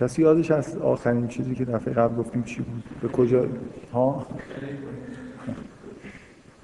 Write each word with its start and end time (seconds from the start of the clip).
کسی 0.00 0.22
یادش 0.22 0.50
از 0.50 0.76
آخرین 0.76 1.28
چیزی 1.28 1.54
که 1.54 1.64
دفعه 1.64 1.94
قبل 1.94 2.16
گفتیم 2.16 2.42
چی 2.42 2.62
بود 2.62 2.84
به 3.02 3.08
کجا 3.08 3.44
ها 3.92 4.26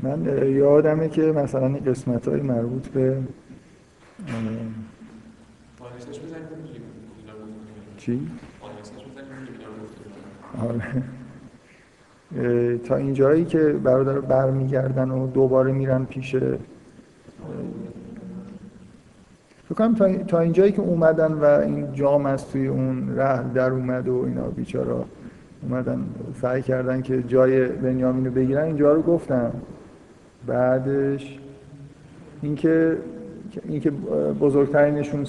من 0.00 0.48
یادمه 0.52 1.08
که 1.08 1.22
مثلا 1.22 1.68
قسمت 1.68 2.28
های 2.28 2.40
مربوط 2.40 2.88
به 2.88 3.18
چی؟ 7.96 8.30
آره. 10.58 11.02
تا 12.78 12.96
اینجایی 12.96 13.44
که 13.44 13.58
برادر 13.58 14.20
برمیگردن 14.20 15.10
و 15.10 15.26
دوباره 15.26 15.72
میرن 15.72 16.04
پیش 16.04 16.36
فکر 19.74 20.22
تا, 20.22 20.38
اینجایی 20.38 20.72
که 20.72 20.80
اومدن 20.80 21.32
و 21.32 21.44
این 21.44 21.92
جام 21.92 22.26
از 22.26 22.48
توی 22.50 22.66
اون 22.66 23.18
رحل 23.18 23.48
در 23.54 23.70
اومد 23.70 24.08
و 24.08 24.22
اینا 24.26 24.42
بیچارا 24.42 25.04
اومدن 25.62 26.00
سعی 26.42 26.62
کردن 26.62 27.02
که 27.02 27.22
جای 27.22 27.68
بنیامین 27.68 28.24
رو 28.24 28.30
بگیرن 28.30 28.64
اینجا 28.64 28.92
رو 28.92 29.02
گفتم. 29.02 29.52
بعدش 30.46 31.38
اینکه 32.42 32.96
اینکه 33.68 33.90
بزرگترینشون 34.40 35.26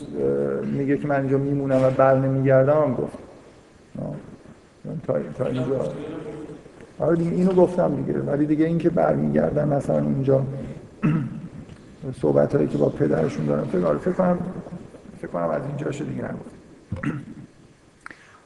میگه 0.77 0.97
که 0.97 1.07
من 1.07 1.19
اینجا 1.19 1.37
میمونم 1.37 1.83
و 1.83 1.89
بر 1.89 2.19
نمیگردم 2.19 2.81
هم 2.81 2.93
گفت. 2.93 3.17
تا, 5.07 5.13
تا 5.37 5.45
اینجا 5.45 5.93
آره 6.99 7.19
اینو 7.19 7.51
گفتم 7.51 7.95
دیگه. 7.95 8.19
ولی 8.19 8.45
دیگه 8.45 8.65
اینکه 8.65 8.89
برمیگردن 8.89 9.67
مثلا 9.67 10.03
اونجا 10.03 10.41
صحبت 12.13 12.55
هایی 12.55 12.67
که 12.67 12.77
با 12.77 12.89
پدرشون 12.89 13.45
دارن 13.45 13.63
فکر, 13.63 13.97
فکر 13.97 14.11
کنم 14.11 14.37
فکر 15.17 15.27
کنم 15.27 15.49
از 15.49 15.61
اینجاشو 15.67 16.05
دیگه 16.05 16.23
نگفت 16.23 16.55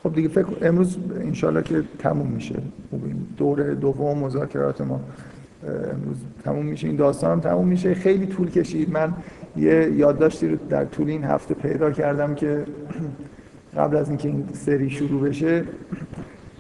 خب 0.04 0.16
دیگه 0.16 0.28
فکر 0.28 0.48
امروز 0.62 0.98
انشالله 1.16 1.64
که 1.64 1.84
تموم 2.00 2.28
میشه. 2.28 2.56
خب 2.92 3.06
این 3.06 3.28
دور 3.38 3.74
دوم 3.74 4.18
مذاکرات 4.18 4.82
ما 4.82 5.02
امروز 5.94 6.18
تموم 6.44 6.66
میشه. 6.66 6.88
این 6.88 6.96
داستان 6.96 7.32
هم 7.32 7.40
تموم 7.40 7.68
میشه. 7.68 7.94
خیلی 7.94 8.26
طول 8.26 8.50
کشید. 8.50 8.92
من 8.92 9.14
یه 9.58 9.92
یادداشتی 9.92 10.48
رو 10.48 10.58
در 10.70 10.86
طول 10.86 11.10
این 11.10 11.24
هفته 11.24 11.54
پیدا 11.54 11.92
کردم 11.92 12.36
که 12.36 12.66
قبل 13.78 13.98
از 13.98 14.10
اینکه 14.10 14.28
این 14.28 14.50
سری 14.54 14.90
شروع 14.90 15.30
بشه 15.30 15.64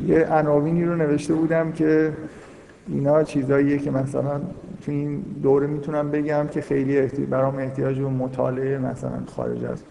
یه 0.07 0.25
عناوینی 0.25 0.85
رو 0.85 0.95
نوشته 0.95 1.33
بودم 1.33 1.71
که 1.71 2.13
اینا 2.87 3.23
چیزاییه 3.23 3.77
که 3.77 3.91
مثلا 3.91 4.41
تو 4.81 4.91
این 4.91 5.21
دوره 5.43 5.67
می‌تونم 5.67 6.11
بگم 6.11 6.47
که 6.47 6.61
خیلی 6.61 6.97
احتی... 6.97 7.25
برام 7.25 7.55
احتیاج 7.55 7.99
به 7.99 8.07
مطالعه 8.09 8.77
مثلا 8.77 9.25
خارج 9.25 9.65
از 9.65 9.83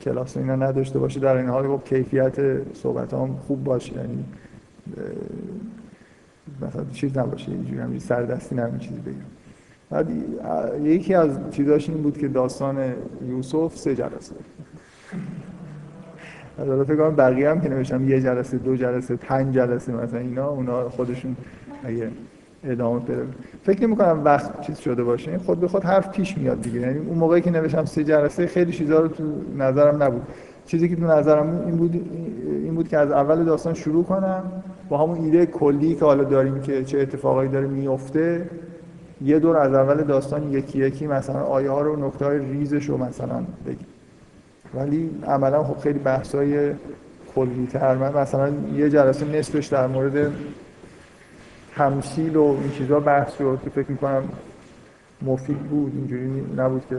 کلاس 0.00 0.36
اینا 0.36 0.56
نداشته 0.56 0.98
باشه. 0.98 1.20
در 1.20 1.36
این 1.36 1.48
حال 1.48 1.76
خب 1.76 1.84
کیفیت 1.84 2.36
صحبت 2.74 3.14
هم 3.14 3.36
خوب 3.36 3.64
باشه. 3.64 3.96
یعنی 3.96 4.24
مثلا 6.62 6.84
چیز 6.92 7.18
نباشه. 7.18 7.50
یه 7.50 7.58
جوری 7.58 7.80
همین 7.80 7.98
سردستی 7.98 8.54
نمی 8.54 8.78
چیزی 8.78 9.00
بگم. 9.00 9.16
بعد 9.90 10.10
یکی 10.82 11.14
از 11.14 11.38
چیزاش 11.50 11.88
این 11.88 12.02
بود 12.02 12.18
که 12.18 12.28
داستان 12.28 12.76
یوسف 13.28 13.76
سه 13.76 13.94
جلسه. 13.94 14.34
از 16.58 16.86
فکر 16.86 16.96
کنم 16.96 17.16
بقیه 17.16 17.50
هم 17.50 17.60
که 17.60 17.68
نوشتم 17.68 18.08
یه 18.08 18.20
جلسه 18.20 18.58
دو 18.58 18.76
جلسه 18.76 19.16
پنج 19.16 19.54
جلسه 19.54 19.92
مثلا 19.92 20.20
اینا 20.20 20.48
اونا 20.48 20.88
خودشون 20.88 21.36
اگه 21.84 22.08
ادامه 22.64 23.00
پیدا 23.00 23.22
فکر 23.64 23.82
نمی 23.82 23.96
کنم 23.96 24.24
وقت 24.24 24.60
چیز 24.60 24.78
شده 24.78 25.04
باشه. 25.04 25.30
این 25.30 25.40
خود 25.40 25.60
به 25.60 25.68
خود 25.68 25.84
حرف 25.84 26.10
پیش 26.10 26.38
میاد 26.38 26.62
دیگه. 26.62 26.80
یعنی 26.80 26.98
اون 26.98 27.18
موقعی 27.18 27.40
که 27.40 27.50
نوشتم 27.50 27.84
سه 27.84 28.04
جلسه 28.04 28.46
خیلی 28.46 28.72
چیزا 28.72 29.00
رو 29.00 29.08
تو 29.08 29.24
نظرم 29.56 30.02
نبود. 30.02 30.22
چیزی 30.66 30.88
که 30.88 30.96
تو 30.96 31.04
نظرم 31.04 31.62
این 31.66 31.76
بود 31.76 32.10
این 32.64 32.74
بود 32.74 32.88
که 32.88 32.98
از 32.98 33.10
اول 33.10 33.44
داستان 33.44 33.74
شروع 33.74 34.04
کنم 34.04 34.42
با 34.88 34.98
همون 34.98 35.18
ایده 35.18 35.46
کلی 35.46 35.94
که 35.94 36.04
حالا 36.04 36.24
داریم 36.24 36.60
که 36.60 36.84
چه 36.84 36.98
اتفاقایی 36.98 37.48
داره 37.48 37.66
میفته 37.66 38.50
یه 39.20 39.38
دور 39.38 39.56
از 39.56 39.74
اول 39.74 40.02
داستان 40.02 40.52
یکی 40.52 40.78
یکی 40.78 41.06
مثلا 41.06 41.40
آیه 41.40 41.70
ها 41.70 41.80
رو 41.80 42.06
نکته 42.06 42.24
های 42.24 42.38
ریزش 42.38 42.84
رو 42.84 42.96
مثلا 42.96 43.44
بگیم. 43.66 43.86
ولی 44.74 45.10
عملا 45.26 45.64
خب 45.64 45.78
خیلی 45.78 45.98
بحثای 45.98 46.72
کلی 47.34 47.68
تر 47.72 47.96
من 47.96 48.12
مثلا 48.12 48.52
یه 48.74 48.90
جلسه 48.90 49.38
نصفش 49.38 49.66
در 49.66 49.86
مورد 49.86 50.32
تمثیل 51.76 52.36
و 52.36 52.42
این 52.42 52.70
چیزا 52.70 53.00
بحث 53.00 53.36
شد 53.38 53.58
که 53.64 53.70
فکر 53.70 53.90
می‌کنم 53.90 54.22
مفید 55.22 55.58
بود 55.58 55.92
اینجوری 55.96 56.46
نبود 56.56 56.82
که 56.88 56.98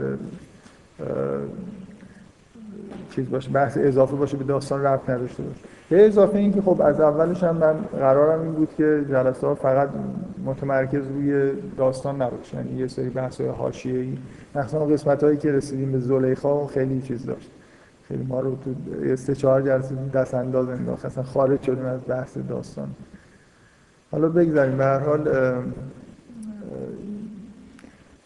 چیز 3.15 3.29
باشه 3.29 3.51
بحث 3.51 3.77
اضافه 3.81 4.15
باشه 4.15 4.37
به 4.37 4.43
داستان 4.43 4.83
رفت 4.83 5.09
نداشته 5.09 5.43
باشه. 5.43 5.59
به 5.89 6.07
اضافه 6.07 6.37
اینکه 6.37 6.61
خب 6.61 6.81
از 6.81 6.99
اولش 6.99 7.43
هم 7.43 7.57
من 7.57 7.73
قرارم 7.99 8.41
این 8.41 8.51
بود 8.51 8.69
که 8.77 9.05
جلسه 9.09 9.47
ها 9.47 9.55
فقط 9.55 9.89
متمرکز 10.45 11.07
روی 11.07 11.51
داستان 11.77 12.21
نباشه 12.21 12.57
یعنی 12.57 12.79
یه 12.79 12.87
سری 12.87 13.09
بحث 13.09 13.41
های 13.41 13.49
حاشیه‌ای. 13.49 14.17
مثلا 14.55 14.85
قسمت 14.85 15.23
هایی 15.23 15.37
که 15.37 15.51
رسیدیم 15.51 15.91
به 15.91 15.99
زلیخا 15.99 16.67
خیلی 16.67 17.01
چیز 17.01 17.25
داشت. 17.25 17.49
خیلی 18.07 18.23
ما 18.23 18.39
رو 18.39 18.57
تو 18.65 18.75
سه 19.15 19.35
چهار 19.35 19.61
جلسه 19.61 19.95
دست 20.13 20.33
انداز 20.33 20.69
انداخت 20.69 21.05
اصلا 21.05 21.23
خارج 21.23 21.61
شدیم 21.61 21.85
از 21.85 21.99
بحث 22.07 22.37
داستان. 22.49 22.87
حالا 24.11 24.29
بگذاریم 24.29 24.77
به 24.77 24.83
هر 24.83 24.99
حال 24.99 25.29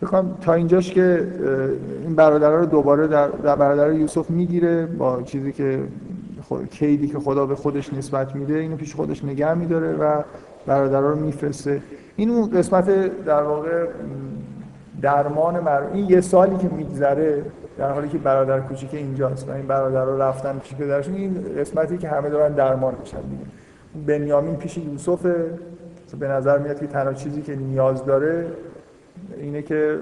بخوام 0.02 0.38
تا 0.42 0.53
اینجاش 0.53 0.94
که 0.94 1.28
این 2.03 2.16
برادرها 2.16 2.56
رو 2.56 2.66
دوباره 2.66 3.08
در, 3.08 3.28
در 3.28 3.56
برادر 3.56 3.94
یوسف 3.94 4.30
می‌گیره 4.30 4.86
با 4.86 5.22
چیزی 5.22 5.52
که 5.52 5.80
کیدی 6.72 7.08
که 7.08 7.20
خدا 7.20 7.46
به 7.46 7.56
خودش 7.56 7.94
نسبت 7.94 8.36
میده 8.36 8.53
اینو 8.53 8.75
پیش 8.75 8.96
خودش 8.96 9.25
نگه 9.25 9.53
میداره 9.53 9.94
و 9.94 10.22
برادرها 10.66 11.09
رو 11.09 11.16
میفرسته. 11.16 11.81
این 12.16 12.30
اون 12.30 12.50
قسمت 12.50 12.86
در 13.25 13.44
واقع 13.44 13.88
درمان 15.02 15.59
مر... 15.59 15.81
این 15.94 16.09
یه 16.09 16.22
سالی 16.22 16.58
که 16.58 16.70
میگذره 16.70 17.44
در 17.78 17.91
حالی 17.91 18.09
که 18.09 18.18
برادر 18.18 18.59
کوچیک 18.59 18.94
اینجاست 18.94 19.50
و 19.50 19.52
این 19.52 19.68
برادر 19.68 20.06
رو 20.06 20.22
رفتن 20.22 20.59
پیش 20.59 20.75
پدرشون 20.75 21.16
این 21.16 21.46
قسمتی 21.58 21.97
که 21.97 22.09
همه 22.09 22.30
دارن 22.30 22.53
درمان 22.53 22.96
میشن 23.00 23.22
دیگه. 23.22 23.44
بنیامین 24.08 24.56
پیش 24.56 24.78
یوسف 24.78 25.25
به 26.18 26.28
نظر 26.28 26.58
میاد 26.58 26.80
که 26.80 26.88
تنها 26.88 27.14
چیزی 27.14 27.42
که 27.42 27.56
نیاز 27.56 28.06
داره 28.06 28.48
اینه 29.38 29.62
که 29.62 30.00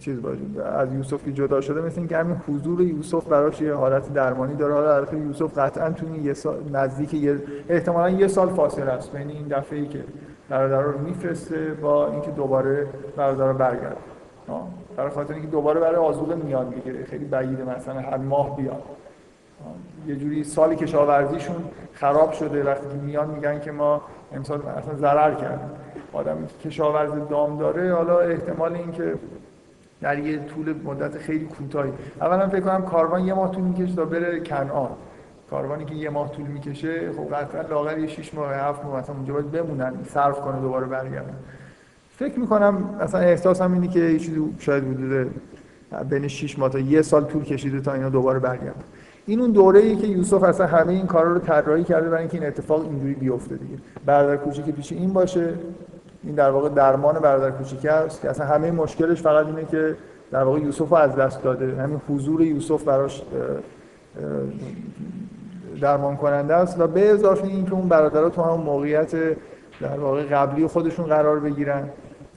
چیز 0.00 0.22
باشه 0.22 0.40
از 0.64 0.94
یوسف 0.94 1.24
که 1.24 1.32
جدا 1.32 1.60
شده 1.60 1.80
مثل 1.80 1.98
اینکه 1.98 2.16
همین 2.16 2.36
حضور 2.48 2.80
یوسف 2.80 3.24
براش 3.24 3.60
یه 3.60 3.74
حالت 3.74 4.14
درمانی 4.14 4.54
داره. 4.54 4.74
حالا 4.74 4.94
البته 4.94 5.18
یوسف 5.18 5.58
قطعا 5.58 5.90
تو 5.90 6.16
یه 6.16 6.34
سال 6.34 6.56
نزدیک 6.72 7.14
یه 7.14 7.38
احتمالا 7.68 8.10
یه 8.10 8.28
سال 8.28 8.48
فاصله 8.48 8.90
است 8.90 9.12
بین 9.12 9.28
این 9.28 9.46
دفعه 9.48 9.78
ای 9.78 9.86
که 9.86 10.04
برادر 10.48 10.82
رو 10.82 10.98
میفرسته 10.98 11.74
با 11.82 12.12
اینکه 12.12 12.30
دوباره 12.30 12.86
برادر 13.16 13.46
رو 13.46 13.54
برگرد 13.54 13.96
برای 14.96 15.10
خاطر 15.10 15.34
اینکه 15.34 15.48
دوباره 15.48 15.80
برای 15.80 15.96
آزوقه 15.96 16.34
میاد 16.34 16.74
دیگه. 16.74 17.04
خیلی 17.04 17.24
بعیده 17.24 17.64
مثلا 17.76 18.00
هر 18.00 18.16
ماه 18.16 18.56
بیاد. 18.56 18.82
یه 20.06 20.16
جوری 20.16 20.44
سالی 20.44 20.76
کشاورزیشون 20.76 21.56
خراب 21.92 22.32
شده. 22.32 22.64
وقتی 22.64 22.86
میان 23.06 23.30
میگن 23.30 23.60
که 23.60 23.72
ما 23.72 24.02
امسال 24.32 24.62
اصلا 24.66 24.94
ضرر 24.94 25.34
کردیم 25.34 25.70
آدمی 26.12 26.46
که 26.46 26.68
کشاورز 26.68 27.28
دام 27.30 27.58
داره 27.58 27.94
حالا 27.94 28.20
احتمال 28.20 28.74
این 28.74 28.92
که 28.92 29.14
در 30.00 30.18
یه 30.18 30.38
طول 30.38 30.74
مدت 30.84 31.18
خیلی 31.18 31.44
کوتاهی. 31.44 31.92
اولا 32.20 32.48
فکر 32.48 32.60
کنم 32.60 32.82
کاروان 32.82 33.24
یه 33.24 33.34
ماه 33.34 33.52
طول 33.52 33.64
می‌کشه 33.64 33.94
تا 33.94 34.04
بره 34.04 34.40
کنعان. 34.40 34.90
کاروانی 35.50 35.84
که 35.84 35.94
یه 35.94 36.10
ماه 36.10 36.32
طول 36.32 36.46
می‌کشه 36.46 37.12
خب 37.12 37.34
قطعا 37.34 37.62
لاغر 37.62 37.98
یه 37.98 38.06
6 38.06 38.34
ماه 38.34 38.54
7 38.54 38.84
ماه 38.84 39.00
مثلا 39.00 39.14
اونجا 39.14 39.32
باید 39.32 39.50
بمونن 39.50 39.92
صرف 40.08 40.40
کنه 40.40 40.60
دوباره 40.60 40.86
برگردن. 40.86 41.34
فکر 42.16 42.38
می‌کنم 42.40 42.96
اصلا 43.00 43.20
احساسم 43.20 43.72
اینه 43.72 43.88
که 43.88 44.00
یه 44.00 44.18
چیزی 44.18 44.54
شاید 44.58 44.84
حدود 44.84 45.30
بین 46.08 46.28
6 46.28 46.58
ماه 46.58 46.70
تا 46.70 46.78
یه 46.78 47.02
سال 47.02 47.24
طول 47.24 47.44
کشیده 47.44 47.80
تا 47.80 47.92
اینا 47.92 48.08
دوباره 48.08 48.38
برگردن. 48.38 48.84
این 49.26 49.40
اون 49.40 49.50
دوره 49.50 49.80
ای 49.80 49.96
که 49.96 50.06
یوسف 50.06 50.42
اصلا 50.42 50.66
همه 50.66 50.92
این 50.92 51.06
کارا 51.06 51.32
رو 51.32 51.38
طراحی 51.38 51.84
کرده 51.84 52.08
برای 52.08 52.20
اینکه 52.20 52.38
این 52.38 52.46
اتفاق 52.46 52.80
اینجوری 52.80 53.14
بیفته 53.14 53.56
دیگه. 53.56 53.74
برادر 54.06 54.36
کوچیک 54.36 54.64
پیش 54.64 54.92
این 54.92 55.12
باشه. 55.12 55.54
این 56.24 56.34
در 56.34 56.50
واقع 56.50 56.68
درمان 56.68 57.18
برادر 57.18 57.50
کوچیک 57.50 57.86
است 57.86 58.22
که 58.22 58.30
اصلا 58.30 58.46
همه 58.46 58.70
مشکلش 58.70 59.22
فقط 59.22 59.46
اینه 59.46 59.64
که 59.64 59.96
در 60.30 60.42
واقع 60.42 60.60
یوسف 60.60 60.88
رو 60.88 60.94
از 60.94 61.16
دست 61.16 61.42
داده. 61.42 61.82
همین 61.82 62.00
حضور 62.08 62.42
یوسف 62.42 62.84
براش 62.84 63.22
درمان 65.80 66.16
کننده 66.16 66.54
است 66.54 66.80
و 66.80 66.86
به 66.86 67.10
اضافه 67.10 67.46
اینکه 67.46 67.72
اون 67.72 67.88
برادرها 67.88 68.30
تو 68.30 68.42
همون 68.42 68.60
موقعیت 68.60 69.14
در 69.80 69.98
واقع 70.00 70.22
قبلی 70.22 70.66
خودشون 70.66 71.06
قرار 71.06 71.40
بگیرن 71.40 71.88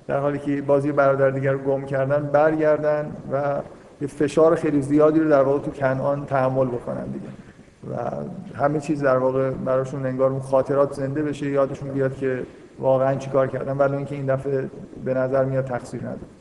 در 0.07 0.19
حالی 0.19 0.39
که 0.39 0.61
بازی 0.61 0.91
برادر 0.91 1.29
دیگر 1.29 1.51
رو 1.51 1.59
گم 1.59 1.85
کردن 1.85 2.29
برگردن 2.33 3.11
و 3.31 3.61
یه 4.01 4.07
فشار 4.07 4.55
خیلی 4.55 4.81
زیادی 4.81 5.19
رو 5.19 5.29
در 5.29 5.41
واقع 5.41 5.59
تو 5.59 5.71
کنعان 5.71 6.25
تحمل 6.25 6.67
بکنن 6.67 7.05
دیگه. 7.05 7.27
و 7.89 7.95
همه 8.55 8.79
چیز 8.79 9.03
در 9.03 9.17
واقع 9.17 9.49
براشون 9.49 10.05
انگار 10.05 10.31
اون 10.31 10.41
خاطرات 10.41 10.93
زنده 10.93 11.23
بشه 11.23 11.49
یادشون 11.49 11.89
بیاد 11.89 12.17
که 12.17 12.45
واقعا 12.79 13.15
چیکار 13.15 13.47
کردن 13.47 13.77
ولی 13.77 13.95
اینکه 13.95 14.15
این 14.15 14.25
دفعه 14.25 14.69
به 15.05 15.13
نظر 15.13 15.45
میاد 15.45 15.65
تقصیر 15.65 16.01
نداره. 16.01 16.38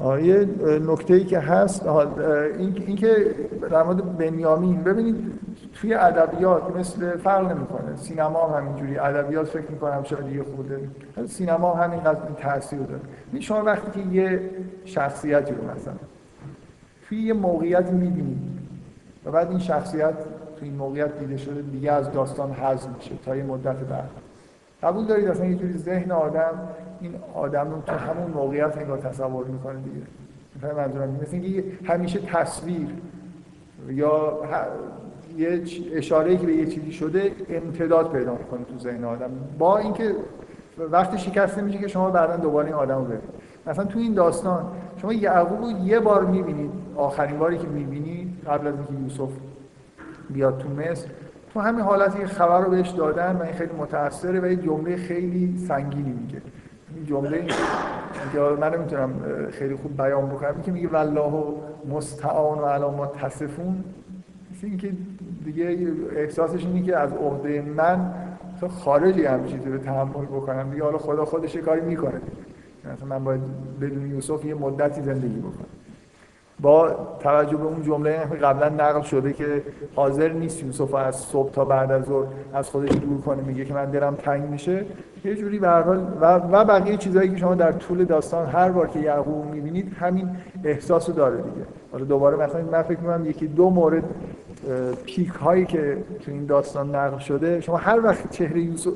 یه 0.00 0.48
نکته 0.86 1.14
ای 1.14 1.24
که 1.24 1.38
هست 1.38 1.86
این 1.86 2.84
اینکه 2.86 3.34
در 3.70 3.82
مورد 3.82 4.18
بنیامین 4.18 4.82
ببینید 4.82 5.32
توی 5.74 5.94
ادبیات 5.94 6.76
مثل 6.76 7.16
فرق 7.16 7.50
نمی‌کنه. 7.50 7.96
سینما 7.96 8.48
هم 8.48 8.62
همینجوری 8.62 8.98
ادبیات 8.98 9.46
فکر 9.46 9.70
می‌کنم 9.70 10.02
شاید 10.02 10.32
یه 10.32 10.42
خوده 10.42 10.80
سینما 11.26 11.74
همین 11.74 12.00
قدر 12.00 12.18
تاثیر 12.42 12.78
داره. 12.78 13.00
این 13.32 13.42
شما 13.42 13.62
وقتی 13.64 14.02
که 14.02 14.08
یه 14.08 14.50
شخصیتی 14.84 15.54
رو 15.54 15.64
مثلا 15.64 15.94
توی 17.08 17.22
یه 17.22 17.32
موقعیت 17.32 17.90
می‌بینید 17.90 18.38
و 19.24 19.30
بعد 19.30 19.50
این 19.50 19.58
شخصیت 19.58 20.14
توی 20.58 20.68
این 20.68 20.78
موقعیت 20.78 21.18
دیده 21.18 21.36
شده 21.36 21.62
دیگه 21.62 21.92
از 21.92 22.12
داستان 22.12 22.50
حذف 22.50 22.88
میشه 22.96 23.10
تا 23.24 23.36
یه 23.36 23.42
مدت 23.42 23.76
بعد. 23.76 24.10
قبول 24.82 25.06
دارید 25.06 25.28
اصلا 25.28 25.46
یه 25.46 25.54
جوری 25.54 25.78
ذهن 25.78 26.12
آدم 26.12 26.68
این 27.00 27.14
آدم 27.34 27.70
رو 27.70 27.82
تو 27.86 27.92
همون 27.92 28.30
موقعیت 28.30 28.78
انگار 28.78 28.98
تصور 28.98 29.46
می‌کنه 29.46 29.78
دیگه. 29.80 30.74
منظورم؟ 30.74 31.18
مثل 31.22 31.36
اینکه 31.36 31.64
همیشه 31.84 32.18
تصویر 32.18 32.88
یا 33.88 34.38
یه 35.36 35.62
اشاره 35.92 36.36
که 36.36 36.46
به 36.46 36.52
یه 36.52 36.66
چیزی 36.66 36.92
شده 36.92 37.32
امتداد 37.48 38.12
پیدا 38.12 38.32
می‌کنه 38.32 38.64
تو 38.64 38.78
ذهن 38.78 39.04
آدم. 39.04 39.30
با 39.58 39.78
اینکه 39.78 40.14
وقتی 40.78 41.18
شکسته 41.18 41.62
میشه 41.62 41.78
که 41.78 41.88
شما 41.88 42.10
بعدا 42.10 42.36
دوباره 42.36 42.66
این 42.66 42.74
آدم 42.74 42.98
رو 42.98 43.04
ببینید. 43.04 43.30
مثلا 43.66 43.84
تو 43.84 43.98
این 43.98 44.14
داستان 44.14 44.64
شما 44.96 45.12
یعقوب 45.12 45.62
رو 45.62 45.86
یه 45.86 46.00
بار 46.00 46.24
می‌بینید. 46.24 46.70
آخرین 46.96 47.38
باری 47.38 47.58
که 47.58 47.66
می‌بینید 47.66 48.28
قبل 48.46 48.66
از 48.66 48.74
اینکه 48.74 48.92
یوسف 49.02 49.32
بیاد 50.30 50.58
تو 50.58 50.68
مصر 50.68 51.08
تو 51.54 51.60
همین 51.60 51.80
حالتی 51.80 52.18
که 52.18 52.26
خبر 52.26 52.60
رو 52.60 52.70
بهش 52.70 52.88
دادن 52.88 53.36
و 53.36 53.42
این 53.42 53.52
خیلی 53.52 53.72
متاثره 53.78 54.40
و 54.40 54.46
یه 54.46 54.56
جمله 54.56 54.96
خیلی 54.96 55.58
سنگینی 55.58 56.12
میگه. 56.12 56.42
جمله 57.06 57.46
که 58.32 58.38
من 58.60 58.74
نمی‌تونم 58.74 59.12
خیلی 59.50 59.74
خوب 59.74 59.96
بیان 59.96 60.28
بکنم. 60.28 60.62
که 60.62 60.72
میگه 60.72 60.88
والله 60.88 61.54
مستعان 61.88 62.58
و 62.58 62.64
علا 62.64 63.06
تصفون 63.06 63.84
اینکه 64.62 64.92
دیگه 65.44 65.92
احساسش 66.16 66.66
اینه 66.66 66.82
که 66.82 66.96
از 66.96 67.12
عهده 67.12 67.62
من 67.62 68.12
تو 68.60 68.68
خارجی 68.68 69.24
هم 69.24 69.44
چیزی 69.44 69.70
رو 69.70 69.78
تحمل 69.78 70.24
بکنم. 70.24 70.70
دیگه 70.70 70.82
حالا 70.82 70.98
خدا 70.98 71.24
خودش 71.24 71.56
کاری 71.56 71.80
می‌کنه. 71.80 72.20
مثلا 72.94 73.08
من 73.08 73.24
باید 73.24 73.40
بدون 73.80 74.10
یوسف 74.10 74.44
یه 74.44 74.54
مدتی 74.54 75.02
زندگی 75.02 75.38
بکنم. 75.38 75.66
با 76.60 76.96
توجه 77.20 77.56
به 77.56 77.64
اون 77.64 77.82
جمله 77.82 78.16
قبلا 78.18 78.68
نقل 78.68 79.02
شده 79.02 79.32
که 79.32 79.62
حاضر 79.94 80.28
نیست 80.28 80.62
یوسف 80.62 80.94
از 80.94 81.16
صبح 81.16 81.50
تا 81.50 81.64
بعد 81.64 81.92
از 81.92 82.04
ظهر 82.04 82.26
از 82.54 82.70
خودش 82.70 82.90
دور 82.90 83.20
کنه 83.20 83.42
میگه 83.42 83.64
که 83.64 83.74
من 83.74 83.90
دلم 83.90 84.14
تنگ 84.14 84.50
میشه. 84.50 84.84
یه 85.24 85.34
جوری 85.34 85.58
به 85.58 85.68
حال 85.68 86.06
و, 86.20 86.64
بقیه 86.64 86.96
چیزهایی 86.96 87.30
که 87.30 87.36
شما 87.36 87.54
در 87.54 87.72
طول 87.72 88.04
داستان 88.04 88.46
هر 88.46 88.70
بار 88.70 88.86
که 88.86 88.98
یعقوب 88.98 89.44
می‌بینید 89.44 89.92
همین 90.00 90.30
احساسو 90.64 91.12
داره 91.12 91.36
دیگه. 91.36 91.66
حالا 91.92 92.04
دوباره 92.04 92.36
مثلا 92.36 92.62
من 92.72 92.82
فکر 92.82 92.98
می‌کنم 92.98 93.26
یکی 93.26 93.46
دو 93.46 93.70
مورد 93.70 94.04
پیک 95.06 95.28
هایی 95.28 95.64
که 95.64 95.96
تو 96.20 96.30
این 96.30 96.46
داستان 96.46 96.94
نقل 96.94 97.18
شده 97.18 97.60
شما 97.60 97.76
هر 97.76 98.04
وقت 98.04 98.30
چهره 98.30 98.60
یوسف 98.60 98.92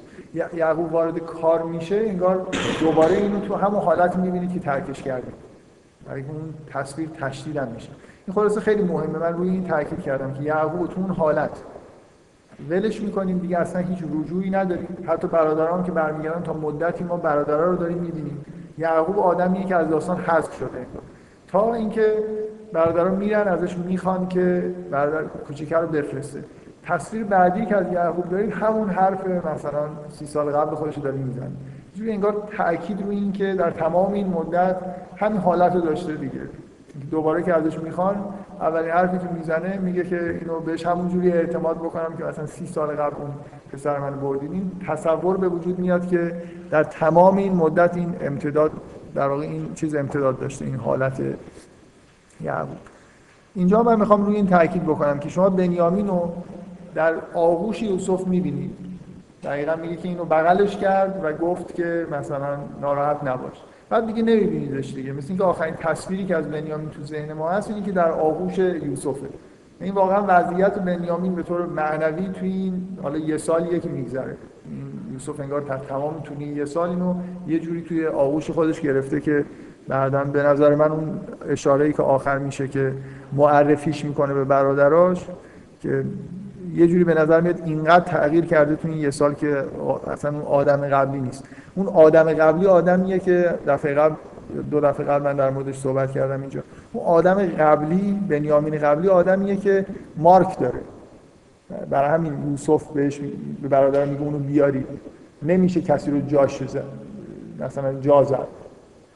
یعقوب 0.55 0.93
وارد 0.93 1.19
کار 1.19 1.63
میشه 1.63 1.97
انگار 1.97 2.47
دوباره 2.81 3.17
اینو 3.17 3.41
تو 3.41 3.55
همون 3.55 3.81
حالت 3.81 4.17
می‌بینید 4.17 4.53
که 4.53 4.61
ترکش 4.61 5.03
کرده. 5.03 5.29
برای 6.07 6.23
اون 6.23 6.55
تصویر 6.67 7.09
تشدید 7.09 7.57
هم 7.57 7.69
میشه. 7.69 7.89
این 8.27 8.35
خلاصه 8.35 8.61
خیلی 8.61 8.83
مهمه. 8.83 9.19
من 9.19 9.33
روی 9.33 9.49
این 9.49 9.65
تاکید 9.65 10.01
کردم 10.01 10.35
که 10.35 10.43
یعقوب 10.43 10.87
تو 10.87 11.01
اون 11.01 11.11
حالت 11.11 11.63
ولش 12.71 13.03
می‌کنیم 13.03 13.39
دیگه 13.39 13.59
اصلا 13.59 13.83
هیچ 13.83 13.99
رجوعی 14.15 14.51
نداریم. 14.51 14.97
حتی 15.07 15.29
برادران 15.29 15.85
که 15.85 15.93
برمیگردن 15.93 16.43
تا 16.43 16.53
مدتی 16.53 17.05
ما 17.05 17.17
برادران 17.17 17.69
رو 17.69 17.77
داریم 17.77 17.99
می‌بینیم. 17.99 18.45
یعقوب 18.79 19.19
آدمیه 19.19 19.65
که 19.65 19.77
از 19.77 19.89
داستان 19.89 20.17
حذف 20.17 20.59
شده. 20.59 20.87
تا 21.49 21.75
اینکه 21.75 22.15
برادران 22.73 23.15
میرن 23.15 23.49
ازش 23.49 23.77
می‌خوان 23.77 24.29
که 24.29 24.75
برادر 24.91 25.23
کوچیکه 25.23 25.77
رو 25.77 25.87
بفرسته. 25.87 26.45
تصویر 26.87 27.25
بعدی 27.25 27.67
که 27.67 27.77
از 27.77 27.93
یعقوب 27.93 28.29
داریم 28.29 28.51
همون 28.51 28.89
حرف 28.89 29.27
مثلا 29.27 29.83
سی 30.11 30.27
سال 30.27 30.51
قبل 30.51 30.75
خودش 30.75 30.99
داره 30.99 31.17
می‌زنه. 31.17 31.51
جوری 31.95 32.13
انگار 32.13 32.49
تاکید 32.57 33.03
روی 33.03 33.17
این 33.17 33.33
که 33.33 33.55
در 33.55 33.71
تمام 33.71 34.13
این 34.13 34.27
مدت 34.27 34.77
همین 35.17 35.39
حالت 35.39 35.75
رو 35.75 35.81
داشته 35.81 36.15
دیگه. 36.15 36.41
دوباره 37.11 37.43
که 37.43 37.55
ازش 37.55 37.79
می‌خوان 37.79 38.15
اولین 38.61 38.91
حرفی 38.91 39.19
که 39.19 39.35
می‌زنه 39.35 39.79
میگه 39.79 40.05
که 40.05 40.39
اینو 40.41 40.61
بهش 40.61 40.87
همونجوری 40.87 41.33
اعتماد 41.33 41.77
بکنم 41.77 42.17
که 42.19 42.25
مثلا 42.25 42.47
سی 42.47 42.67
سال 42.67 42.89
قبل 42.89 43.17
اون 43.17 43.31
پسر 43.73 43.99
من 43.99 44.21
بردین. 44.21 44.53
این 44.53 44.71
تصور 44.87 45.37
به 45.37 45.49
وجود 45.49 45.79
میاد 45.79 46.07
که 46.09 46.43
در 46.71 46.85
تمام 46.85 47.37
این 47.37 47.55
مدت 47.55 47.97
این 47.97 48.15
امتداد 48.21 48.73
در 49.15 49.29
واقع 49.29 49.43
این 49.43 49.75
چیز 49.75 49.95
امتداد 49.95 50.41
داشته 50.41 50.65
این 50.65 50.77
حالت 50.77 51.23
یعقوب. 52.41 52.77
اینجا 53.55 53.83
من 53.83 54.01
می‌خوام 54.01 54.25
روی 54.25 54.37
این 54.37 54.47
تاکید 54.47 54.83
بکنم 54.83 55.19
که 55.19 55.29
شما 55.29 55.51
بنیامین 55.51 56.09
رو 56.09 56.33
در 56.95 57.15
آغوش 57.35 57.83
یوسف 57.83 58.27
می‌بینید. 58.27 58.92
دقیقا 59.43 59.77
میگه 59.77 59.97
که 59.97 60.09
اینو 60.09 60.25
بغلش 60.25 60.77
کرد 60.77 61.21
و 61.25 61.33
گفت 61.33 61.75
که 61.75 62.07
مثلا 62.11 62.57
ناراحت 62.81 63.25
نباش. 63.25 63.63
بعد 63.91 64.07
دیگه 64.07 64.23
نمیبینیدش 64.23 64.95
دیگه. 64.95 65.13
مثل 65.13 65.27
اینکه 65.29 65.45
آخرین 65.45 65.75
تصویری 65.75 66.27
که 66.27 66.37
از 66.37 66.51
بنیامین 66.51 66.89
تو 66.89 67.05
ذهن 67.05 67.33
ما 67.33 67.51
هست 67.51 67.71
اینه 67.71 67.83
که 67.83 67.93
در 67.93 68.11
آغوش 68.11 68.59
یوسفه. 68.59 69.27
این 69.81 69.95
واقعا 69.95 70.25
وضعیت 70.29 70.79
بنیامین 70.79 71.35
به 71.35 71.43
طور 71.43 71.67
معنوی 71.67 72.29
توی 72.29 72.49
این 72.49 72.99
حالا 73.03 73.19
یه 73.19 73.37
سالیه 73.37 73.81
که 73.81 73.89
میگذره. 73.89 74.37
یوسف 75.13 75.41
انگار 75.41 75.61
تا 75.61 75.77
تمام 75.77 76.21
تو 76.25 76.43
یه 76.43 76.65
سال 76.65 76.89
اینو 76.89 77.15
یه 77.47 77.59
جوری 77.59 77.83
توی 77.83 78.07
آغوش 78.07 78.51
خودش 78.51 78.81
گرفته 78.81 79.21
که 79.21 79.45
بعدا 79.89 80.25
به 80.25 80.43
نظر 80.43 80.75
من 80.75 80.91
اون 80.91 81.21
اشاره 81.49 81.85
ای 81.85 81.93
که 81.93 82.03
آخر 82.03 82.39
میشه 82.39 82.69
که 82.69 82.93
معرفیش 83.33 84.05
می‌کنه 84.05 84.35
به 84.35 84.45
برادراش 84.45 85.27
که 85.81 86.05
یه 86.75 86.87
جوری 86.87 87.05
به 87.05 87.15
نظر 87.15 87.41
میاد 87.41 87.63
اینقدر 87.65 88.05
تغییر 88.05 88.45
کرده 88.45 88.77
تو 88.77 88.89
این 88.89 88.99
یه 88.99 89.11
سال 89.11 89.35
که 89.35 89.65
اصلا 90.07 90.31
اون 90.31 90.43
آدم 90.43 90.77
قبلی 90.77 91.21
نیست. 91.21 91.45
اون 91.75 91.87
آدم 91.87 92.33
قبلی 92.33 92.67
آدمیه 92.67 93.19
که 93.19 93.55
دفعه 93.67 93.95
قبل 93.95 94.15
دو 94.71 94.81
دفعه 94.81 95.07
قبل 95.07 95.25
من 95.25 95.37
در 95.37 95.51
موردش 95.51 95.79
صحبت 95.79 96.13
کردم 96.13 96.41
اینجا. 96.41 96.61
اون 96.93 97.05
آدم 97.05 97.47
قبلی 97.47 98.21
بنیامین 98.29 98.79
قبلی 98.79 99.09
آدمیه 99.09 99.57
که 99.57 99.87
مارک 100.17 100.59
داره. 100.59 100.81
برای 101.91 102.11
همین 102.11 102.51
یوسف 102.51 102.85
بهش 102.93 103.21
به 103.63 103.69
برادر 103.69 104.05
میگه 104.05 104.23
اونو 104.23 104.39
بیاری. 104.39 104.85
نمیشه 105.43 105.81
کسی 105.81 106.11
رو 106.11 106.21
جاش 106.21 106.67
زد 106.67 106.85
مثلا 107.61 108.01
جا 108.01 108.25
زد. 108.25 108.49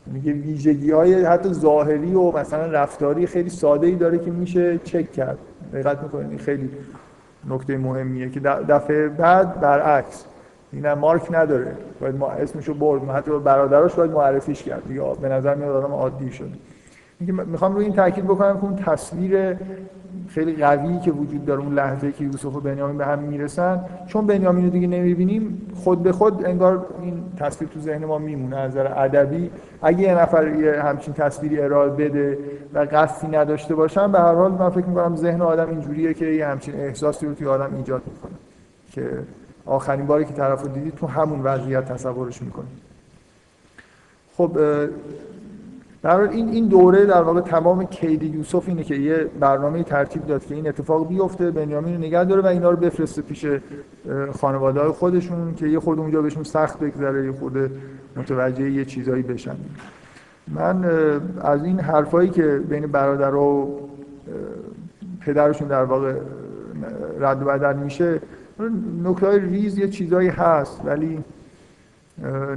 میگه 0.07 0.33
ویژگی 0.33 0.91
های 0.91 1.25
حتی 1.25 1.53
ظاهری 1.53 2.15
و 2.15 2.39
مثلا 2.39 2.67
رفتاری 2.67 3.27
خیلی 3.27 3.51
ساده 3.51 3.87
ای 3.87 3.95
داره 3.95 4.19
که 4.19 4.31
میشه 4.31 4.79
چک 4.79 5.13
کرد. 5.13 5.39
دقت 5.73 6.03
می‌کنید؟ 6.03 6.41
خیلی 6.41 6.71
نکته 7.51 7.79
مهمیه 7.79 8.31
که 8.31 8.41
دفعه 8.41 9.09
بعد 9.09 9.61
برعکس. 9.61 10.25
این 10.73 10.93
مارک 10.93 11.23
نداره. 11.31 11.73
باید 12.01 12.17
ما 12.17 12.31
اسمشو 12.31 12.75
برد. 12.75 13.09
حتی 13.09 13.39
برادراش 13.39 13.95
باید 13.95 14.11
معرفیش 14.11 14.63
کرد. 14.63 14.89
دیگه 14.89 15.03
به 15.21 15.29
نظر 15.29 15.55
میاد 15.55 15.77
آدم 15.77 15.95
عادی 15.95 16.33
شده 16.33 16.49
می‌خوام 17.21 17.75
روی 17.75 17.85
این 17.85 17.95
تاکید 17.95 18.25
بکنم 18.25 18.57
که 18.57 18.65
اون 18.65 18.77
تصویر 18.77 19.57
خیلی 20.29 20.57
قوی 20.57 21.01
که 21.01 21.11
وجود 21.11 21.45
داره 21.45 21.61
اون 21.61 21.75
لحظه 21.75 22.13
که 22.13 22.25
یوسف 22.25 22.57
و 22.57 22.61
بنیامین 22.61 22.99
به 22.99 23.07
هم 23.07 23.19
می‌رسن. 23.19 23.81
چون 24.07 24.27
بنیامین 24.27 24.65
رو 24.65 24.71
دیگه 24.71 24.87
نمی‌بینیم 24.87 25.71
خود 25.75 26.03
به 26.03 26.13
خود 26.13 26.47
انگار 26.47 26.87
این 27.03 27.23
تصویر 27.39 27.71
تو 27.71 27.81
ذهن 27.81 28.05
ما 28.05 28.19
میمونه. 28.19 28.57
از 28.57 28.71
نظر 28.71 28.93
ادبی 28.97 29.51
اگه 29.83 30.01
یه 30.01 30.21
نفر 30.21 30.49
یه 30.49 30.83
همچین 30.83 31.15
تصویری 31.15 31.61
ارائه 31.61 31.91
بده 31.91 32.39
و 32.75 32.79
قصدی 32.79 33.27
نداشته 33.37 33.75
باشم 33.75 34.13
به 34.13 34.19
هر 34.19 34.35
حال 34.35 34.53
من 34.53 34.71
فکر 34.71 34.87
می‌کنم 34.87 35.17
ذهن 35.17 35.43
آدم 35.43 35.69
اینجوریه 35.69 36.15
که 36.15 36.27
یه 36.27 36.47
همچین 36.47 36.75
احساسی 36.75 37.27
رو 37.27 37.35
توی 37.35 37.47
آدم 37.47 37.75
ایجاد 37.77 38.03
می‌کنه 38.07 38.33
که 38.93 39.11
آخرین 39.67 40.07
باری 40.07 40.25
که 40.25 40.33
طرف 40.33 40.63
رو 40.63 40.69
دیدی 40.69 40.91
تو 40.91 41.07
همون 41.07 41.41
وضعیت 41.43 41.93
تصورش 41.93 42.43
می‌کنی. 42.43 42.67
خب 44.37 44.59
در 46.03 46.21
این 46.21 46.49
این 46.49 46.69
دوره 46.69 47.07
در 47.07 47.23
واقع 47.23 47.41
تمام 47.41 47.85
کید 47.85 48.23
یوسف 48.23 48.69
اینه 48.69 48.85
که 48.85 48.95
یه 48.95 49.17
برنامه 49.41 49.83
ترتیب 49.83 50.27
داد 50.27 50.47
که 50.47 50.55
این 50.55 50.69
اتفاق 50.69 51.09
بیفته 51.09 51.51
بنیامین 51.51 51.95
رو 51.95 52.01
نگه 52.01 52.25
داره 52.25 52.43
و 52.43 52.47
اینا 52.47 52.71
رو 52.71 52.77
بفرسته 52.77 53.23
پیش 53.23 53.47
خانواده 54.41 54.81
های 54.81 54.89
خودشون 54.89 55.55
که 55.55 55.67
یه 55.67 55.81
خود 55.81 55.99
اونجا 55.99 56.23
بهشون 56.23 56.45
سخت 56.45 56.79
بگذره 56.79 57.27
یه 57.27 57.33
خود 57.33 57.71
متوجه 58.17 58.71
یه 58.71 58.85
چیزایی 58.85 59.23
بشن. 59.23 59.57
من 60.49 60.85
از 61.41 61.65
این 61.65 61.81
حرفایی 61.81 62.31
که 62.31 62.61
بین 62.69 62.87
برادر 62.87 63.35
و 63.35 63.81
پدرشون 65.21 65.69
در 65.69 65.85
واقع 65.85 66.15
رد 67.21 67.43
و 67.43 67.45
بدل 67.45 67.77
میشه 67.77 68.21
نکته 69.05 69.39
ریز 69.39 69.79
یه 69.79 69.89
چیزایی 69.89 70.29
هست 70.29 70.81
ولی 70.85 71.25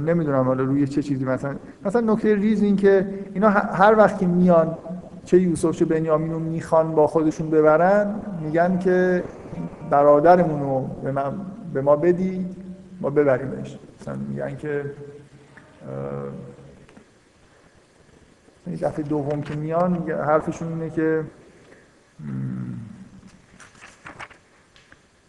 نمی‌دونم 0.06 0.44
حالا 0.44 0.64
روی 0.64 0.86
چه 0.86 1.02
چیزی. 1.02 1.24
مثلا 1.24 1.54
مثلا 1.84 2.12
نکته 2.12 2.34
ریز 2.34 2.62
این 2.62 2.76
که 2.76 3.06
اینا 3.34 3.50
هر 3.50 3.94
وقت 3.98 4.18
که 4.18 4.26
میان 4.26 4.78
چه 5.24 5.40
یوسف 5.40 5.76
چه 5.76 5.84
بنیامین 5.84 6.32
رو 6.32 6.38
می‌خوان 6.38 6.94
با 6.94 7.06
خودشون 7.06 7.50
ببرن 7.50 8.14
میگن 8.44 8.78
که 8.78 9.22
برادرمون 9.90 10.60
رو 10.60 10.90
به, 11.04 11.22
به 11.74 11.80
ما 11.80 11.96
بدی 11.96 12.46
ما 13.00 13.10
ببریمش. 13.10 13.78
مثلا 14.00 14.14
میگن 14.28 14.56
که 14.56 14.84
دفعه 18.66 19.04
دوم 19.04 19.42
که 19.42 19.54
میان 19.54 20.10
حرفشون 20.10 20.68
اینه 20.68 20.90
که 20.90 21.24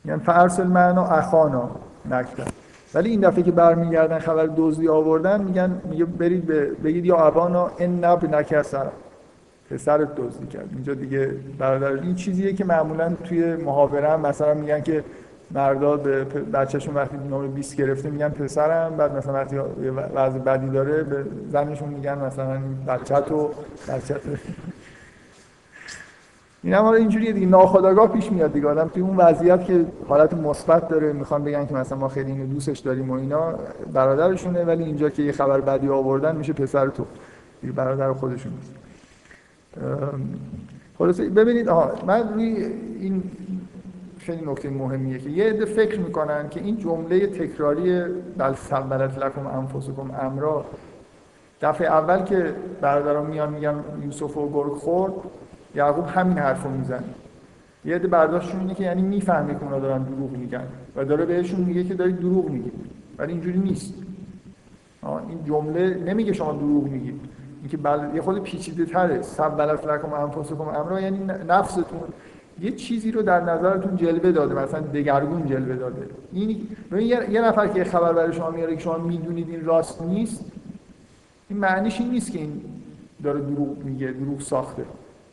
میگن 0.04 0.20
فرسل 0.20 0.68
معنا 0.68 1.06
اخانا 1.06 1.72
نکتن. 2.10 2.46
ولی 2.94 3.10
این 3.10 3.22
دفعه 3.22 3.44
که 3.44 3.52
برمیگردن 3.52 4.20
خبر 4.20 4.50
دزدی 4.58 4.88
آوردن 4.88 5.44
میگن 5.44 5.82
میگه 5.90 6.06
برید 6.06 6.46
بگید 6.84 7.06
یا 7.06 7.18
ابانا 7.18 7.72
ان 7.80 8.06
نب 8.06 8.36
نکسر 8.36 8.88
پسرت 9.70 10.16
دزدی 10.16 10.48
کرد. 10.48 10.70
اینجا 10.74 10.94
دیگه 10.94 11.32
برادر. 11.58 11.88
این 11.88 12.16
چیزیه 12.16 12.54
که 12.54 12.66
معمولا 12.66 13.16
توی 13.24 13.56
محاوره 13.56 14.16
مثلا 14.16 14.54
میگن 14.54 14.82
که 14.82 15.04
مردا 15.54 15.98
به 15.98 16.24
بچهشون 16.24 16.96
وقتی 16.96 17.18
نمره 17.18 17.48
20 17.48 17.76
گرفته 17.76 18.10
میگن 18.10 18.30
پسرم 18.30 18.98
بعد 18.98 19.18
مثلا 19.18 19.34
وقتی 19.34 19.58
وضع 20.16 20.40
بدی 20.40 20.70
داره 20.70 21.04
به 21.04 21.26
زنشون 21.50 21.90
میگن 21.90 22.18
مثلا 22.18 22.60
بچه 22.88 23.22
تو 23.22 23.50
بچه 23.88 24.16
این 26.64 26.74
هم 26.74 26.86
اینجوریه 26.86 27.32
دیگه. 27.32 27.48
ناخداگاه 27.48 28.08
پیش 28.08 28.32
میاد 28.32 28.54
دیگه. 28.54 28.68
آدم 28.68 28.88
توی 28.88 29.02
اون 29.02 29.18
وضعیت 29.18 29.66
که 29.66 29.86
حالت 30.08 30.34
مثبت 30.34 30.88
داره 30.88 31.14
می‌خوان 31.14 31.44
بگن 31.44 31.66
که 31.66 31.74
مثلا 31.74 31.98
ما 31.98 32.08
خیلی 32.08 32.32
اینو 32.32 32.46
دوستش 32.46 32.80
داریم 32.80 33.10
و 33.10 33.14
اینا 33.14 33.54
برادرشونه 33.94 34.64
ولی 34.64 34.84
اینجا 34.84 35.10
که 35.10 35.24
یه 35.24 35.32
خبر 35.32 35.62
بدی 35.62 35.90
آوردن 35.90 36.36
میشه 36.36 36.54
پسر 36.54 36.88
تو. 36.88 37.06
دیگه 37.62 37.74
برادر 37.74 38.14
خودشون 38.14 38.54
نیست. 38.54 38.74
ببینید 41.36 41.70
آها 41.70 41.92
من 42.08 42.34
روی 42.34 42.46
این 43.00 43.24
خیلی 44.26 44.46
نکته 44.46 44.70
مهمیه 44.70 45.20
که 45.20 45.30
یه 45.30 45.46
عده 45.46 45.66
فکر 45.66 46.00
می‌کنن 46.00 46.50
که 46.50 46.60
این 46.60 46.78
جمله 46.78 47.28
تکراری 47.28 48.04
بل 48.38 48.54
سبلت 48.54 49.18
لکم 49.18 49.48
انفسکم 49.48 50.12
امرا. 50.22 50.66
دفعه 51.62 51.88
اول 51.88 52.24
که 52.24 52.54
برادران 52.82 53.26
میان 53.26 53.54
میگن 53.54 53.76
یوسف 54.04 54.38
و 54.38 54.50
گرگ 54.52 54.74
خورد 54.74 55.14
یعقوب 55.76 56.06
همین 56.08 56.38
حرفو 56.38 56.70
می‌زنه. 56.70 57.04
یه 57.86 57.96
عده 57.96 58.08
برداشتشون 58.08 58.60
اینه 58.60 58.74
که 58.74 58.84
یعنی 58.84 59.02
می‌فهمه 59.02 59.54
که 59.54 59.64
اونا 59.64 59.80
دارن 59.80 60.04
دروغ 60.04 60.32
میگن 60.32 60.64
و 60.96 61.06
داره 61.06 61.26
بهشون 61.26 61.60
میگه 61.60 61.84
که 61.84 61.94
دارید 61.94 62.20
دروغ 62.20 62.50
میگید. 62.50 62.74
ولی 63.18 63.32
اینجوری 63.32 63.60
نیست. 63.60 63.94
این 65.30 65.44
جمله 65.46 65.96
نمیگه 66.06 66.34
شما 66.34 66.54
دروغ 66.54 66.84
میگید. 66.84 67.22
اینکه 67.62 67.78
بل... 67.78 68.16
یه 68.16 68.22
خود 68.22 68.44
پیچیده 68.44 68.86
تره 68.86 69.22
سبلت 69.22 69.88
لکم 69.88 70.14
انفسکم 70.14 70.62
امرا 70.62 71.02
یعنی 71.02 71.20
نفستون 71.48 72.00
یه 72.60 72.72
چیزی 72.72 73.12
رو 73.12 73.22
در 73.22 73.42
نظرتون 73.42 73.96
جلوه 73.96 74.32
داده 74.32 74.56
مثلا 74.56 74.80
دگرگون 74.80 75.48
جلوه 75.48 75.76
داده. 75.76 76.08
این 76.34 76.68
یه 77.30 77.42
نفر 77.42 77.68
که 77.68 77.84
خبر 77.84 78.14
برای 78.14 78.34
شما 78.34 78.50
میاره 78.50 78.76
که 78.76 78.82
شما 78.82 78.98
می‌دونید 78.98 79.50
این 79.50 79.66
راست 79.66 80.02
نیست 80.02 80.46
این 81.50 81.60
معنیش 81.60 82.00
این 82.00 82.10
نیست 82.10 82.32
که 82.32 82.40
این 82.40 82.62
داره 83.24 83.40
دروغ 83.42 83.78
میگه 83.84 84.12
دروغ 84.12 84.42
ساخته. 84.42 84.84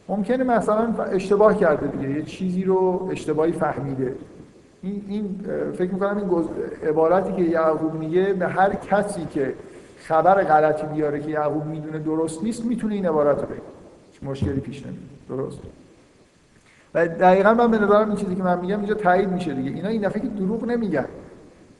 ممکنه 0.08 0.44
مثلا 0.44 0.94
اشتباه 1.02 1.58
کرده 1.58 1.86
دیگه 1.86 2.10
یه 2.10 2.22
چیزی 2.22 2.64
رو 2.64 3.08
اشتباهی 3.12 3.52
فهمیده. 3.52 4.14
این, 4.82 5.04
این 5.08 5.40
فکر 5.72 5.92
می‌کنم 5.92 6.16
این 6.16 6.48
عبارتی 6.88 7.32
که 7.32 7.50
یعقوب 7.50 7.94
میگه 7.94 8.32
به 8.32 8.46
هر 8.46 8.74
کسی 8.74 9.26
که 9.30 9.54
خبر 9.98 10.44
غلطی 10.44 10.86
بیاره 10.86 11.20
که 11.20 11.30
یعقوب 11.30 11.64
می‌دونه 11.64 11.98
درست 11.98 12.44
نیست 12.44 12.64
می‌تونه 12.64 12.94
این 12.94 13.06
عبارت 13.06 13.40
رو 13.40 13.46
بگه. 13.46 13.60
مشکلی 14.30 14.60
پیش 14.60 14.82
نمیاد. 14.86 14.98
درست. 15.28 15.58
و 16.94 17.08
دقیقا 17.08 17.54
من 17.54 17.70
به 17.70 17.78
نظرم 17.78 18.08
این 18.08 18.16
چیزی 18.16 18.34
که 18.34 18.42
من 18.42 18.60
میگم 18.60 18.78
اینجا 18.78 18.94
تایید 18.94 19.28
میشه 19.28 19.54
دیگه. 19.54 19.70
اینا 19.70 19.88
این 19.88 20.02
دفعه 20.02 20.20
که 20.20 20.28
دروغ 20.28 20.64
نمیگن. 20.64 21.04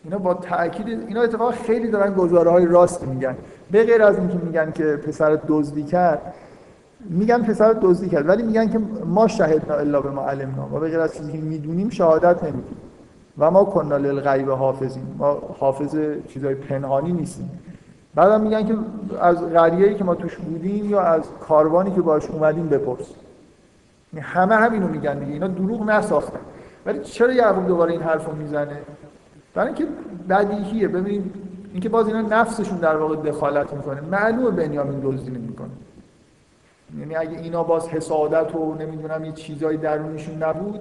اینا 0.05 0.19
با 0.19 0.35
تاکید 0.35 0.89
اینا 0.89 1.23
اتفاقا 1.23 1.51
خیلی 1.51 1.91
دارن 1.91 2.15
گزاره 2.15 2.51
های 2.51 2.67
راست 2.67 3.09
میگن. 3.09 3.37
به 3.71 3.85
غیر 3.85 4.03
از 4.03 4.19
اینکه 4.19 4.39
میگن 4.39 4.73
که 4.73 4.85
پسر 4.85 5.39
دزدی 5.49 5.83
کرد 5.83 6.35
میگن 7.11 7.43
پسر 7.43 7.77
دزدی 7.83 8.09
کرد 8.09 8.29
ولی 8.29 8.43
میگن 8.43 8.69
که 8.69 8.79
ما 9.07 9.29
شهدنا 9.29 9.75
الا 9.75 10.01
به 10.01 10.21
علمنا. 10.21 10.69
و 10.73 10.81
به 10.81 10.89
غیر 10.89 11.01
از 11.01 11.17
چیزی 11.17 11.33
که 11.33 11.39
می‌دونیم 11.39 11.91
شهادت 11.91 12.43
نمیدیم 12.43 12.77
و 13.39 13.51
ما 13.51 13.65
کننا 13.65 13.97
للغیب 13.97 14.51
حافظیم 14.51 15.17
ما 15.19 15.43
حافظ 15.59 15.97
چیزای 16.29 16.55
پنهانی 16.55 17.13
نیستیم. 17.13 17.51
بعدم 18.15 18.41
میگن 18.41 18.67
که 18.67 18.75
از 19.21 19.43
قریه‌ای 19.43 19.95
که 19.95 20.05
ما 20.05 20.15
توش 20.15 20.37
بودیم 20.37 20.91
یا 20.91 21.01
از 21.01 21.23
کاروانی 21.41 21.91
که 21.91 22.01
باش 22.01 22.31
اومدیم 22.31 22.69
بپرس. 22.69 23.15
همه 24.17 24.55
همینو 24.55 24.89
میگن 24.89 25.19
دیگه. 25.19 25.33
اینا 25.33 25.47
دروغ 25.47 25.91
نساختن. 25.91 26.41
ولی 26.87 26.99
چرا 26.99 27.33
یعقوب 27.33 27.67
دوباره 27.67 27.93
این 27.93 28.03
حرفو 28.03 28.33
می‌زنه؟ 28.33 28.79
برای 29.55 29.67
اینکه 29.67 29.87
بدیهیه. 30.29 30.89
ببینید 30.89 31.35
اینکه 31.73 31.89
باز 31.89 32.07
اینا 32.07 32.21
نفسشون 32.21 32.79
در 32.79 32.97
واقع 32.97 33.17
دخالت 33.17 33.73
می‌کنه. 33.73 34.01
معلومه 34.01 34.51
بنیامین 34.51 35.01
دزدی 35.01 35.31
نمی‌کنه. 35.31 35.69
یعنی 36.99 37.17
اگه 37.17 37.39
اینا 37.39 37.63
باز 37.63 37.89
حسادت 37.89 38.55
و 38.55 38.75
نمی‌دونم 38.75 39.25
یه 39.25 39.33
چیزایی 39.33 39.79
درونشون 39.79 40.43
نبود 40.43 40.81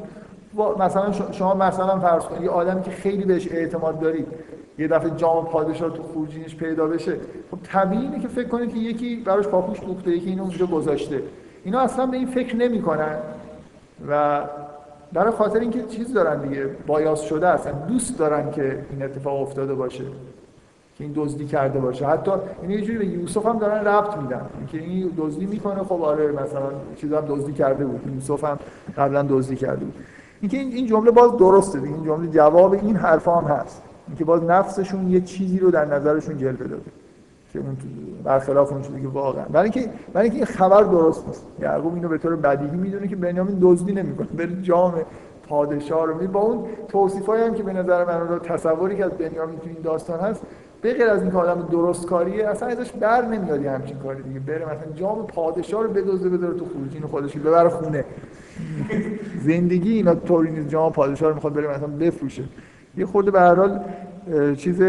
مثلا 0.80 1.12
شما 1.32 1.54
مثلا 1.54 2.00
فرض 2.00 2.24
کنید 2.24 2.42
یه 2.42 2.50
آدمی 2.50 2.82
که 2.82 2.92
خیلی 2.92 3.26
بهش 3.26 3.48
اعتماد 3.52 4.00
دارید 4.00 4.28
یه 4.78 4.88
دفعه 4.88 5.10
جام 5.10 5.46
پادشاه 5.46 5.90
تو 5.90 6.04
خورجینش 6.04 6.56
پیدا 6.56 6.88
بشه 6.88 7.18
خب 7.52 7.58
طبیعیه 7.64 8.20
که 8.20 8.28
فکر 8.28 8.48
کنید 8.48 8.74
که 8.74 8.80
یکی 8.80 9.16
براش 9.16 9.48
پاپوش 9.48 9.80
دوخته 9.80 10.12
یکی 10.12 10.30
اینو 10.30 10.42
اونجا 10.42 10.66
گذاشته. 10.66 11.22
اینا 11.68 11.80
اصلا 11.80 12.06
به 12.06 12.18
این 12.18 12.28
فکر 12.28 12.56
نمی‌کنن 12.56 13.18
و 14.10 14.42
برای 15.14 15.32
خاطر 15.32 15.60
اینکه 15.60 15.84
چیز 15.84 16.14
دارن 16.14 16.42
دیگه 16.42 16.66
بایاس 16.88 17.22
شده 17.22 17.48
اصلا 17.48 17.72
دوست 17.72 18.20
دارن 18.20 18.52
که 18.52 18.80
این 18.92 19.04
اتفاق 19.04 19.42
افتاده 19.42 19.76
باشه 19.76 20.04
که 20.98 21.04
این 21.04 21.14
دزدی 21.16 21.46
کرده 21.46 21.80
باشه. 21.80 22.06
حتی 22.06 22.32
این 22.62 22.72
یه 22.72 22.82
جوری 22.82 22.98
به 22.98 23.06
یوسف 23.06 23.46
هم 23.46 23.60
دارن 23.60 23.88
ربط 23.88 24.18
میدن 24.18 24.42
که 24.72 24.78
این 24.78 25.14
دزدی 25.18 25.46
می‌کنه 25.46 25.84
خب 25.84 26.02
آره 26.02 26.32
مثلا 26.32 26.70
چیز 26.96 27.14
هم 27.14 27.26
دزدی 27.28 27.54
کرده 27.54 27.86
بود 27.86 28.14
یوسف 28.16 28.44
هم 28.44 28.60
قبلا 28.98 29.24
دزدی 29.30 29.56
کرده 29.56 29.86
بود. 29.86 29.96
اینکه 30.42 30.58
این 30.58 30.88
جمله 30.88 31.12
باز 31.12 31.38
درسته 31.38 31.84
این 31.84 32.06
جمله 32.06 32.28
جواب 32.32 32.74
این 32.74 32.96
حرفا 32.96 33.36
هم 33.36 33.56
هست 33.56 33.82
اینکه 34.08 34.26
باز 34.26 34.44
نفسشون 34.44 35.12
یه 35.12 35.22
چیزی 35.22 35.60
رو 35.60 35.72
در 35.72 35.86
نظرشون 35.86 36.38
جلوه 36.38 36.68
داده. 36.68 36.92
که 37.54 37.60
اون 37.60 37.78
برخلاف 38.24 38.72
اون 38.72 38.82
چیزی 38.82 39.02
که 39.02 39.08
واقعا 39.08 39.46
برای 39.46 39.72
اینکه 39.74 39.92
برای 40.14 40.30
اینکه 40.30 40.46
این 40.46 40.58
خبر 40.58 40.84
درست 40.84 41.28
نیست. 41.28 41.46
یعقوب 41.60 41.94
اینو 41.96 42.08
به 42.08 42.18
طور 42.18 42.36
بدیهی 42.36 42.78
می‌دونه 42.78 43.08
که 43.08 43.16
بنیامین 43.16 43.58
دزدی 43.62 43.94
نمی‌کنه. 43.94 44.28
بره 44.28 44.62
جام 44.62 44.94
پادشاه 45.50 46.06
رو 46.06 46.22
می 46.22 46.28
با 46.28 46.40
اون 46.40 46.66
توصیفایی 46.88 47.44
هم 47.44 47.54
که 47.54 47.64
به 47.64 47.74
نظر 47.74 48.06
من 48.06 48.28
رو 48.28 48.40
تصوری 48.40 48.96
که 48.96 49.06
از 49.06 49.12
بنیامین 49.12 49.60
تو 49.60 49.66
این 49.68 49.78
داستان 49.84 50.20
هست 50.20 50.42
به 50.82 50.94
غیر 50.94 51.10
از 51.10 51.22
اینکه 51.22 51.38
آدم 51.38 51.68
درست 51.72 52.06
کاریه 52.06 52.48
اصلا 52.48 52.70
ازش 52.70 52.92
بر 52.92 53.26
نمیاد 53.26 53.66
همچین 53.66 53.98
کاری 53.98 54.24
دیگه. 54.24 54.40
بره 54.40 54.66
مثلا 54.66 54.92
جام 54.96 55.28
پادشاه 55.28 55.84
رو 55.84 55.90
بدزده 55.90 56.30
بذاره 56.30 56.54
تو 56.54 56.66
خروجین 56.66 57.02
خودش 57.02 57.38
ببره 57.38 57.70
خونه. 57.70 58.06
زندگی 59.48 59.92
اینا 59.92 60.16
طوری 60.16 60.52
نیست. 60.52 60.70
جام 60.70 60.92
پادشاه 60.92 61.30
رو 61.30 61.36
می‌خواد 61.36 61.54
بره 61.54 61.68
مثلا 61.68 61.88
بفروشه. 61.88 62.44
یه 62.98 63.06
خورده 63.06 63.32
به 63.32 63.40
هر 63.40 63.56
حال 63.56 63.80
چیز 64.58 64.82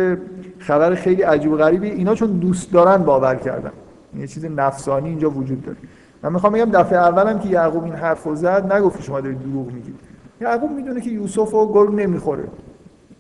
خبر 0.59 0.95
خیلی 0.95 1.23
عجیب 1.23 1.53
و 1.53 1.57
غریبی. 1.57 1.91
اینا 1.91 2.15
چون 2.15 2.31
دوست 2.31 2.73
دارن 2.73 2.97
باور 2.97 3.35
کردن. 3.35 3.73
یه 4.17 4.27
چیز 4.27 4.45
نفسانی 4.45 5.09
اینجا 5.09 5.31
وجود 5.31 5.63
داره. 5.63 5.79
من 6.23 6.33
می‌خوام 6.33 6.53
بگم 6.53 6.71
دفعه 6.71 6.99
اولم 6.99 7.39
که 7.39 7.49
یعقوب 7.49 7.85
این 7.85 7.95
حرف 7.95 8.29
زد 8.35 8.73
نگفت 8.73 9.03
شما 9.03 9.21
دارید 9.21 9.39
دروغ 9.39 9.67
میگید. 9.67 9.95
یعقوب 10.41 10.71
می‌دونه 10.71 11.01
که 11.01 11.11
یوسف 11.11 11.55
و 11.55 11.73
گرگ 11.73 11.95
نمی‌خوره. 11.95 12.45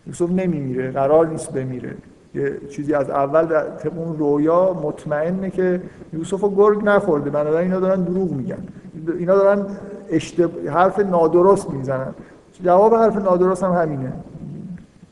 یوسف 0.06 0.30
نمیمیره 0.30 0.90
قرار 0.90 1.26
نیست 1.26 1.52
بمیره. 1.52 1.94
یه 2.34 2.56
چیزی 2.70 2.94
از 2.94 3.10
اول 3.10 3.46
در 3.46 3.64
رویا 4.18 4.80
مطمئنه 4.82 5.50
که 5.50 5.82
یوسف 6.12 6.44
و 6.44 6.54
گرگ 6.54 6.84
نخورده. 6.84 7.30
بنابراین 7.30 7.72
اینا 7.72 7.80
دارن 7.80 8.02
دروغ 8.02 8.32
میگن. 8.32 8.58
اینا 9.18 9.34
دارن 9.34 9.66
اشتب... 10.10 10.68
حرف 10.68 10.98
نادرست 10.98 11.70
می‌زنن. 11.70 12.14
جواب 12.62 12.94
حرف 12.94 13.16
نادرست 13.16 13.64
هم 13.64 13.72
همینه. 13.72 14.12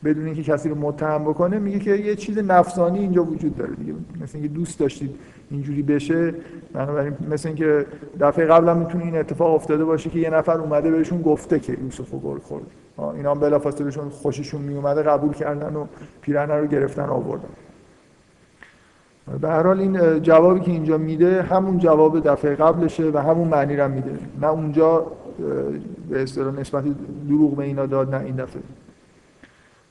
بدون 0.03 0.25
اینکه 0.25 0.43
کسی 0.43 0.69
رو 0.69 0.75
متهم 0.75 1.23
بکنه 1.23 1.59
میگه 1.59 1.79
که 1.79 1.95
یه 1.95 2.15
چیز 2.15 2.37
نفسانی 2.37 2.99
اینجا 2.99 3.23
وجود 3.23 3.55
داره 3.55 3.75
دیگه. 3.75 3.93
مثل 4.21 4.37
اینکه 4.37 4.53
دوست 4.53 4.79
داشتید 4.79 5.15
اینجوری 5.51 5.81
بشه 5.81 6.33
بنابراین 6.73 7.13
مثل 7.31 7.47
اینکه 7.47 7.85
دفعه 8.19 8.45
قبل 8.45 8.69
هم 8.69 8.77
می‌تونه 8.77 9.03
این 9.03 9.17
اتفاق 9.17 9.55
افتاده 9.55 9.85
باشه 9.85 10.09
که 10.09 10.19
یه 10.19 10.29
نفر 10.29 10.57
اومده 10.57 10.91
بهشون 10.91 11.21
گفته 11.21 11.59
که 11.59 11.77
یوسف 11.83 12.11
گل 12.11 12.39
خورد. 12.39 12.63
اینا 13.15 13.31
هم 13.31 13.39
بلافاصله 13.39 13.83
بهشون 13.83 14.09
خوششون 14.09 14.61
میومده 14.61 15.03
قبول 15.03 15.33
کردن 15.33 15.75
و 15.75 15.85
پیرهن 16.21 16.51
رو 16.51 16.67
گرفتن 16.67 17.03
آوردن. 17.09 17.49
به 19.41 19.47
هر 19.47 19.63
حال 19.63 19.79
این 19.79 20.19
جوابی 20.19 20.59
که 20.59 20.71
اینجا 20.71 20.97
میده 20.97 21.41
همون 21.41 21.77
جواب 21.77 22.19
دفعه 22.19 22.55
قبلشه 22.55 23.11
و 23.13 23.17
همون 23.17 23.47
معنی 23.47 23.75
رو 23.75 23.91
میده. 23.91 24.19
نه 24.41 24.47
اونجا 24.47 25.05
به 26.09 26.23
اصطلاح 26.23 26.59
نسبت 26.59 26.83
دروغ 27.29 27.55
به 27.55 27.63
اینا 27.63 27.85
داد 27.85 28.15
نه 28.15 28.21
این 28.21 28.35
دفعه. 28.35 28.61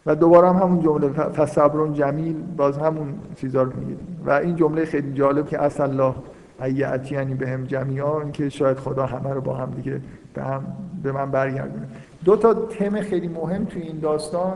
و 0.07 0.15
دوباره 0.15 0.49
هم 0.49 0.57
همون 0.57 0.81
جمله 0.81 1.09
فصبرون 1.09 1.93
جمیل 1.93 2.37
باز 2.57 2.79
همون 2.79 3.15
چیزا 3.37 3.63
رو 3.63 3.73
میگه. 3.81 3.97
و 4.27 4.31
این 4.31 4.57
جمله 4.57 4.85
خیلی 4.85 5.13
جالب 5.13 5.47
که 5.47 5.63
اصل 5.63 5.83
الله 5.83 6.15
ایعتی 6.63 7.15
یعنی 7.15 7.35
به 7.35 7.49
هم 7.49 7.65
جمیعا 7.65 8.31
که 8.31 8.49
شاید 8.49 8.79
خدا 8.79 9.07
همه 9.07 9.31
رو 9.31 9.41
با 9.41 9.55
هم 9.55 9.71
دیگه 9.71 10.01
به, 10.35 10.43
هم 10.43 10.65
به 11.03 11.13
من 11.13 11.31
برگردونه. 11.31 11.87
دو 12.25 12.37
تا 12.37 12.55
تم 12.55 13.01
خیلی 13.01 13.29
مهم 13.29 13.65
توی 13.65 13.83
این 13.83 13.99
داستان 13.99 14.53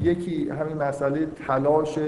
یکی 0.00 0.50
همین 0.50 0.76
مسئله 0.76 1.26
تلاش 1.46 1.98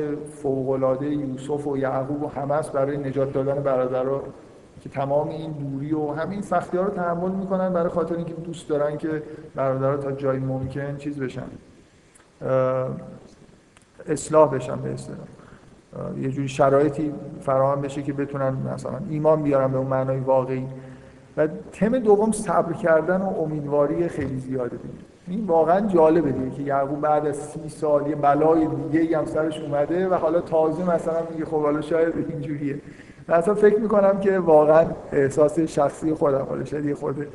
فوق‌العاده 0.42 1.06
یوسف 1.06 1.66
و 1.66 1.76
یعقوب 1.76 2.22
و 2.22 2.28
همس 2.28 2.70
برای 2.70 2.96
نجات 2.96 3.32
دادن 3.32 3.62
برادرها 3.62 4.22
که 4.80 4.88
تمام 4.88 5.28
این 5.28 5.52
دوری 5.52 5.92
و 5.92 6.12
همین 6.12 6.42
سختی 6.42 6.76
ها 6.76 6.82
رو 6.82 6.90
تحمل 6.90 7.30
می‌کنن 7.30 7.72
برای 7.72 7.88
خاطر 7.88 8.14
اینکه 8.14 8.34
دوست 8.34 8.68
دارن 8.68 8.96
که 8.96 9.22
برادرها 9.54 9.96
تا 9.96 10.12
جایی 10.12 10.40
ممکن 10.40 10.96
چیز 10.96 11.20
بشن. 11.20 11.46
اصلاح 14.08 14.54
بشن 14.54 14.76
به 14.76 14.92
اصطلاح. 14.92 15.18
یه 16.20 16.28
جوری 16.28 16.48
شرایطی 16.48 17.14
فراهم 17.40 17.80
بشه 17.80 18.02
که 18.02 18.12
بتونن 18.12 18.56
مثلا 18.74 18.98
ایمان 19.10 19.42
بیارن 19.42 19.72
به 19.72 19.78
اون 19.78 19.86
معنای 19.86 20.18
واقعی. 20.18 20.66
و 21.36 21.48
تم 21.72 21.98
دوم 21.98 22.32
صبر 22.32 22.72
کردن 22.72 23.20
و 23.20 23.40
امیدواری 23.40 24.08
خیلی 24.08 24.38
زیاده 24.38 24.76
دیگه. 24.76 25.04
این 25.28 25.46
واقعا 25.46 25.80
جالبه 25.80 26.32
دیگه 26.32 26.50
که 26.50 26.62
یعقوب 26.62 27.00
بعد 27.00 27.26
از 27.26 27.36
سی 27.36 27.68
سال 27.68 28.06
یه 28.06 28.16
بلای 28.16 28.68
دیگه 28.92 29.18
هم 29.18 29.24
سرش 29.24 29.60
اومده 29.60 30.08
و 30.08 30.14
حالا 30.14 30.40
تازه 30.40 30.94
مثلا 30.94 31.22
میگه 31.30 31.44
خب 31.44 31.62
حالا 31.62 31.80
شاید 31.80 32.14
اینجوریه. 32.28 32.80
من 33.28 33.34
اصلا 33.34 33.54
فکر 33.54 33.78
می‌کنم 33.78 34.20
که 34.20 34.38
واقعا 34.38 34.86
احساس 35.12 35.58
شخصی 35.60 36.14
خودم 36.14 36.46
حالا 36.48 36.64
شاید 36.64 36.84
یه 36.84 36.94
خود 36.94 37.26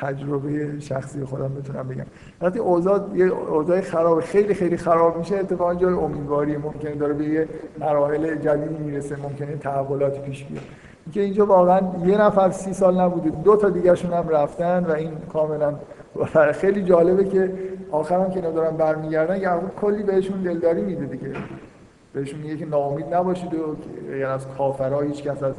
تجربه 0.00 0.80
شخصی 0.80 1.24
خودم 1.24 1.54
بتونم 1.54 1.88
بگم. 1.88 2.04
وقتی 2.40 2.58
اوضاع 2.58 3.00
یه 3.14 3.24
اوضاع 3.24 3.80
خراب 3.80 4.20
خیلی 4.20 4.54
خیلی 4.54 4.76
خراب 4.76 5.18
میشه 5.18 5.36
اتفاقا 5.36 5.74
جای 5.74 5.94
امیدواری 5.94 6.56
ممکنه 6.56 6.94
داره 6.94 7.14
به 7.14 7.24
یه 7.24 7.48
مراحل 7.78 8.36
جدیدی 8.36 8.84
می‌رسه 8.84 9.16
ممکنه 9.16 9.56
تحولاتی 9.56 10.20
پیش 10.20 10.44
بیاد. 10.44 10.62
که 11.12 11.20
اینجا 11.20 11.46
واقعا 11.46 11.80
یه 12.06 12.20
نفر 12.20 12.50
سی 12.50 12.72
سال 12.72 13.00
نبوده 13.00 13.30
دو 13.44 13.56
تا 13.56 13.70
دیگرشون 13.70 14.12
هم 14.12 14.28
رفتن 14.28 14.84
و 14.84 14.92
این 14.92 15.10
کاملا 15.32 15.74
خیلی 16.60 16.82
جالبه 16.82 17.24
که 17.24 17.52
آخرم 17.90 18.30
که 18.30 18.40
ندارن 18.40 18.76
برمیگردن 18.76 19.40
یعقوب 19.40 19.70
کلی 19.80 20.02
بهشون 20.02 20.42
دلداری 20.42 20.82
میده 20.82 21.06
دیگه. 21.06 21.32
بهشون 22.12 22.40
میگه 22.40 22.56
که 22.56 22.66
ناامید 22.66 23.14
نباشید 23.14 23.54
و 23.54 23.76
یعنی 24.10 24.22
از 24.22 24.46
کافرها 24.58 25.00
هیچ 25.00 25.22
کس 25.22 25.42
از 25.42 25.54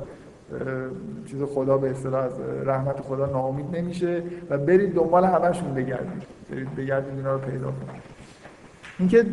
چیز 1.26 1.44
خدا 1.44 1.78
به 1.78 1.90
اصطلاح 1.90 2.24
از 2.24 2.32
رحمت 2.66 3.00
خدا 3.00 3.26
ناامید 3.26 3.76
نمیشه 3.76 4.24
و 4.50 4.58
برید 4.58 4.94
دنبال 4.94 5.26
همشون 5.26 5.74
بگردید. 5.74 6.24
برید 6.52 6.76
بگردید 6.76 7.14
اینا 7.18 7.34
رو 7.34 7.40
پیدا 7.40 7.66
کنید. 7.66 8.02
اینکه 9.00 9.26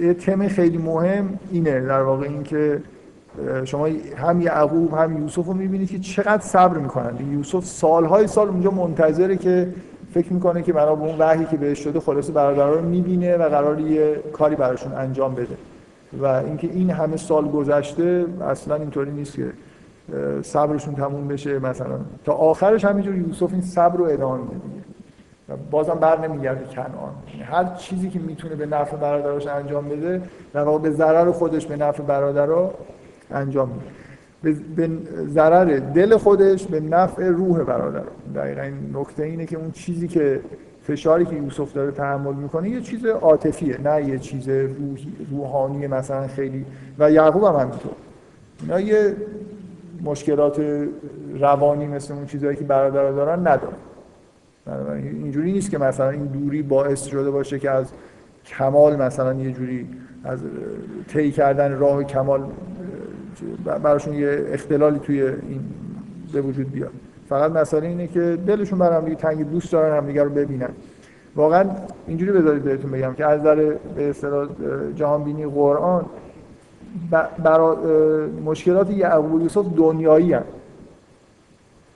یه 0.00 0.14
تم 0.14 0.48
خیلی 0.48 0.78
مهم 0.78 1.38
اینه 1.50 1.80
در 1.80 2.02
واقع 2.02 2.26
اینکه 2.26 2.82
شما 3.64 3.88
هم 4.16 4.40
یعقوب 4.40 4.94
هم 4.94 5.22
یوسف 5.22 5.46
رو 5.46 5.52
می‌بینید 5.52 5.90
که 5.90 5.98
چقدر 5.98 6.42
صبر 6.42 6.78
می‌کنن 6.78 7.32
یوسف 7.32 7.64
سالهای 7.64 8.26
سال 8.26 8.48
اونجا 8.48 8.70
منتظره 8.70 9.36
که 9.36 9.74
فکر 10.14 10.32
می‌کنه 10.32 10.62
که 10.62 10.72
برای 10.72 10.96
اون 10.96 11.18
وحی 11.18 11.44
که 11.44 11.56
بهش 11.56 11.78
شده 11.78 12.00
خلاص 12.00 12.30
برادرها 12.30 12.74
رو 12.74 12.82
می‌بینه 12.82 13.36
و 13.36 13.48
قرار 13.48 13.80
یه 13.80 14.22
کاری 14.32 14.56
براشون 14.56 14.92
انجام 14.92 15.34
بده. 15.34 15.56
و 16.20 16.26
اینکه 16.26 16.66
این 16.66 16.90
همه 16.90 17.16
سال 17.16 17.48
گذشته 17.48 18.26
اصلا 18.50 18.74
اینطوری 18.74 19.10
نیست 19.10 19.34
که 19.34 19.52
صبرشون 20.42 20.94
تموم 20.94 21.28
بشه 21.28 21.58
مثلا. 21.58 21.98
تا 22.24 22.32
آخرش 22.32 22.84
همینجور 22.84 23.14
یوسف 23.14 23.52
این 23.52 23.62
صبر 23.62 23.96
رو 23.96 24.04
ادامه 24.04 24.42
میده 24.42 24.56
و 25.48 25.56
بازم 25.70 25.94
بر 25.94 26.28
نمیگرده 26.28 26.64
کنعان. 26.64 27.12
یعنی 27.30 27.42
هر 27.42 27.74
چیزی 27.74 28.10
که 28.10 28.18
می‌تونه 28.18 28.54
به 28.54 28.66
نفع 28.66 28.96
برادراش 28.96 29.46
انجام 29.46 29.88
بده 29.88 30.22
در 30.52 30.78
به 30.78 30.90
ضرر 30.90 31.30
خودش 31.30 31.66
به 31.66 31.76
نفع 31.76 32.02
برادرها 32.02 32.74
انجام 33.30 33.68
میده. 33.68 33.84
به 34.76 34.90
ضرر 35.26 35.78
دل 35.78 36.16
خودش 36.16 36.66
به 36.66 36.80
نفع 36.80 37.28
روح 37.28 37.62
برادر. 37.62 38.02
دقیقا 38.34 38.62
این 38.62 38.90
نکته 38.94 39.22
اینه 39.22 39.46
که 39.46 39.56
اون 39.56 39.70
چیزی 39.70 40.08
که 40.08 40.40
فشاری 40.82 41.24
که 41.24 41.36
یوسف 41.36 41.72
داره 41.72 41.90
تحمل 41.90 42.34
می‌کنه 42.34 42.70
یه 42.70 42.80
چیز 42.80 43.06
عاطفیه 43.06 43.80
نه 43.80 44.08
یه 44.08 44.18
چیز 44.18 44.48
روحی 44.48 45.12
روحانی 45.30 45.86
مثلا 45.86 46.26
خیلی. 46.26 46.66
و 46.98 47.10
یعقوب 47.10 47.44
هم 47.44 47.54
همینطور. 47.54 47.92
اینا 48.62 48.80
یه 48.80 49.16
مشکلات 50.02 50.60
روانی 51.40 51.86
مثل 51.86 52.14
اون 52.14 52.26
چیزهایی 52.26 52.56
که 52.56 52.64
برادرها 52.64 53.12
دارن 53.12 53.38
نداره 53.38 53.72
اینجوری 55.02 55.52
نیست 55.52 55.70
که 55.70 55.78
مثلا 55.78 56.10
این 56.10 56.24
دوری 56.24 56.62
باعث 56.62 57.04
شده 57.04 57.30
باشه 57.30 57.58
که 57.58 57.70
از 57.70 57.92
کمال 58.46 58.96
مثلا 58.96 59.34
یه 59.34 59.52
جوری 59.52 59.88
از 60.24 60.38
طی 61.08 61.30
کردن 61.30 61.78
راه 61.78 62.04
کمال 62.04 62.44
براشون 63.82 64.14
یه 64.14 64.44
اختلالی 64.48 64.98
توی 64.98 65.22
این 65.22 65.60
به 66.32 66.40
وجود 66.40 66.72
بیاد. 66.72 66.90
فقط 67.28 67.52
مسئله 67.52 67.86
اینه 67.86 68.06
که 68.06 68.38
دلشون 68.46 68.78
بر 68.78 68.92
هم 68.92 69.14
تنگ 69.14 69.50
دوست 69.50 69.72
دارن 69.72 69.96
همدیگه 69.96 70.22
رو 70.22 70.30
ببینن. 70.30 70.68
واقعا 71.36 71.64
اینجوری 72.06 72.32
بذارید 72.32 72.62
بهتون 72.62 72.90
بگم 72.90 73.14
که 73.14 73.26
از 73.26 73.40
نظر 73.40 73.54
به 73.96 74.10
اصطلاح 74.10 74.48
جهان 74.94 75.24
بینی 75.24 75.46
قرآن 75.46 76.06
برای 77.38 77.76
مشکلات 78.26 78.90
یعقوب 78.90 79.34
و 79.34 79.40
یوسف 79.40 79.64
دنیایی 79.76 80.32
هست. 80.32 80.46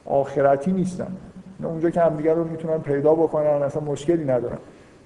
آخرتی 0.07 0.73
نیستن. 0.73 1.17
اونجا 1.63 1.91
که 1.91 2.01
همدیگه 2.01 2.35
رو 2.35 2.45
می‌تونن 2.45 2.79
پیدا 2.79 3.15
بکنن 3.15 3.47
اصلا 3.47 3.83
مشکلی 3.83 4.25
ندارن. 4.25 4.59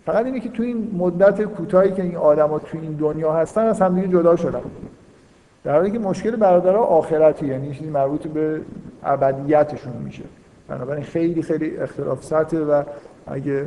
فقط 0.06 0.24
اینه 0.24 0.40
که 0.40 0.48
تو 0.48 0.62
این 0.62 0.90
مدت 0.98 1.42
کوتاهی 1.42 1.92
که 1.92 2.02
این 2.02 2.16
آدما 2.16 2.58
تو 2.58 2.78
این 2.82 2.92
دنیا 2.92 3.32
هستن 3.32 3.66
از 3.66 3.80
همدیگه 3.80 4.08
جدا 4.08 4.36
شدن. 4.36 4.60
در 5.64 5.72
حالی 5.72 5.90
که 5.90 5.98
مشکل 5.98 6.36
برادرها 6.36 6.82
آخرتی 6.82 7.46
یعنی 7.46 7.74
چیزی 7.74 7.90
مربوط 7.90 8.26
به 8.26 8.60
ابدیتشون 9.04 9.92
میشه. 10.04 10.22
بنابراین 10.68 11.04
خیلی 11.04 11.42
خیلی 11.42 11.76
اختلاف 11.76 12.24
سطح 12.24 12.56
و 12.56 12.82
اگه 13.26 13.66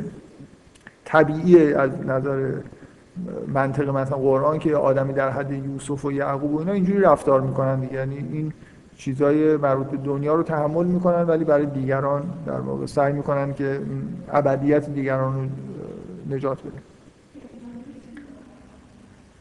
طبیعی 1.04 1.74
از 1.74 1.90
نظر 2.06 2.52
منطق 3.54 3.88
مثلا 3.88 4.18
قرآن 4.18 4.58
که 4.58 4.76
آدمی 4.76 5.12
در 5.12 5.30
حد 5.30 5.52
یوسف 5.52 6.04
و 6.04 6.12
یعقوب 6.12 6.54
و 6.54 6.58
اینا 6.58 6.72
اینجوری 6.72 7.00
رفتار 7.00 7.40
می‌کنن 7.40 7.80
دیگه. 7.80 7.94
یعنی 7.94 8.16
این 8.32 8.52
چیزای 8.96 9.56
مربوط 9.56 9.86
به 9.86 9.96
دنیا 9.96 10.34
رو 10.34 10.42
تحمل 10.42 10.86
می‌کنن 10.86 11.22
ولی 11.22 11.44
برای 11.44 11.66
دیگران 11.66 12.22
در 12.46 12.60
واقع 12.60 12.86
سعی 12.86 13.12
می‌کنن 13.12 13.54
که 13.54 13.80
ابدیت 14.32 14.90
دیگران 14.90 15.34
رو 15.34 15.40
نجات 16.36 16.58
بده. 16.60 16.78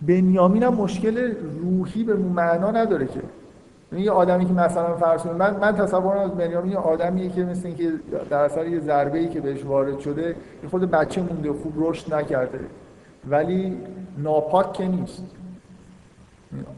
بنیامین 0.01 0.63
هم 0.63 0.73
مشکل 0.73 1.33
روحی 1.61 2.03
به 2.03 2.15
معنا 2.15 2.71
نداره 2.71 3.05
که. 3.05 3.21
یعنی 3.91 4.05
یه 4.05 4.11
آدمی 4.11 4.45
که 4.45 4.53
مثلا 4.53 4.95
فرض 4.95 5.25
من 5.25 5.57
من 5.57 5.75
تصور 5.75 6.17
از 6.17 6.31
بنیامین 6.31 6.71
یه 6.71 6.77
آدمیه 6.77 7.29
که 7.29 7.43
مثل 7.43 7.67
اینکه 7.67 7.91
در 8.29 8.37
اثر 8.37 8.67
یه 8.67 8.79
ضربه 8.79 9.17
ای 9.17 9.27
که 9.27 9.41
بهش 9.41 9.65
وارد 9.65 9.99
شده 9.99 10.35
خود 10.71 10.91
بچه 10.91 11.21
مونده 11.21 11.53
خوب 11.53 11.73
رشد 11.77 12.13
نکرده. 12.13 12.59
ولی 13.29 13.77
ناپاک 14.17 14.73
که 14.73 14.87
نیست. 14.87 15.23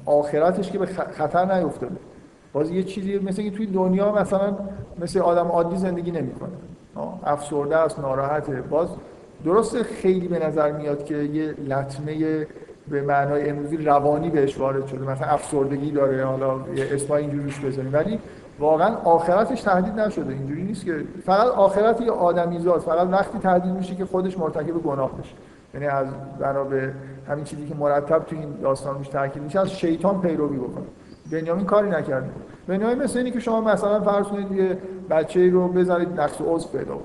آخرتش 0.06 0.72
که 0.72 0.80
به 0.80 0.86
خطر 0.86 1.56
نیفتاده. 1.56 1.96
باز 2.54 2.72
یه 2.72 2.84
چیزی 2.84 3.20
مثل 3.20 3.42
اینکه 3.42 3.58
توی 3.58 3.66
دنیا 3.66 4.12
مثلا 4.12 4.58
مثل 5.02 5.20
آدم 5.20 5.48
عادی 5.48 5.78
زندگی 5.78 6.12
نمی‌کنه. 6.12 6.50
افسرده 7.24 7.78
است 7.78 8.00
ناراحته. 8.00 8.62
باز 8.62 8.88
درسته 9.46 9.84
خیلی 9.84 10.28
به 10.28 10.48
نظر 10.48 10.72
میاد 10.72 11.06
که 11.06 11.16
یه 11.16 11.52
لطمه 11.68 12.48
به 12.88 13.02
معنای 13.02 13.50
امروزی 13.50 13.78
روانی 13.78 14.30
بهش 14.30 14.58
وارد 14.58 14.88
شده. 14.88 15.12
مثلا 15.12 15.28
افسردگی 15.28 15.92
داره 15.92 16.26
حالا 16.26 16.56
یه 16.76 16.88
اسمای 16.92 17.22
اینجوری 17.22 17.44
روش 17.44 17.60
بزنیم. 17.60 17.94
ولی 17.94 18.20
واقعا 18.60 18.96
آخرتش 18.96 19.62
تهدید 19.62 20.00
نشده. 20.00 20.34
اینجوری 20.34 20.64
نیست 20.64 20.86
که 20.86 21.04
فقط 21.26 21.48
آخرت 21.48 22.02
یه 22.02 22.12
آدمی 22.12 22.60
زاد 22.60 22.80
فقط 22.82 23.08
وقتی 23.12 23.40
تهدید 23.40 23.74
میشه 23.74 23.96
که 23.96 24.06
خودش 24.06 24.38
مرتکب 24.38 24.74
گناه 24.84 25.18
بشه 25.18 25.34
یعنی 25.76 25.88
از 25.88 26.08
بنا 26.40 26.64
به 26.64 26.94
همین 27.28 27.44
چیزی 27.44 27.66
که 27.66 27.76
مرتب 27.76 28.20
تو 28.20 28.36
این 28.36 28.50
داستان 28.62 28.96
روش 28.96 29.08
تاکید 29.08 29.44
میشه 29.44 29.60
از 29.60 29.72
شیطان 29.72 30.22
پیروی 30.22 30.58
بکنه. 30.58 30.86
بنیامین 31.32 31.66
کاری 31.66 31.90
نکرده. 31.90 32.30
بنیامین 32.68 33.04
مثل 33.04 33.18
اینه 33.18 33.32
که 33.32 33.40
شما 33.40 33.62
مثلا 33.62 34.02
فرض 34.02 34.26
کنید 34.26 34.52
یه 34.52 34.78
بچه‌ای 35.10 35.50
رو 35.50 35.68
بذارید 35.68 36.20
نقص 36.20 36.42
عضو 36.42 36.70
پیدا 36.70 36.86
کنه. 36.86 37.04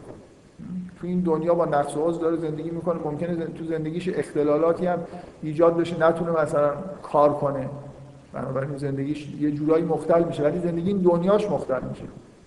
تو 1.01 1.07
این 1.07 1.21
دنیا 1.21 1.55
با 1.55 1.65
نقص 1.65 1.97
و 1.97 2.13
داره 2.13 2.37
زندگی 2.37 2.71
می‌کنه 2.71 3.01
ممکنه 3.05 3.47
تو 3.47 3.65
زندگیش 3.65 4.09
اختلالاتی 4.15 4.87
هم 4.87 4.99
ایجاد 5.43 5.77
بشه 5.77 6.09
نتونه 6.09 6.43
مثلا 6.43 6.71
کار 7.03 7.33
کنه. 7.33 7.69
بنابراین 8.33 8.77
زندگیش 8.77 9.35
یه 9.41 9.51
جورایی 9.51 9.85
مختل 9.85 10.25
میشه 10.25 10.43
ولی 10.43 10.59
زندگی 10.59 10.89
این 10.89 10.99
دنیاش 10.99 11.51
مختل 11.51 11.81
میشه. 11.89 12.05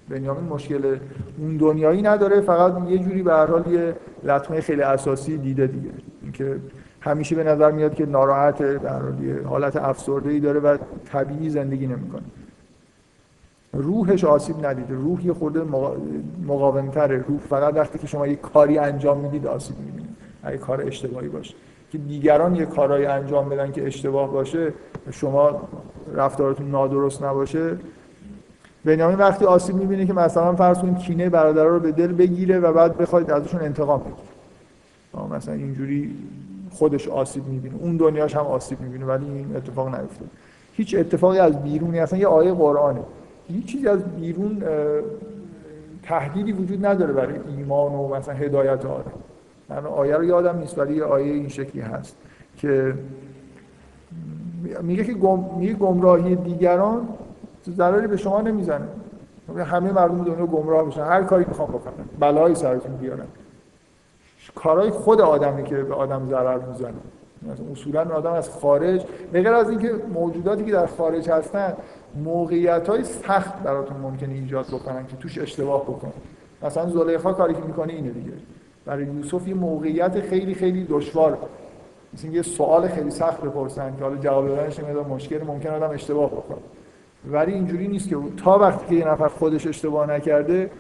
بنیامین 0.09 0.43
مشکل 0.43 0.97
اون 1.37 1.57
دنیایی 1.57 2.01
نداره 2.01 2.41
فقط 2.41 2.89
یه 2.89 2.97
جوری 2.97 3.23
به 3.23 3.33
هر 3.33 3.45
حال 3.45 3.67
یه 3.67 3.95
لطمه 4.23 4.61
خیلی 4.61 4.81
اساسی 4.81 5.37
دیده 5.37 5.67
دیگه. 5.67 5.89
اینکه 6.21 6.59
همیشه 7.01 7.35
به 7.35 7.43
نظر 7.43 7.71
میاد 7.71 7.93
که 7.93 8.05
ناراحت 8.05 8.61
در 8.61 9.01
حالت 9.45 9.75
افسرده 9.75 10.29
ای 10.29 10.39
داره 10.39 10.59
و 10.59 10.77
طبیعی 11.05 11.49
زندگی 11.49 11.87
نمی‌کنه. 11.87 12.23
روحش 13.73 14.23
آسیب 14.23 14.65
ندیده. 14.65 14.93
روح 14.93 15.25
یه 15.25 15.33
خورده 15.33 15.61
مقاومتره. 16.47 17.25
روح 17.27 17.39
فقط 17.39 17.75
وقتی 17.75 17.99
که 17.99 18.07
شما 18.07 18.27
یه 18.27 18.35
کاری 18.35 18.77
انجام 18.77 19.19
می‌دید 19.19 19.47
آسیب 19.47 19.79
می‌بینید 19.79 20.15
اگه 20.43 20.57
کار 20.57 20.81
اشتباهی 20.81 21.27
باشه. 21.27 21.55
که 21.91 21.97
دیگران 21.97 22.55
یه 22.55 22.65
کارایی 22.65 23.05
انجام 23.05 23.49
بدن 23.49 23.71
که 23.71 23.87
اشتباه 23.87 24.31
باشه 24.31 24.73
شما 25.11 25.61
رفتارتون 26.15 26.71
نادرست 26.71 27.23
نباشه. 27.23 27.77
بنیامین 28.85 29.17
وقتی 29.17 29.45
آسیب 29.45 29.75
می‌بینه 29.75 30.05
که 30.05 30.13
مثلا 30.13 30.55
فرض 30.55 30.79
کنید 30.79 30.97
کینه 30.97 31.29
برادرها 31.29 31.67
رو 31.67 31.79
به 31.79 31.91
دل 31.91 32.13
بگیره 32.13 32.59
و 32.59 32.73
بعد 32.73 32.97
بخواید 32.97 33.31
ازشون 33.31 33.61
انتقام 33.61 33.99
بگیره. 33.99 35.35
مثلا 35.37 35.53
اینجوری 35.53 36.15
خودش 36.71 37.07
آسیب 37.07 37.47
می‌بینه. 37.47 37.75
اون 37.79 37.97
دنیاش 37.97 38.35
هم 38.35 38.45
آسیب 38.45 38.81
می‌بینه 38.81 39.05
ولی 39.05 39.25
این 39.25 39.55
اتفاق 39.55 39.87
نیفتاد 39.87 40.27
هیچ 40.73 40.95
اتفاقی 40.95 41.39
از 41.39 41.63
بیرونی 41.63 41.99
اصلا 41.99 42.19
یه 42.19 42.27
آیه 42.27 42.53
قرآنه. 42.53 43.01
هیچ 43.47 43.65
چیزی 43.65 43.87
از 43.87 44.03
بیرون 44.03 44.63
تهدیدی 46.03 46.51
وجود 46.51 46.85
نداره 46.85 47.13
برای 47.13 47.35
ایمان 47.57 47.91
و 47.91 48.15
مثلا 48.15 48.33
هدایت 48.33 48.85
آدم. 48.85 49.11
من 49.69 49.85
آیه 49.85 50.15
رو 50.15 50.23
یادم 50.23 50.57
نیست 50.57 50.79
ولی 50.79 51.01
آیه 51.01 51.33
این 51.33 51.49
شکلی 51.49 51.81
هست 51.81 52.15
که 52.57 52.93
میگه 54.81 55.03
که 55.03 55.13
گم... 55.13 55.45
میگه 55.57 55.73
گمراهی 55.73 56.35
دیگران 56.35 57.07
ضرری 57.71 58.07
به 58.07 58.17
شما 58.17 58.41
نمی‌زنه. 58.41 58.87
همه 59.65 59.91
مردم 59.91 60.23
دنیا 60.23 60.45
گمراه 60.45 60.85
میشن 60.85 61.03
هر 61.03 61.23
کاری 61.23 61.45
می‌خوام 61.47 61.67
بکنن 61.67 62.05
بلایی 62.19 62.55
سرتون 62.55 62.95
بیارن 62.95 63.25
کارهای 64.55 64.89
خود 64.89 65.21
آدمی 65.21 65.63
که 65.63 65.75
به 65.75 65.93
آدم 65.93 66.27
ضرر 66.29 66.59
می‌زنه. 66.59 66.93
اصولا 67.71 68.15
آدم 68.15 68.31
از 68.33 68.49
خارج 68.49 69.05
بغیر 69.33 69.53
از 69.53 69.69
اینکه 69.69 69.93
موجوداتی 70.13 70.65
که 70.65 70.71
در 70.71 70.85
خارج 70.85 71.29
هستن 71.29 71.73
موقعیت 72.23 72.89
های 72.89 73.03
سخت 73.03 73.59
براتون 73.63 73.97
ممکنه 73.97 74.33
ایجاد 74.33 74.65
بکنن 74.65 75.07
که 75.07 75.15
توش 75.17 75.37
اشتباه 75.37 75.83
بکنن. 75.83 76.11
مثلا 76.63 76.89
زلیخا 76.89 77.33
کاری 77.33 77.53
که 77.53 77.61
می‌کنه 77.61 77.93
اینه 77.93 78.09
دیگه. 78.09 78.31
برای 78.85 79.05
یوسف 79.05 79.47
یه 79.47 79.53
موقعیت 79.53 80.21
خیلی 80.21 80.53
خیلی 80.53 80.85
دشوار. 80.89 81.37
مثل 82.13 82.27
یه 82.27 82.41
سوال 82.41 82.87
خیلی 82.87 83.11
سخت 83.11 83.41
بپرسن 83.41 83.95
که 83.97 84.03
حالا 84.03 84.15
جواب 84.17 84.47
دادنش 84.47 84.79
مشکل 84.79 85.43
ممکن 85.43 85.69
آدم 85.69 85.89
اشتباه 85.89 86.29
بکنه. 86.29 86.57
ولی 87.31 87.53
اینجوری 87.53 87.87
نیست 87.87 88.09
که 88.09 88.17
تا 88.37 88.59
وقتی 88.59 88.85
که 88.87 88.95
یه 88.95 89.07
نفر 89.07 89.27
خودش 89.27 89.67
اشتباه 89.67 90.09
نکرده 90.09 90.71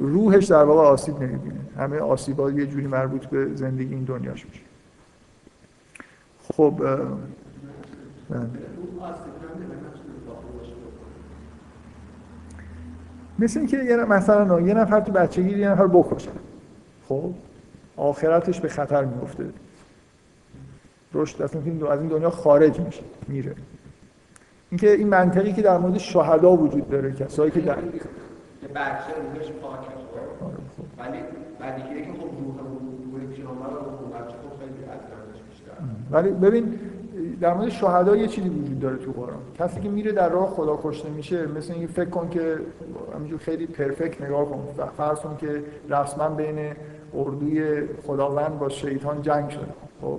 روحش 0.00 0.44
در 0.44 0.64
واقع 0.64 0.80
آسیب 0.80 1.22
نمی‌بینه. 1.22 1.60
همه 1.76 1.98
آسیبا 1.98 2.50
یه 2.50 2.66
جوری 2.66 2.86
مربوط 2.86 3.26
به 3.26 3.54
زندگی 3.54 3.94
این 3.94 4.04
دنیاش 4.04 4.46
میشه. 4.46 4.60
خب 6.48 6.74
مثل 13.38 13.60
اینکه 13.60 13.76
یه 13.76 13.96
مثلا 13.96 14.60
یه 14.60 14.74
نفر 14.74 15.00
تو 15.00 15.12
بچگی 15.12 15.58
یه 15.58 15.68
نفر 15.68 15.86
بکشه. 15.86 16.30
خب 17.08 17.34
آخرتش 17.96 18.60
به 18.60 18.68
خطر 18.68 19.04
میفته 19.04 19.44
رشد 21.14 21.42
از 21.42 21.54
این 21.54 21.78
دنیا 22.08 22.30
خارج 22.30 22.80
میشه 22.80 23.02
میره. 23.28 23.54
اینکه 24.72 24.92
این 24.92 25.08
منطقی 25.08 25.52
که 25.52 25.62
در 25.62 25.78
مورد 25.78 25.98
شهدا 25.98 26.56
وجود 26.56 26.88
داره 26.88 27.12
کسایی 27.12 27.50
که 27.50 27.60
در 27.60 27.74
بچه 27.74 27.84
روحش 29.34 29.50
پاکه 29.50 29.92
خب 30.40 30.84
ولی 30.98 31.18
بعدی 31.60 31.82
که 31.82 32.12
خب 32.12 32.20
روح 32.20 32.56
خب 34.28 34.62
بیشتر. 35.48 35.72
ولی 36.10 36.30
ببین 36.30 36.78
در 37.40 37.54
مورد 37.54 37.68
شهدا 37.68 38.16
یه 38.16 38.26
چیزی 38.26 38.48
وجود 38.48 38.80
داره 38.80 38.96
تو 38.96 39.12
قرآن. 39.12 39.38
کسی 39.58 39.80
که 39.80 39.88
میره 39.88 40.12
در 40.12 40.28
راه 40.28 40.50
خدا 40.50 40.80
کشته 40.82 41.10
میشه 41.10 41.46
مثل 41.46 41.72
این 41.72 41.86
فکر 41.86 42.10
کن 42.10 42.28
که 42.28 42.58
همینجور 43.14 43.38
خیلی 43.38 43.66
پرفکت 43.66 44.22
نگاه 44.22 44.44
کن. 44.44 44.68
فرض 44.96 45.18
کن 45.18 45.36
که 45.36 45.62
رسما 45.90 46.28
بین 46.28 46.72
اردوی 47.14 47.82
خداوند 48.06 48.58
با 48.58 48.68
شیطان 48.68 49.22
جنگ 49.22 49.50
شده. 49.50 49.66
خب؟ 50.00 50.18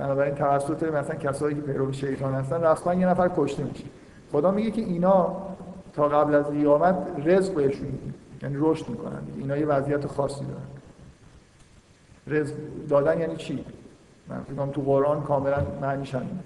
بنابراین 0.00 0.34
توسط 0.34 0.82
مثلا 0.82 1.16
کسایی 1.16 1.54
که 1.54 1.60
پیرو 1.60 1.92
شیطان 1.92 2.34
هستن 2.34 2.62
رسما 2.62 2.94
یه 2.94 3.06
نفر 3.06 3.30
کشته 3.36 3.64
میشه. 3.64 3.84
خدا 4.32 4.50
میگه 4.50 4.70
که 4.70 4.82
اینا 4.82 5.36
تا 5.92 6.08
قبل 6.08 6.34
از 6.34 6.50
قیامت 6.50 6.96
رزق 7.24 7.54
بهشون 7.54 7.88
یعنی 8.42 8.56
رشد 8.58 8.88
می‌کنن 8.88 9.22
اینا 9.36 9.56
یه 9.56 9.66
وضعیت 9.66 10.06
خاصی 10.06 10.44
دارن. 10.44 10.62
رزق 12.26 12.54
دادن 12.88 13.20
یعنی 13.20 13.36
چی؟ 13.36 13.64
من 14.28 14.40
فکر 14.42 14.66
تو 14.66 14.82
قرآن 14.82 15.22
کاملا 15.22 15.66
معنیش 15.80 16.14
همین 16.14 16.38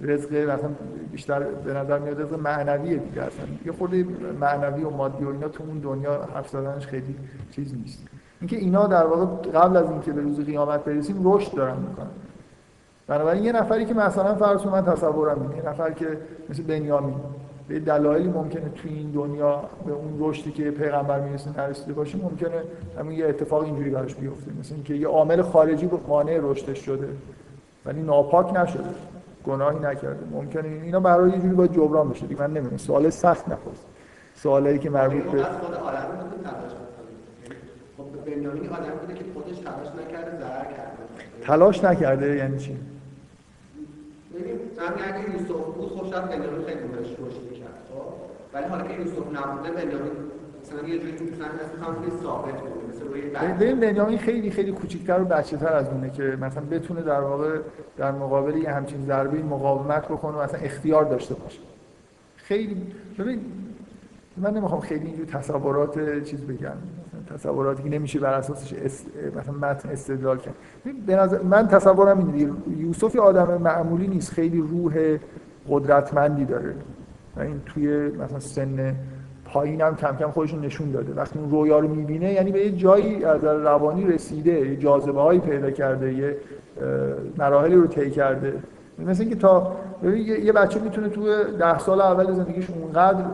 رزق 0.00 0.34
مثلا 0.34 0.70
بیشتر 1.12 1.40
به 1.40 1.72
نظر 1.72 1.98
میاد 1.98 2.20
رزق 2.20 2.34
معنویه 2.34 2.96
دیگه 2.96 3.22
اصلا. 3.22 3.46
یه 3.66 3.72
خورده 3.72 4.06
معنوی 4.40 4.84
و 4.84 4.90
مادی 4.90 5.24
و 5.24 5.28
اینا 5.28 5.48
تو 5.48 5.64
اون 5.64 5.78
دنیا 5.78 6.22
حرف 6.34 6.48
زدنش 6.48 6.86
خیلی 6.86 7.16
چیز 7.50 7.74
نیست. 7.74 8.06
اینکه 8.40 8.56
اینا 8.56 8.86
در 8.86 9.06
واقع 9.06 9.50
قبل 9.50 9.76
از 9.76 9.90
اینکه 9.90 10.12
به 10.12 10.20
روز 10.20 10.40
قیامت 10.40 10.84
برسیم 10.84 11.20
رشد 11.24 11.54
دارن 11.54 11.76
می‌کنن. 11.76 12.06
بنابراین 13.06 13.44
یه 13.44 13.52
نفری 13.52 13.84
که 13.84 13.94
مثلا 13.94 14.34
فرض 14.34 14.66
من 14.66 14.84
تصورم 14.84 15.42
اینه 15.42 15.56
یه 15.56 15.68
نفر 15.68 15.90
که 15.90 16.18
مثل 16.50 16.62
بنیامین 16.62 17.14
به 17.68 17.80
دلایلی 17.80 18.28
ممکنه 18.28 18.68
توی 18.68 18.90
این 18.90 19.10
دنیا 19.10 19.62
به 19.86 19.92
اون 19.92 20.16
رشدی 20.18 20.52
که 20.52 20.70
پیغمبر 20.70 21.20
می‌رسه 21.20 21.60
نرسیده 21.60 21.92
باشه 21.92 22.18
ممکنه 22.18 22.62
همین 22.98 23.18
یه 23.18 23.26
اتفاق 23.26 23.62
اینجوری 23.62 23.90
براش 23.90 24.14
بیفته 24.14 24.50
مثل 24.60 24.74
اینکه 24.74 24.94
یه 24.94 25.08
عامل 25.08 25.42
خارجی 25.42 25.86
به 25.86 25.96
مانع 26.08 26.38
رشدش 26.42 26.78
شده 26.78 27.08
ولی 27.86 28.02
ناپاک 28.02 28.56
نشده 28.56 28.84
گناهی 29.46 29.78
نکرده. 29.78 30.26
ممکنه 30.32 30.68
اینا 30.68 31.00
برای 31.00 31.30
یه 31.30 31.38
جوری 31.38 31.54
باید 31.54 31.72
جبران 31.72 32.08
بشه 32.08 32.26
من 32.38 32.50
نمی‌دونم. 32.50 32.76
سوال 32.76 33.10
سخت 33.10 33.48
نپرس. 33.48 33.84
سوالایی 34.34 34.78
که 34.78 34.90
مربوط 34.90 35.22
به 35.22 35.44
تلاش 41.42 41.84
نکرده 41.84 42.36
یعنی 42.36 42.58
چی؟ 42.58 42.78
ببین 44.36 44.60
همین 44.78 45.04
اگه 45.04 45.30
یوسف 45.32 45.64
بود 45.76 45.88
خوش 45.88 46.12
از 46.12 46.22
بنیامین 46.28 46.66
خیلی 46.66 46.80
بهش 46.80 47.10
رشد 47.12 47.42
می‌کرد 47.50 47.78
خب؟ 47.90 48.12
ولی 48.54 48.64
حالا 48.64 48.84
که 48.84 48.94
یوسف 48.94 49.18
نبوده 49.18 49.70
بنیامین 49.70 50.12
مثلا 50.62 50.88
یه 50.88 50.98
جوری 50.98 51.16
ثابت 52.22 52.54
ببین 53.60 53.80
بنیامین 53.80 54.18
خیلی 54.18 54.50
خیلی 54.50 54.72
کوچیک‌تر 54.72 55.20
و 55.20 55.24
بچه‌تر 55.24 55.72
از 55.72 55.88
اونه 55.88 56.10
که 56.10 56.22
مثلا 56.22 56.62
بتونه 56.70 57.02
در 57.02 57.20
واقع 57.20 57.58
در 57.96 58.12
مقابل 58.12 58.56
یه 58.56 58.70
همچین 58.70 59.04
ضربه 59.06 59.42
مقاومت 59.42 60.04
بکنه 60.08 60.36
و 60.36 60.42
مثلا 60.42 60.60
اختیار 60.60 61.04
داشته 61.04 61.34
باشه. 61.34 61.60
خیلی 62.36 62.82
ببین 63.18 63.40
من 64.36 64.54
نمی‌خوام 64.54 64.80
خیلی 64.80 65.06
اینجور 65.06 65.26
تصورات 65.26 66.22
چیز 66.24 66.40
بگم. 66.40 66.76
تصوراتی 67.34 67.82
که 67.82 67.88
نمیشه 67.88 68.20
بر 68.20 68.34
اساسش 68.34 68.74
مثلا 69.36 69.54
متن 69.54 69.88
استدلال 69.88 70.38
کرد. 70.38 70.54
من 71.44 71.68
تصورم 71.68 72.18
اینه 72.18 72.52
یوسف 72.78 73.16
آدم 73.16 73.62
معمولی 73.62 74.06
نیست. 74.06 74.32
خیلی 74.32 74.60
روح 74.60 75.18
قدرتمندی 75.70 76.44
داره. 76.44 76.74
و 77.36 77.40
این 77.40 77.60
توی 77.66 78.08
مثلا 78.08 78.40
سن 78.40 78.94
پایین 79.44 79.80
هم 79.80 79.96
کم 79.96 80.16
کم 80.16 80.30
خودشون 80.30 80.60
نشون 80.60 80.90
داده. 80.90 81.14
وقتی 81.14 81.38
اون 81.38 81.50
رویا 81.50 81.78
رو 81.78 81.88
می‌بینه 81.88 82.32
یعنی 82.32 82.52
به 82.52 82.60
یه 82.60 82.70
جایی 82.70 83.24
از 83.24 83.44
روانی 83.44 84.06
رسیده. 84.06 84.52
یه 84.52 84.76
جاذبه 84.76 85.20
هایی 85.20 85.40
پیدا 85.40 85.70
کرده. 85.70 86.12
یه 86.14 86.36
مراحلی 87.38 87.74
رو 87.74 87.86
طی 87.86 88.10
کرده. 88.10 88.54
مثل 88.98 89.20
اینکه 89.20 89.36
تا 89.36 89.76
یه 90.42 90.52
بچه 90.52 90.80
می‌تونه 90.80 91.08
تو 91.08 91.22
ده 91.58 91.78
سال 91.78 92.00
اول 92.00 92.32
زندگیش 92.32 92.70
اونقدر 92.70 93.24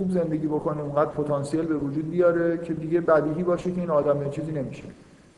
خوب 0.00 0.10
زندگی 0.10 0.46
بکنه 0.46 0.80
اونقدر 0.80 1.10
پتانسیل 1.10 1.62
به 1.62 1.74
وجود 1.74 2.10
بیاره 2.10 2.58
که 2.58 2.74
دیگه 2.74 3.00
بدیهی 3.00 3.42
باشه 3.42 3.70
که 3.70 3.80
این 3.80 3.90
آدم 3.90 4.30
چیزی 4.30 4.52
نمیشه. 4.52 4.82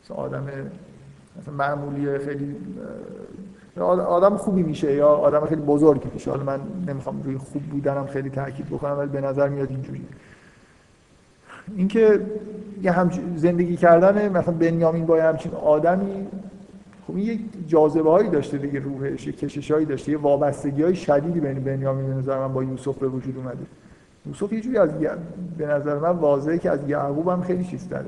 مثلا 0.05 0.17
آدم 0.17 0.47
مثلا 1.41 1.55
معمولی 1.55 2.19
خیلی 2.19 2.57
آدم 3.81 4.37
خوبی 4.37 4.63
میشه 4.63 4.95
یا 4.95 5.09
آدم 5.09 5.47
خیلی 5.47 5.61
بزرگی 5.61 6.09
میشه. 6.15 6.31
حالا 6.31 6.45
من 6.45 6.61
نمی‌خوام 6.87 7.23
روی 7.23 7.37
خوب 7.37 7.63
بودنم 7.63 8.07
خیلی 8.07 8.31
تاکید 8.31 8.67
بکنم 8.67 8.99
ولی 8.99 9.09
به 9.09 9.21
نظر 9.21 9.49
میاد 9.49 9.71
اینجوری 9.71 10.07
اینکه 11.77 12.21
یه 12.83 12.93
هم 12.93 13.11
زندگی 13.37 13.77
کردن 13.77 14.29
مثلا 14.29 14.55
بنیامین 14.55 15.07
با 15.07 15.23
همچین 15.23 15.53
آدمی 15.55 16.27
خب 17.07 17.17
این 17.17 17.27
یک 17.27 17.41
جاذبه 17.67 18.11
هایی 18.11 18.29
داشته 18.29 18.59
دیگه 18.59 18.81
روحش 18.81 19.27
یه 19.27 19.33
کشش 19.33 19.71
هایی 19.71 19.87
داشته 19.87 20.13
یه 20.13 20.19
وابستگی 20.19 20.83
های 20.83 20.95
شدیدی 20.95 21.41
بین 21.41 21.65
بنیامین 21.65 22.07
به 22.07 22.15
نظر 22.15 22.39
من 22.39 22.53
با 22.53 22.65
یوسف 22.65 22.99
به 22.99 23.09
وجود 23.09 23.37
اومده. 23.37 23.67
یوسف 24.27 24.53
یه 24.53 24.61
جوری 24.61 24.77
از 24.77 24.91
به 25.59 25.67
نظر 25.67 25.99
من 25.99 26.11
واضحه 26.11 26.59
که 26.59 26.71
از 26.71 26.89
یعقوب 26.89 27.29
هم 27.29 27.43
خیلی 27.43 27.65
چیز 27.65 27.89
داره. 27.89 28.07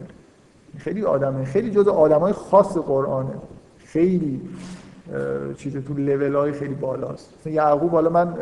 خیلی 0.79 1.03
آدمه. 1.03 1.44
خیلی 1.44 1.70
جز 1.70 1.88
آدمای 1.88 2.33
خاص 2.33 2.77
قرآنه. 2.77 3.35
خیلی 3.79 4.40
چیز 5.57 5.77
تو 5.77 5.94
لول 5.94 6.35
های 6.35 6.53
خیلی 6.53 6.74
بالاست. 6.74 7.46
یعقوب 7.46 7.90
حالا 7.90 8.11
من 8.11 8.35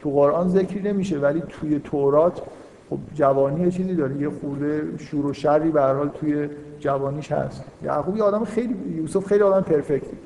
تو 0.00 0.10
قرآن 0.10 0.48
ذکری 0.48 0.92
نمیشه 0.92 1.18
ولی 1.18 1.42
توی 1.48 1.78
تورات 1.78 2.42
خب 2.90 2.98
جوانی 3.14 3.70
چیزی 3.70 3.94
داره. 3.94 4.16
یه 4.16 4.30
خورده 4.30 4.98
شور 4.98 5.26
و 5.26 5.32
شری 5.32 5.70
به 5.70 5.82
حال 5.82 6.08
توی 6.08 6.48
جوانیش 6.80 7.32
هست. 7.32 7.64
یعقوب 7.82 8.16
یه 8.16 8.22
آدم 8.22 8.44
خیلی 8.44 8.74
یوسف 8.96 9.26
خیلی 9.26 9.42
آدم 9.42 9.60
پرفکتی 9.60 10.16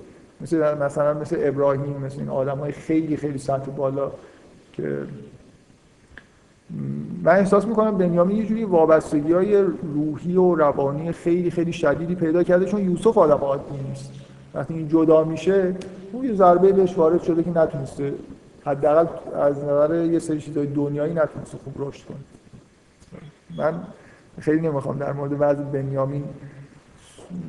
مثل 0.40 0.78
مثلا 0.78 1.14
مثل 1.14 1.36
ابراهیم 1.40 1.96
مثل 2.06 2.20
این 2.20 2.28
آدم 2.28 2.58
های 2.58 2.72
خیلی 2.72 3.16
خیلی 3.16 3.38
سطح 3.38 3.70
بالا 3.70 4.10
که 4.72 4.98
من 7.22 7.32
احساس 7.32 7.66
می‌کنم 7.66 7.98
بنیامین 7.98 8.36
یه 8.36 8.46
جوری 8.46 8.64
وابستگی 8.64 9.32
های 9.32 9.62
روحی 9.94 10.36
و 10.36 10.54
روانی 10.54 11.12
خیلی 11.12 11.50
خیلی 11.50 11.72
شدیدی 11.72 12.14
پیدا 12.14 12.42
کرده 12.42 12.64
چون 12.64 12.90
یوسف 12.90 13.18
آدم 13.18 13.34
عادی 13.34 13.62
نیست. 13.88 14.12
وقتی 14.54 14.74
این 14.74 14.88
جدا 14.88 15.24
میشه 15.24 15.74
اون 16.12 16.24
یه 16.24 16.34
ضربه 16.34 16.72
بهش 16.72 16.98
وارد 16.98 17.22
شده 17.22 17.42
که 17.42 17.50
نتونسته 17.50 18.14
حداقل 18.64 19.06
از 19.40 19.64
نظر 19.64 20.04
یه 20.04 20.18
سری 20.18 20.40
چیزای 20.40 20.66
دنیایی 20.66 21.14
نتونسته 21.14 21.58
خوب 21.64 21.74
رشد 21.78 22.04
کنه. 22.06 22.16
من 23.58 23.74
خیلی 24.40 24.68
نمی‌خوام 24.68 24.98
در 24.98 25.12
مورد 25.12 25.32
وضع 25.38 25.62
بنیامین 25.62 26.24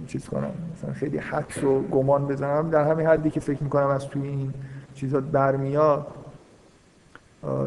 چیز 0.08 0.26
کنم. 0.26 0.52
مثلا 0.74 0.94
خیلی 0.94 1.18
حدس 1.18 1.64
و 1.64 1.82
گمان 1.82 2.28
بزنم. 2.28 2.70
در 2.70 2.92
همین 2.92 3.08
حدی 3.08 3.30
که 3.30 3.40
فکر 3.40 3.64
می‌کنم 3.64 3.88
از 3.88 4.08
توی 4.08 4.28
این 4.28 4.54
چیزات 4.96 5.24
برمیاد 5.24 6.08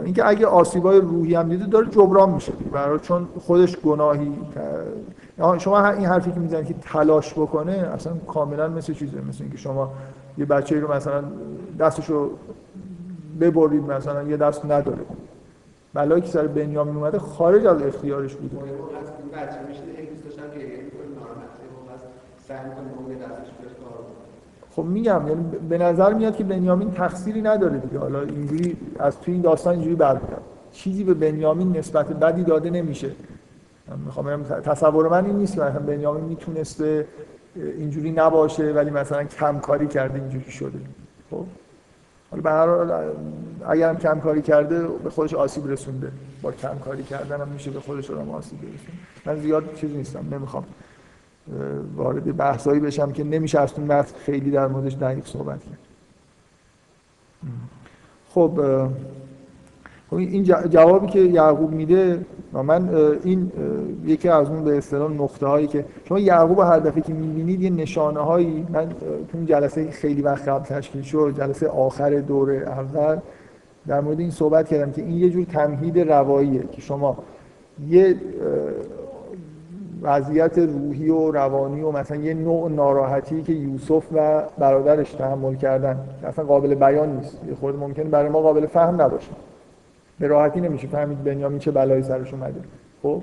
اینکه 0.04 0.28
اگه 0.28 0.46
آسیبای 0.46 1.00
روحی 1.00 1.34
هم 1.34 1.48
دیده 1.48 1.66
داره 1.66 1.86
جبران 1.86 2.30
میشه 2.30 2.52
برای 2.72 2.98
چون 2.98 3.28
خودش 3.40 3.76
گناهی 3.76 4.32
شما 5.58 5.88
این 5.88 6.06
حرفی 6.06 6.32
که 6.32 6.40
می‌زنید 6.40 6.66
که 6.66 6.74
تلاش 6.74 7.32
بکنه 7.32 7.72
اصلا 7.72 8.12
کاملا 8.26 8.68
مثل 8.68 8.92
چیزه. 8.92 9.20
مثل 9.28 9.42
اینکه 9.42 9.58
شما 9.58 9.92
یه 10.38 10.44
بچه 10.44 10.80
رو 10.80 10.92
مثلا 10.92 11.24
دستشو 11.78 12.30
ببرید 13.40 13.82
مثلا 13.90 14.22
یه 14.22 14.36
دست 14.36 14.64
نداره. 14.64 15.04
بلایی 15.94 16.22
که 16.22 16.28
سر 16.28 16.46
بنیامین 16.46 16.96
اومده 16.96 17.18
خارج 17.18 17.66
از 17.66 17.82
اختیارش 17.82 18.34
بوده. 18.34 18.56
خب 24.76 24.82
میگم 24.82 25.28
یعنی 25.28 25.44
به 25.68 25.78
نظر 25.78 26.14
میاد 26.14 26.36
که 26.36 26.44
بنیامین 26.44 26.90
تقصیری 26.90 27.42
نداره 27.42 27.78
دیگه. 27.78 27.98
حالا 27.98 28.20
اینجوری 28.20 28.76
از 28.98 29.20
توی 29.20 29.34
این 29.34 29.42
داستان 29.42 29.72
اینجوری 29.72 29.94
برمیاد 29.94 30.42
چیزی 30.72 31.04
به 31.04 31.14
بنیامین 31.14 31.76
نسبت 31.76 32.06
بدی 32.06 32.44
داده 32.44 32.70
نمیشه. 32.70 33.10
می‌خوام 34.04 34.42
تصور 34.42 35.08
من 35.08 35.24
این 35.24 35.36
نیست 35.36 35.54
که 35.54 35.60
بنیامین 35.60 36.24
می‌تونسته 36.24 37.06
اینجوری 37.56 38.12
نباشه 38.12 38.72
ولی 38.72 38.90
مثلا 38.90 39.24
کم 39.24 39.58
کاری 39.58 39.86
کرده 39.86 40.20
اینجوری 40.20 40.50
شده. 40.50 40.78
خب؟ 41.30 41.44
حالا 42.30 42.42
به 42.42 42.50
هر 42.50 42.66
حال 43.64 43.96
کم 43.96 44.20
کاری 44.20 44.42
کرده 44.42 44.88
به 45.04 45.10
خودش 45.10 45.34
آسیب 45.34 45.66
رسونده. 45.70 46.12
با 46.42 46.52
کم 46.52 46.78
کاری 46.84 47.02
کردن 47.02 47.40
هم 47.40 47.48
میشه 47.48 47.70
به 47.70 47.80
خودش 47.80 48.10
آسیب 48.10 48.58
برسونه 48.60 48.96
من 49.26 49.40
زیاد 49.40 49.74
چیزی 49.74 49.96
نیستم 49.96 50.24
نمی‌خوام. 50.32 50.64
وارد 51.96 52.36
بحثایی 52.36 52.80
بشم 52.80 53.12
که 53.12 53.24
نمیشه 53.24 53.60
از 53.60 53.72
اون 53.78 54.02
خیلی 54.02 54.50
در 54.50 54.66
موردش 54.66 54.94
دقیق 54.94 55.26
صحبت 55.26 55.60
کرد. 55.64 55.78
خب 58.28 58.60
خب 60.10 60.16
این 60.16 60.44
جوابی 60.44 61.06
که 61.06 61.18
یعقوب 61.18 61.72
میده 61.72 62.26
من 62.52 62.94
این 63.24 63.52
یکی 64.04 64.28
از 64.28 64.48
اون 64.48 64.64
به 64.64 64.78
اصطلاح 64.78 65.12
نقطه 65.12 65.46
هایی 65.46 65.66
که 65.66 65.84
شما 66.04 66.18
یعقوب 66.18 66.58
هر 66.58 66.78
دفعه 66.78 67.00
که 67.00 67.12
می‌بینید 67.12 67.62
یه 67.62 67.70
نشانه 67.70 68.20
هایی 68.20 68.66
من 68.72 68.88
تو 68.88 69.38
اون 69.38 69.46
جلسه 69.46 69.90
خیلی 69.90 70.22
وقت 70.22 70.48
قبل 70.48 70.64
تشکیل 70.64 71.02
شد 71.02 71.34
جلسه 71.38 71.68
آخر 71.68 72.10
دوره 72.10 72.56
اول 72.56 73.18
در 73.86 74.00
مورد 74.00 74.20
این 74.20 74.30
صحبت 74.30 74.68
کردم 74.68 74.92
که 74.92 75.02
این 75.02 75.18
یه 75.18 75.30
جور 75.30 75.44
تمهید 75.44 75.98
رواییه 75.98 76.62
که 76.72 76.80
شما 76.80 77.16
یه 77.88 78.16
وضعیت 80.02 80.58
روحی 80.58 81.10
و 81.10 81.30
روانی 81.30 81.80
و 81.80 81.90
مثلا 81.90 82.16
یه 82.16 82.34
نوع 82.34 82.70
ناراحتی 82.70 83.42
که 83.42 83.52
یوسف 83.52 84.04
و 84.14 84.42
برادرش 84.58 85.12
تحمل 85.12 85.54
کردن 85.54 85.98
اصلا 86.24 86.44
قابل 86.44 86.74
بیان 86.74 87.16
نیست. 87.16 87.40
یه 87.48 87.54
خود 87.54 87.76
ممکنه 87.76 88.04
برای 88.04 88.28
ما 88.28 88.40
قابل 88.40 88.66
فهم 88.66 89.02
نباشه. 89.02 89.30
به 90.20 90.26
راحتی 90.26 90.60
نمیشه 90.60 90.88
فهمید 90.88 91.24
بنیامین 91.24 91.58
چه 91.58 91.70
بلایی 91.70 92.02
سرش 92.02 92.34
اومده. 92.34 92.60
خب؟ 93.02 93.22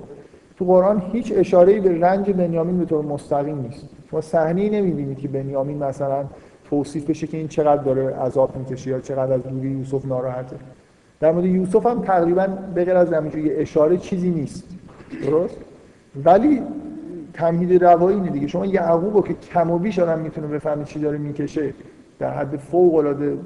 تو 0.58 0.64
قرآن 0.64 1.02
هیچ 1.12 1.32
اشاره‌ای 1.36 1.80
به 1.80 2.00
رنج 2.00 2.30
بنیامین 2.30 2.78
به 2.78 2.84
طور 2.84 3.04
مستقیم 3.04 3.58
نیست. 3.58 3.88
شما 4.10 4.20
صحنه‌ای 4.20 4.70
نمی‌بینید 4.70 5.18
که 5.18 5.28
بنیامین 5.28 5.78
مثلا 5.78 6.24
توصیف 6.70 7.10
بشه 7.10 7.26
که 7.26 7.36
این 7.36 7.48
چقدر 7.48 7.82
داره 7.82 8.16
عذاب 8.16 8.56
می‌کشه 8.56 8.90
یا 8.90 9.00
چقدر 9.00 9.32
از 9.32 9.42
دوری 9.42 9.68
یوسف 9.68 10.06
ناراحته. 10.06 10.56
در 11.20 11.32
مورد 11.32 11.44
یوسف 11.44 11.86
هم 11.86 12.02
تقریبا 12.02 12.46
به 12.74 12.84
غیر 12.84 12.96
از 12.96 13.12
همینجوری 13.12 13.56
اشاره 13.56 13.96
چیزی 13.96 14.30
نیست. 14.30 14.64
درست؟ 15.26 15.56
ولی 16.24 16.62
تمهید 17.32 17.84
روایی 17.84 18.16
اینه 18.16 18.30
دیگه. 18.30 18.46
شما 18.46 18.66
یعقوب 18.66 19.28
که 19.28 19.34
کم 19.34 19.70
و 19.70 19.78
بیش 19.78 19.98
آدم 19.98 20.18
می‌تونه 20.18 20.46
بفهمه 20.46 20.84
چی 20.84 21.00
داره 21.00 21.18
می‌کشه 21.18 21.74
در 22.18 22.30
حد 22.30 22.56
فوق 22.56 22.94
العاده 22.94 23.38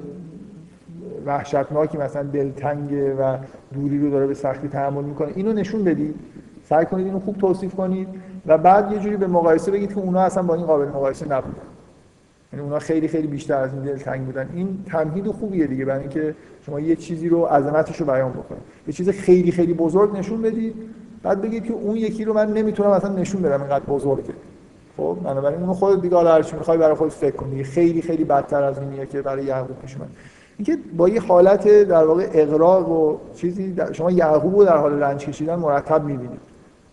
وحشتناکی 1.25 1.97
مثلا 1.97 2.23
دلتنگه 2.23 3.13
و 3.13 3.37
دوری 3.73 3.99
رو 3.99 4.09
داره 4.09 4.27
به 4.27 4.33
سختی 4.33 4.67
تحمل 4.67 5.03
می‌کنه. 5.03 5.31
اینو 5.35 5.53
نشون 5.53 5.83
بدید. 5.83 6.15
سعی 6.63 6.85
کنید 6.85 7.05
اینو 7.05 7.19
خوب 7.19 7.37
توصیف 7.37 7.75
کنید 7.75 8.07
و 8.45 8.57
بعد 8.57 8.91
یه 8.91 8.99
جوری 8.99 9.17
به 9.17 9.27
مقایسه 9.27 9.71
بگید 9.71 9.93
که 9.93 9.99
اونا 9.99 10.21
اصلا 10.21 10.43
با 10.43 10.55
این 10.55 10.65
قابل 10.65 10.87
مقایسه 10.87 11.25
نبودن. 11.25 11.57
یعنی 12.53 12.65
اونا 12.65 12.79
خیلی 12.79 13.07
خیلی 13.07 13.27
بیشتر 13.27 13.57
از 13.57 13.73
این 13.73 13.83
دلتنگ 13.83 14.25
بودن. 14.25 14.49
این 14.53 14.79
تمهید 14.85 15.27
خوبیه 15.27 15.67
دیگه 15.67 15.85
برای 15.85 15.99
اینکه 15.99 16.35
شما 16.65 16.79
یه 16.79 16.95
چیزی 16.95 17.29
رو 17.29 17.45
عظمتش 17.45 17.97
رو 17.97 18.05
بیان 18.05 18.31
بکنید. 18.31 18.61
یه 18.87 18.93
چیز 18.93 19.09
خیلی 19.09 19.51
خیلی 19.51 19.73
بزرگ 19.73 20.17
نشون 20.17 20.41
بدید. 20.41 20.75
بعد 21.25 21.41
بگید 21.41 21.65
که 21.65 21.73
اون 21.73 21.95
یکی 21.95 22.25
رو 22.25 22.33
من 22.33 22.53
نمی‌تونم 22.53 22.89
اصلا 22.89 23.09
نشون 23.09 23.41
بدم 23.41 23.61
اینقدر 23.61 23.85
بزرگه. 23.85 24.33
خب 24.97 25.17
بنابراین 25.23 25.63
اون 25.63 25.73
خودت 25.73 26.01
دیگه 26.01 26.15
حالا 26.15 26.31
هرچی 26.33 26.55
می‌خوای 26.55 26.77
برای 26.77 26.95
خودت 26.95 27.13
فکر 27.13 27.35
کن. 27.35 27.63
خیلی 27.63 28.01
خیلی 28.01 28.23
بدتر 28.23 28.63
از 28.63 28.79
اینیه 28.79 29.05
که 29.05 29.21
برای 29.21 29.45
یعقوب 29.45 29.77
پیش 29.81 29.95
اومد. 29.95 30.09
اینکه 30.57 30.77
با 30.97 31.09
یه 31.09 31.21
حالت 31.21 31.83
در 31.83 32.05
واقع 32.05 32.27
اقراق 32.33 32.89
و 32.89 33.17
چیزی 33.35 33.75
شما 33.91 34.11
یعقوب 34.11 34.55
رو 34.55 34.65
در 34.65 34.77
حال 34.77 34.93
رنج 35.03 35.25
کشیدن 35.25 35.55
مرتب 35.55 36.03
می‌بینید. 36.03 36.39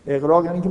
اقراق 0.07 0.45
یعنی 0.45 0.61
که 0.61 0.71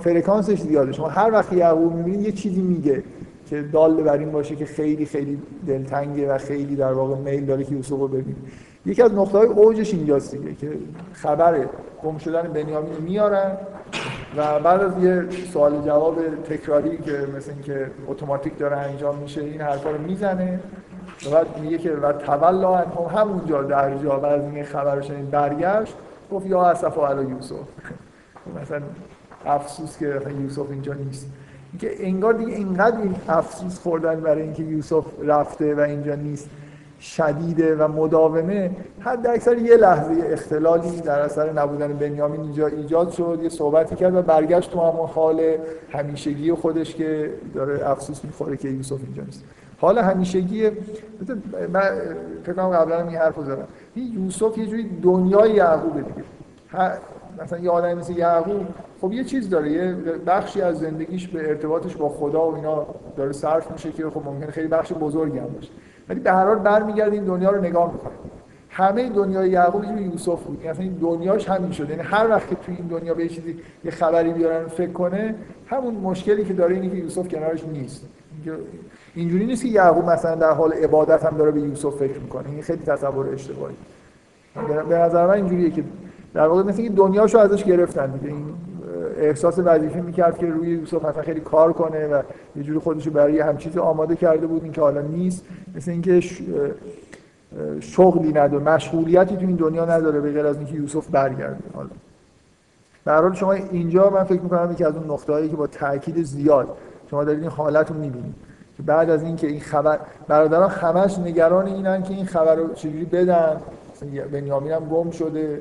فرکانسش 0.00 0.60
زیاده 0.60 0.92
شما 0.92 1.08
هر 1.08 1.32
وقت 1.32 1.52
یعقوب 1.52 1.92
می‌بینید 1.92 2.20
یه 2.20 2.32
چیزی 2.32 2.60
میگه 2.60 3.02
که 3.50 3.62
دال 3.62 4.02
بر 4.02 4.18
این 4.18 4.30
باشه 4.30 4.56
که 4.56 4.64
خیلی 4.64 5.06
خیلی 5.06 5.38
دلتنگه 5.66 6.34
و 6.34 6.38
خیلی 6.38 6.76
در 6.76 6.92
واقع 6.92 7.14
میل 7.14 7.44
داره 7.44 7.64
که 7.64 7.74
یوسف 7.74 7.90
رو 7.90 8.08
ببینه. 8.08 8.36
یکی 8.86 9.02
از 9.02 9.12
نقطه 9.12 9.38
های 9.38 9.46
اوجش 9.46 9.94
اینجاست 9.94 10.34
دیگه 10.34 10.54
که 10.54 10.78
خبر 11.12 11.66
گم 12.02 12.18
شدن 12.18 12.42
بنیامین 12.42 12.96
میارن 13.00 13.56
و 14.36 14.58
بعد 14.60 14.80
از 14.80 15.04
یه 15.04 15.24
سوال 15.52 15.82
جواب 15.86 16.18
تکراری 16.48 16.98
که 16.98 17.26
مثل 17.36 17.50
اینکه 17.50 17.90
اتوماتیک 18.08 18.58
داره 18.58 18.76
انجام 18.76 19.18
میشه 19.18 19.40
این 19.40 19.60
حرفا 19.60 19.90
رو 19.90 19.98
می‌زنه 19.98 20.60
و 21.26 21.30
بعد 21.30 21.58
میگه 21.58 21.78
که 21.78 21.92
و 21.92 22.12
تولا 22.12 22.76
هم 22.76 23.18
همونجا 23.18 23.62
در 23.62 23.98
جا 23.98 24.16
بعد 24.16 24.40
از 24.40 24.52
این 24.52 24.64
خبر 24.64 25.00
شنید 25.00 25.30
برگشت 25.30 25.94
گفت 26.32 26.46
یا 26.46 26.62
اسف 26.62 26.98
علی 26.98 27.30
یوسف. 27.30 27.54
مثلا 28.62 28.82
افسوس 29.46 29.98
که 29.98 30.20
یوسف 30.42 30.70
اینجا 30.70 30.92
نیست. 30.94 31.30
که 31.80 32.06
انگار 32.06 32.32
دیگه 32.32 32.52
اینقدر 32.52 32.96
این 32.96 33.14
افسوس 33.28 33.78
خوردن 33.78 34.20
برای 34.20 34.42
اینکه 34.42 34.62
یوسف 34.62 35.04
رفته 35.24 35.74
و 35.74 35.80
اینجا 35.80 36.14
نیست. 36.14 36.50
شدیده 37.00 37.76
و 37.76 37.88
مداومه 37.88 38.70
حد 39.00 39.26
اکثر 39.26 39.58
یه 39.58 39.76
لحظه 39.76 40.14
اختلالی 40.32 41.00
در 41.00 41.18
اثر 41.18 41.52
نبودن 41.52 41.92
بنیامین 41.92 42.40
اینجا 42.40 42.66
ایجاد 42.66 43.10
شد 43.10 43.38
یه 43.42 43.48
صحبتی 43.48 43.96
کرد 43.96 44.14
و 44.14 44.22
برگشت 44.22 44.70
تو 44.70 44.80
همون 44.80 45.08
حال 45.08 45.56
همیشگی 45.90 46.52
خودش 46.52 46.94
که 46.94 47.30
داره 47.54 47.90
افسوس 47.90 48.24
می‌خوره 48.24 48.56
که 48.56 48.68
یوسف 48.68 48.98
اینجا 49.04 49.22
نیست. 49.22 49.44
حال 49.80 49.98
همیشگی 49.98 50.70
من 51.72 51.90
فکر 52.44 52.52
کنم 52.52 52.68
قبلا 52.68 53.08
این 53.08 53.16
حرفو 53.16 53.44
زدم. 53.44 53.66
این 53.94 54.24
یوسف 54.24 54.58
یه 54.58 54.66
جوری 54.66 55.00
دنیای 55.02 55.50
یعقوبه 55.50 56.02
دیگه. 56.02 56.24
مثلا 57.42 57.58
یه 57.58 57.70
آدمی 57.70 57.94
مثل 57.94 58.12
یعقوب 58.12 58.66
خب 59.00 59.12
یه 59.12 59.24
چیز 59.24 59.50
داره 59.50 59.70
یه 59.70 59.94
بخشی 60.26 60.62
از 60.62 60.78
زندگیش 60.78 61.28
به 61.28 61.48
ارتباطش 61.48 61.96
با 61.96 62.08
خدا 62.08 62.50
و 62.50 62.54
اینا 62.54 62.86
داره 63.16 63.32
صرف 63.32 63.70
میشه 63.70 63.92
که 63.92 64.10
خب 64.10 64.22
ممکنه 64.24 64.50
خیلی 64.50 64.68
بخش 64.68 64.92
بزرگی 64.92 65.38
هم 65.38 65.46
باشه. 65.46 65.68
ولی 66.08 66.20
به 66.20 66.32
هر 66.32 66.44
حال 66.44 66.58
برمیگرده 66.58 67.12
این 67.12 67.24
دنیا 67.24 67.50
رو 67.50 67.60
نگاه 67.60 67.92
می‌کنه 67.92 68.12
همه 68.70 69.08
دنیای 69.08 69.50
یعقوب 69.50 69.84
یه 69.84 70.02
یوسف 70.02 70.42
بود. 70.42 70.64
یعنی 70.64 70.78
این 70.78 70.92
دنیاش 70.92 71.48
همین 71.48 71.72
شده. 71.72 71.90
یعنی 71.90 72.02
هر 72.02 72.30
وقت 72.30 72.48
که 72.48 72.54
توی 72.54 72.76
این 72.76 72.86
دنیا 72.86 73.14
به 73.14 73.28
چیزی 73.28 73.58
یه 73.84 73.90
خبری 73.90 74.32
بیارن 74.32 74.66
فکر 74.66 74.92
کنه 74.92 75.34
همون 75.66 75.94
مشکلی 75.94 76.44
که 76.44 76.52
داره 76.52 76.74
اینه 76.74 76.90
که 76.90 76.96
یوسف 76.96 77.28
کنارش 77.28 77.64
نیست. 77.64 78.06
اینجوری 79.14 79.46
نیست 79.46 79.62
که 79.62 79.68
یعقوب 79.68 80.10
مثلا 80.10 80.34
در 80.34 80.50
حال 80.50 80.72
عبادت 80.72 81.24
هم 81.24 81.36
داره 81.36 81.50
به 81.50 81.60
یوسف 81.60 81.94
فکر 81.94 82.20
می‌کنه. 82.20 82.50
این 82.50 82.62
خیلی 82.62 82.82
تصور 82.82 83.28
اشتباهی. 83.28 83.74
به 84.88 84.98
نظر 84.98 85.26
من 85.26 85.32
اینجوریه 85.32 85.70
که 85.70 85.84
در 86.34 86.46
واقع 86.46 86.62
مثل 86.62 86.80
اینکه 86.82 86.96
دنیاشو 86.96 87.38
ازش 87.38 87.64
گرفتن 87.64 88.06
دیگه. 88.06 88.34
این 88.34 88.44
احساس 89.18 89.58
وظیفه 89.58 90.00
می‌کرد 90.00 90.38
که 90.38 90.46
روی 90.46 90.68
یوسف 90.68 91.04
مثلا 91.04 91.22
خیلی 91.22 91.40
کار 91.40 91.72
کنه 91.72 92.06
و 92.06 92.22
یه 92.56 92.62
جوری 92.62 92.78
خودشو 92.78 93.10
برای 93.10 93.40
هم 93.40 93.56
چیزی 93.56 93.78
آماده 93.78 94.16
کرده 94.16 94.46
بود 94.46 94.62
این 94.62 94.72
که 94.72 94.80
حالا 94.80 95.00
نیست. 95.00 95.44
مثل 95.76 95.90
اینکه 95.90 96.20
شغلی 97.80 98.32
نداره 98.32 98.64
مشغولیتی 98.64 99.36
تو 99.36 99.46
این 99.46 99.56
دنیا 99.56 99.84
نداره 99.84 100.20
به 100.20 100.32
غیر 100.32 100.46
از 100.46 100.56
اینکه 100.56 100.74
یوسف 100.74 101.06
برگرده. 101.06 101.56
حالا 101.74 101.88
در 103.04 103.22
حال 103.22 103.34
شما 103.34 103.52
اینجا 103.52 104.10
من 104.10 104.24
فکر 104.24 104.40
می‌کنم 104.40 104.72
یکی 104.72 104.84
از 104.84 104.96
اون 104.96 105.10
نقطه‌هایی 105.10 105.48
که 105.48 105.56
با 105.56 105.66
تاکید 105.66 106.22
زیاد 106.22 106.68
شما 107.10 107.24
دارید 107.24 107.40
این 107.40 107.50
حالت 107.50 107.90
رو 107.90 107.96
می‌بینید. 107.96 108.34
که 108.76 108.82
بعد 108.82 109.10
از 109.10 109.22
اینکه 109.22 109.46
این 109.46 109.60
خبر 109.60 109.98
برادران 110.28 110.70
همش 110.70 111.18
نگران 111.18 111.66
اینن 111.66 112.02
که 112.02 112.14
این 112.14 112.26
خبر 112.26 112.54
رو 112.54 112.74
چجوری 112.74 113.04
بدن. 113.04 113.60
بنیامین 114.32 114.72
هم 114.72 114.84
گم 114.84 115.10
شده. 115.10 115.60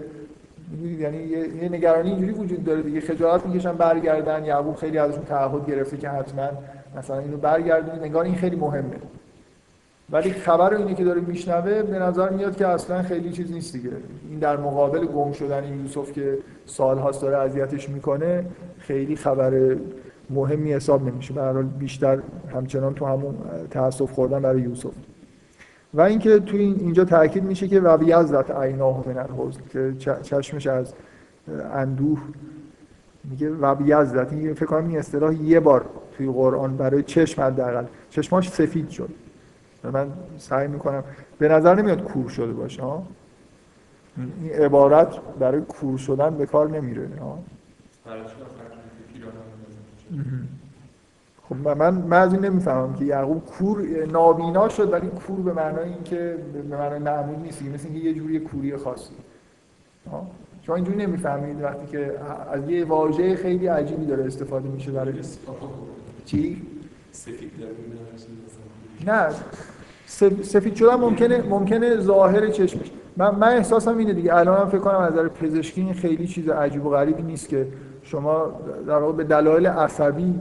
یعنی 0.99 1.17
یه 1.17 1.69
نگرانی 1.69 2.09
اینجوری 2.09 2.31
وجود 2.31 2.63
داره 2.63 2.81
دیگه. 2.81 2.99
خجالت 2.99 3.45
می‌کشن 3.45 3.73
برگردن. 3.73 4.45
یعقوب 4.45 4.75
خیلی 4.75 4.97
ازشون 4.97 5.23
تعهد 5.23 5.65
گرفته 5.65 5.97
که 5.97 6.09
حتما 6.09 6.47
مثلا 6.97 7.19
اینو 7.19 7.37
برگردونید 7.37 8.03
نگار 8.03 8.23
این 8.23 8.35
خیلی 8.35 8.55
مهمه. 8.55 8.95
ولی 10.09 10.31
خبر 10.31 10.73
اینه 10.73 10.95
که 10.95 11.03
داره 11.03 11.21
میشنوه 11.21 11.83
به 11.83 11.99
نظر 11.99 12.29
میاد 12.29 12.55
که 12.55 12.67
اصلا 12.67 13.03
خیلی 13.03 13.31
چیز 13.31 13.51
نیست 13.51 13.73
دیگه. 13.73 13.91
این 14.29 14.39
در 14.39 14.57
مقابل 14.57 15.05
گم 15.05 15.31
شدن 15.31 15.63
این 15.63 15.79
یوسف 15.81 16.11
که 16.11 16.37
سالهاست 16.65 17.21
داره 17.21 17.37
اذیتش 17.37 17.89
می‌کنه 17.89 18.45
خیلی 18.79 19.15
خبر 19.15 19.75
مهمی 20.29 20.73
حساب 20.73 21.07
نمیشه. 21.07 21.33
به 21.33 21.63
بیشتر 21.63 22.19
همچنان 22.53 22.93
تو 22.93 23.05
همون 23.05 23.35
تاسف 23.71 24.11
خوردن 24.11 24.41
برای 24.41 24.61
یوسف. 24.61 24.93
و 25.93 26.01
اینکه 26.01 26.39
توی 26.39 26.61
اینجا 26.61 27.05
تاکید 27.05 27.43
میشه 27.43 27.67
که 27.67 27.79
و 27.79 27.97
بیزدت 27.97 28.51
عیناه 28.51 29.03
من 29.07 29.17
الحزن 29.17 29.61
که 29.69 29.93
چشمش 30.23 30.67
از 30.67 30.93
اندوه 31.73 32.21
میگه 33.23 33.49
و 33.49 33.75
بیزدت 33.75 34.33
این 34.33 34.53
فکر 34.53 34.65
کنم 34.65 34.87
این 34.87 34.97
اصطلاح 34.97 35.43
یه 35.43 35.59
بار 35.59 35.85
توی 36.17 36.27
قرآن 36.27 36.77
برای 36.77 37.03
چشم 37.03 37.41
حداقل. 37.41 37.85
چشماش 38.09 38.49
سفید 38.49 38.89
شد. 38.89 39.09
من 39.83 40.07
سعی 40.37 40.67
می‌کنم 40.67 41.03
به 41.37 41.47
نظر 41.47 41.75
نمیاد 41.75 42.03
کور 42.03 42.29
شده 42.29 42.53
باشه 42.53 42.81
ها؟ 42.81 43.03
این 44.17 44.51
عبارت 44.51 45.15
برای 45.39 45.61
کور 45.61 45.97
شدن 45.97 46.37
به 46.37 46.45
کار 46.45 46.69
نمیره 46.69 47.09
ها؟ 47.21 47.39
خب 51.49 51.55
من 51.55 51.93
من 51.93 52.21
از 52.21 52.33
این 52.33 52.45
نمی‌فهمم 52.45 52.93
که 52.93 53.05
یعقوب 53.05 53.45
کور 53.45 54.05
نابینا 54.11 54.69
شد 54.69 54.93
ولی 54.93 55.07
کور 55.07 55.39
به 55.39 55.53
معنای 55.53 55.89
اینکه 55.89 56.37
به 56.53 56.75
معنای 56.77 56.99
معمول 56.99 57.39
نیست 57.39 57.61
مثل 57.61 57.87
اینکه 57.87 58.07
یه 58.07 58.13
جوری 58.13 58.39
کوری 58.39 58.77
خاصی. 58.77 59.13
شما 60.61 60.75
اینجوری 60.75 60.97
نمی‌فهمید 60.97 61.61
وقتی 61.63 61.87
که 61.87 62.11
از 62.51 62.69
یه 62.69 62.85
واژه 62.85 63.35
خیلی 63.35 63.67
عجیبی 63.67 64.05
داره 64.05 64.25
استفاده 64.25 64.69
میشه 64.69 64.91
برای 64.91 65.13
چی؟ 66.25 66.61
سفید 67.11 67.51
نه. 69.07 69.27
سفید 70.43 70.75
شدن 70.75 70.95
ممکنه 70.95 71.41
ممکنه 71.41 71.99
ظاهر 71.99 72.47
چشمش. 72.47 72.91
من 73.17 73.35
من 73.35 73.47
احساسم 73.47 73.97
اینه 73.97 74.13
دیگه. 74.13 74.35
الان 74.35 74.61
هم 74.61 74.69
فکر 74.69 74.79
کنم 74.79 74.97
از 74.97 75.13
نظر 75.13 75.27
پزشکی 75.27 75.81
این 75.81 75.93
خیلی 75.93 76.27
چیز 76.27 76.49
عجیب 76.49 76.85
و 76.85 76.89
غریبی 76.89 77.21
نیست 77.21 77.49
که 77.49 77.67
شما 78.03 78.51
در 78.87 78.97
واقع 78.97 79.13
به 79.13 79.23
دلایل 79.23 79.67
عصبی 79.67 80.39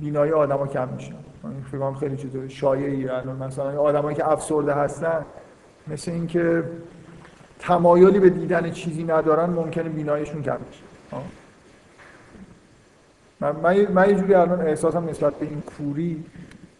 بینایی 0.00 0.32
آدما 0.32 0.66
کم 0.66 0.88
میشه 0.88 1.12
فکر 1.72 1.92
خیلی 1.92 2.16
چیز 2.16 2.36
شایعی 2.48 3.08
الان. 3.08 3.36
مثلا 3.36 3.80
آدمایی 3.80 4.16
که 4.16 4.28
افسرده 4.28 4.74
هستن 4.74 5.24
مثل 5.88 6.10
اینکه 6.10 6.64
تمایلی 7.58 8.20
به 8.20 8.30
دیدن 8.30 8.70
چیزی 8.70 9.04
ندارن 9.04 9.50
ممکنه 9.50 9.88
بیناییشون 9.88 10.42
کم 10.42 10.56
بشه. 10.70 10.82
من, 13.40 13.86
من 13.92 14.08
یه 14.08 14.14
جوری 14.14 14.34
الان 14.34 14.60
احساسم 14.60 15.08
نسبت 15.08 15.34
به 15.34 15.46
این 15.46 15.60
کوری 15.60 16.24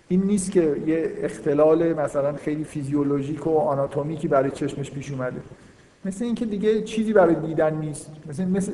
این 0.09 0.23
نیست 0.23 0.51
که 0.53 0.77
یه 0.87 1.13
اختلال 1.23 1.93
مثلا 1.93 2.33
خیلی 2.33 2.65
فیزیولوژیک 2.65 3.47
و 3.47 3.59
آناتومیکی 3.59 4.29
برای 4.29 4.51
چشمش 4.51 4.91
پیش 4.91 5.11
اومده. 5.11 5.41
مثل 6.05 6.25
اینکه 6.25 6.45
دیگه 6.45 6.83
چیزی 6.83 7.13
برای 7.13 7.35
دیدن 7.35 7.75
نیست. 7.75 8.11
مثل, 8.29 8.45
مثل 8.45 8.73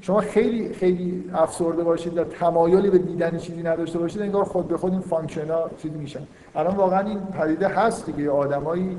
شما 0.00 0.20
خیلی 0.20 0.74
خیلی 0.74 1.30
افسرده 1.34 1.84
باشید 1.84 2.18
و 2.18 2.24
تمایلی 2.24 2.90
به 2.90 2.98
دیدن 2.98 3.38
چیزی 3.38 3.62
نداشته 3.62 3.98
باشید 3.98 4.22
انگار 4.22 4.44
خود 4.44 4.68
به 4.68 4.76
خود 4.76 4.92
این 4.92 5.00
function 5.00 5.50
ها 5.50 5.70
چیزی 5.82 5.98
میشن. 5.98 6.20
الان 6.54 6.76
واقعا 6.76 7.00
این 7.00 7.20
پدیده 7.20 7.68
هست 7.68 8.06
دیگه 8.06 8.30
آدمایی 8.30 8.96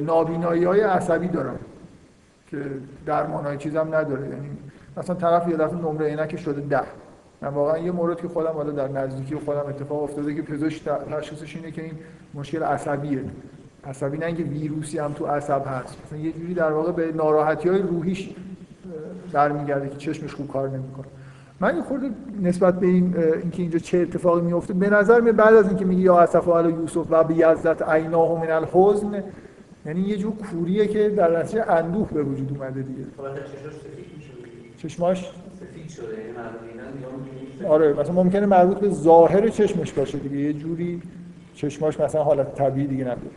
نابینایی 0.00 0.64
های 0.64 0.80
عصبی 0.80 1.28
دارن 1.28 1.56
که 2.50 2.58
درمان 3.06 3.44
های 3.44 3.58
چیزم 3.58 3.94
نداره. 3.94 4.28
یعنی 4.28 4.50
مثلا 4.96 5.16
طرف 5.16 5.48
یه 5.48 5.56
دفعه 5.56 5.78
نمره 5.78 6.06
عینک 6.06 6.36
شده 6.36 6.60
ده. 6.60 6.82
من 7.40 7.48
واقعا 7.48 7.78
یه 7.78 7.92
مورد 7.92 8.20
که 8.20 8.28
خودم 8.28 8.52
حالا 8.52 8.70
در 8.70 8.88
نزدیکی 8.88 9.34
خودم 9.34 9.66
اتفاق 9.68 10.02
افتاده 10.02 10.34
که 10.34 10.42
پزشک 10.42 10.84
تشخیصش 10.84 11.56
اینه 11.56 11.70
که 11.70 11.82
این 11.82 11.94
مشکل 12.34 12.62
عصبیه. 12.62 13.24
عصبی 13.86 14.18
نه 14.18 14.26
اینکه 14.26 14.42
ویروسی 14.42 14.98
هم 14.98 15.12
تو 15.12 15.26
عصب 15.26 15.62
هست. 15.66 15.96
مثلا 16.06 16.18
یه 16.18 16.32
جوری 16.32 16.54
در 16.54 16.72
واقع 16.72 16.92
به 16.92 17.12
ناراحتی 17.12 17.68
های 17.68 17.82
روحیش 17.82 18.30
برمیگرده 19.32 19.88
که 19.88 19.96
چشمش 19.96 20.34
خوب 20.34 20.48
کار 20.48 20.68
نمی‌کنه. 20.68 21.06
من 21.60 21.82
خورده 21.82 22.10
نسبت 22.42 22.80
به 22.80 22.86
این 22.86 23.16
اینکه 23.16 23.62
اینجا 23.62 23.78
چه 23.78 23.98
اتفاقی 23.98 24.40
میفته 24.40 24.74
به 24.74 24.90
نظر 24.90 25.20
می 25.20 25.32
بعد 25.32 25.54
از 25.54 25.68
اینکه 25.68 25.84
میگه 25.84 26.02
یا 26.02 26.18
اسف 26.18 26.48
علی 26.48 26.72
یوسف 26.72 27.06
و 27.10 27.24
بیزدت 27.24 27.88
عیناه 27.88 28.40
من 28.40 28.50
الحزن 28.50 29.22
یعنی 29.86 30.00
یه 30.00 30.16
جور 30.16 30.32
کوریه 30.32 30.86
که 30.86 31.08
در 31.08 31.38
نتیجه 31.38 31.70
اندوه 31.70 32.08
به 32.12 32.22
وجود 32.22 32.58
اومده 32.58 32.82
دیگه. 32.82 33.04
چشماش؟ 34.76 35.30
سفید 35.60 35.88
شده 35.88 36.06
یعنی 36.06 37.66
آره 37.68 37.92
مثلا 37.92 38.12
ممکنه 38.14 38.46
مربوط 38.46 38.78
به 38.78 38.88
ظاهر 38.88 39.48
چشمش 39.48 39.92
باشه 39.92 40.18
دیگه. 40.18 40.36
یه 40.36 40.52
جوری 40.52 41.02
چشماش 41.54 42.00
مثلا 42.00 42.22
حالت 42.22 42.54
طبیعی 42.54 42.86
دیگه 42.86 43.04
نداره 43.04 43.30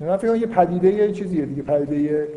من 0.00 0.16
فکر 0.16 0.34
یه 0.34 0.46
پدیده 0.46 0.88
یه 0.88 1.12
چیزیه 1.12 1.46
دیگه 1.46 1.62
پدیده 1.62 2.28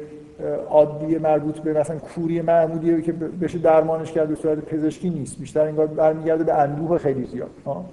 عادی 0.70 1.18
مربوط 1.18 1.60
به 1.60 1.74
مثلا 1.74 1.98
کوری 1.98 2.42
معمولیه 2.42 3.02
که 3.02 3.12
بشه 3.12 3.58
درمانش 3.58 4.12
کرد 4.12 4.28
به 4.30 4.36
صورت 4.36 4.58
پزشکی 4.58 5.10
نیست. 5.10 5.40
بیشتر 5.40 5.62
انگار 5.62 5.88
برمیگرده 5.88 6.44
به 6.44 6.54
اندوه 6.54 6.98
خیلی 6.98 7.26
زیاد. 7.26 7.50
ها؟ 7.66 7.86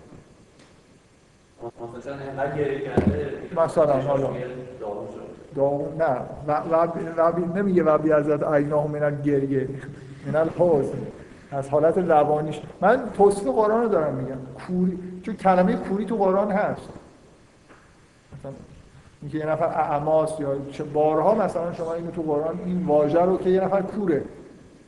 مثلا 3.57 4.01
حالا. 4.01 4.29
داغون 5.57 5.97
نه. 5.99 6.17
و, 6.49 6.53
و, 6.53 7.57
نمیگه 7.57 7.83
و 7.83 7.99
بیازد 7.99 8.45
عیناه 8.45 8.91
من 8.91 9.23
گریه 9.23 9.69
من 10.27 10.37
الحزن. 10.37 10.99
از 11.53 11.69
حالت 11.69 11.99
روانیش. 11.99 12.61
من 12.81 13.11
توصیف 13.17 13.49
قرآن 13.49 13.83
رو 13.83 13.89
دارم 13.89 14.15
میگم. 14.15 14.37
کوری 14.67 14.99
چون 15.23 15.37
کلمه 15.37 15.77
کوری 15.77 16.05
تو 16.05 16.17
قرآن 16.17 16.51
هست. 16.51 16.89
مثلا 18.47 18.59
اینکه 19.23 19.39
یه 19.39 19.47
نفر 19.47 19.65
اعماس 19.65 20.41
یا 20.41 20.49
چه 20.73 20.85
بارها 20.85 21.35
مثلا 21.35 21.73
شما 21.73 21.95
اینو 21.95 22.11
تو 22.11 22.23
قرآن 22.23 22.61
این 22.67 22.87
واژه 22.87 23.23
رو 23.23 23.39
که 23.39 23.51
یه 23.51 23.61
نفر 23.65 23.83
کوره 23.83 24.23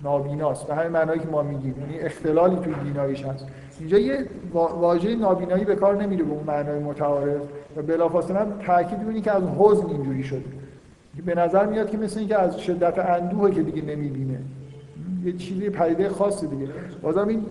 نابیناست. 0.03 0.67
به 0.67 0.75
همین 0.75 0.93
معنایی 0.93 1.21
که 1.21 1.29
ما 1.29 1.43
میگیم. 1.43 1.75
یعنی 1.81 1.99
اختلالی 1.99 2.57
توی 2.57 2.75
بیناییش 2.75 3.25
هست. 3.25 3.47
اینجا 3.81 3.99
یه 3.99 4.27
واژه 4.53 5.17
نابینایی 5.17 5.65
به 5.65 5.77
کار 5.77 6.03
نمیره 6.03 6.25
به 6.25 6.33
اون 6.33 6.45
معنای 6.45 6.79
متعارف 6.79 7.41
و 7.77 7.83
بلافاصله 7.83 8.39
هم 8.39 8.53
تاکید 8.67 8.99
می‌کنی 8.99 9.21
که 9.21 9.33
از 9.33 9.43
حزن 9.59 9.87
اینجوری 9.87 10.23
شده 10.23 10.45
به 11.27 11.35
نظر 11.35 11.67
میاد 11.67 11.91
که 11.91 11.99
مثل 11.99 12.19
اینکه 12.19 12.39
از 12.39 12.61
شدت 12.61 12.99
اندوه 12.99 13.51
که 13.51 13.63
دیگه 13.63 13.83
نمی‌بینه. 13.83 14.39
یه 15.25 15.33
چیزی 15.33 15.71
پدیده 15.71 16.09
خاصی 16.09 16.47
دیگه. 16.47 16.69
بازم 17.03 17.29
این 17.29 17.47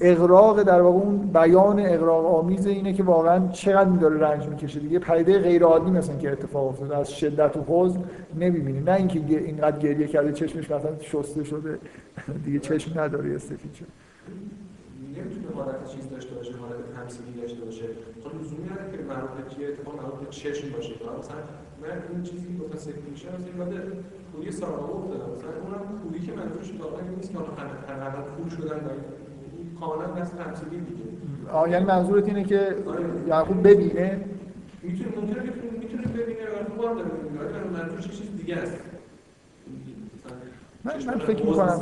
اغراق 0.00 0.62
در 0.62 0.80
واقع 0.82 0.98
اون 0.98 1.18
بیان 1.18 1.80
اغراق 1.80 2.26
آمیز 2.26 2.66
اینه 2.66 2.92
که 2.92 3.02
واقعا 3.02 3.48
چقدر 3.48 3.90
داره 3.90 4.18
رنج 4.18 4.48
می‌کشه 4.48 4.80
دیگه. 4.80 4.98
پدیده 4.98 5.38
غیر 5.38 5.64
عادی 5.64 5.90
مثلا 5.90 6.16
که 6.16 6.32
اتفاق 6.32 6.68
افتاده 6.68 6.96
از 6.96 7.12
شدت 7.12 7.56
و 7.56 7.64
حزن 7.68 8.04
نمی‌بینی. 8.38 8.80
نه 8.80 8.92
اینکه 8.92 9.18
اینقدر 9.38 9.78
گریه 9.78 10.06
کرده 10.06 10.32
چشمش 10.32 10.70
مثلا 10.70 10.98
شسته 11.00 11.44
شده. 11.44 11.78
دیگه 12.44 12.58
چشم 12.58 13.00
نداره 13.00 13.38
سفید 13.38 13.74
شده. 13.74 13.88
نمی‌تونه 15.16 15.54
حالت 15.54 15.88
چیز 15.88 16.10
داشته 16.10 16.34
باشه 16.34 16.52
حالت 16.52 16.74
تمثیلی 16.96 17.40
داشته 17.40 17.64
باشه. 17.64 17.84
چون 18.22 18.40
لزومی 18.40 18.64
نداره 18.70 18.90
که 18.92 18.96
به 18.98 19.54
چیه؟ 19.54 19.68
اتفاق 19.68 20.28
چشم 20.30 20.72
باشه. 20.72 20.94
مثلا 21.18 21.36
من 21.82 21.88
این 22.12 22.22
چیزی 22.22 22.46
که 22.46 22.64
گفتم 22.64 22.78
سفید 22.78 23.08
میشه 23.10 23.28
مثلا 23.28 23.72
یاد 23.74 23.92
کوری 24.32 24.50
ساراوا 24.52 24.94
افتادم 24.98 25.30
مثلا 25.34 25.50
اونم 25.64 25.82
کوری 26.02 26.20
که 26.26 26.32
منظورش 26.32 26.70
واقعا 26.80 27.02
نیست 27.16 27.32
که 27.32 27.38
حالا 27.38 28.50
شدن 28.56 28.80
کاملا 29.80 30.20
دست 30.20 30.36
تمثیلی 30.36 30.80
دیگه. 30.80 31.02
آه 31.52 31.70
یعنی 31.70 31.84
منظورت 31.84 32.24
اینه 32.26 32.44
که 32.44 32.76
یعقوب 33.26 33.68
ببینه؟ 33.68 34.20
می‌تونه 34.82 35.16
ممکنه 35.16 35.44
که 35.44 35.52
می‌تونه 35.80 36.02
ببینه 36.02 36.40
و 36.40 36.82
کار 36.82 36.94
داره 36.94 37.08
ولی 37.38 37.68
منظورش 37.68 38.08
چیز 38.08 38.36
دیگه 38.36 38.56
است. 38.56 38.76
من 40.84 40.92
من 41.06 41.18
فکر 41.18 41.46
می‌کنم. 41.46 41.80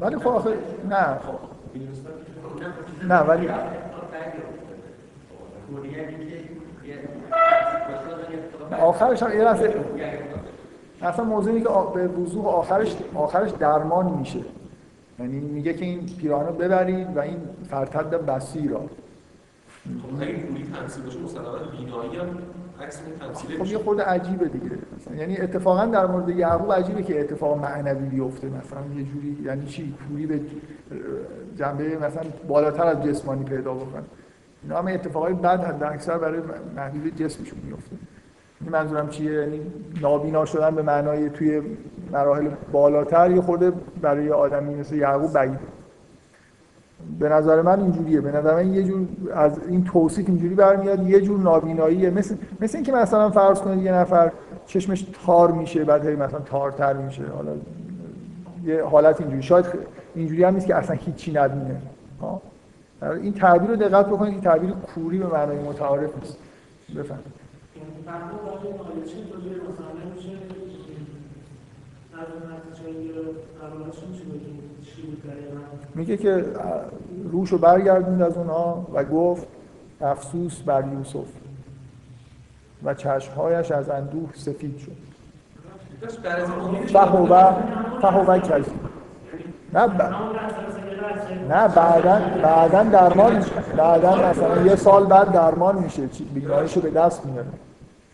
ولی 0.00 0.16
خب 0.16 0.28
آخه 0.28 0.50
نه. 0.90 1.18
نه 3.08 3.20
ولی 3.20 3.48
آخرش 8.80 9.22
هم 9.22 9.38
یه 9.38 9.46
اصلا 11.02 11.24
موضوعی 11.24 11.60
که 11.60 11.68
به 11.94 12.08
وضوح 12.08 12.46
آخرش 12.46 12.96
آخرش 13.14 13.50
درمان 13.50 14.06
میشه. 14.06 14.40
یعنی 15.18 15.40
میگه 15.40 15.74
که 15.74 15.84
این 15.84 16.06
پیراهن 16.06 16.46
رو 16.46 16.52
ببرید 16.52 17.16
و 17.16 17.20
این 17.20 17.38
فرتد 17.70 18.10
بسی 18.26 18.68
را. 18.68 18.80
خب 20.02 20.22
اگه 20.22 20.32
پولی 20.32 20.64
تمثیل 20.74 21.04
باشه 21.04 21.18
مسلما 21.18 21.58
بینایی 21.78 22.16
هم 22.16 22.38
عکس 22.80 23.02
تمثیل 23.20 23.58
خب 23.58 23.66
یه 23.66 23.78
خورده 23.78 24.02
عجیبه 24.02 24.48
دیگه. 24.48 24.78
مثلا 24.96 25.14
یعنی 25.16 25.36
اتفاقا 25.38 25.86
در 25.86 26.06
مورد 26.06 26.28
یعقوب 26.28 26.72
عجیبه 26.72 27.02
که 27.02 27.20
اتفاق 27.20 27.58
معنوی 27.58 28.08
بیفته. 28.08 28.46
مثلا 28.46 28.80
یه 28.96 29.04
جوری 29.04 29.38
یعنی 29.44 29.66
چی؟ 29.66 29.94
پولی 30.08 30.26
به 30.26 30.40
جنبه 31.56 31.96
مثلا 31.96 32.22
بالاتر 32.48 32.86
از 32.86 33.02
جسمانی 33.02 33.44
پیدا 33.44 33.74
بکنه. 33.74 34.02
اینا 34.62 34.78
هم 34.78 34.86
اتفاقای 34.86 35.34
بد 35.34 35.64
حد 35.64 35.82
اکثر 35.82 36.18
برای 36.18 36.40
محدود 36.76 37.16
جسمشون 37.16 37.58
میفته. 37.64 37.96
منظورم 38.60 39.08
چیه؟ 39.08 39.32
یعنی 39.32 39.60
نابینا 40.02 40.44
شدن 40.44 40.74
به 40.74 40.82
معنای 40.82 41.30
توی 41.30 41.62
مراحل 42.12 42.48
بالاتر 42.72 43.30
یه 43.30 43.40
خورده 43.40 43.72
برای 44.02 44.30
آدمی 44.30 44.74
مثل 44.74 44.94
یعقوب 44.94 45.32
بعید. 45.32 45.58
به 47.18 47.28
نظر 47.28 47.62
من 47.62 47.80
اینجوریه. 47.80 48.20
به 48.20 48.32
نظر 48.32 48.54
من 48.54 48.74
یه 48.74 48.82
جور 48.82 49.06
از 49.34 49.60
این 49.68 49.84
توصیف 49.84 50.28
اینجوری 50.28 50.54
برمیاد 50.54 51.08
یه 51.08 51.20
جور 51.20 51.40
نابیناییه 51.40 52.10
مثل 52.10 52.36
مثل 52.60 52.76
اینکه 52.76 52.92
مثلا 52.92 53.30
فرض 53.30 53.60
کنید 53.60 53.84
یه 53.84 53.92
نفر 53.92 54.32
چشمش 54.66 55.06
تار 55.26 55.52
میشه 55.52 55.84
بعد 55.84 56.06
هی 56.06 56.16
مثلا 56.16 56.40
تارتر 56.40 56.92
میشه. 56.92 57.22
حالا 57.36 57.52
یه 58.64 58.84
حالت 58.84 59.20
اینجوری. 59.20 59.42
شاید 59.42 59.66
اینجوری 60.14 60.44
هم 60.44 60.54
نیست 60.54 60.66
که 60.66 60.74
اصلا 60.74 60.96
هیچی 60.96 61.32
نبینه. 61.32 61.76
این 63.22 63.32
تعبیر 63.32 63.70
رو 63.70 63.76
دقت 63.76 64.06
بکنید 64.06 64.32
این 64.32 64.40
تعبیر 64.40 64.70
کوری 64.70 65.18
به 65.18 65.26
معنای 65.26 65.58
متعارف 65.58 66.10
نیست. 66.18 66.38
میگه 75.94 76.16
که 76.16 76.44
روش 77.32 77.52
رو 77.52 77.58
برگردوند 77.58 78.22
از 78.22 78.36
اونها 78.36 78.86
و 78.94 79.04
گفت 79.04 79.46
افسوس 80.00 80.62
بر 80.62 80.84
یوسف 80.92 81.26
و 82.84 82.94
چشمهایش 82.94 83.70
از 83.70 83.90
اندوه 83.90 84.28
سفید 84.34 84.78
شد 84.78 84.96
فهوه 86.92 87.54
فهوه 88.00 88.38
کسی 88.38 88.72
نه 89.72 89.86
ب... 89.86 90.02
نه 91.48 91.68
بعدا 91.68 92.20
بعدا 92.42 92.82
درمان 92.82 93.44
بعدا 93.76 94.16
مثلا 94.30 94.62
یه 94.62 94.76
سال 94.76 95.06
بعد 95.06 95.32
درمان 95.32 95.78
میشه 95.78 96.06
بیماریشو 96.34 96.80
به 96.80 96.90
دست 96.90 97.26
میاره 97.26 97.46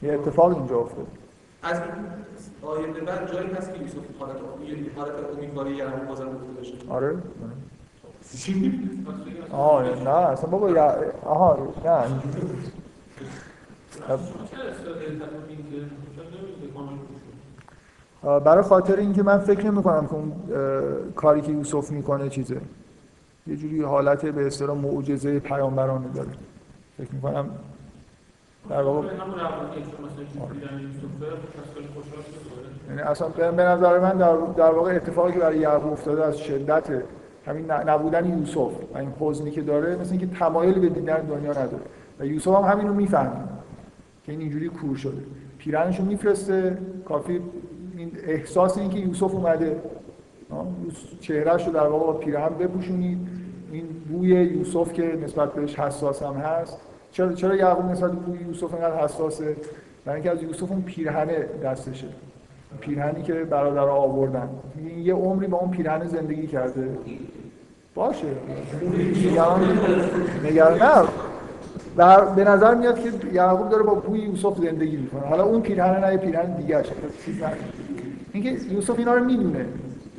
یه 0.03 0.13
اتفاق 0.13 0.57
اینجا 0.57 0.77
افتاد. 0.77 1.07
از 1.63 1.81
آیه 2.63 2.87
به 2.87 3.01
بعد 3.01 3.33
جایی 3.33 3.51
هست 3.51 3.75
که 3.75 3.81
یوسف 3.81 3.97
حالت 4.19 4.37
حالت 4.97 5.13
امیدواری 5.37 5.77
یه 5.77 5.89
هم 5.89 6.07
بازم 6.07 6.25
گفته 6.25 6.61
بشه. 6.61 6.75
آره. 6.89 7.17
آه 9.53 10.05
نه 10.05 10.11
اصلا 10.11 10.51
بابا 10.51 10.71
یا 10.71 10.97
آها 11.25 11.73
نه. 11.85 12.05
برای 18.41 18.63
خاطر 18.63 18.97
اینکه 18.97 19.23
من 19.23 19.39
فکر 19.39 19.71
نمی 19.71 19.83
کنم 19.83 20.07
که 20.07 20.15
اون 20.15 20.33
کاری 21.17 21.41
که 21.41 21.53
یوسف 21.53 21.91
می‌کنه 21.91 22.29
چیزه. 22.29 22.61
یه 23.47 23.57
جوری 23.57 23.83
حالت 23.83 24.27
به 24.27 24.47
اصطلاح 24.47 24.77
معجزه 24.77 25.39
پیامبرانه 25.39 26.09
داره. 26.15 26.29
فکر 26.99 27.15
می‌کنم 27.15 27.51
در 28.71 28.83
واقع 28.83 29.09
یعنی 32.89 33.01
اصلا 33.01 33.29
به 33.29 33.63
نظر 33.63 33.99
من 33.99 34.17
در, 34.17 34.37
در 34.37 34.71
واقع 34.71 34.95
اتفاقی 34.95 35.33
که 35.33 35.39
برای 35.39 35.59
یعقوب 35.59 35.93
افتاده 35.93 36.25
از 36.25 36.39
شدت 36.39 37.03
همین 37.47 37.71
نبودن 37.71 38.39
یوسف 38.39 38.73
و 38.95 38.99
این 38.99 39.13
حزنی 39.21 39.51
که 39.51 39.63
داره 39.63 39.97
مثل 39.97 40.11
اینکه 40.11 40.27
تمایلی 40.27 40.81
به 40.81 40.89
دیدن 40.89 41.21
دنیا 41.21 41.51
نداره. 41.51 41.83
و 42.21 42.27
یوسف 42.27 42.55
هم 42.55 42.73
همین 42.73 42.89
رو 42.89 42.95
می‌فهمه 42.95 43.49
که 44.25 44.33
این 44.33 44.41
اینجوری 44.41 44.69
کور 44.69 44.97
شده. 44.97 45.23
پیرنش 45.59 45.99
رو 45.99 46.05
میفرسته. 46.05 46.79
کافی 47.09 47.41
این 47.97 48.13
احساس 48.27 48.79
این 48.79 48.91
که 48.91 48.99
یوسف 48.99 49.35
اومده. 49.35 49.83
چهرهش 51.21 51.67
رو 51.67 51.73
در 51.73 51.87
واقع 51.87 52.07
با 52.07 52.13
پیرهن 52.13 52.49
بپوشونید. 52.49 53.19
این 53.73 53.87
بوی 54.09 54.29
یوسف 54.29 54.93
که 54.93 55.19
نسبت 55.25 55.53
بهش 55.53 55.79
حساس 55.79 56.23
هم 56.23 56.35
هست. 56.35 56.81
چرا 57.13 57.33
چرا 57.33 57.57
یعقوب 57.57 57.91
نسبت 57.91 58.13
به 58.13 58.47
یوسف 58.49 58.75
اینقدر 58.75 59.05
حساسه؟ 59.05 59.57
برای 60.05 60.21
اینکه 60.21 60.31
از 60.31 60.43
یوسف 60.43 60.71
اون 60.71 60.83
پیرهنه 60.83 61.47
دستشه 61.65 62.07
پیرهنی 62.81 63.23
که 63.23 63.33
برادر 63.33 63.81
آوردن. 63.81 64.49
یه 65.03 65.15
عمری 65.15 65.47
با 65.47 65.59
اون 65.59 65.71
پیرهن 65.71 66.07
زندگی 66.09 66.47
کرده. 66.47 66.89
باشه. 67.95 68.27
نگران 70.45 70.83
نه. 70.83 71.09
و 71.97 72.27
به 72.35 72.45
نظر 72.45 72.75
میاد 72.75 73.01
که 73.03 73.11
یعقوب 73.33 73.69
داره 73.69 73.83
با 73.83 73.95
بوی 73.95 74.19
یوسف 74.19 74.59
زندگی 74.59 74.97
می‌کنه. 74.97 75.21
حالا 75.21 75.45
اون 75.45 75.61
پیرهن 75.61 76.05
نه 76.05 76.17
پیرهن 76.17 76.57
دیگه 76.57 76.77
است. 76.77 76.93
اینکه 78.33 78.51
یوسف 78.51 78.99
اینا 78.99 79.15
رو 79.15 79.25
می‌دونه. 79.25 79.67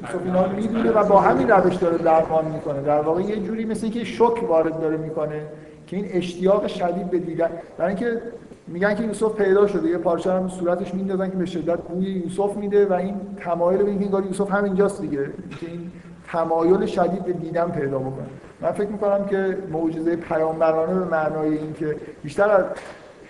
یوسف 0.01 0.25
اینا 0.25 0.45
رو 0.45 0.55
می‌دونه 0.55 0.91
و 0.91 1.03
با 1.03 1.21
همین 1.21 1.49
روش 1.49 1.75
داره 1.75 1.97
درمان 1.97 2.45
می‌کنه. 2.45 2.81
در 2.81 3.01
واقع 3.01 3.21
یه 3.21 3.39
جوری 3.39 3.65
مثل 3.65 3.83
اینکه 3.83 4.03
شوک 4.03 4.49
وارد 4.49 4.79
داره 4.79 4.97
می‌کنه. 4.97 5.41
که 5.87 5.95
این 5.95 6.05
اشتیاق 6.09 6.67
شدید 6.67 7.09
به 7.09 7.19
دیدن 7.19 7.49
برای 7.77 7.95
اینکه 7.95 8.21
میگن 8.67 8.95
که 8.95 9.03
یوسف 9.03 9.35
پیدا 9.35 9.67
شده 9.67 9.89
یه 9.89 9.97
پارچه 9.97 10.31
هم 10.31 10.49
صورتش 10.49 10.93
میندازن 10.93 11.29
که 11.29 11.37
به 11.37 11.45
شدت 11.45 11.79
بوی 11.79 12.05
یوسف 12.05 12.57
میده 12.57 12.85
و 12.85 12.93
این 12.93 13.15
تمایل 13.37 13.83
به 13.83 13.89
اینکه 13.89 14.05
انگار 14.05 14.25
یوسف 14.25 14.51
همینجاست 14.51 15.01
دیگه 15.01 15.25
که 15.59 15.67
این 15.67 15.91
تمایل 16.27 16.85
شدید 16.85 17.25
به 17.25 17.33
دیدن 17.33 17.71
پیدا 17.71 17.99
بکنه. 17.99 18.25
من 18.61 18.71
فکر 18.71 18.89
می‌کنم 18.89 19.25
که 19.25 19.57
معجزه 19.71 20.15
پیامبرانه 20.15 20.99
به 20.99 21.05
معنای 21.05 21.57
اینکه 21.57 21.95
بیشتر 22.23 22.49
از 22.49 22.65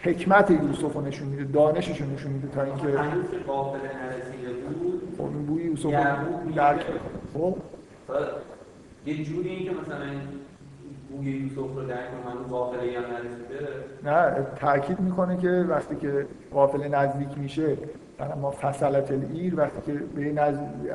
حکمت 0.04 0.52
یوسف 0.52 0.94
رو 0.94 1.02
نشون 1.02 1.28
میده 1.28 1.44
دانشش 1.44 2.02
رو 2.02 2.08
نشون 2.14 2.32
میده 2.32 2.48
تا 2.48 2.62
اینکه 2.62 2.88
بود؟ 2.88 3.46
خب 5.18 5.24
این 5.24 5.46
بوی 5.46 5.64
یوسف 5.64 5.86
رو 5.86 5.92
درک 6.56 6.86
خب 7.34 7.56
یه 9.06 9.24
جوری 9.24 9.50
اینکه 9.50 9.72
مثلا 9.72 10.06
بوی 11.18 11.32
یوسف 11.32 11.76
رو 11.76 11.86
درک 11.88 12.00
کنه 12.24 12.48
قافله 12.50 12.98
نه 14.04 14.48
تاکید 14.60 15.00
می‌کنه 15.00 15.38
که 15.38 15.66
وقتی 15.70 15.96
که 15.96 16.26
قافله 16.54 16.88
نزدیک 16.88 17.38
میشه 17.38 17.78
ما 18.42 18.52
فصلت 18.52 19.12
الایر 19.12 19.56
وقتی 19.56 19.82
که 19.86 19.94
به 19.94 20.22
این 20.22 20.40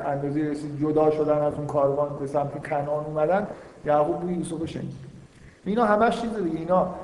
اندازه 0.05 0.41
رسید 0.41 0.81
جدا 0.81 1.11
شدن 1.11 1.37
از 1.37 1.53
اون 1.53 1.67
کاروان 1.67 2.19
به 2.19 2.27
سمت 2.27 2.67
کنان 2.67 3.05
اومدن 3.05 3.47
یعقوب 3.85 4.19
بوی 4.19 4.33
یوسف 4.33 4.65
شنید. 4.65 4.93
اینا 5.65 5.85
همش 5.85 6.21
چیز 6.21 6.35
دیگه. 6.43 6.59
اینا 6.59 6.95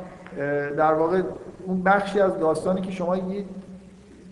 در 0.78 0.94
واقع 0.94 1.22
اون 1.66 1.84
بخشی 1.84 2.20
از 2.20 2.40
داستانی 2.40 2.82
که 2.82 2.92
شما 2.92 3.18
یه 3.18 3.46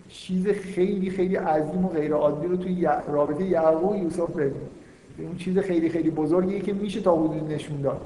چیز 0.08 0.48
خیلی 0.48 1.10
خیلی 1.10 1.36
عظیم 1.36 1.84
و 1.84 1.88
غیر 1.88 2.12
عادی 2.12 2.46
رو 2.46 2.56
توی 2.56 2.88
رابطه 3.08 3.44
یعقوب 3.44 3.92
و 3.92 3.96
یوسف 3.96 4.30
ببینید 4.30 4.84
اون 5.18 5.36
چیز 5.36 5.58
خیلی 5.58 5.88
خیلی 5.88 6.10
بزرگیه 6.10 6.60
که 6.60 6.72
میشه 6.72 7.00
تا 7.00 7.16
حدود 7.16 7.52
نشون 7.52 7.80
داد. 7.80 8.00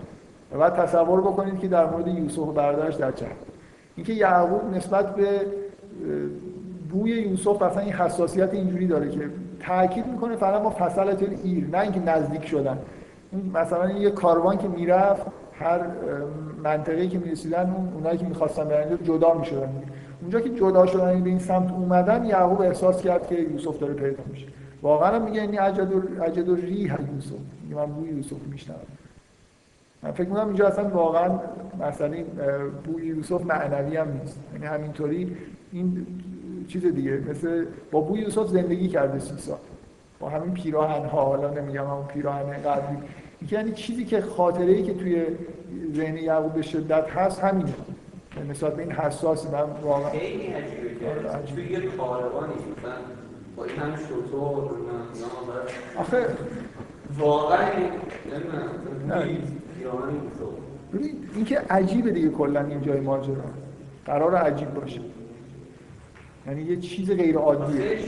و 0.52 0.70
تصور 0.70 1.20
بکنید 1.20 1.58
که 1.58 1.68
در 1.68 1.90
مورد 1.90 2.08
یوسف 2.08 2.38
و 2.38 2.52
برادرش 2.52 2.94
در 2.94 3.12
چه 3.12 3.26
اینکه 3.96 4.12
یعقوب 4.12 4.74
نسبت 4.74 5.14
به 5.14 5.40
بوی 6.90 7.10
یوسف 7.10 7.62
مثلا 7.62 7.82
این 7.82 7.92
حساسیت 7.92 8.54
اینجوری 8.54 8.86
داره 8.86 9.10
که 9.10 9.20
تاکید 9.60 10.06
می‌کنه 10.06 10.36
فقط 10.36 10.62
ما 10.62 10.70
فصلت 10.70 11.22
ایر 11.44 11.68
نه 11.72 11.78
اینکه 11.78 12.00
نزدیک 12.00 12.46
شدن. 12.46 12.78
مثلا 13.54 13.90
یه 13.90 14.10
کاروان 14.10 14.58
که 14.58 14.68
می‌رفت 14.68 15.26
هر 15.52 15.80
منطقه‌ای 16.64 17.08
که 17.08 17.18
می‌رسیدن 17.18 17.74
اون 17.76 17.92
اونایی 17.94 18.18
که 18.18 18.26
می‌خواستن 18.26 18.64
برن 18.64 18.98
جدا 19.04 19.34
می‌شدن. 19.34 19.68
اونجا 20.20 20.40
که 20.40 20.50
جدا 20.50 20.86
شدن 20.86 21.20
به 21.20 21.30
این 21.30 21.38
سمت 21.38 21.72
اومدن 21.72 22.24
یعقوب 22.24 22.60
احساس 22.60 23.02
کرد 23.02 23.26
که 23.26 23.34
یوسف 23.34 23.78
داره 23.78 23.94
پیدا 23.94 24.22
میشه. 24.30 24.46
واقعا 24.82 25.18
میگه 25.18 25.40
این 25.40 25.58
عجد 25.58 26.50
ریح 26.50 26.96
یوسف. 27.14 27.32
من 27.70 27.86
بوی 27.86 28.08
یوسف 28.08 28.46
میشنوم. 28.50 28.78
من 30.02 30.12
فکر 30.12 30.28
می‌کنم 30.28 30.46
اینجا 30.46 30.68
اصلا 30.68 30.88
واقعا 30.88 31.40
مثلا 31.80 32.16
بوی 32.84 33.06
یوسف 33.06 33.46
معنوی 33.46 33.96
هم 33.96 34.08
نیست. 34.20 34.40
یعنی 34.52 34.66
همینطوری 34.66 35.36
این 35.72 36.06
چیز 36.68 36.86
دیگه 36.86 37.22
مثل 37.30 37.64
با 37.90 38.00
بوی 38.00 38.20
یوسف 38.20 38.46
زندگی 38.46 38.88
کرده 38.88 39.18
سی 39.18 39.36
سال. 39.38 39.58
با 40.20 40.28
همین 40.28 40.54
پیراهن 40.54 41.04
ها 41.04 41.24
حالا 41.24 41.50
نمیگم 41.50 41.84
همون 41.84 42.06
پیراهن 42.06 42.52
قبلی. 42.52 42.98
یعنی 43.50 43.72
چیزی 43.72 44.04
که 44.04 44.20
خاطره 44.20 44.72
ای 44.72 44.82
که 44.82 44.94
توی 44.94 45.26
ذهن 45.94 46.16
یعقوب 46.16 46.52
به 46.52 46.62
شدت 46.62 47.10
هست 47.10 47.44
همینه. 47.44 47.74
نسبت 48.50 48.76
به 48.76 48.82
این 48.82 48.92
حساس 48.92 49.50
من 49.50 49.62
واقعا 49.82 50.10
خیلی 50.10 50.46
عجیبه 50.46 50.88
که 50.88 51.54
توی 51.54 51.64
یه 51.72 51.80
کاروانی 51.80 52.52
با 53.56 53.64
این 53.64 53.76
هم 53.76 53.96
شطور 53.96 54.70
آخه 55.98 56.26
واقعا 57.18 57.68
نمی‌دونم 58.32 58.68
این 61.34 61.44
که 61.44 61.60
عجیبه 61.70 62.10
دیگه 62.10 62.28
کلا 62.28 62.60
این 62.60 62.82
جای 62.82 63.00
ماجرا. 63.00 63.34
قرار 64.06 64.34
عجیب 64.34 64.74
باشه. 64.74 65.00
یعنی 66.46 66.62
یه 66.62 66.76
چیز 66.76 67.10
غیر 67.10 67.36
عادیه. 67.36 67.98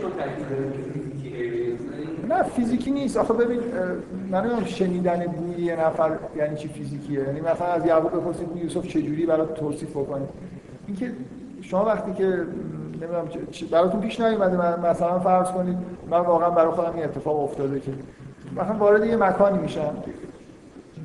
نه 2.29 2.43
فیزیکی 2.43 2.91
نیست. 2.91 3.17
آخه 3.17 3.35
ببین 3.35 3.61
من 4.31 4.41
نمی‌دونم 4.41 4.65
شنیدن 4.65 5.27
بوی 5.27 5.65
یه 5.65 5.87
نفر 5.87 6.19
یعنی 6.37 6.57
چی 6.57 6.69
فیزیکیه. 6.69 7.21
یعنی 7.21 7.41
مثلا 7.41 7.67
از 7.67 7.87
یعقوب 7.87 8.21
بپرسید 8.21 8.49
بوی 8.49 8.61
یوسف 8.61 8.87
چجوری 8.87 9.27
برای 9.27 9.47
توصیف 9.55 9.91
بکنید 9.91 10.29
اینکه 10.87 11.13
شما 11.63 11.85
وقتی 11.85 12.13
که 12.13 12.25
نمی‌دونم 12.93 13.29
براتون 13.71 14.01
پیش 14.01 14.21
نیومده 14.21 14.81
مثلا 14.91 15.19
فرض 15.19 15.49
کنید 15.49 15.77
من 16.11 16.21
واقعا 16.21 16.51
برای 16.51 16.73
خودم 16.73 16.95
این 16.95 17.05
اتفاق 17.05 17.41
افتاده 17.45 17.81
که 17.81 17.93
مثلا 18.57 18.77
وارد 18.79 19.07
یه 19.07 19.17
مکانی 19.17 19.59
میشم. 19.59 19.95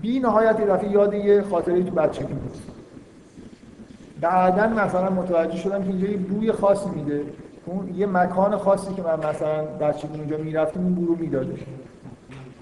بی 0.02 0.20
نهایت 0.20 0.62
دفعه 0.62 0.92
یاد 0.92 1.14
یه 1.14 1.42
خاطره 1.42 1.84
تو 1.84 1.92
بچگی 1.92 2.34
بود. 2.34 2.58
بعدا 4.22 4.68
مثلا 4.68 5.10
متوجه 5.10 5.58
شدم 5.58 5.84
که 5.84 5.90
اینجا 5.90 6.08
یه 6.08 6.18
بوی 6.18 6.52
خاصی 6.52 6.90
میده. 6.90 7.24
اون 7.66 7.96
یه 7.96 8.06
مکان 8.06 8.58
خاصی 8.58 8.94
که 8.94 9.02
من 9.02 9.30
مثلا 9.30 9.64
بچگی 9.64 10.20
اونجا 10.20 10.38
می‌رفتم 10.38 10.80
اون 10.80 10.96
بو 10.96 11.06
رو 11.06 11.16
می‌داده 11.16 11.56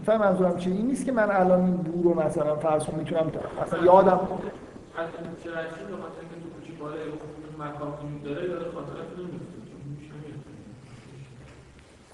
فهم 0.05 0.19
منظورم 0.19 0.57
چیه؟ 0.57 0.73
این 0.73 0.87
نیست 0.87 1.05
که 1.05 1.11
من 1.11 1.31
الان 1.31 1.63
این 1.63 1.73
بو 1.73 2.03
رو 2.03 2.21
مثلا 2.21 2.55
فرض 2.55 2.85
کنم 2.85 2.99
می‌تونم 2.99 3.31
مثلا 3.65 3.83
یادم 3.83 4.19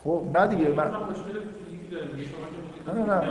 خب 0.04 0.24
نه 0.34 0.48
دیگه 0.48 0.70
من 0.70 0.92
نه 2.96 3.06
نه 3.06 3.22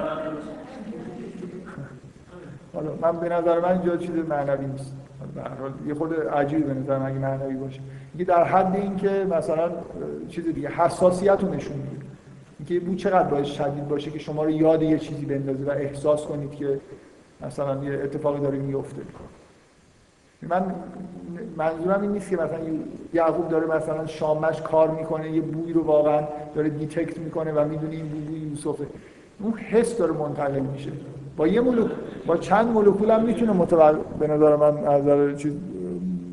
حالا 2.74 2.90
من 3.02 3.20
به 3.20 3.28
نظر 3.28 3.60
من 3.60 3.72
اینجا 3.72 3.96
چیز 3.96 4.10
معنوی 4.10 4.66
نیست. 4.66 4.94
هر 5.36 5.54
حال 5.60 5.72
یه 5.86 5.94
خود 5.94 6.14
عجیب 6.14 6.66
به 6.66 6.74
نظر 6.74 6.98
من 6.98 7.12
معنوی 7.12 7.54
باشه. 7.54 7.80
اینکه 8.14 8.32
در 8.32 8.44
حد 8.44 8.76
اینکه 8.76 9.26
مثلا 9.30 9.70
چیز 10.28 10.44
دیگه 10.54 10.68
حساسیت 10.68 11.38
رو 11.42 11.54
نشون 11.54 11.76
میده. 11.76 12.06
اینکه 12.58 12.86
بو 12.86 12.94
چقدر 12.94 13.28
باید 13.28 13.44
شدید 13.44 13.88
باشه 13.88 14.10
که 14.10 14.18
شما 14.18 14.44
رو 14.44 14.50
یاد 14.50 14.82
یه 14.82 14.98
چیزی 14.98 15.26
بندازه 15.26 15.64
و 15.64 15.70
احساس 15.70 16.26
کنید 16.26 16.50
که 16.50 16.80
مثلا 17.40 17.84
یه 17.84 17.92
اتفاقی 17.92 18.40
داره 18.40 18.58
میفته 18.58 19.02
من 20.42 20.74
منظورم 21.56 22.02
این 22.02 22.12
نیست 22.12 22.30
که 22.30 22.36
مثلا 22.36 22.58
یعقوب 23.14 23.48
داره 23.48 23.66
مثلا 23.66 24.06
شامه‌ش 24.06 24.62
کار 24.62 24.90
می‌کنه 24.90 25.30
یه 25.30 25.40
بوی 25.40 25.72
رو 25.72 25.82
واقعا 25.82 26.22
داره 26.54 26.68
detect 26.68 27.18
می‌کنه 27.18 27.52
و 27.52 27.68
می‌دونه 27.68 27.94
این 27.94 28.08
بوی 28.08 28.38
یوسفه. 28.38 28.86
اون 29.40 29.52
حس 29.52 29.96
داره 29.96 30.12
منتقل 30.12 30.60
میشه. 30.60 30.90
با 31.38 31.46
یه 31.46 31.60
مولک 31.60 31.90
با 32.26 32.36
چند 32.36 32.68
مولکول 32.68 33.10
هم 33.10 33.24
می‌تونه 33.24 33.52
متول... 33.52 33.96
به 34.18 34.26
نظر 34.26 34.56
من 34.56 34.78
نظر 34.84 35.34
چیز 35.34 35.52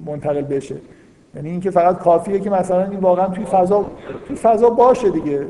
منتقل 0.05 0.41
بشه. 0.41 0.75
یعنی 1.35 1.49
اینکه 1.49 1.71
فقط 1.71 1.99
کافیه 1.99 2.39
که 2.39 2.49
مثلا 2.49 2.85
این 2.85 2.99
واقعا 2.99 3.27
توی 3.27 3.45
فضا 3.45 3.85
توی 4.27 4.35
فضا 4.35 4.69
باشه 4.69 5.09
دیگه. 5.09 5.45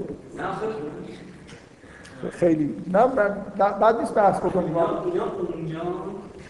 خیلی. 2.32 2.76
نه 2.94 3.04
بعد 3.58 4.00
نیست 4.00 4.16
بحث 4.16 4.40
بکنیم. 4.40 4.76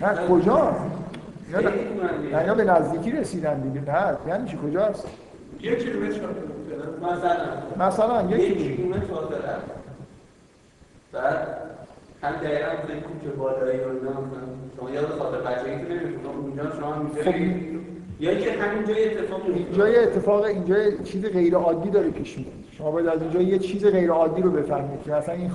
نه 0.01 0.27
کجا؟ 0.29 0.75
نه 2.31 2.37
اینا 2.37 2.53
به 2.53 2.63
نزدیکی 2.63 3.11
رسیدن 3.11 3.59
دیگه. 3.59 3.91
نه 3.91 4.17
یعنی 4.27 4.49
چی؟ 4.49 4.57
کجاست؟ 4.57 5.07
یک 5.61 5.83
کیلومتر 5.83 6.19
مثلا 7.01 7.87
مثلا 7.87 8.21
یک 8.37 8.57
کیلومتر 8.57 8.99
فاصله 8.99 9.37
بعد 11.11 11.47
هم 12.25 12.35
دقیقا 12.35 12.71
مثلا 12.71 12.99
کوچه 12.99 13.35
بالایی 13.37 13.79
رو 13.79 13.89
شما 14.77 14.91
یاد 14.91 15.05
خاطر 15.05 15.37
بچگی 15.37 15.87
که 15.87 15.93
نمی‌تونم 15.93 16.39
اونجا 16.41 16.63
شما 16.79 16.95
میشه 16.95 17.55
یا 18.19 18.31
اینکه 18.31 18.51
همین 18.51 18.85
جای 18.87 19.17
اتفاق 19.17 19.41
اینجا 19.45 19.89
یه 19.89 19.99
اتفاق 19.99 20.43
اینجا 20.43 20.75
چیز 21.03 21.25
غیر 21.25 21.55
عادی 21.55 21.89
داره 21.89 22.09
پیش 22.09 22.37
میاد. 22.37 22.51
شما 22.77 22.91
باید 22.91 23.07
از 23.07 23.21
اینجا 23.21 23.41
یه 23.41 23.59
چیز 23.59 23.85
غیر 23.85 24.11
عادی 24.11 24.41
رو 24.41 24.51
بفهمید 24.51 25.03
که 25.03 25.11
مثلا 25.11 25.35
این 25.35 25.51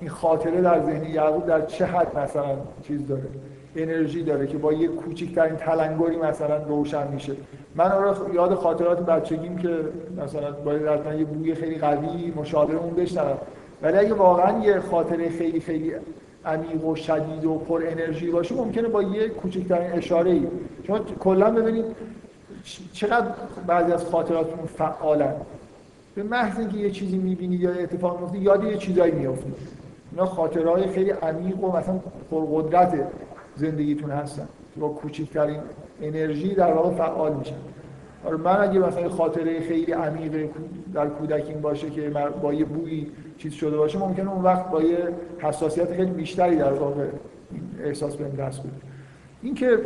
این 0.00 0.10
خاطره 0.10 0.60
در 0.60 0.80
ذهن 0.80 1.04
یعقوب 1.04 1.46
در 1.46 1.66
چه 1.66 1.84
حد 1.84 2.18
مثلا 2.18 2.56
چیز 2.82 3.06
داره 3.06 3.28
انرژی 3.76 4.22
داره 4.22 4.46
که 4.46 4.58
با 4.58 4.72
یه 4.72 4.88
کوچکترین 4.88 5.56
تلنگری 5.56 6.16
مثلا 6.16 6.56
روشن 6.56 7.08
میشه. 7.08 7.32
من 7.74 7.92
رو 7.92 8.34
یاد 8.34 8.54
خاطرات 8.54 9.06
بچگیم 9.06 9.56
که 9.56 9.78
مثلا 10.24 10.50
باید 10.50 10.86
حتما 10.86 11.14
یه 11.14 11.24
بوی 11.24 11.54
خیلی 11.54 11.78
قوی 11.78 12.32
مشابه 12.36 12.74
اون 12.74 12.94
بشنوم. 12.94 13.38
ولی 13.82 13.96
اگه 13.98 14.14
واقعا 14.14 14.64
یه 14.64 14.80
خاطره 14.80 15.28
خیلی 15.28 15.60
خیلی 15.60 15.92
عمیق 16.44 16.84
و 16.84 16.96
شدید 16.96 17.44
و 17.44 17.58
پر 17.58 17.82
انرژی 17.86 18.30
باشه 18.30 18.54
ممکنه 18.54 18.88
با 18.88 19.02
یه 19.02 19.28
کوچکترین 19.28 19.92
اشاره 19.92 20.30
ای 20.30 20.46
شما 20.86 20.98
کلا 20.98 21.50
ببینید 21.50 21.84
چقدر 22.92 23.26
بعضی 23.66 23.92
از 23.92 24.04
خاطراتتون 24.04 24.66
فعالن. 24.66 25.34
به 26.14 26.22
محض 26.22 26.58
اینکه 26.58 26.76
یه 26.76 26.90
چیزی 26.90 27.18
می‌بینید 27.18 27.60
یا 27.60 27.70
اتفاق 27.70 28.20
میفته 28.20 28.38
یاد 28.38 28.64
یه 28.64 28.76
چیزایی 28.76 29.12
میافتید 29.12 29.54
اینا 30.12 30.26
خاطرهای 30.26 30.88
خیلی 30.88 31.10
عمیق 31.10 31.64
و 31.64 31.76
مثلا 31.76 32.00
پرقدرت 32.30 33.06
زندگیتون 33.56 34.10
هستن. 34.10 34.48
با 34.76 34.88
کوچکترین 34.88 35.60
انرژی 36.02 36.54
در 36.54 36.72
واقع 36.72 36.90
فعال 36.96 37.32
میشن. 37.32 37.54
من 38.30 38.60
اگه 38.60 38.78
مثلا 38.78 39.08
خاطره 39.08 39.60
خیلی 39.60 39.92
عمیق 39.92 40.48
در 40.94 41.06
کودکیم 41.06 41.60
باشه 41.60 41.90
که 41.90 42.10
با 42.42 42.54
یه 42.54 42.64
بویی 42.64 43.12
چیز 43.38 43.52
شده 43.52 43.76
باشه 43.76 43.98
ممکنه 43.98 44.32
اون 44.32 44.42
وقت 44.42 44.70
با 44.70 44.82
یه 44.82 44.98
حساسیت 45.38 45.94
خیلی 45.94 46.10
بیشتری 46.10 46.56
در 46.56 46.72
واقع 46.72 47.06
احساس 47.84 48.16
بهم 48.16 48.30
دست 48.30 48.60
بده. 48.60 48.70
این 49.42 49.54
که 49.54 49.78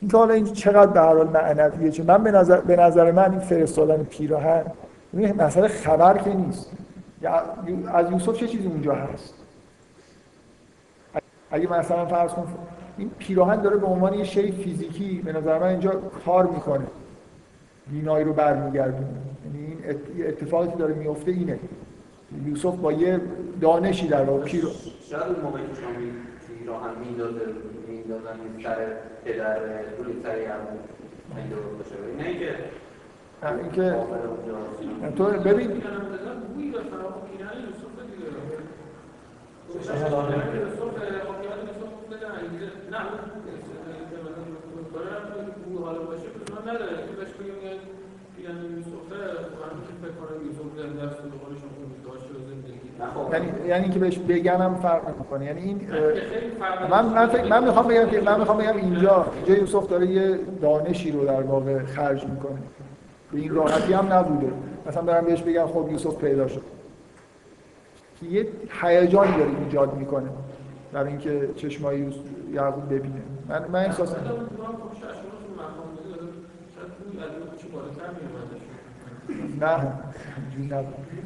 این 0.00 0.10
که 0.10 0.16
حالا 0.16 0.34
این 0.34 0.44
چقدر 0.44 0.92
به 0.92 1.00
هر 1.00 1.06
حال 1.06 1.28
معنویه 1.28 1.90
چون 1.90 2.06
من 2.06 2.22
به 2.22 2.30
نظر, 2.30 2.60
به 2.60 2.76
نظر 2.76 3.10
من 3.12 3.30
این 3.30 3.40
فرستادن 3.40 4.02
پیراهن 4.02 4.64
این 5.12 5.42
مسئله 5.42 5.68
خبر 5.68 6.18
که 6.18 6.34
نیست. 6.34 6.70
از 7.94 8.10
یوسف 8.10 8.36
چه 8.36 8.46
چیزی 8.46 8.68
اونجا 8.68 8.94
هست؟ 8.94 9.34
اگه 11.50 11.72
مثلا 11.72 12.06
فرض 12.06 12.32
کن 12.32 12.46
این 13.00 13.10
پیراهن 13.18 13.62
داره 13.62 13.76
به 13.76 13.86
عنوان 13.86 14.14
یه 14.14 14.24
شی 14.24 14.52
فیزیکی 14.52 15.22
به 15.24 15.32
نظر 15.32 15.58
من 15.58 15.66
اینجا 15.66 15.90
کار 16.24 16.46
می‌کنه. 16.46 16.86
بینایی 17.86 18.24
رو 18.24 18.32
برمیگردونه. 18.32 19.08
یعنی 19.44 19.66
این 19.66 20.26
اتفاقی 20.26 20.68
که 20.68 20.76
داره 20.76 20.94
میفته 20.94 21.30
اینه. 21.30 21.58
یوسف 22.46 22.76
با 22.76 22.92
یه 22.92 23.20
دانشی 23.60 24.08
در 24.08 24.24
واقع 24.24 24.44
پیرو 24.44 24.68
شاید 25.10 25.22
اون 25.22 25.40
موقعی 25.40 25.62
که 25.62 25.74
شما 25.80 25.90
پیراهن 26.58 26.90
می‌داده 27.08 27.40
می‌دادن 27.88 28.36
سر 28.62 28.76
پدر 29.24 29.58
روی 29.98 30.22
سر 30.22 30.36
نه 32.18 32.24
اینکه 32.24 32.54
اینکه 33.42 33.96
تو 35.16 35.24
ببین 35.24 35.82
یعنی 53.32 53.68
یعنی 53.68 53.82
اینکه 53.82 53.98
بهش 53.98 54.18
بگنم 54.18 54.74
فرق 54.74 55.18
می‌کنه 55.18 55.44
یعنی 55.44 55.60
این 55.60 55.80
من 56.90 57.06
من, 57.06 57.26
فکر 57.26 57.44
من 57.44 57.64
می‌خوام 57.64 57.88
بگم 57.88 58.06
که 58.06 58.20
من 58.20 58.38
می‌خوام 58.38 58.58
بگم 58.58 58.76
اینجا 58.76 59.26
اینجا 59.46 59.60
یوسف 59.60 59.88
داره 59.88 60.06
یه 60.06 60.38
دانشی 60.62 61.10
رو 61.12 61.26
در 61.26 61.42
واقع 61.42 61.84
خرج 61.84 62.24
می‌کنه. 62.24 62.58
به 63.32 63.38
این 63.38 63.54
راحتی 63.54 63.92
هم 63.92 64.12
نبوده. 64.12 64.52
مثلا 64.86 65.02
برم 65.02 65.24
بهش 65.24 65.42
بگم 65.42 65.66
خب 65.66 65.88
یوسف 65.90 66.16
پیدا 66.16 66.48
شد. 66.48 66.62
که 68.20 68.26
یه 68.26 68.46
هیجانی 68.82 69.38
داره 69.38 69.50
ایجاد 69.64 69.94
می‌کنه. 69.94 70.28
در 70.92 71.04
اینکه 71.04 71.48
چشمای 71.56 72.12
یعقوب 72.52 72.86
ببینه. 72.86 73.22
من 73.48 73.64
من 73.72 73.84
احساس 73.84 74.14
نه 79.60 79.94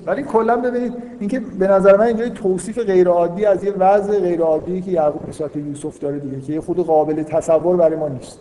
ولی 0.06 0.22
کلا 0.22 0.56
ببینید 0.56 0.92
اینکه 1.20 1.40
به 1.40 1.68
نظر 1.68 1.96
من 1.96 2.04
اینجا 2.04 2.28
توصیف 2.28 2.78
غیر 2.78 3.08
عادی 3.08 3.44
از 3.44 3.64
یه 3.64 3.72
وضع 3.72 4.20
غیر 4.20 4.40
عادی 4.40 4.82
که 4.82 4.90
یعقوب 4.90 5.28
نسبت 5.28 5.56
یوسف 5.56 5.98
داره 5.98 6.18
دیگه 6.18 6.40
که 6.40 6.60
خود 6.60 6.86
قابل 6.86 7.22
تصور 7.22 7.76
برای 7.76 7.96
ما 7.96 8.08
نیست. 8.08 8.40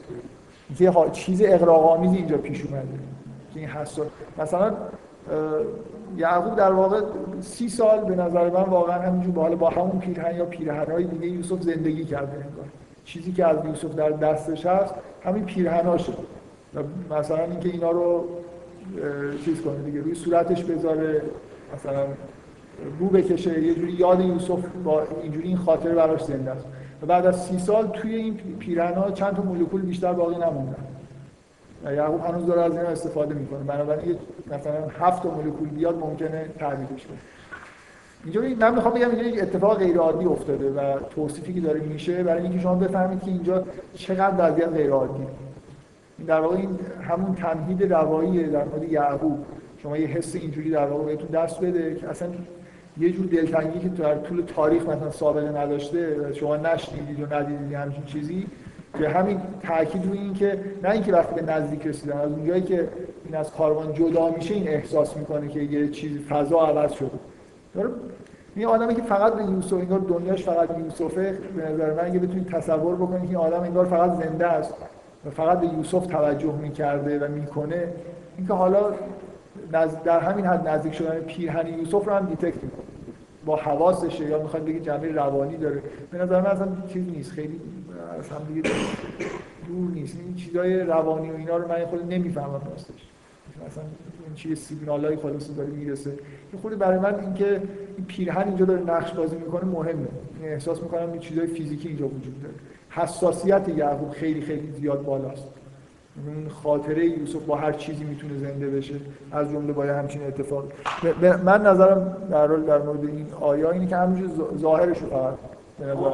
اینکه 0.70 1.10
چیز 1.12 1.42
اغراق‌آمیزی 1.46 2.16
اینجا 2.16 2.38
پیش 2.38 2.66
اومده. 2.66 2.88
که 3.54 3.60
این 3.60 3.70
حساس 3.70 4.08
مثلا 4.38 4.74
یعقوب 6.18 6.56
در 6.56 6.72
واقع 6.72 7.02
سی 7.42 7.70
سال 7.70 8.00
به 8.00 8.16
نظر 8.16 8.50
من 8.50 8.64
واقعا 8.64 9.02
همینجور 9.02 9.34
با 9.34 9.56
با 9.56 9.70
همون 9.70 10.00
پیرهن 10.00 10.36
یا 10.36 10.46
پیرهنهای 10.46 11.04
دیگه 11.04 11.28
یوسف 11.28 11.62
زندگی 11.62 12.06
کرده 12.06 12.34
انگار. 12.34 12.66
چیزی 13.06 13.32
که 13.32 13.46
از 13.46 13.66
یوسف 13.66 13.96
در 13.96 14.10
دستش 14.10 14.66
هست 14.66 14.94
همین 15.24 15.46
پیرهناشه. 15.46 16.14
مثلا 17.12 17.44
اینکه 17.44 17.70
اینا 17.70 17.92
رو 17.92 18.26
چیز 19.46 19.62
کنه 19.62 19.84
دیگه 19.86 20.02
روی 20.02 20.16
صورتش 20.16 20.64
بذاره 20.64 21.22
مثلا 21.76 22.06
بو 23.00 23.10
بکشه 23.10 23.64
یه 23.64 23.76
جوری 23.76 23.92
یاد 23.92 24.20
یوسف 24.20 24.60
با 24.84 25.04
اینجوری 25.22 25.48
این 25.48 25.58
خاطر 25.58 25.96
براش 25.96 26.24
زنده 26.24 26.52
است. 26.52 26.66
و 27.02 27.06
بعد 27.06 27.26
از 27.26 27.46
سی 27.46 27.60
سال 27.60 27.88
توی 27.88 28.16
این 28.16 28.34
پیرهن‌ها 28.60 29.12
چند 29.12 29.36
تا 29.36 29.42
مولکول 29.42 29.82
بیشتر 29.82 30.14
باقی 30.14 30.36
نموندن. 30.36 30.86
یعقوب 31.92 32.22
هنوز 32.26 32.46
داره 32.46 32.62
از 32.62 32.72
این 32.72 32.86
استفاده 32.86 33.36
می‌کنه. 33.36 33.60
بنابراین 33.60 34.18
مثلا 34.52 34.88
هفت 35.00 35.26
مولکول 35.26 35.70
بیاد 35.70 36.00
ممکنه 36.00 36.46
تعبیرش 36.60 37.06
کنه 37.08 37.18
اینجوری 38.24 38.56
من 38.56 38.76
می‌خوام 38.76 38.94
بگم 38.94 39.10
اینجا 39.10 39.24
یک 39.24 39.42
اتفاق 39.42 39.78
غیر 39.78 39.98
عادی 39.98 40.26
افتاده 40.26 40.72
و 40.72 41.00
توصیفی 41.10 41.54
که 41.54 41.62
داره 41.62 41.80
میشه 41.80 42.24
برای 42.24 42.42
اینکه 42.42 42.60
شما 42.60 42.76
بفهمید 42.76 43.20
که 43.24 43.32
اینجا 43.32 43.64
چقدر 43.94 44.34
وضعیت 44.38 44.70
غیر 44.70 44.92
عادی 44.92 45.24
در 46.28 46.40
واقع 46.40 46.56
این 46.56 46.80
همون 47.02 47.36
تمهید 47.36 47.94
روایی 47.94 48.44
در 48.44 48.64
مورد 48.64 48.92
یعقوب. 48.92 49.46
شما 49.78 49.98
یه 49.98 50.08
حس 50.08 50.36
اینجوری 50.36 50.70
در 50.70 50.88
واقع 50.88 51.06
بهتون 51.06 51.28
دست 51.28 51.62
بده 51.62 51.96
که 51.96 52.10
اصلا 52.10 52.28
یه 52.98 53.12
جور 53.12 53.26
دلتنگی 53.26 53.80
که 53.80 53.90
در 53.90 54.16
طول 54.16 54.42
تاریخ 54.42 54.84
مثلا 54.84 55.12
سابقه 55.12 55.62
نداشته 55.62 56.34
شما 56.34 56.58
نشنیدید 56.58 57.20
و 57.20 57.36
ندیدید 57.36 57.74
همچین 57.74 58.06
چیزی 58.06 58.48
که 59.00 59.10
همین 59.10 59.42
تاکید 59.64 60.06
روی 60.06 60.18
این 60.18 60.34
که 60.34 60.60
نه 60.84 60.90
اینکه 60.90 61.14
وقتی 61.14 61.36
به 61.36 61.52
نزدیک 61.52 61.88
رسیدن 61.88 62.18
از 62.18 62.32
اونجایی 62.32 62.62
که 62.62 62.88
این 63.26 63.36
از 63.36 63.52
کاروان 63.52 63.94
جدا 63.94 64.30
میشه 64.30 64.54
این 64.54 64.68
احساس 64.68 65.18
می‌کنه 65.18 65.48
که 65.48 65.60
یه 65.60 65.90
چیز 65.90 66.20
فضا 66.22 66.60
عوض 66.60 66.92
شده. 66.92 67.10
این 68.56 68.66
آدمی 68.66 68.96
که 68.96 69.02
فقط 69.02 69.34
به 69.34 69.44
یوسف 69.44 69.74
انگار 69.74 70.00
دنیاش 70.00 70.44
فقط 70.44 70.70
یوسفه 70.78 71.38
به 71.56 71.70
نظر 71.70 71.94
من 71.94 72.06
اگه 72.06 72.20
بتونید 72.20 72.48
تصور 72.48 72.96
بکنید 72.96 73.32
که 73.32 73.38
آدم 73.38 73.60
انگار 73.60 73.86
فقط 73.86 74.24
زنده 74.24 74.48
است 74.48 74.74
و 75.26 75.30
فقط 75.30 75.60
به 75.60 75.68
یوسف 75.68 76.06
توجه 76.06 76.54
می‌کرده 76.54 77.20
و 77.20 77.32
می‌کنه 77.32 77.88
اینکه 78.38 78.54
حالا 78.54 78.94
در 80.04 80.20
همین 80.20 80.46
حد 80.46 80.68
نزدیک 80.68 80.94
شدن 80.94 81.20
پیرهن 81.20 81.80
یوسف 81.80 82.06
رو 82.06 82.14
هم 82.14 82.26
detect 82.26 82.64
می‌کنه. 82.64 82.93
با 83.46 83.56
حواسشه 83.56 84.30
یا 84.30 84.42
می‌خواد 84.42 84.66
بگه 84.66 84.80
جنبه 84.80 85.12
روانی 85.12 85.58
داره. 85.58 85.82
به 86.12 86.18
نظر 86.18 86.42
من 86.42 86.48
اصلا 86.48 86.68
چیز 86.88 87.08
نیست. 87.08 87.32
خیلی 87.32 87.62
از 88.20 88.30
هم 88.30 88.54
دیگه 88.54 88.70
دور 89.68 89.92
نیست. 89.92 90.18
این 90.26 90.36
چیزای 90.36 90.80
روانی 90.80 91.32
و 91.32 91.36
اینا 91.36 91.58
رو 91.58 91.68
من 91.68 91.86
خود 91.86 92.14
نمی‌فهمم 92.14 92.62
راستش. 92.72 93.08
مثلا 93.68 93.84
این 94.26 94.36
چیه 94.36 94.56
سیگنالای 94.56 95.16
خلاصه 95.16 95.58
داره 95.58 95.70
می‌رسه. 95.70 96.10
یه 96.54 96.60
خورده 96.62 96.78
برای 96.78 97.00
من 97.00 97.20
اینکه 97.20 97.62
این 97.98 98.06
پیرهن 98.08 98.48
اینجا 98.48 98.66
داره 98.66 98.82
نقش 98.82 99.12
بازی 99.12 99.36
می‌کنه 99.36 99.66
مهمه. 99.66 100.08
احساس 100.44 100.84
می‌کنم 100.84 101.12
این 101.12 101.20
چیزای 101.20 101.48
فیزیکی 101.48 101.88
اینجا 101.88 102.08
وجود 102.08 102.42
داره. 102.42 102.56
حساسیت 102.90 103.70
یعقوب 103.70 104.10
خیلی 104.10 104.42
خیلی 104.42 104.72
زیاد 104.72 105.04
بالاست. 105.04 105.48
این 106.28 106.50
خاطره 106.50 107.06
یوسف 107.06 107.42
با 107.46 107.56
هر 107.56 107.72
چیزی 107.72 108.04
می‌تونه 108.04 108.38
زنده 108.38 108.70
بشه 108.70 108.96
از 109.32 109.50
جمله 109.50 109.74
با 109.74 109.84
همچین 109.84 110.24
اتفاق. 110.28 110.64
من 111.44 111.62
نظرم 111.62 112.18
در 112.32 112.48
حال 112.48 112.62
در 112.62 112.82
مورد 112.82 113.06
این 113.06 113.26
آیا 113.42 113.72
اینه 113.72 113.88
که 113.88 113.98
همینجور 113.98 114.58
ظاهرش 114.58 114.98
رو 114.98 115.10
فقط 115.10 115.34
به 115.80 115.86
نظر 115.86 116.10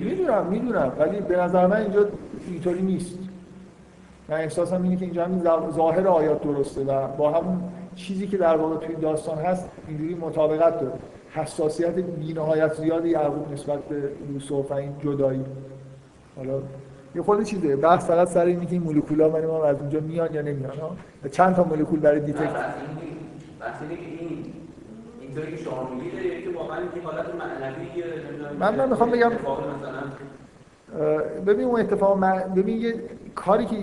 می‌دونم 0.00 0.46
می‌دونم 0.46 0.92
ولی 0.98 1.20
به 1.20 1.36
نظر 1.36 1.66
من 1.66 1.76
اینجا 1.76 2.06
اینطوری 2.48 2.82
نیست. 2.82 3.18
من 4.28 4.36
احساسم 4.36 4.82
اینه 4.82 4.96
که 4.96 5.04
اینجا 5.04 5.24
همین 5.24 5.42
ظاهر 5.70 6.08
آیات 6.08 6.42
درسته 6.42 6.84
و 6.84 7.08
با 7.08 7.30
همون 7.30 7.62
چیزی 7.94 8.26
که 8.26 8.36
در 8.36 8.56
واقع 8.56 8.86
توی 8.86 8.94
داستان 8.94 9.38
هست 9.38 9.68
اینجوری 9.88 10.14
مطابقت 10.14 10.80
داره. 10.80 10.92
حساسیت 11.30 11.94
بی‌نهایت 11.94 12.74
زیاد 12.74 13.06
یعقوب 13.06 13.52
نسبت 13.52 13.78
به 13.78 13.96
یوسف 14.32 14.70
و 14.70 14.74
این 14.74 14.92
جدایی. 15.04 15.44
حالا 16.36 16.62
یه 17.14 17.22
خورده 17.22 17.42
چیزه. 17.42 17.76
بحث 17.76 18.06
فقط 18.06 18.28
سر 18.28 18.44
اینه 18.44 18.66
که 18.66 18.72
این 18.72 18.82
مولکولا 18.82 19.28
من 19.28 19.46
ما 19.46 19.64
از 19.64 19.76
اونجا 19.80 20.00
میان 20.00 20.34
یا 20.34 20.42
نمیان 20.42 20.78
ها؟ 20.78 20.96
چند 21.30 21.54
تا 21.54 21.64
مولکول 21.64 22.00
برای 22.00 22.20
detect؟ 22.20 22.52
بحث 23.60 23.82
اینه 23.82 23.96
که 23.96 24.06
این 24.20 24.44
اینطوری 25.20 25.56
که 25.56 25.62
شما 25.62 25.90
میگید 25.94 26.44
که 26.44 26.50
واقعا 26.58 26.78
این 26.78 27.04
حالت 27.04 27.26
معنوی 27.34 28.04
من 28.58 28.76
من 28.76 28.88
می‌خوام 28.88 29.10
بگم 29.10 29.30
ببین 31.46 31.64
اون 31.66 31.80
اتفاق 31.80 32.18
من 32.18 32.38
ببین 32.56 32.80
یه 32.80 32.94
کاری 33.34 33.64
که 33.64 33.76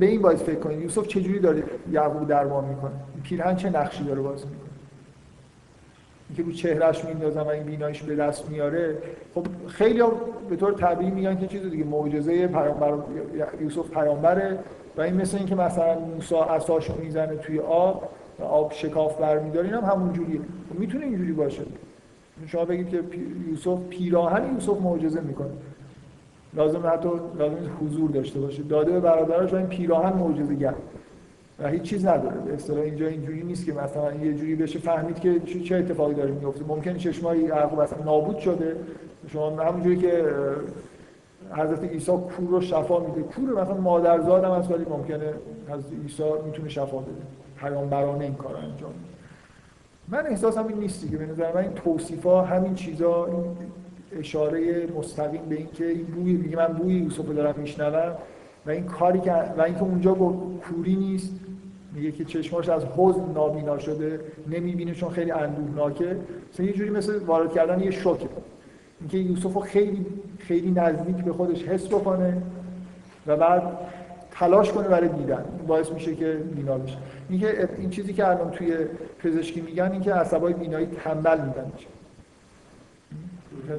به 0.00 0.06
این 0.06 0.22
باید 0.22 0.38
فکر 0.38 0.58
کنید. 0.58 0.80
یوسف 0.80 1.06
چجوری 1.06 1.38
داره 1.38 1.62
یعقوب 1.90 2.28
درمان 2.28 2.64
می‌کنه؟ 2.64 2.92
پیرهن 3.22 3.56
چه 3.56 3.70
نقشی 3.70 4.04
داره 4.04 4.20
بازی 4.20 4.44
می‌کنه؟ 4.48 4.63
که 6.34 6.42
رو 6.42 6.52
چهرهش 6.52 7.04
میندازن 7.04 7.40
و 7.40 7.48
این 7.48 7.62
بینایش 7.62 8.02
به 8.02 8.16
دست 8.16 8.50
میاره 8.50 8.98
خب 9.34 9.46
خیلی 9.66 10.00
ها 10.00 10.12
به 10.50 10.56
طور 10.56 10.72
طبیعی 10.72 11.10
میگن 11.10 11.36
که 11.36 11.46
چیز 11.46 11.70
دیگه 11.70 11.84
معجزه 11.84 12.46
پیامبر 12.46 12.94
یوسف 13.60 13.90
پیامبره 13.90 14.58
و 14.96 15.00
این 15.00 15.14
مثل 15.14 15.36
اینکه 15.36 15.54
مثلا 15.54 15.98
موسی 15.98 16.34
عصاشو 16.34 16.94
می‌زنه 17.02 17.36
توی 17.36 17.60
آب 17.60 18.08
و 18.38 18.42
آب 18.44 18.72
شکاف 18.72 19.20
برمیداره 19.20 19.66
این 19.66 19.74
هم 19.74 19.84
همون 19.84 20.12
جوریه. 20.12 20.40
خب 20.70 20.78
می‌تونه 20.78 21.04
اینجوری 21.06 21.32
باشه. 21.32 21.62
شما 22.46 22.64
بگید 22.64 22.88
که 22.88 23.02
یوسف 23.50 23.78
پیراهن 23.90 24.54
یوسف 24.54 24.80
معجزه 24.80 25.20
می‌کنه. 25.20 25.50
لازم 26.54 26.86
حتی 26.86 27.08
لازم 27.38 27.56
حضور 27.80 28.10
داشته 28.10 28.40
باشه. 28.40 28.62
داده 28.62 28.92
به 28.92 29.00
برادرش 29.00 29.52
و 29.52 29.56
این 29.56 29.66
پیراهن 29.66 30.12
معجزه 30.12 30.54
گر 30.54 30.74
و 31.58 31.68
هیچ 31.68 31.82
چیز 31.82 32.06
نداره. 32.06 32.36
به 32.36 32.54
اصطلاح 32.54 32.80
اینجا 32.80 33.06
اینجوری 33.06 33.42
نیست 33.42 33.66
که 33.66 33.72
مثلا 33.72 34.14
یه 34.14 34.34
جوری 34.34 34.54
بشه 34.54 34.78
فهمید 34.78 35.20
که 35.20 35.40
چه 35.40 35.76
اتفاقی 35.76 36.14
داره 36.14 36.30
میفته 36.30 36.64
ممکن 36.68 36.96
چشمای 36.96 37.38
یعقوب 37.38 37.78
اصلا 37.78 38.04
نابود 38.04 38.38
شده. 38.38 38.76
شما 39.28 39.50
همونجوری 39.50 39.96
که 39.96 40.24
حضرت 41.50 41.84
عیسی 41.84 42.12
کور 42.12 42.48
رو 42.48 42.60
شفا 42.60 43.00
میده. 43.00 43.22
کور 43.22 43.62
مثلا 43.62 43.74
مادرزاد 43.74 44.44
هم 44.44 44.50
از 44.50 44.70
ولی 44.70 44.84
ممکنه 44.84 45.34
حضرت 45.68 45.92
عیسی 46.02 46.22
می‌تونه 46.46 46.68
شفا 46.68 46.98
بده. 46.98 47.10
پیامبرانه 47.60 48.24
این 48.24 48.34
کار 48.34 48.56
انجام 48.56 48.92
من 50.08 50.26
احساسم 50.26 50.66
این 50.66 50.78
نیستی 50.78 51.08
که 51.08 51.16
به 51.16 51.26
نظر 51.26 51.52
من 51.52 51.60
این 51.60 51.72
توصیفا 51.72 52.42
همین 52.42 52.74
چیزا 52.74 53.26
این 53.26 53.44
اشاره 54.18 54.86
مستقیم 54.98 55.42
به 55.48 55.56
اینکه 55.56 55.86
این 55.86 56.04
بوی 56.04 56.32
میگه 56.32 56.56
من 56.56 56.66
بوی 56.66 56.94
یوسف 56.94 57.28
دارم 57.28 57.54
میشنوم. 57.56 58.12
و 58.66 58.70
این 58.70 58.84
کاری 58.84 59.20
که 59.20 59.32
و 59.32 59.62
اینکه 59.62 59.82
اونجا 59.82 60.14
کوری 60.14 60.96
نیست 60.96 61.32
میگه 61.92 62.12
که 62.12 62.24
چشماش 62.24 62.68
از 62.68 62.84
حزن 62.96 63.32
نابینا 63.34 63.78
شده 63.78 64.20
نمی‌بینه 64.50 64.94
چون 64.94 65.10
خیلی 65.10 65.30
اندوهناکه. 65.30 66.16
مثلا 66.52 66.66
یه 66.66 66.72
جوری 66.72 66.90
مثل 66.90 67.18
وارد 67.18 67.52
کردن 67.52 67.80
یه 67.80 67.90
شوکه 67.90 68.28
اینکه 69.00 69.18
یوسف 69.18 69.58
خیلی 69.58 70.06
خیلی 70.38 70.70
نزدیک 70.70 71.16
به 71.16 71.32
خودش 71.32 71.64
حس 71.64 71.86
بکنه 71.86 72.42
و 73.26 73.36
بعد 73.36 73.62
تلاش 74.30 74.72
کنه 74.72 74.88
برای 74.88 75.08
دیدن. 75.08 75.44
باعث 75.66 75.92
میشه 75.92 76.14
که 76.14 76.32
بینا 76.54 76.78
بشه. 76.78 76.96
اینکه 77.28 77.68
این 77.78 77.90
چیزی 77.90 78.12
که 78.12 78.28
الان 78.28 78.50
توی 78.50 78.76
پزشکی 79.18 79.60
میگن 79.60 79.92
اینکه 79.92 80.14
عصبای 80.14 80.54
بینایی 80.54 80.86
تنبل 80.86 81.40
میدن 81.40 81.72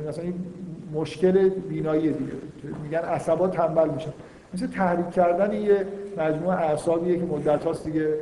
مثلا 0.07 0.23
این 0.23 0.45
مشکل 0.93 1.49
بینایی 1.49 2.13
دیگه. 2.13 2.31
میگن 2.83 2.99
عصبات 2.99 3.51
تنبل 3.51 3.89
میشن. 3.89 4.13
مثل 4.55 4.67
تحریک 4.67 5.09
کردن 5.09 5.53
یه 5.53 5.85
مجموعه 6.17 6.57
اعصابیه 6.57 7.17
که 7.17 7.25
مدت 7.25 7.65
هاست 7.65 7.85
دیگه 7.85 8.13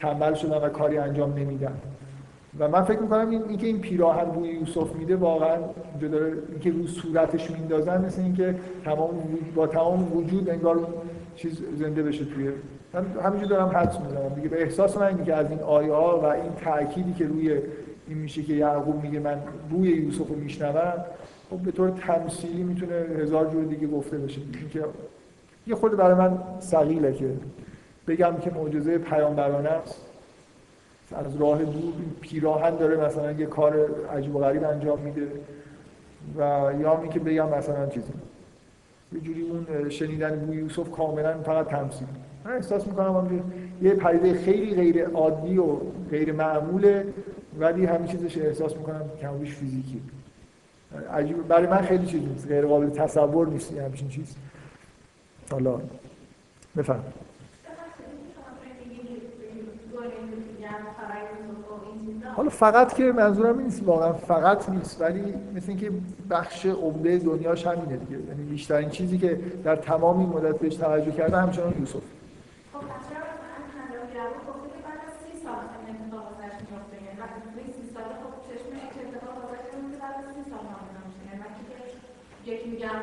تنبل 0.00 0.34
شدن 0.34 0.56
و 0.56 0.68
کاری 0.68 0.98
انجام 0.98 1.34
نمیدن. 1.34 1.72
و 2.58 2.68
من 2.68 2.82
فکر 2.82 2.98
می‌کنم 2.98 3.30
این 3.30 3.42
اینکه 3.48 3.66
این 3.66 3.80
پیراهن 3.80 4.24
بوی 4.24 4.48
یوسف 4.48 4.94
میده 4.94 5.16
واقعا 5.16 5.56
اینجا 5.92 6.18
داره 6.18 6.32
اینکه 6.50 6.70
رو 6.70 6.86
صورتش 6.86 7.50
میندازن 7.50 8.04
مثل 8.04 8.22
اینکه 8.22 8.54
تمام 8.84 9.10
با 9.54 9.66
تمام 9.66 10.16
وجود 10.16 10.50
انگار 10.50 10.86
چیز 11.36 11.62
زنده 11.76 12.02
بشه 12.02 12.24
توی 12.24 12.48
من 12.92 13.06
همینجور 13.24 13.48
دارم 13.48 13.68
حدس 13.68 14.00
می‌زنم. 14.00 14.28
دیگه 14.28 14.48
به 14.48 14.62
احساس 14.62 14.96
من 14.96 15.06
اینه 15.06 15.24
که 15.24 15.34
از 15.34 15.50
این 15.50 15.60
آیه 15.60 15.92
ها 15.92 16.20
و 16.20 16.24
این 16.24 16.52
تأکیدی 16.64 17.12
که 17.12 17.26
روی 17.26 17.58
این 18.08 18.18
میشه 18.18 18.42
که 18.42 18.52
یعقوب 18.52 19.02
میگه 19.02 19.20
من 19.20 19.38
بوی 19.70 19.88
یوسف 19.88 20.28
رو 20.28 20.34
میشنوم 20.34 21.04
خب 21.50 21.56
به 21.56 21.70
طور 21.70 21.90
تمثیلی 21.90 22.62
می‌تونه 22.62 22.94
هزار 23.18 23.46
جور 23.46 23.64
دیگه 23.64 23.86
گفته 23.86 24.18
بشه. 24.18 24.40
اینکه 24.60 24.80
یه 25.66 25.74
خود 25.74 25.96
برای 25.96 26.14
من 26.14 26.38
سقیله 26.60 27.12
که 27.12 27.30
بگم 28.08 28.36
که 28.36 28.50
معجزه 28.50 28.98
پیامبرانه 28.98 29.68
است. 29.68 30.00
از 31.16 31.36
راه 31.36 31.64
دور 31.64 31.92
پیراهن 32.20 32.76
داره 32.76 32.96
مثلا 32.96 33.32
یه 33.32 33.46
کار 33.46 33.90
عجیب 34.16 34.36
و 34.36 34.38
غریب 34.38 34.64
انجام 34.64 34.98
میده 34.98 35.26
و 36.36 36.70
یا 36.80 36.96
می 36.96 37.08
که 37.08 37.20
بگم 37.20 37.48
مثلا 37.48 37.86
چیزی. 37.86 38.12
یه 39.12 39.20
جوری 39.20 39.42
اون 39.42 39.88
شنیدن 39.88 40.38
بوی 40.38 40.56
یوسف 40.56 40.90
کاملا 40.90 41.38
فقط 41.38 41.68
تمثیل. 41.68 42.06
من 42.44 42.52
احساس 42.52 42.86
می‌کنم 42.86 43.40
یه 43.82 43.94
پدیده 43.94 44.34
خیلی 44.34 44.74
غیر 44.74 45.08
عادی 45.08 45.58
و 45.58 45.76
غیر 46.10 46.32
معموله 46.32 47.06
ولی 47.58 47.86
همین 47.86 48.06
چیزش 48.06 48.38
احساس 48.38 48.76
می‌کنم 48.76 49.02
کمویش 49.20 49.54
فیزیکی 49.54 50.00
عجیب 51.12 51.48
برای 51.48 51.66
من 51.66 51.82
خیلی 51.82 52.06
چیز 52.06 52.22
نیست. 52.22 52.48
غیر 52.48 52.66
قابل 52.66 52.90
تصور 52.90 53.48
نیست. 53.48 53.72
همچین 53.72 54.08
چیز. 54.08 54.36
حالا. 55.52 55.80
بفهم 56.76 57.04
حالا 62.36 62.48
فقط 62.48 62.94
که 62.94 63.12
منظورم 63.12 63.60
نیست 63.60 63.82
واقعا 63.82 64.12
فقط 64.12 64.68
نیست 64.68 65.00
ولی 65.00 65.34
مثل 65.54 65.70
اینکه 65.70 65.90
بخش 66.30 66.66
عمده 66.66 67.18
دنیاش 67.18 67.66
همینه 67.66 67.96
دیگه. 67.96 68.20
یعنی 68.28 68.42
بیشترین 68.42 68.90
چیزی 68.90 69.18
که 69.18 69.40
در 69.64 69.76
تمام 69.76 70.20
این 70.20 70.28
مدت 70.28 70.58
بهش 70.58 70.74
توجه 70.74 71.12
کرده 71.12 71.36
همچنان 71.36 71.74
یوسف. 71.80 72.02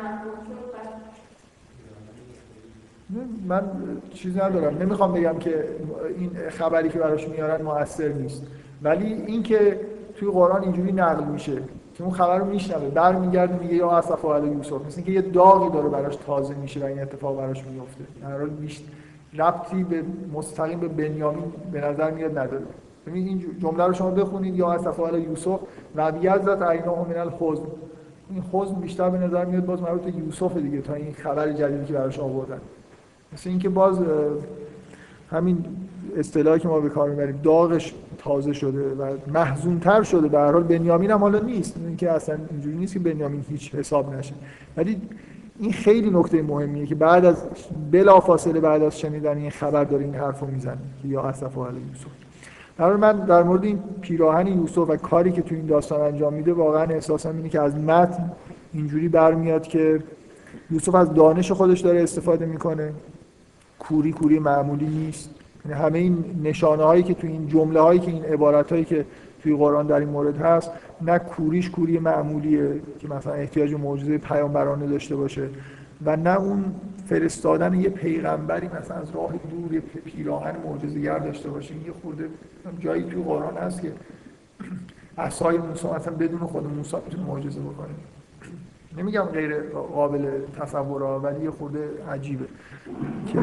من 0.03 0.68
چیز 4.13 4.37
ندارم. 4.37 4.77
نمی‌خوام 4.77 5.13
بگم 5.13 5.37
که 5.39 5.63
این 6.17 6.31
خبری 6.49 6.89
که 6.89 6.99
براش 6.99 7.27
میارن 7.29 7.61
موثر 7.61 8.07
نیست. 8.07 8.43
ولی 8.83 9.13
اینکه 9.13 9.79
توی 10.15 10.29
قرآن 10.29 10.63
اینجوری 10.63 10.91
نقل 10.91 11.23
میشه 11.23 11.55
که 11.93 12.03
اون 12.03 12.13
خبر 12.13 12.37
رو 12.37 12.45
میشنوه 12.45 12.89
برمیگرده 12.89 13.57
میگه 13.57 13.75
یا 13.75 13.91
اسف 13.91 14.25
علی 14.25 14.47
یوسف. 14.47 14.85
مثل 14.85 14.95
اینکه 14.95 15.11
یه 15.11 15.21
داغی 15.21 15.69
داره 15.69 15.89
براش 15.89 16.15
تازه 16.15 16.55
میشه 16.55 16.79
و 16.79 16.83
این 16.83 17.01
اتفاق 17.01 17.37
براش 17.37 17.65
میفته 17.65 18.03
در 18.21 18.31
حال 18.31 18.49
ربطی 19.37 19.83
به 19.83 20.03
مستقیم 20.33 20.79
به 20.79 20.87
بنیامین 20.87 21.43
به 21.71 21.81
نظر 21.81 22.11
میاد 22.11 22.37
نداره. 22.37 22.65
ببینید 23.07 23.27
این 23.27 23.59
جمله 23.59 23.83
رو 23.83 23.93
شما 23.93 24.11
بخونید 24.11 24.55
یا 24.55 24.71
اسف 24.71 24.99
علی 24.99 25.21
یوسف 25.21 25.59
و 25.95 26.11
بیازت 26.11 26.61
عیناه 26.61 27.07
من 27.09 27.17
الحزن 27.17 27.63
این 28.29 28.43
حزن 28.53 28.75
بیشتر 28.75 29.09
به 29.09 29.17
نظر 29.17 29.45
میاد 29.45 29.65
باز 29.65 29.81
مربوط 29.81 30.01
به 30.01 30.17
یوسف 30.17 30.57
دیگه 30.57 30.81
تا 30.81 30.93
این 30.93 31.13
خبر 31.13 31.51
جدیدی 31.51 31.85
که 31.85 31.93
براش 31.93 32.19
آوردن. 32.19 32.59
مثل 33.33 33.49
اینکه 33.49 33.69
باز 33.69 33.99
همین 35.31 35.65
اصطلاحی 36.17 36.59
که 36.59 36.67
ما 36.67 36.79
به 36.79 36.89
کار 36.89 37.09
می‌بریم 37.09 37.39
داغش 37.43 37.93
تازه 38.17 38.53
شده 38.53 38.93
و 38.93 39.17
محزونتر 39.33 40.03
شده. 40.03 40.27
به 40.27 40.37
هر 40.37 40.51
حال 40.51 40.63
بنیامین 40.63 41.11
هم 41.11 41.19
حالا 41.19 41.39
نیست. 41.39 41.75
اینکه 41.87 42.11
اصلا 42.11 42.37
اینجوری 42.51 42.77
نیست 42.77 42.93
که 42.93 42.99
بنیامین 42.99 43.45
هیچ 43.49 43.75
حساب 43.75 44.15
نشه. 44.15 44.33
ولی 44.77 45.01
این 45.59 45.71
خیلی 45.71 46.09
نکته 46.09 46.41
مهمیه 46.41 46.85
که 46.85 46.95
بعد 46.95 47.25
از 47.25 47.43
بلا 47.91 48.19
فاصله 48.19 48.59
بعد 48.59 48.83
از 48.83 48.99
شنیدن 48.99 49.37
این 49.37 49.49
خبر 49.49 49.83
داره 49.83 50.03
این 50.03 50.15
حرفو 50.15 50.45
می‌زنه 50.45 50.77
که 51.01 51.07
یا 51.07 51.21
اسف 51.21 51.57
و 51.57 51.61
یوسف. 51.61 52.07
در 52.77 52.95
من 52.95 53.25
در 53.25 53.43
مورد 53.43 53.63
این 53.63 53.79
پیراهن 54.01 54.47
یوسف 54.47 54.77
و 54.77 54.95
کاری 54.95 55.31
که 55.31 55.41
تو 55.41 55.55
این 55.55 55.65
داستان 55.65 56.01
انجام 56.01 56.33
میده 56.33 56.53
واقعا 56.53 56.83
احساسم 56.83 57.35
اینه 57.35 57.49
که 57.49 57.61
از 57.61 57.75
متن 57.75 58.31
اینجوری 58.73 59.09
برمیاد 59.09 59.63
که 59.63 60.03
یوسف 60.71 60.95
از 60.95 61.13
دانش 61.13 61.51
خودش 61.51 61.79
داره 61.79 62.03
استفاده 62.03 62.45
می‌کنه. 62.45 62.93
کوری 63.79 64.11
کوری 64.11 64.39
معمولی 64.39 64.87
نیست. 64.87 65.29
یعنی 65.65 65.81
همه 65.81 65.99
این 65.99 66.41
نشانه 66.43 66.83
هایی 66.83 67.03
که 67.03 67.13
تو 67.13 67.27
این 67.27 67.47
جمله 67.47 67.79
هایی 67.79 67.99
که 67.99 68.11
این 68.11 68.25
عبارت 68.25 68.71
هایی 68.71 68.85
که 68.85 69.05
توی 69.43 69.55
قرآن 69.55 69.87
در 69.87 69.99
این 69.99 70.09
مورد 70.09 70.37
هست 70.37 70.71
نه 71.01 71.19
کوریش 71.19 71.69
کوری 71.69 71.99
معمولیه 71.99 72.81
که 72.99 73.07
مثلا 73.07 73.33
احتیاج 73.33 73.73
معجزه 73.73 74.17
پیامبرانه 74.17 74.87
داشته 74.87 75.15
باشه 75.15 75.49
و 76.05 76.17
نه 76.17 76.39
اون 76.39 76.75
فرستادن 77.05 77.73
یه 77.73 77.89
پیغمبری 77.89 78.67
مثلا 78.67 78.97
از 78.97 79.11
راه 79.11 79.31
دور 79.31 79.73
یه 79.73 79.79
پیراهن 79.79 80.55
معجزه‌گر 80.65 81.19
داشته 81.19 81.49
باشه. 81.49 81.73
یه 81.75 81.91
خورده 82.01 82.29
جایی 82.79 83.03
توی 83.03 83.23
قرآن 83.23 83.57
هست 83.57 83.81
که 83.81 83.91
عصای 85.17 85.57
موسی 85.57 85.87
مثلا 85.87 86.13
بدون 86.13 86.39
خود 86.39 86.67
موسی 86.67 86.97
می‌تونه 87.05 87.27
معجزه 87.27 87.59
بکنه. 87.59 87.89
نمیگم 88.97 89.21
غیر 89.21 89.61
قابل 89.69 90.41
تصور 90.59 91.01
ولی 91.01 91.43
یه 91.43 91.51
خورده 91.51 91.89
عجیبه 92.11 92.45
که 93.27 93.39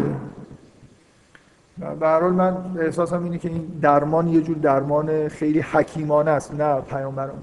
به 2.00 2.08
حال 2.08 2.32
من 2.32 2.76
احساسم 2.78 3.24
اینه 3.24 3.38
که 3.38 3.48
این 3.48 3.78
درمان 3.82 4.28
یه 4.28 4.40
جور 4.40 4.56
درمان 4.56 5.28
خیلی 5.28 5.60
حکیمانه 5.60 6.30
است 6.30 6.54
نه 6.54 6.80
پیامبران. 6.80 7.42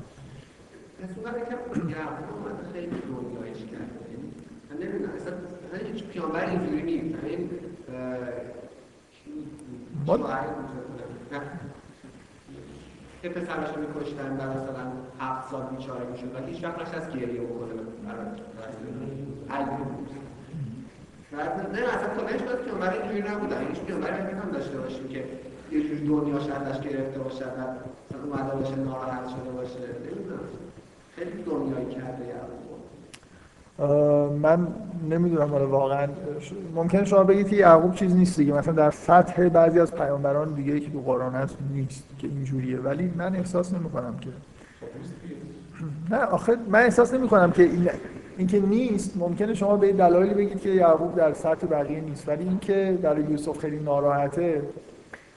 هیچ 5.93 6.03
پیامبر 6.03 6.49
اینجوری 6.49 6.81
نیست. 6.81 7.23
این 7.23 7.49
که 13.23 13.29
پسرش 13.29 13.69
رو 13.75 13.81
میکشتن 13.81 14.31
و 14.31 14.49
مثلا 14.49 14.85
هفت 15.19 15.51
سال 15.51 15.61
بیچاره 15.61 16.05
می‌شد 16.11 16.35
و 16.35 16.45
هیچ 16.47 16.63
وقت 16.63 16.81
نشست 16.81 17.11
گریه 17.11 17.41
بکنه 17.41 17.73
نه 21.73 21.79
اصلا 21.93 22.15
تا 22.15 22.23
نهش 22.23 22.41
باید 22.41 22.59
پیامبر 22.59 22.93
اینجوری 22.93 23.31
نبودن 23.31 23.67
هیچ 23.67 23.79
پیامبری 23.79 24.13
هم 24.13 24.49
داشته 24.53 24.77
باشیم 24.77 25.07
که 25.07 25.23
یه 25.71 25.81
جوری 25.83 26.07
دنیاش 26.07 26.47
ازش 26.49 26.79
گرفته 26.79 27.19
باشه 27.19 27.45
و 27.45 27.59
اومده 28.25 28.55
باشه 28.55 28.75
ناراحت 28.75 29.29
شده 29.29 29.51
باشه. 29.55 29.79
نمی‌دونم. 29.79 30.39
خیلی 31.15 31.43
دنیایی 31.43 31.95
کرده 31.95 32.33
من 34.41 34.67
نمی‌دونم 35.09 35.49
حالا 35.49 35.67
واقعا 35.67 36.07
ممکنه 36.75 37.05
شما 37.05 37.23
بگید 37.23 37.47
که 37.47 37.55
یعقوب 37.55 37.95
چیز 37.95 38.15
نیست 38.15 38.37
دیگه. 38.37 38.53
مثلا 38.53 38.73
در 38.73 38.91
سطح 38.91 39.49
بعضی 39.49 39.79
از 39.79 39.95
پیامبران 39.95 40.53
دیگه 40.53 40.79
که 40.79 40.89
تو 40.91 41.01
قرآن 41.01 41.35
هست 41.35 41.57
نیست 41.73 42.03
که 42.17 42.27
اینجوریه. 42.27 42.79
ولی 42.79 43.13
من 43.17 43.35
احساس 43.35 43.73
نمی 43.73 43.89
کنم 43.89 44.15
که 44.21 44.29
نه 46.11 46.23
آخه 46.23 46.57
من 46.69 46.79
احساس 46.79 47.13
نمی 47.13 47.27
کنم 47.27 47.51
که 47.51 47.63
این 47.63 47.89
اینکه 48.37 48.59
نیست 48.59 49.17
ممکنه 49.17 49.53
شما 49.53 49.77
به 49.77 49.93
دلایلی 49.93 50.33
بگید 50.33 50.61
که 50.61 50.69
یعقوب 50.69 51.15
در 51.15 51.33
سطح 51.33 51.67
بقیه 51.67 52.01
نیست. 52.01 52.29
ولی 52.29 52.43
اینکه 52.43 52.99
در 53.01 53.19
یوسف 53.19 53.57
خیلی 53.57 53.79
ناراحته 53.79 54.61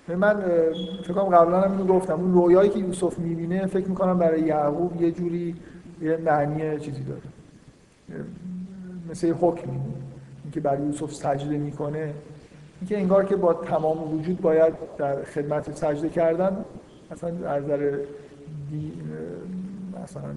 من 0.09 0.37
فکر 1.05 1.13
کنم 1.13 1.37
قبلا 1.37 1.61
هم 1.61 1.73
اینو 1.73 1.85
گفتم. 1.85 2.15
اون 2.15 2.33
رویایی 2.33 2.71
که 2.71 2.79
یوسف 2.79 3.19
می‌بینه 3.19 3.67
فکر 3.67 3.89
می‌کنم 3.89 4.19
برای 4.19 4.41
یعقوب 4.41 5.03
یه 5.03 5.11
جوری 5.11 5.55
یه 6.03 6.17
معنی 6.17 6.79
چیزی 6.79 7.03
داره. 7.03 7.21
مثل 9.11 9.35
حکمی 9.41 9.81
اینکه 10.45 10.61
برای 10.61 10.87
یوسف 10.87 11.13
سجده 11.13 11.59
می‌کنه. 11.59 12.15
اینکه 12.81 12.99
انگار 12.99 13.25
که 13.25 13.37
با 13.37 13.55
تمام 13.55 14.15
وجود 14.15 14.41
باید 14.41 14.75
در 14.99 15.25
خدمت 15.25 15.77
سجده 15.77 16.09
کردن. 16.09 16.57
مثلا 17.11 17.51
از 17.51 17.65
نظر 17.65 17.99
مثلا 20.05 20.35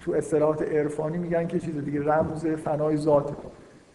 تو 0.00 0.12
اصطلاحات 0.12 0.62
عرفانی 0.62 1.18
میگن 1.18 1.46
که 1.46 1.58
چیز 1.58 1.78
دیگه 1.84 2.04
رمز 2.04 2.46
فنای 2.46 2.96
ذات 2.96 3.30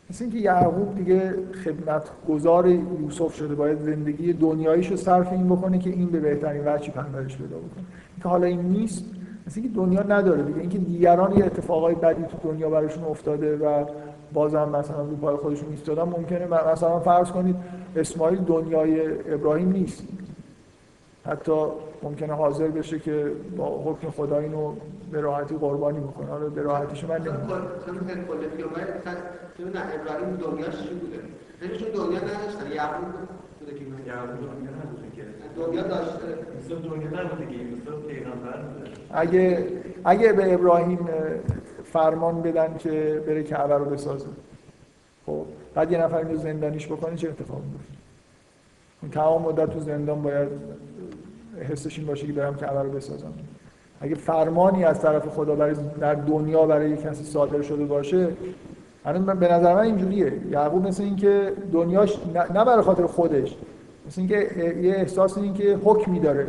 مثل 0.10 0.24
اینکه 0.24 0.40
یعقوب 0.40 0.96
دیگه 0.96 1.34
خدمت 1.64 2.10
گذار 2.30 2.68
یوسف 2.68 3.36
شده 3.36 3.56
باید 3.56 3.80
زندگی 3.80 4.34
دنیاییش 4.34 4.92
رو 4.92 4.98
صرف 4.98 5.32
این 5.32 5.50
بکنه 5.50 5.80
که 5.80 5.90
این 5.90 6.10
به 6.10 6.20
بهترین 6.20 6.62
وجهی 6.68 6.92
پرورش 6.92 7.38
پیدا 7.38 7.58
بکنه. 7.58 7.84
که 8.24 8.30
حالا 8.30 8.48
این 8.48 8.62
نیست. 8.62 9.06
مثل 9.48 9.62
اینکه 9.62 9.76
دنیا 9.76 10.04
نداره 10.04 10.44
دیگه 10.44 10.60
اینکه 10.60 10.78
دیگران 10.78 11.38
یه 11.38 11.46
اتفاقای 11.46 11.96
بدی 11.96 12.24
تو 12.24 12.52
دنیا 12.52 12.70
براشون 12.70 13.04
افتاده 13.04 13.58
و 13.58 13.86
بازم 14.34 14.70
مثلا 14.70 15.02
رو 15.02 15.16
پای 15.16 15.36
خودشون 15.36 15.70
ایستادن 15.70 16.04
ممکنه 16.04 16.48
مثلا 16.72 17.00
فرض 17.00 17.32
کنید 17.32 17.56
اسماعیل 17.96 18.40
دنیای 18.40 19.08
ابراهیم 19.34 19.72
نیست 19.72 20.04
حتی 21.26 21.52
ممکنه 22.04 22.34
حاضر 22.34 22.68
بشه 22.68 23.00
که 23.00 23.32
با 23.58 23.84
حکم 23.86 24.10
خدا 24.10 24.38
اینو 24.38 24.76
به 25.12 25.22
راحتی 25.22 25.56
قربانی 25.56 26.00
بکنه 26.00 26.28
حالا 26.28 26.50
به 26.50 26.62
راحتیشو 26.62 27.08
من 27.08 27.18
نمی‌دونم 27.18 27.48
ابراهیم 30.02 30.36
دنیاش 30.36 30.76
چی 30.82 30.94
بوده 30.94 31.20
دنیا 31.96 32.20
نداشتن 32.20 32.72
بوده 33.66 33.80
که 35.16 35.24
دنیا 35.56 35.84
داشته. 35.84 36.20
دنیا 36.70 37.24
نبوده 37.24 37.46
که 37.46 37.58
پیغمبر 38.08 38.64
اگه 39.12 39.68
اگه 40.06 40.34
به 40.34 40.54
ابراهیم 40.54 41.00
فرمان 41.84 42.42
بدن 42.42 42.78
که 42.78 43.24
بره 43.28 43.44
کعبه 43.44 43.76
رو 43.76 43.86
بسازه. 43.86 44.28
خب 45.26 45.46
بعد 45.74 45.92
یه 45.92 45.98
نفر 45.98 46.18
اینو 46.18 46.36
زندانیش 46.36 46.88
بکنه 46.88 47.16
چه 47.16 47.30
اتفاقی 47.30 47.62
میفته 47.62 47.94
اون 49.02 49.12
تمام 49.12 49.42
مدت 49.42 49.70
تو 49.74 49.80
زندان 49.80 50.22
باید 50.22 50.50
حسش 51.70 51.98
این 51.98 52.08
باشه 52.08 52.28
که 52.28 52.34
برم 52.34 52.56
کعبه 52.56 52.82
رو 52.82 52.92
بسازم. 52.92 53.34
اگه 54.02 54.16
فرمانی 54.16 54.84
از 54.84 55.02
طرف 55.02 55.28
خدا 55.28 55.56
برای 55.56 55.76
در 56.00 56.14
دنیا 56.14 56.66
برای 56.66 56.98
کسی 56.98 57.24
صادر 57.24 57.62
شده 57.62 57.86
باشه 57.86 58.28
الان 59.06 59.40
به 59.40 59.54
نظر 59.54 59.74
من 59.74 59.82
اینجوریه. 59.82 60.34
یعقوب 60.52 60.88
مثل 60.88 61.04
اینکه 61.04 61.54
دنیاش 61.72 62.20
نه 62.36 62.66
برای 62.66 62.82
خاطر 62.82 63.06
خودش 63.06 63.56
مثل 64.08 64.22
اینکه 64.22 64.36
یه 64.82 64.94
احساس 64.96 65.38
این 65.38 65.54
که 65.54 65.80
حکمی 65.84 66.20
داره. 66.20 66.48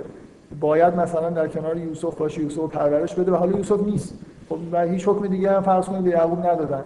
باید 0.60 0.94
مثلا 0.94 1.30
در 1.30 1.48
کنار 1.48 1.76
یوسف 1.76 2.14
باشه 2.14 2.42
یوسف 2.42 2.56
رو 2.56 2.66
پرورش 2.66 3.14
بده 3.14 3.32
و 3.32 3.34
حالا 3.34 3.56
یوسف 3.56 3.80
نیست. 3.82 4.14
خب 4.48 4.58
و 4.72 4.82
هیچ 4.82 5.08
حکم 5.08 5.26
دیگه 5.26 5.52
هم 5.52 5.62
فرض 5.62 5.86
کنید 5.86 6.04
به 6.04 6.10
یعقوب 6.10 6.38
ندادن. 6.38 6.78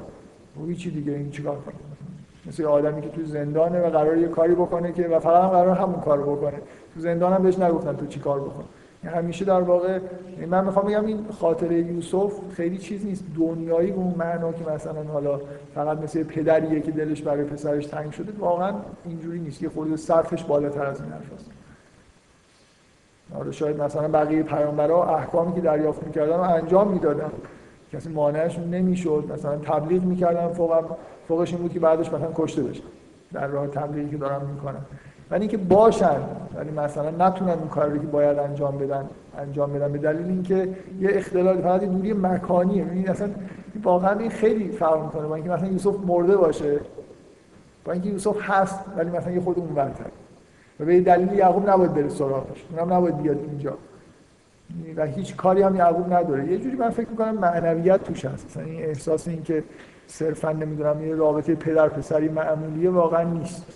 و 0.57 0.61
خب 0.61 0.69
هیچی 0.69 0.91
دیگه 0.91 1.13
این 1.13 1.31
چیکار 1.31 1.57
کنه 1.57 1.75
مثل 2.47 2.65
آدمی 2.65 3.01
که 3.01 3.09
تو 3.09 3.25
زندانه 3.25 3.81
و 3.81 3.91
قرار 3.91 4.19
یه 4.19 4.29
کاری 4.29 4.55
بکنه 4.55 4.93
که 4.93 5.09
و 5.09 5.19
فقط 5.21 5.45
هم 5.45 5.49
قرار 5.49 5.77
همون 5.77 6.01
کارو 6.01 6.37
بکنه. 6.37 6.59
تو 6.95 7.01
زندان 7.01 7.33
هم 7.33 7.43
بهش 7.43 7.59
نگفتن 7.59 7.97
تو 7.97 8.07
چی 8.07 8.21
کار 8.21 8.41
بکن. 8.41 8.65
همیشه 9.05 9.45
در 9.45 9.61
واقع 9.61 9.99
من 10.51 10.65
می‌خوام 10.65 10.87
بگم 10.87 11.07
این 11.07 11.27
خاطره 11.41 11.79
یوسف 11.79 12.33
خیلی 12.55 12.79
چیز 12.79 13.07
نیست. 13.07 13.25
دنیایی 13.39 13.93
به 13.93 13.99
اون 13.99 14.15
معنا 14.19 14.53
که 14.53 14.71
مثلا 14.71 15.03
حالا 15.03 15.41
فقط 15.75 15.99
مثل 15.99 16.23
پدریه 16.23 16.81
که 16.81 16.91
دلش 16.91 17.23
برای 17.23 17.45
پسرش 17.45 17.87
تنگ 17.87 18.13
شده 18.13 18.33
واقعا 18.39 18.75
اینجوری 19.05 19.39
نیست. 19.39 19.61
که 19.61 19.69
خود 19.69 19.97
سطحش 19.97 20.45
بالاتر 20.45 20.87
از 20.87 21.01
این 21.01 21.13
حرف 21.13 21.23
آره 23.35 23.53
شاید 23.53 23.83
مثلا 23.83 24.09
بقیه 24.09 24.43
پیامبرا 24.43 25.17
احکامی 25.17 25.55
که 25.55 25.61
دریافت 25.61 26.07
می‌کردن 26.07 26.37
رو 26.37 26.43
انجام 26.43 26.93
می‌دادن. 26.93 27.31
کسی 27.93 28.09
مانعشون 28.09 28.71
نمی‌شد. 28.71 29.25
مثلا 29.33 29.57
تبلیغ 29.57 30.03
می‌کردن. 30.03 30.49
فوق 30.49 30.97
فوقش 31.29 31.53
این 31.53 31.63
بود 31.63 31.73
که 31.73 31.81
بعدش 31.81 32.13
مثلا 32.13 32.31
کشته 32.35 32.63
بشه. 32.63 32.83
در 33.33 33.47
راه 33.47 33.67
تبلیغی 33.67 34.11
که 34.11 34.17
دارن 34.17 34.47
می‌کنن. 34.47 34.81
ولی 35.31 35.41
اینکه 35.41 35.57
باشن 35.57 36.21
ولی 36.55 36.71
مثلا 36.71 37.29
نتونن 37.29 37.51
اون 37.51 37.69
کاری 37.69 37.99
که 37.99 38.07
باید 38.07 38.39
انجام 38.39 38.79
بدن 38.79 39.05
انجام 39.39 39.73
بدن. 39.73 39.93
به 39.93 39.99
دلیل 39.99 40.27
اینکه 40.27 40.69
یه 41.01 41.11
اختلال 41.13 41.61
فقط 41.63 41.81
دوری 41.81 42.13
مکانیه. 42.13 42.87
یعنی 42.87 43.07
اصلا 43.07 43.29
واقعا 43.83 44.19
این 44.19 44.31
خیلی 44.31 44.69
فرق 44.69 45.05
می‌کنه. 45.05 45.27
با 45.27 45.35
اینکه 45.35 45.51
مثلا 45.51 45.69
یوسف 45.69 45.95
مرده 46.07 46.37
باشه 46.37 46.81
با 47.85 47.93
اینکه 47.93 48.09
یوسف 48.09 48.37
هست 48.51 48.85
ولی 48.97 49.11
مثلا 49.11 49.33
یه 49.33 49.41
خود 49.41 49.59
اون 49.59 49.93
و 50.81 50.85
به 50.85 51.01
دلیل 51.01 51.33
یعقوب 51.33 51.71
نباید 51.71 51.95
بره 51.95 52.09
سراغش. 52.09 52.65
اونم 52.71 52.93
نباید 52.93 53.23
بیاد 53.23 53.39
اینجا. 53.39 53.75
و 54.97 55.07
هیچ 55.07 55.37
کاری 55.37 55.63
هم 55.63 55.77
یعقوب 55.77 56.13
نداره. 56.13 56.53
یه 56.53 56.59
جوری 56.59 56.77
من 56.77 56.91
فکر 56.91 57.09
می‌کنم 57.09 57.35
معنویت 57.35 58.03
توش 58.05 58.25
هست. 58.25 58.47
مثلا 58.47 58.63
این 58.63 58.85
احساس 58.85 59.29
این 59.29 59.43
که 59.43 59.65
صرفا 60.07 60.53
نمی‌دونم 60.53 61.07
یه 61.07 61.15
رابطه 61.15 61.55
پدر 61.55 61.89
پسری 61.89 62.29
معمولیه 62.29 62.91
واقعا 62.91 63.23
نیست. 63.23 63.67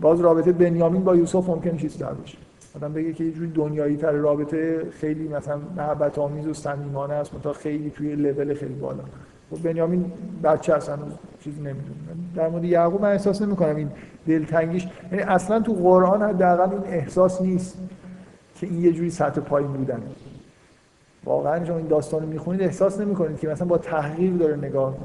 باز 0.00 0.20
رابطه 0.20 0.52
بنیامین 0.52 1.04
با 1.04 1.16
یوسف 1.16 1.48
ممکن 1.48 1.76
چیز 1.76 1.98
در 1.98 2.12
باشه. 2.12 2.38
آدم 2.76 2.92
بگه 2.92 3.12
که 3.12 3.24
یه 3.24 3.32
جوری 3.32 3.50
دنیایی 3.50 3.96
تر 3.96 4.12
رابطه 4.12 4.90
خیلی 4.90 5.28
مثلا 5.28 5.58
محبت 5.76 6.18
آمیز 6.18 6.46
و 6.46 6.54
صمیمانه 6.54 7.14
است 7.14 7.32
تا 7.42 7.52
خیلی 7.52 7.90
توی 7.90 8.14
لول 8.16 8.54
خیلی 8.54 8.74
بالا. 8.74 9.02
خب 9.50 9.62
بنیامین 9.62 10.12
بچه 10.44 10.74
اصلا 10.74 10.98
چیز 11.44 11.54
نمی‌دونه. 11.54 11.80
در 12.34 12.48
مورد 12.48 12.64
یعقوب 12.64 13.02
من 13.02 13.10
احساس 13.10 13.42
نمی 13.42 13.56
کنم 13.56 13.76
این 13.76 13.90
دلتنگیش. 14.26 14.88
یعنی 15.12 15.22
اصلا 15.22 15.60
تو 15.60 15.72
قرآن 15.72 16.22
حداقل 16.22 16.72
این 16.72 16.84
احساس 16.84 17.42
نیست 17.42 17.78
که 18.54 18.66
این 18.66 18.84
یه 18.84 18.92
جوری 18.92 19.10
سطح 19.10 19.40
پایین 19.40 19.72
بودن 19.72 20.02
واقعا 21.24 21.64
شما 21.64 21.76
این 21.76 21.86
داستان 21.86 22.22
رو 22.22 22.28
می‌خونید 22.28 22.62
احساس 22.62 23.00
نمی‌کنید 23.00 23.38
که 23.38 23.48
مثلا 23.48 23.66
با 23.66 23.78
تحقیر 23.78 24.32
داره 24.32 24.56
نگاه 24.56 24.96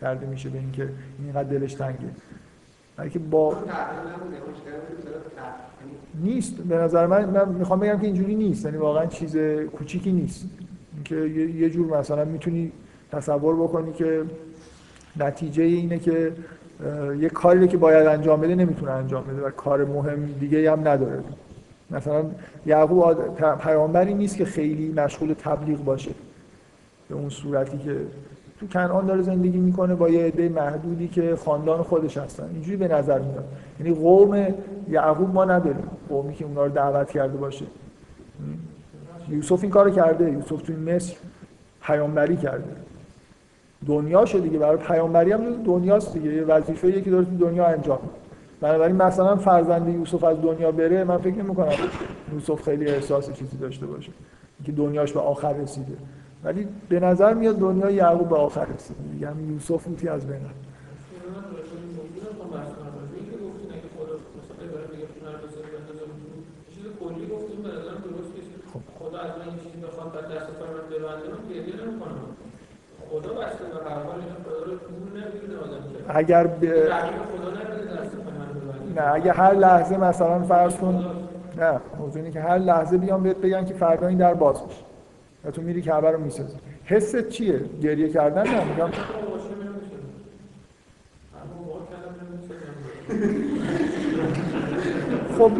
کرده 0.00 0.26
میشه 0.26 0.48
به 0.48 0.58
اینکه 0.58 0.88
اینقدر 1.22 1.48
دلش 1.58 1.74
تنگه. 1.74 1.98
که 3.12 3.18
با. 3.18 3.56
نیست. 6.22 6.56
به 6.56 6.76
نظر 6.76 7.06
من 7.06 7.24
من 7.24 7.48
می‌خوام 7.48 7.80
بگم 7.80 7.98
که 7.98 8.06
اینجوری 8.06 8.34
نیست. 8.34 8.64
یعنی 8.64 8.76
واقعا 8.76 9.06
چیز 9.06 9.36
کوچیکی 9.78 10.12
نیست. 10.12 10.46
اینکه 10.94 11.16
یه 11.56 11.70
جور 11.70 11.98
مثلا 11.98 12.24
می‌تونی 12.24 12.72
تصور 13.12 13.56
بکنی 13.56 13.92
که 13.92 14.22
نتیجه 15.16 15.62
اینه 15.62 15.98
که 15.98 16.32
یه 17.20 17.28
کاری 17.28 17.68
که 17.68 17.76
باید 17.76 18.06
انجام 18.06 18.40
بده 18.40 18.54
نمی‌تونه 18.54 18.92
انجام 18.92 19.24
بده 19.24 19.46
و 19.46 19.50
کار 19.50 19.84
مهم 19.84 20.26
دیگه 20.40 20.72
هم 20.72 20.88
نداره. 20.88 21.24
مثلا 21.90 22.24
یعقوب 22.66 23.14
پیامبری 23.54 24.14
نیست 24.14 24.36
که 24.36 24.44
خیلی 24.44 24.92
مشغول 24.92 25.32
تبلیغ 25.32 25.84
باشه. 25.84 26.10
به 27.08 27.14
اون 27.14 27.28
صورتی 27.28 27.78
که 27.78 27.96
تو 28.64 28.78
کنعان 28.78 29.06
داره 29.06 29.22
زندگی 29.22 29.58
می‌کنه 29.58 29.94
با 29.94 30.08
یه 30.08 30.24
عده 30.24 30.48
محدودی 30.48 31.08
که 31.08 31.36
خاندان 31.36 31.82
خودش 31.82 32.16
هستن. 32.16 32.50
اینجوری 32.52 32.76
به 32.76 32.88
نظر 32.88 33.18
میاد. 33.18 33.44
یعنی 33.80 33.94
قوم 33.94 34.46
یعقوب 34.88 35.34
ما 35.34 35.44
نداریم. 35.44 35.88
قومی 36.08 36.34
که 36.34 36.44
اونا 36.44 36.64
رو 36.64 36.72
دعوت 36.72 37.10
کرده 37.10 37.36
باشه. 37.36 37.64
یوسف 39.28 39.62
این 39.62 39.70
کارو 39.70 39.90
کرده. 39.90 40.30
یوسف 40.30 40.62
توی 40.62 40.76
مصر 40.76 41.16
پیامبری 41.82 42.36
کرده. 42.36 42.70
دنیاشه 43.86 44.40
دیگه. 44.40 44.58
برای 44.58 44.76
پیامبری 44.76 45.32
هم 45.32 45.62
دنیاست 45.64 46.12
دیگه. 46.12 46.34
یه 46.34 46.44
وظیفه 46.44 47.02
که 47.02 47.10
داره 47.10 47.24
تو 47.24 47.36
دنیا 47.36 47.66
انجام. 47.66 47.98
بنابراین 48.60 48.96
مثلا 48.96 49.36
فرزند 49.36 49.88
یوسف 49.88 50.24
از 50.24 50.42
دنیا 50.42 50.72
بره 50.72 51.04
من 51.04 51.18
فکر 51.18 51.34
نمی‌کنم 51.34 51.72
یوسف 52.32 52.62
خیلی 52.62 52.86
احساس 52.86 53.32
چیزی 53.32 53.56
داشته 53.56 53.86
باشه. 53.86 54.12
که 54.64 54.72
دنیاش 54.72 55.12
به 55.12 55.20
آخر 55.20 55.52
رسیده. 55.52 55.92
ولی 56.44 56.68
به 56.88 57.00
نظر 57.00 57.34
میاد 57.34 57.58
دنیا 57.58 57.90
یعقوب 57.90 58.28
به 58.28 58.36
آخر 58.36 58.66
رسیده 58.74 59.02
دیگه 59.12 59.28
همین 59.28 59.52
یوسف 59.52 59.86
اوتی 59.88 60.08
از 60.08 60.26
بین 60.26 60.40
اگر 76.08 76.46
ببنده 76.46 76.90
نه 78.96 79.14
اگه 79.14 79.32
هر 79.32 79.54
لحظه 79.54 79.96
مثلا 79.96 80.42
فرض 80.42 80.76
کن 80.76 81.04
نه 81.56 81.80
موضوع 81.98 82.30
که 82.30 82.40
هر 82.40 82.58
لحظه 82.58 82.98
بیان 82.98 83.22
بهت 83.22 83.36
بگن 83.36 83.64
که 83.64 83.74
فردا 83.74 84.06
این 84.06 84.18
در 84.18 84.34
باز 84.34 84.62
میشه. 84.66 84.93
و 85.44 85.50
تو 85.50 85.62
میری 85.62 85.82
کعبه 85.82 86.10
رو 86.10 86.20
می‌سازی. 86.20 86.56
حست 86.84 87.28
چیه؟ 87.28 87.60
گریه 87.82 88.08
کردن 88.08 88.42
نه 88.42 88.64
میگم؟ 88.64 88.90
خب. 95.38 95.50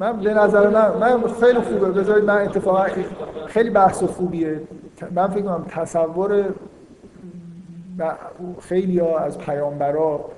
من 0.00 0.20
به 0.20 0.34
نظر 0.34 0.68
من 0.68 0.96
من 0.96 1.32
خیلی 1.40 1.58
خوبه. 1.60 1.90
بذارید 1.90 2.24
من 2.24 2.38
اتفاقا 2.38 2.86
خیلی 3.46 3.70
بحث 3.70 4.02
خوبیه. 4.02 4.60
من 5.14 5.28
فکر 5.28 5.42
کنم 5.42 5.64
تصور 5.68 6.44
خیلی 8.60 8.98
ها 8.98 9.18
از 9.18 9.38
پیامبرا 9.38 10.30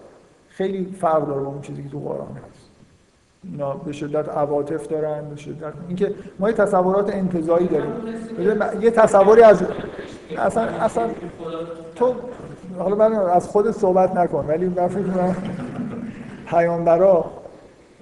خیلی 0.49 0.85
فرق 1.01 1.27
داره 1.27 1.41
با 1.41 1.47
اون 1.47 1.61
چیزی 1.61 1.83
که 1.83 1.89
تو 1.89 1.99
قرآن 2.01 2.37
هست. 2.51 2.58
اینا 3.53 3.73
به 3.75 3.93
شدت 3.93 4.29
عواطف 4.29 4.87
دارن 4.89 5.29
به 5.31 5.37
شدت 5.37 5.73
اینکه 5.89 6.15
ما 6.39 6.49
یه 6.49 6.55
تصورات 6.55 7.15
انتزاعی 7.15 7.67
داریم. 7.67 7.93
من- 8.59 8.83
یه 8.83 8.91
تصوری 8.91 9.43
از 9.43 9.63
اصلا 10.39 10.63
اصلا 10.63 11.09
تو 11.95 12.15
حالا 12.79 12.97
من 12.97 13.13
از 13.13 13.49
خود 13.49 13.71
صحبت 13.71 14.17
نکن 14.17 14.45
ولی 14.49 14.67
من 14.69 14.89
فکر 14.89 15.03
کنم 15.03 15.37
پیامبرا 16.47 17.25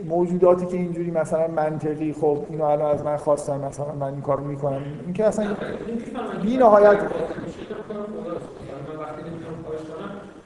موجوداتی 0.04 0.66
که 0.66 0.76
اینجوری 0.76 1.10
مثلا 1.10 1.48
منطقی 1.48 2.12
خب 2.12 2.38
اینو 2.50 2.64
الان 2.64 2.90
از 2.94 3.04
من 3.04 3.16
خواستن 3.16 3.64
مثلا 3.64 3.92
من 4.00 4.06
این 4.12 4.20
کارو 4.20 4.44
می‌کنم. 4.44 4.82
این 5.04 5.12
که 5.14 5.24
اصلا 5.24 5.46
بی 6.42 6.56
نهایت 6.56 6.98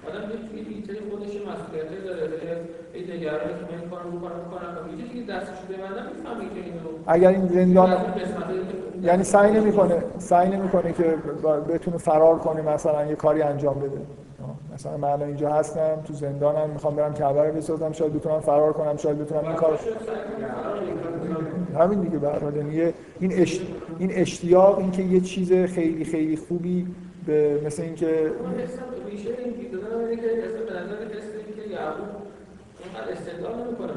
آدم 0.08 0.30
یه 0.30 0.76
ایتری 0.76 0.98
خودش 1.10 1.34
یه 1.34 1.40
مسئولیتی 1.40 2.04
داره 2.06 2.22
یه 2.94 3.16
نگرانی 3.16 3.54
که 3.58 3.72
من 3.72 3.80
این 3.80 3.90
کارو 3.90 4.10
بکنم 4.10 4.40
بکنم 4.40 4.96
و 4.96 5.00
یه 5.00 5.08
چیزی 5.08 5.26
دستش 5.26 5.58
ببندم 5.70 6.06
می‌فهمی 6.16 6.48
که 6.54 6.66
اینو. 6.66 6.78
اگر 7.06 7.28
این 7.28 7.46
زندان 7.46 7.92
از 7.92 8.00
یعنی 9.02 9.24
سعی 9.24 9.52
نمی‌کنه 9.52 10.02
سعی 10.18 10.48
نمی‌کنه 10.50 10.92
که 10.92 11.14
بتونه 11.68 11.96
فرار 11.96 12.38
کنه 12.38 12.62
مثلا 12.62 13.06
یه 13.06 13.14
کاری 13.14 13.42
انجام 13.42 13.74
بده. 13.74 14.00
مثلا 14.74 14.96
من 14.96 15.08
الان 15.08 15.28
اینجا 15.28 15.52
هستم 15.52 15.98
تو 16.04 16.14
زندانم 16.14 16.70
می‌خوام 16.70 16.96
برم 16.96 17.14
کعبه 17.14 17.42
رو 17.42 17.52
بسازم 17.52 17.92
شاید 17.92 18.12
بتونم 18.12 18.40
فرار 18.40 18.72
کنم 18.72 18.96
شاید 18.96 19.18
بتونم 19.18 19.44
این 19.44 19.54
کار 19.54 19.78
همین 21.78 22.00
دیگه 22.00 22.18
به 22.18 22.28
هر 22.28 22.38
حال. 22.38 22.56
یعنی 22.56 22.92
این 23.20 23.42
اش... 23.42 23.60
این 23.98 24.10
اشتیاق 24.12 24.78
این 24.78 24.90
که 24.90 25.02
یه 25.02 25.20
چیز 25.20 25.52
خیلی 25.52 26.04
خیلی 26.04 26.36
خوبی 26.36 26.86
به 27.26 27.60
مثل 27.66 27.82
اینکه 27.82 28.32
استدلال 33.50 33.68
نمی‌کنه 33.68 33.92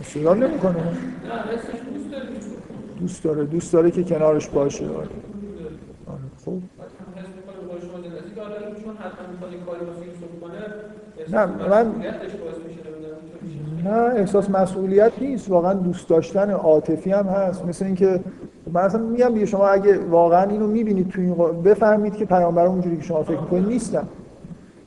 استدلال 0.00 0.38
نمی‌کنه 0.38 0.76
نه 0.76 0.90
دوست 1.92 2.12
داره 2.12 2.24
دوست 3.00 3.24
داره 3.24 3.44
دوست 3.44 3.72
داره 3.72 3.90
که 3.90 4.04
کنارش 4.04 4.48
باشه 4.48 4.84
آره. 4.86 4.96
آره. 4.96 5.08
خب 6.44 6.58
نه، 11.28 11.46
من- 11.46 11.94
نه 13.84 13.90
احساس 13.90 14.50
مسئولیت 14.50 15.12
نیست. 15.20 15.50
واقعا 15.50 15.74
دوست 15.74 16.08
داشتن 16.08 16.50
عاطفی 16.50 17.10
هم 17.10 17.26
هست. 17.26 17.64
مثل 17.64 17.84
اینکه 17.84 18.20
من 18.72 18.80
اصلا 18.80 19.00
میگم 19.00 19.28
دیگه 19.28 19.46
شما 19.46 19.68
اگه 19.68 19.98
واقعا 19.98 20.50
اینو 20.50 20.66
می‌بینید 20.66 21.08
تو 21.08 21.20
این 21.20 21.34
بفهمید 21.62 22.16
که 22.16 22.24
پیامبران 22.24 22.68
اونجوری 22.68 22.96
که 22.96 23.02
شما 23.02 23.22
فکر 23.22 23.40
می‌کنید 23.40 23.66
نیستن. 23.66 24.08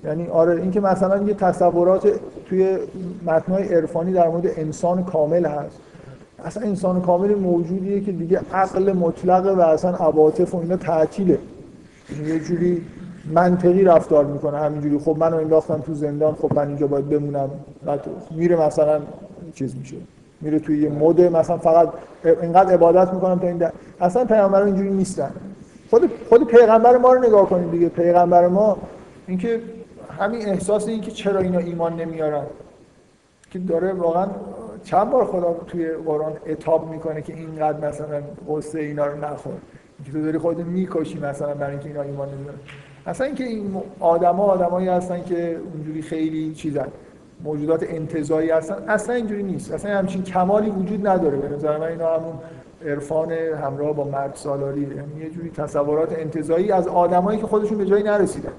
یعنی 0.05 0.27
آره 0.27 0.61
اینکه 0.61 0.79
مثلا 0.79 1.23
یه 1.23 1.33
تصورات 1.33 2.07
توی 2.45 2.77
متنهای 3.25 3.75
عرفانی 3.75 4.13
در 4.13 4.27
مورد 4.27 4.45
انسان 4.57 5.03
کامل 5.03 5.45
هست. 5.45 5.77
اصلا 6.45 6.63
انسان 6.63 7.01
کامل 7.01 7.35
موجودیه 7.35 8.01
که 8.01 8.11
دیگه 8.11 8.41
عقل 8.53 8.93
مطلقه 8.93 9.51
و 9.51 9.61
اصلا 9.61 9.91
عواطف 9.91 10.55
و 10.55 10.57
اینا 10.57 10.77
تعطیله. 10.77 11.37
یه 12.27 12.39
جوری 12.39 12.81
منطقی 13.25 13.83
رفتار 13.83 14.25
می‌کنه 14.25 14.57
همینجوری. 14.57 14.99
خب 14.99 15.17
منو 15.19 15.37
انداختن 15.37 15.81
تو 15.81 15.93
زندان 15.93 16.35
خب 16.35 16.53
من 16.53 16.67
اینجا 16.67 16.87
باید 16.87 17.09
بمونم. 17.09 17.49
بعد 17.85 18.05
میره 18.31 18.55
مثلا 18.55 19.01
چیز 19.53 19.75
میشه. 19.75 19.95
میره 20.41 20.59
توی 20.59 20.81
یه 20.81 20.89
مود 20.89 21.21
مثلا 21.21 21.57
فقط 21.57 21.89
اینقدر 22.41 22.73
عبادت 22.73 23.13
می‌کنم 23.13 23.39
تا 23.39 23.47
این 23.47 23.57
در... 23.57 23.71
اصلا 24.01 24.25
پیامبران 24.25 24.67
اینجوری 24.67 24.89
نیستن. 24.89 25.31
خود 25.89 26.11
خود 26.29 26.47
پیغمبر 26.47 26.97
ما 26.97 27.13
رو 27.13 27.23
نگاه 27.23 27.49
کنید 27.49 27.71
دیگه. 27.71 27.89
پیغمبر 27.89 28.47
ما 28.47 28.77
اینکه 29.27 29.59
همین 30.19 30.49
احساس 30.49 30.87
این 30.87 31.01
که 31.01 31.11
چرا 31.11 31.39
اینا 31.39 31.59
ایمان 31.59 31.95
نمیارن. 31.95 32.43
که 33.51 33.59
داره 33.59 33.93
واقعا 33.93 34.27
چند 34.83 35.09
بار 35.09 35.25
خدا 35.25 35.55
توی 35.67 35.91
قرآن 35.91 36.33
اتاب 36.45 36.89
می‌کنه 36.91 37.21
که 37.21 37.33
اینقدر 37.33 37.87
مثلا 37.87 38.21
قصه 38.49 38.79
اینا 38.79 39.05
رو 39.05 39.25
نخور. 39.25 39.53
که 40.05 40.11
تو 40.11 40.21
داری 40.21 40.37
خودت 40.37 40.59
می‌کشی 40.59 41.19
مثلا 41.19 41.53
برای 41.53 41.71
اینکه 41.71 41.89
اینا 41.89 42.01
ایمان 42.01 42.27
نمیارن. 42.29 42.57
اصلا 43.05 43.27
اینکه 43.27 43.43
این 43.43 43.81
آدما 43.99 44.43
آدمایی 44.43 44.87
هستن 44.87 45.23
که 45.23 45.57
اونجوری 45.73 46.01
خیلی 46.01 46.53
چیزن 46.53 46.87
موجودات 47.43 47.85
انتزاعی 47.89 48.49
هستن 48.49 48.75
اصلا 48.87 49.15
اینجوری 49.15 49.43
نیست. 49.43 49.73
اصلا 49.73 49.97
همچین 49.97 50.23
کمالی 50.23 50.69
وجود 50.69 51.07
نداره. 51.07 51.37
به 51.37 51.55
نظر 51.55 51.77
من 51.77 51.87
اینا 51.87 52.17
همون 52.17 52.33
عرفان 52.85 53.31
همراه 53.31 53.95
با 53.95 54.03
مرد 54.03 54.35
سالاری 54.35 54.81
یعنی 54.81 55.23
یه 55.23 55.29
جوری 55.29 55.49
تصورات 55.49 56.19
انتزاعی 56.19 56.71
از 56.71 56.87
آدمایی 56.87 57.39
که 57.39 57.47
خودشون 57.47 57.77
به 57.77 57.85
جایی 57.85 58.03
نرسیدن. 58.03 58.51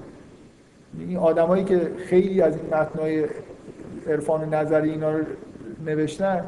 این 0.99 1.17
آدمایی 1.17 1.63
که 1.63 1.91
خیلی 1.97 2.41
از 2.41 2.55
این 2.55 2.73
متنای 2.73 3.25
عرفان 4.07 4.53
نظری 4.53 4.89
اینا 4.89 5.11
رو 5.11 5.23
نوشتن 5.85 6.43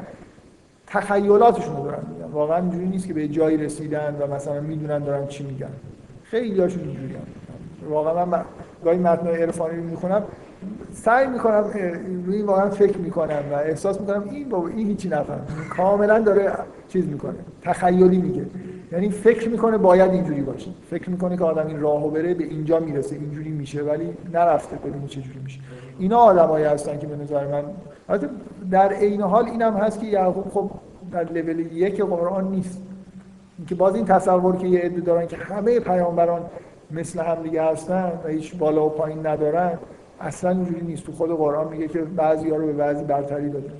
تخیلاتشون 0.86 1.76
رو 1.76 1.84
دارن 1.84 2.02
میگن. 2.12 2.32
واقعا 2.32 2.56
اینجوری 2.56 2.86
نیست 2.86 3.06
که 3.06 3.14
به 3.14 3.28
جایی 3.28 3.56
رسیدن 3.56 4.16
و 4.20 4.34
مثلا 4.34 4.60
می‌دونن 4.60 4.98
دارن 4.98 5.26
چی 5.26 5.44
میگن. 5.44 5.70
خیلی 6.22 6.60
هاشون 6.60 6.82
اینجوری 6.82 7.14
واقعا 7.90 8.24
من 8.24 8.44
گاهی 8.84 8.98
متنای 8.98 9.42
عرفانی 9.42 9.76
رو 9.76 9.82
می‌خونم 9.82 10.22
سعی 10.92 11.26
می‌کنم 11.26 11.64
روی 12.26 12.42
واقعا 12.42 12.70
فکر 12.70 12.98
می‌کنم 12.98 13.42
و 13.52 13.54
احساس 13.54 14.00
می‌کنم 14.00 14.28
این 14.30 14.48
بابا 14.48 14.68
این 14.68 14.86
هیچی 14.86 15.08
نفهم. 15.08 15.40
کاملا 15.76 16.18
داره 16.18 16.52
چیز 16.88 17.08
می‌کنه 17.08 17.34
تخیلی 17.62 18.18
میگه. 18.18 18.46
یعنی 18.92 19.10
فکر 19.10 19.48
می‌کنه 19.48 19.78
باید 19.78 20.10
اینجوری 20.10 20.40
باشه. 20.40 20.70
فکر 20.90 21.10
می‌کنه 21.10 21.36
که 21.36 21.44
آدم 21.44 21.66
این 21.66 21.80
راهو 21.80 22.10
بره 22.10 22.34
به 22.34 22.44
اینجا 22.44 22.80
می‌رسه 22.80 23.16
اینجوری 23.16 23.50
میشه 23.50 23.82
ولی 23.82 24.14
نرفته 24.32 24.76
ببینه 24.76 25.06
چه 25.06 25.20
جوری 25.20 25.38
میشه. 25.44 25.60
اینا 25.98 26.16
آدمایی 26.16 26.64
هستن 26.64 26.98
که 26.98 27.06
به 27.06 27.16
نظر 27.16 27.46
من 27.46 27.62
البته 28.08 28.28
در 28.70 28.92
عین 28.92 29.20
حال 29.20 29.44
اینم 29.44 29.76
هست 29.76 30.00
که 30.00 30.06
یعقوب 30.06 30.44
خب 30.54 30.70
در 31.12 31.32
لول 31.32 31.58
یک 31.58 32.02
قرآن 32.02 32.50
نیست. 32.50 32.82
اینکه 33.58 33.74
باز 33.74 33.94
این 33.94 34.04
تصور 34.04 34.56
که 34.56 34.66
یه 34.66 34.80
عده 34.80 35.00
دارن 35.00 35.26
که 35.26 35.36
همه 35.36 35.80
پیامبران 35.80 36.40
مثل 36.90 37.20
هم 37.20 37.42
دیگه 37.42 37.62
هستن 37.62 38.12
و 38.24 38.28
هیچ 38.28 38.56
بالا 38.56 38.86
و 38.86 38.88
پایین 38.88 39.26
ندارن 39.26 39.78
اصلا 40.20 40.50
اینجوری 40.50 40.86
نیست. 40.86 41.04
تو 41.04 41.12
خود 41.12 41.30
قرآن 41.30 41.68
میگه 41.68 41.88
که 41.88 41.98
بعضی 41.98 42.50
ها 42.50 42.56
رو 42.56 42.66
به 42.66 42.72
بعضی 42.72 43.04
برتری 43.04 43.50
داده 43.50 43.70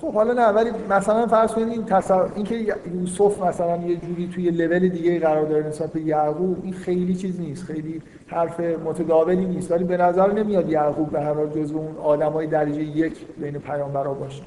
خب 0.00 0.14
حالا 0.14 0.32
نه 0.32 0.48
ولی 0.48 0.70
مثلا 0.90 1.26
فرض 1.26 1.52
کنید 1.52 1.68
این 1.68 1.84
تصور 1.84 2.32
اینکه 2.34 2.76
یوسف 2.94 3.42
مثلا 3.42 3.76
یه 3.76 3.96
جوری 3.96 4.30
توی 4.34 4.50
لول 4.50 4.88
دیگه 4.88 5.20
قرار 5.20 5.46
داره 5.46 5.66
نسبت 5.66 5.92
به 5.92 6.00
یعقوب 6.00 6.58
این 6.62 6.72
خیلی 6.72 7.14
چیز 7.14 7.40
نیست. 7.40 7.64
خیلی 7.64 8.02
حرف 8.26 8.60
متداولی 8.60 9.44
نیست. 9.44 9.72
ولی 9.72 9.84
به 9.84 9.96
نظر 9.96 10.32
نمیاد 10.32 10.70
یعقوب 10.70 11.10
به 11.10 11.20
هر 11.20 11.34
حال 11.34 11.48
جزو 11.48 11.78
اون 11.78 11.96
آدمای 11.96 12.46
درجه 12.46 12.82
یک 12.82 13.26
بین 13.38 13.58
پیامبرا 13.58 14.14
باشه. 14.14 14.42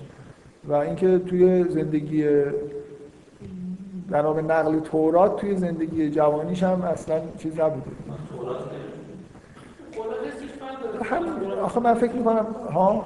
و 0.68 0.74
اینکه 0.74 1.20
توی 1.20 1.64
زندگی 1.70 2.26
بنا 4.10 4.34
به 4.34 4.42
نقل 4.42 4.80
تورات 4.80 5.36
توی 5.36 5.56
زندگی 5.56 6.10
جوانیش 6.10 6.64
هم 6.64 6.82
اصلا 6.82 7.20
چیز 7.38 7.60
نبوده. 7.60 7.92
هم 11.04 11.24
آخه 11.64 11.80
من 11.80 11.94
فکر 11.94 12.12
می‌کنم 12.12 12.46
ها؟ 12.74 13.06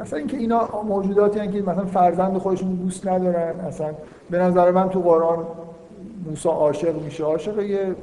اصلا 0.00 0.18
اینکه 0.18 0.36
اینا 0.36 0.82
موجوداتی 0.82 1.38
هستند 1.38 1.52
که 1.54 1.62
مثلا 1.62 1.84
فرزند 1.84 2.38
خودشون 2.38 2.74
دوست 2.74 3.08
ندارن 3.08 3.60
اصلا 3.60 3.94
به 4.30 4.38
نظر 4.38 4.70
من 4.70 4.88
تو 4.88 5.00
قرآن 5.00 5.46
موسی 6.26 6.48
عاشق 6.48 7.02
میشه. 7.02 7.24
عاشق 7.24 7.58
یه 7.58 7.94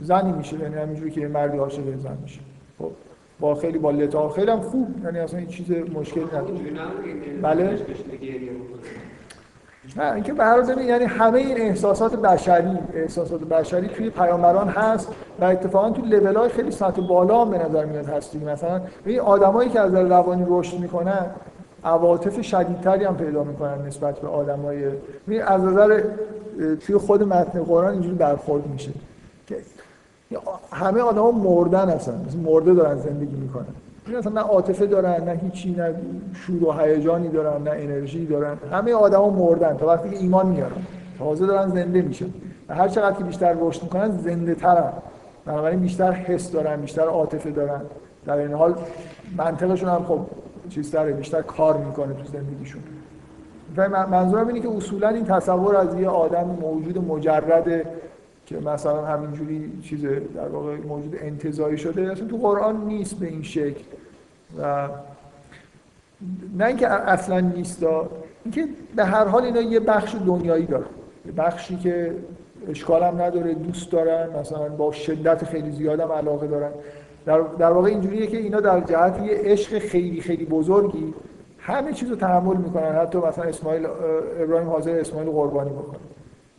زنی 0.00 0.32
میشه 0.32 0.58
یعنی 0.58 0.74
همینجوری 0.74 1.10
که 1.10 1.20
یه 1.20 1.28
مردی 1.28 1.58
عاشق 1.58 1.96
زن 1.96 2.18
میشه. 2.22 2.40
خب. 2.78 2.90
با 3.42 3.54
خیلی 3.54 3.78
با 3.78 3.90
لطاف. 3.90 4.34
خیلی 4.34 4.50
هم 4.50 4.60
خوب. 4.60 4.88
یعنی 5.04 5.18
اصلا 5.18 5.38
این 5.38 5.48
چیز 5.48 5.70
مشکلی 5.70 6.24
نداره. 6.24 6.52
بله. 7.42 7.78
نه 9.96 10.12
اینکه 10.12 10.32
به 10.32 10.44
هر 10.44 10.78
یعنی 10.82 11.04
همه 11.04 11.38
این 11.38 11.60
احساسات 11.60 12.16
بشری 12.16 12.78
احساسات 12.94 13.40
بشری 13.40 13.88
توی 13.88 14.10
پیامبران 14.10 14.68
هست 14.68 15.14
و 15.40 15.44
اتفاقا 15.44 15.90
تو 15.90 16.02
لول 16.02 16.36
های 16.36 16.48
خیلی 16.48 16.70
سطح 16.70 17.06
بالا 17.06 17.44
هم 17.44 17.50
به 17.50 17.58
نظر 17.58 17.84
میاد 17.84 18.06
هستی 18.06 18.38
مثلا 18.38 18.80
این 19.04 19.20
آدمایی 19.20 19.70
که 19.70 19.80
از 19.80 19.94
روانی 19.94 20.46
رشد 20.48 20.78
می‌کنن 20.78 21.26
عواطف 21.84 22.42
شدیدتری 22.42 23.04
هم 23.04 23.16
پیدا 23.16 23.44
می‌کنن 23.44 23.86
نسبت 23.86 24.18
به 24.18 24.28
آدمای 24.28 24.84
از 25.46 25.64
نظر 25.64 26.02
توی 26.80 26.96
خود 26.96 27.22
متن 27.22 27.62
قرآن 27.62 27.92
اینجوری 27.92 28.16
برخورد 28.16 28.66
میشه. 28.66 28.90
همه 30.72 31.00
آدما 31.00 31.30
مردن 31.30 31.88
هستن. 31.88 32.20
مرده 32.44 32.74
دارن 32.74 32.98
زندگی 32.98 33.36
می‌کنن. 33.36 33.66
اصلا 34.18 34.32
نه 34.32 34.40
عاطفه 34.40 34.86
دارن 34.86 35.24
نه 35.24 35.40
هیچی 35.42 35.70
نه 35.70 35.94
شور 36.34 36.64
و 36.64 36.72
هیجانی 36.72 37.28
دارن 37.28 37.62
نه 37.62 37.70
انرژی 37.70 38.26
دارن. 38.26 38.56
همه 38.72 38.94
آدما 38.94 39.30
مردن 39.30 39.76
تا 39.76 39.86
وقتی 39.86 40.10
که 40.10 40.16
ایمان 40.16 40.46
میارن. 40.46 40.86
تازه 41.18 41.46
دارن 41.46 41.68
زنده 41.68 42.02
میشن. 42.02 42.26
و 42.68 42.74
هر 42.74 42.88
چقدر 42.88 43.16
که 43.16 43.24
بیشتر 43.24 43.56
رشد 43.60 43.82
می‌کنن 43.82 44.18
زنده 44.18 44.54
ترن. 44.54 44.92
بنابراین 45.46 45.80
بیشتر 45.80 46.12
حس 46.12 46.52
دارن 46.52 46.80
بیشتر 46.80 47.02
عاطفه 47.02 47.50
دارن. 47.50 47.80
در 48.26 48.36
این 48.36 48.52
حال 48.52 48.74
منطقشون 49.36 49.88
هم 49.88 50.04
خب 50.04 50.18
چیز 50.70 50.90
داره 50.90 51.12
بیشتر 51.12 51.42
کار 51.42 51.76
می‌کنه 51.76 52.14
تو 52.14 52.24
زندگیشون. 52.32 52.82
و 53.76 53.88
منظورم 53.88 54.48
اینه 54.48 54.60
که 54.60 54.68
اصولا 54.76 55.08
این 55.08 55.24
تصور 55.24 55.76
از 55.76 55.94
یه 55.94 56.08
آدم 56.08 56.44
موجود 56.62 56.98
مجرد 57.08 57.86
که 58.46 58.60
مثلا 58.60 59.06
همینجوری 59.06 59.72
چیز 59.82 60.04
در 60.34 60.48
واقع 60.48 60.76
موجود 60.76 61.16
انتظایی 61.20 61.78
شده 61.78 62.12
اصلا 62.12 62.26
تو 62.26 62.36
قرآن 62.36 62.84
نیست 62.84 63.14
به 63.14 63.26
این 63.26 63.42
شکل. 63.42 63.82
و 64.58 64.88
نه 66.58 66.64
اینکه 66.64 66.88
اصلا 66.88 67.40
نیست 67.40 67.86
اینکه 68.44 68.68
به 68.96 69.04
هر 69.04 69.24
حال 69.24 69.44
اینا 69.44 69.60
یه 69.60 69.80
بخش 69.80 70.16
دنیایی 70.26 70.66
داره 70.66 70.84
یه 71.26 71.32
بخشی 71.32 71.76
که 71.76 72.14
اشکال 72.68 73.02
هم 73.02 73.22
نداره 73.22 73.54
دوست 73.54 73.92
دارن 73.92 74.28
مثلا 74.40 74.68
با 74.68 74.92
شدت 74.92 75.44
خیلی 75.44 75.70
زیادم 75.70 76.12
علاقه 76.12 76.46
دارن. 76.46 76.70
در, 77.26 77.40
در 77.40 77.70
واقع 77.70 77.88
اینجوریه 77.88 78.26
که 78.26 78.36
اینا 78.36 78.60
در 78.60 78.80
جهت 78.80 79.22
یه 79.22 79.34
عشق 79.34 79.78
خیلی 79.78 80.20
خیلی 80.20 80.44
بزرگی 80.44 81.14
همه 81.58 81.92
چیز 81.92 82.10
رو 82.10 82.16
تحمل 82.16 82.56
می‌کنن. 82.56 82.92
حتی 82.92 83.18
مثلا 83.18 83.44
اسماعیل 83.44 83.86
ابراهیم 84.40 84.68
حاضر 84.68 85.00
اسماعیل 85.00 85.30
قربانی 85.30 85.70
بکنه. 85.70 85.98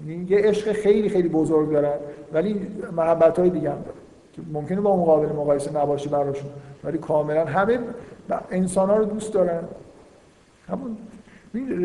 یعنی 0.08 0.26
یه 0.30 0.38
عشق 0.38 0.72
خیلی 0.72 1.10
خیلی 1.10 1.30
بزرگ 1.30 1.72
دارن 1.72 1.98
ولی 2.34 2.68
محبت 2.96 3.40
های 3.40 3.50
دیگه 3.50 3.70
هم 3.70 3.82
دارن 3.82 3.98
که 4.34 4.42
ممکنه 4.54 4.82
با 4.82 4.98
مقابل 4.98 5.36
مقایسه 5.36 5.78
نباشه 5.78 6.10
براشون 6.10 6.50
ولی 6.84 6.98
کاملا 6.98 7.46
همه 7.46 7.80
انسان 8.52 8.90
ها 8.90 8.98
رو 8.98 9.06
دوست 9.06 9.34
دارن. 9.34 9.64
همون 10.68 10.98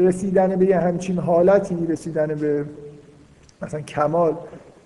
رسیدن 0.07 0.57
به 0.57 0.67
یه 0.67 0.79
همچین 0.79 1.19
حالتی 1.19 1.87
رسیدن 1.87 2.27
به 2.27 2.65
مثلا 3.63 3.81
کمال 3.81 4.37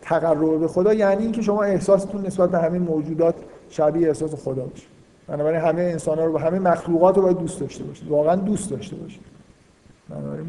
تقرب 0.03 0.61
به 0.61 0.69
خدا 0.69 0.95
یعنی 0.95 1.23
اینکه 1.23 1.43
شما 1.43 1.63
احساستون 1.63 2.27
نسبت 2.27 2.51
به 2.51 2.59
همه 2.59 2.79
موجودات 2.79 3.35
شبیه 3.69 4.09
احساس 4.09 4.35
خدا 4.35 4.65
باشه. 4.65 4.87
بنابراین 5.27 5.61
همه 5.61 5.83
انسان 5.83 6.19
ها 6.19 6.25
رو 6.25 6.39
همه 6.39 6.59
مخلوقات 6.59 7.17
رو 7.17 7.23
باید 7.23 7.39
دوست 7.39 7.61
داشته 7.61 7.85
باشید 7.85 8.09
واقعا 8.09 8.37
دوست 8.37 8.71
داشته 8.71 8.97
باشید. 8.97 9.32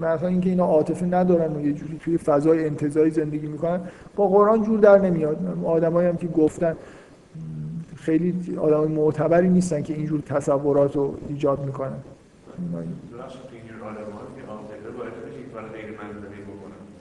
مثلا 0.01 0.28
اینکه 0.28 0.49
اینا 0.49 0.66
عاطفه 0.66 1.05
ندارن 1.05 1.55
و 1.55 1.66
یه 1.66 1.74
جوری 1.74 1.97
توی 1.97 2.18
فضای 2.18 2.66
انتزاعی 2.66 3.09
زندگی 3.09 3.47
می‌کنن 3.47 3.80
با 4.16 4.28
قرآن 4.28 4.64
جور 4.64 4.80
در 4.80 4.97
نمیاد. 4.97 5.38
آدمایی 5.66 6.07
هم 6.07 6.18
که 6.18 6.28
گفتن 6.28 6.76
خیلی 7.95 8.57
آدم 8.57 8.91
معتبری 8.91 9.49
نیستن 9.49 9.82
که 9.82 9.93
اینجور 9.93 10.22
تصورات 10.22 10.95
رو 10.95 11.16
ایجاد 11.30 11.66
می‌کنن. 11.66 11.97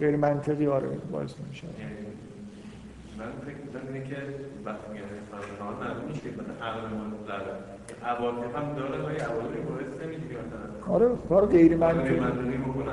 غیر 0.01 0.17
منطقی 0.17 0.67
آره 0.67 0.89
باعث 1.13 1.35
میشه. 1.49 1.67
یعنی 1.67 2.12
من 3.23 3.33
فکر 3.47 3.57
می‌کنم 3.65 3.95
اینه 3.95 4.07
که 4.09 4.17
وقتی 4.65 4.87
میگه 4.93 5.05
فرمان 5.31 5.75
معلوم 5.75 6.07
نیست 6.09 6.23
که 6.23 6.29
مثلا 6.29 6.67
عقلمون 6.69 7.13
داره 7.29 7.43
عواطف 8.05 8.57
هم 8.57 8.75
داره 8.77 9.03
ولی 9.05 9.17
عواطف 9.17 9.57
باعث 9.69 9.93
نمیشه 10.03 10.35
مثلا 10.43 10.95
آره 10.95 11.07
کار 11.29 11.47
غیر 11.47 11.77
منطقی 11.77 12.21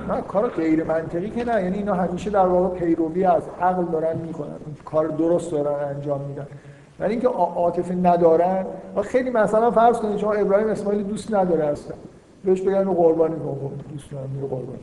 نه 0.07 0.21
کار 0.21 0.49
غیر 0.49 0.83
منطقی 0.83 1.29
که 1.29 1.43
نه. 1.43 1.63
یعنی 1.63 1.77
اینا 1.77 1.93
همیشه 1.93 2.29
در 2.29 2.45
واقع 2.45 2.79
پیروی 2.79 3.23
از 3.23 3.43
عقل 3.61 3.85
دارن 3.85 4.17
می‌کنن. 4.17 4.55
کار 4.85 5.07
درست 5.07 5.51
دارن 5.51 5.95
انجام 5.95 6.21
میدن. 6.21 6.47
ولی 6.99 7.11
اینکه 7.11 7.27
عاطفه 7.27 7.95
ندارن 7.95 8.65
خیلی 9.03 9.29
مثلا 9.29 9.71
فرض 9.71 9.99
کنید 9.99 10.17
شما 10.17 10.33
ابراهیم 10.33 10.67
اسماعیل 10.67 11.03
دوست 11.03 11.33
نداره 11.33 11.65
اصلا. 11.65 11.95
بهش 12.43 12.61
بگن 12.61 12.85
رو 12.85 12.93
قربانی 12.93 13.35
کن 13.35 13.57
خب 13.61 13.91
دوست 13.93 14.11
دارم 14.11 14.29
میره 14.35 14.47
قربانی 14.47 14.79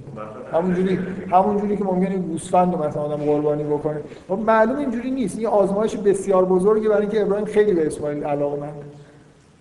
همونجوری 0.53 0.99
همونجوری 1.31 1.77
که 1.77 1.85
ممکنه 1.85 2.19
گوسفند 2.19 2.75
رو 2.75 2.85
مثلا 2.85 3.03
آدم 3.03 3.25
قربانی 3.25 3.65
بکنه. 3.65 4.01
خب 4.29 4.39
معلوم 4.39 4.77
اینجوری 4.77 5.11
نیست. 5.11 5.39
این 5.39 5.47
آزمایش 5.47 5.97
بسیار 5.97 6.45
بزرگی 6.45 6.89
برای 6.89 7.01
اینکه 7.01 7.23
ابراهیم 7.23 7.47
خیلی 7.47 7.73
به 7.73 7.87
اسماعیل 7.87 8.25
علاقه 8.25 8.59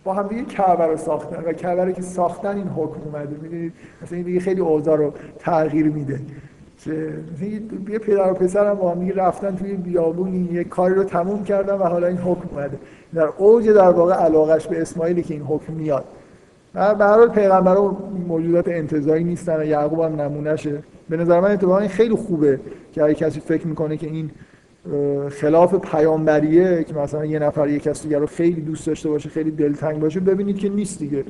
با 0.03 0.13
هم 0.13 0.27
دیگه 0.27 0.45
کعبه 0.45 0.85
رو 0.85 0.97
ساختن 0.97 1.43
و 1.45 1.53
کعبه 1.53 1.93
که 1.93 2.01
ساختن 2.01 2.55
این 2.55 2.67
حکم 2.67 3.01
اومده. 3.05 3.35
می‌دونید؟ 3.41 3.73
مثلا 4.01 4.15
این 4.15 4.25
دیگه 4.25 4.39
خیلی 4.39 4.61
اوضاع 4.61 4.97
رو 4.97 5.13
تغییر 5.39 5.89
میده. 5.89 6.19
یه 7.89 7.99
پدر 7.99 8.31
و 8.31 8.33
پسر 8.33 8.69
هم 8.69 8.73
با 8.73 8.91
هم 8.91 9.09
رفتن 9.09 9.55
توی 9.55 9.73
بیابونی 9.73 10.49
یه 10.51 10.63
کاری 10.63 10.95
رو 10.95 11.03
تموم 11.03 11.43
کردن 11.43 11.73
و 11.73 11.83
حالا 11.83 12.07
این 12.07 12.17
حکم 12.17 12.49
اومده. 12.51 12.77
در 13.13 13.29
اوج 13.37 13.69
در 13.69 13.89
واقع 13.89 14.13
علاقش 14.13 14.67
به 14.67 14.81
اسماعیلی 14.81 15.23
که 15.23 15.33
این 15.33 15.43
حکم 15.43 15.73
میاد. 15.73 16.05
به 16.75 16.81
هر 16.81 17.17
حال 17.17 17.29
پیغمبرا 17.29 17.97
موجودات 18.27 18.67
انتزاعی 18.67 19.23
نیستن 19.23 19.59
و 19.59 19.65
یعقوب 19.65 19.99
هم 19.99 20.21
نمونهشه. 20.21 20.83
به 21.09 21.17
نظر 21.17 21.39
من 21.39 21.51
اتفاقا 21.51 21.77
این 21.77 21.89
خیلی 21.89 22.15
خوبه 22.15 22.59
که 22.91 23.03
اگه 23.03 23.13
کسی 23.13 23.39
فکر 23.39 23.67
می‌کنه 23.67 23.97
که 23.97 24.07
این 24.07 24.31
خلاف 25.29 25.75
پیامبریه 25.75 26.83
که 26.83 26.93
مثلا 26.93 27.25
یه 27.25 27.39
نفر 27.39 27.67
یک 27.67 27.83
کس 27.83 28.03
دیگر 28.03 28.19
رو 28.19 28.25
خیلی 28.25 28.61
دوست 28.61 28.87
داشته 28.87 29.09
باشه 29.09 29.29
خیلی 29.29 29.51
دلتنگ 29.51 29.99
باشه 29.99 30.19
ببینید 30.19 30.57
که 30.57 30.69
نیست 30.69 30.99
دیگه. 30.99 31.23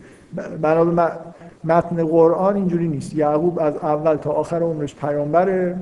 بنا 0.62 0.86
به 0.86 1.12
متن 1.64 2.06
قرآن 2.06 2.56
اینجوری 2.56 2.88
نیست. 2.88 3.16
یعقوب 3.16 3.60
از 3.60 3.76
اول 3.76 4.16
تا 4.16 4.32
آخر 4.32 4.60
عمرش 4.60 4.96
پیامبره. 4.96 5.76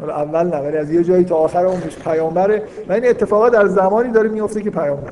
حالا 0.00 0.14
اول 0.14 0.46
نه 0.46 0.56
ولی 0.56 0.76
از 0.76 0.92
یه 0.92 1.04
جایی 1.04 1.24
تا 1.24 1.36
آخر 1.36 1.64
عمرش 1.64 1.98
پیامبره. 1.98 2.62
و 2.88 2.92
این 2.92 3.08
اتفاقات 3.08 3.52
در 3.52 3.66
زمانی 3.66 4.10
داره 4.12 4.28
میفته 4.28 4.62
که 4.62 4.70
پیامبر. 4.70 5.10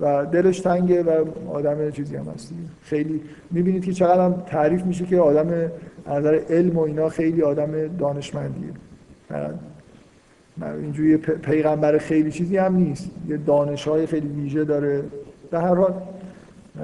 و 0.00 0.26
دلش 0.26 0.60
تنگه 0.60 1.02
و 1.02 1.24
آدم 1.52 1.90
چیزی 1.90 2.16
هم 2.16 2.24
هست 2.34 2.52
خیلی 2.82 3.20
می‌بینید 3.50 3.84
که 3.84 3.92
چقدر 3.92 4.24
هم 4.24 4.42
تعریف 4.46 4.84
میشه 4.84 5.06
که 5.06 5.18
آدم 5.18 5.70
از 6.06 6.26
علم 6.26 6.78
و 6.78 6.80
اینا 6.80 7.08
خیلی 7.08 7.42
آدم 7.42 7.96
دانشمندیه. 7.98 8.70
اینجوری 10.82 11.16
پیغمبر 11.16 11.98
خیلی 11.98 12.30
چیزی 12.30 12.56
هم 12.56 12.76
نیست. 12.76 13.10
یه 13.28 13.36
دانش 13.36 13.88
های 13.88 14.06
خیلی 14.06 14.28
ویژه 14.28 14.64
داره. 14.64 15.02
به 15.50 15.60
هر 15.60 15.74
حال 15.74 15.94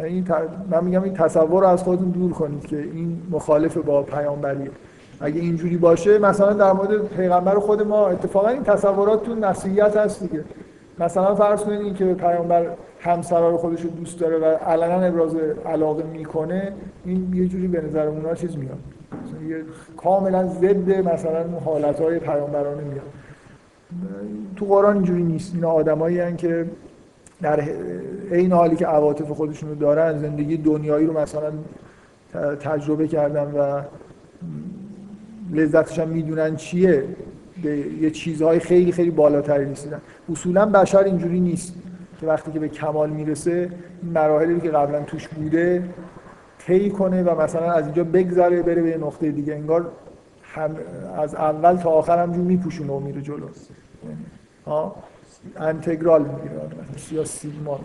این 0.04 0.26
من 0.70 0.84
میگم 0.84 1.02
این 1.02 1.14
تصور 1.14 1.62
رو 1.62 1.68
از 1.68 1.82
خودتون 1.82 2.10
دور 2.10 2.32
کنید 2.32 2.66
که 2.66 2.76
این 2.76 3.22
مخالف 3.30 3.76
با 3.76 4.02
پیامبریه. 4.02 4.70
اگه 5.20 5.40
اینجوری 5.40 5.76
باشه 5.76 6.18
مثلا 6.18 6.52
در 6.52 6.72
مورد 6.72 7.08
پیغمبر 7.08 7.54
خود 7.54 7.82
ما 7.82 8.08
اتفاقا 8.08 8.48
این 8.48 8.62
تصورات 8.62 9.22
تو 9.22 9.34
نصیحت 9.34 9.96
هست 9.96 10.22
دیگه. 10.22 10.44
مثلا 11.00 11.34
فرض 11.34 11.62
کنید 11.62 11.80
این 11.80 11.94
که 11.94 12.14
پیامبر 12.14 12.66
همسرا 13.00 13.50
رو 13.50 13.56
خودش 13.56 13.80
رو 13.80 13.90
دوست 13.90 14.20
داره 14.20 14.38
و 14.38 14.44
علنا 14.44 15.00
ابراز 15.00 15.34
علاقه 15.66 16.02
می‌کنه 16.02 16.72
این 17.04 17.34
یه 17.34 17.48
جوری 17.48 17.68
به 17.68 17.80
نظر 17.80 18.06
اونا 18.06 18.34
چیز 18.34 18.56
میاد. 18.56 18.78
یه 19.48 19.64
کاملا 19.96 20.46
ضد 20.46 21.08
مثلا 21.08 21.40
اون 21.40 21.62
حالتهای 21.64 22.18
پیامبرانه 22.18 22.82
میاد. 22.82 23.06
تو 24.56 24.64
قرآن 24.64 24.94
اینجوری 24.94 25.22
نیست. 25.22 25.54
اینا 25.54 25.70
آدمایی 25.70 26.36
که 26.36 26.66
در 27.42 27.60
این 28.30 28.52
حالی 28.52 28.76
که 28.76 28.86
عواطف 28.86 29.30
خودشون 29.30 29.68
رو 29.68 29.74
دارن 29.74 30.18
زندگی 30.18 30.56
دنیایی 30.56 31.06
رو 31.06 31.18
مثلا 31.18 31.52
تجربه 32.60 33.08
کردن 33.08 33.52
و 33.52 33.82
لذتش 35.52 35.98
هم 35.98 36.08
می‌دونن 36.08 36.56
چیه 36.56 37.04
به 37.62 37.76
یه 37.78 38.10
چیزهای 38.10 38.58
خیلی 38.58 38.92
خیلی 38.92 39.10
بالاتری 39.10 39.72
رسیدن. 39.72 40.00
اصولا 40.32 40.66
بشر 40.66 41.04
اینجوری 41.04 41.40
نیست 41.40 41.74
که 42.20 42.26
وقتی 42.26 42.52
که 42.52 42.58
به 42.58 42.68
کمال 42.68 43.10
می‌رسه 43.10 43.70
این 44.02 44.12
مراحلی 44.12 44.60
که 44.60 44.70
قبلا 44.70 45.02
توش 45.02 45.28
بوده 45.28 45.82
طی 46.58 46.90
کنه 46.90 47.22
و 47.22 47.40
مثلا 47.40 47.72
از 47.72 47.84
اینجا 47.84 48.04
بگذره 48.04 48.62
بره 48.62 48.82
به 48.82 48.88
یه 48.88 48.96
نقطه 48.96 49.30
دیگه 49.30 49.54
انگار 49.54 49.90
هم 50.42 50.76
از 51.18 51.34
اول 51.34 51.76
تا 51.76 51.90
آخر 51.90 52.22
همجور 52.22 52.44
میپوشونه 52.44 52.92
و 52.92 53.00
میره 53.00 53.22
جلو. 53.22 53.46
ها؟ 54.66 54.96
انتگرال 55.56 56.22
می‌گیره 56.22 56.60
یا 57.12 57.24
سیگما. 57.24 57.80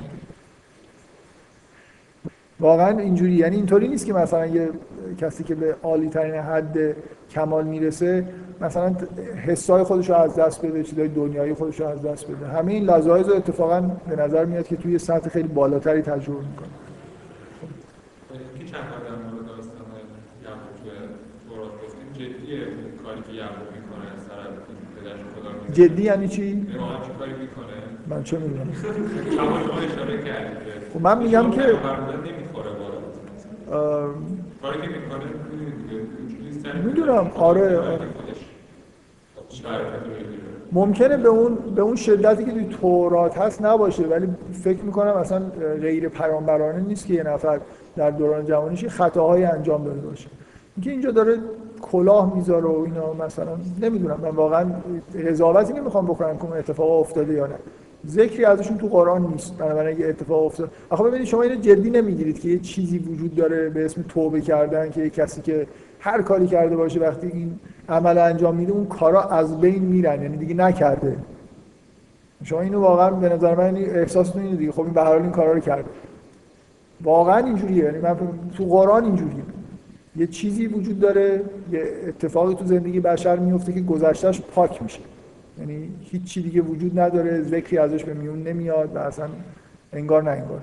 واقعا 2.59 2.99
اینجوری 2.99 3.31
یعنی 3.33 3.55
اینطوری 3.55 3.87
نیست 3.87 4.05
که 4.05 4.13
مثلا 4.13 4.45
یه 4.45 4.69
کسی 5.17 5.43
که 5.43 5.55
به 5.55 5.75
عالی 5.83 6.09
ترین 6.09 6.33
حد 6.33 6.95
کمال 7.33 7.63
می‌رسه 7.63 8.27
مثلا 8.61 8.95
حسای 9.45 9.83
خودش 9.83 10.09
رو 10.09 10.15
از 10.15 10.35
دست 10.35 10.65
بده 10.65 10.83
چیزای 10.83 11.07
دنیایی 11.07 11.53
خودش 11.53 11.79
رو 11.79 11.87
از 11.87 12.01
دست 12.01 12.27
بده. 12.31 12.47
همه 12.47 12.71
این 12.71 12.83
لذایز 12.83 13.29
اتفاقا 13.29 13.81
به 13.81 14.15
نظر 14.15 14.45
میاد 14.45 14.67
که 14.67 14.75
توی 14.75 14.99
سطح 14.99 15.29
خیلی 15.29 15.47
بالاتری 15.47 16.01
تجربه 16.01 16.39
می‌کنه. 16.39 16.67
جدی 25.73 26.03
یعنی 26.03 26.27
چی؟ 26.27 26.67
من 28.07 28.23
چه 28.23 28.37
می‌دونم؟ 28.37 28.73
خب 30.93 31.01
من 31.01 31.17
میگم 31.17 31.51
که 31.51 31.61
کاری 34.61 34.81
که 34.81 34.87
می‌کنه 34.87 35.25
می‌دونم. 36.85 37.31
آره 37.35 37.79
ممکنه 40.71 41.17
به 41.17 41.29
اون 41.29 41.55
به 41.75 41.81
اون 41.81 41.95
شدتی 41.95 42.45
که 42.45 42.51
توی 42.51 42.65
تورات 42.81 43.37
هست 43.37 43.61
نباشه 43.61 44.03
ولی 44.03 44.27
فکر 44.63 44.81
می‌کنم 44.81 45.13
اصلا 45.13 45.41
غیر 45.81 46.09
پیامبرانه 46.09 46.79
نیست 46.79 47.07
که 47.07 47.13
یه 47.13 47.23
نفر 47.23 47.59
در 47.95 48.11
دوران 48.11 48.45
جوانیش 48.45 48.85
خطاهایی 48.85 49.43
انجام 49.43 49.83
داده 49.83 50.01
باشه. 50.01 50.27
اینکه 50.75 50.91
اینجا 50.91 51.11
داره 51.11 51.37
کلاه 51.81 52.35
می‌ذاره 52.35 52.65
و 52.65 52.83
اینا 52.85 53.13
مثلا 53.25 53.57
نمی‌دونم. 53.81 54.19
من 54.21 54.29
واقعا 54.29 54.65
قضاوتی 55.27 55.73
نمی‌خوام 55.73 56.05
بکنم 56.05 56.37
که 56.37 56.45
اون 56.45 56.57
اتفاق 56.57 56.91
افتاده 56.91 57.33
یا 57.33 57.47
نه. 57.47 57.55
ذکری 58.07 58.45
ازشون 58.45 58.77
تو 58.77 58.87
قرآن 58.87 59.21
نیست. 59.21 59.57
بنابراین 59.57 59.97
اگه 59.97 60.07
اتفاق 60.07 60.45
افتاد. 60.45 60.71
آخه 60.89 61.03
ببینید 61.03 61.27
شما 61.27 61.41
اینو 61.41 61.55
جدی 61.55 61.89
نمی‌گیرید 61.89 62.39
که 62.39 62.49
یه 62.49 62.59
چیزی 62.59 62.97
وجود 62.97 63.35
داره 63.35 63.69
به 63.69 63.85
اسم 63.85 64.01
توبه 64.09 64.41
کردن 64.41 64.89
که 64.89 65.01
یه 65.01 65.09
کسی 65.09 65.41
که 65.41 65.67
هر 66.03 66.21
کاری 66.21 66.47
کرده 66.47 66.75
باشه 66.75 66.99
وقتی 66.99 67.27
این 67.27 67.59
عمل 67.89 68.17
انجام 68.17 68.55
میده 68.55 68.71
اون 68.71 68.85
کارا 68.85 69.23
از 69.23 69.61
بین 69.61 69.83
میرن 69.83 70.21
یعنی 70.21 70.37
دیگه 70.37 70.53
نکرده. 70.53 71.17
شما 72.43 72.61
اینو 72.61 72.79
واقعا 72.79 73.09
به 73.09 73.29
نظر 73.29 73.55
من 73.55 73.77
احساستون 73.77 74.41
اینه 74.41 74.55
دیگه 74.55 74.71
خب 74.71 74.81
این 74.81 74.93
به 74.93 75.01
هر 75.01 75.07
حال 75.07 75.21
این 75.21 75.31
کارا 75.31 75.53
رو 75.53 75.59
کرده. 75.59 75.89
واقعا 77.01 77.37
اینجوریه 77.37 77.83
یعنی 77.83 77.97
من 77.97 78.17
تو 78.57 78.65
قرآن 78.65 79.05
اینجوریه. 79.05 79.43
یه 80.15 80.27
چیزی 80.27 80.67
وجود 80.67 80.99
داره 80.99 81.41
یه 81.71 81.83
اتفاقی 82.07 82.55
تو 82.55 82.65
زندگی 82.65 82.99
بشر 82.99 83.35
میفته 83.35 83.73
که 83.73 83.81
گذشتهش 83.81 84.41
پاک 84.41 84.83
میشه. 84.83 84.99
یعنی 85.59 85.89
هیچ 86.01 86.23
چی 86.23 86.41
دیگه 86.41 86.61
وجود 86.61 86.99
نداره 86.99 87.41
ذکری 87.41 87.77
ازش 87.77 88.03
به 88.03 88.13
میون 88.13 88.43
نمیاد 88.43 88.95
و 88.95 88.99
اصلا 88.99 89.27
انگار 89.93 90.23
نه 90.23 90.31
انگار. 90.31 90.61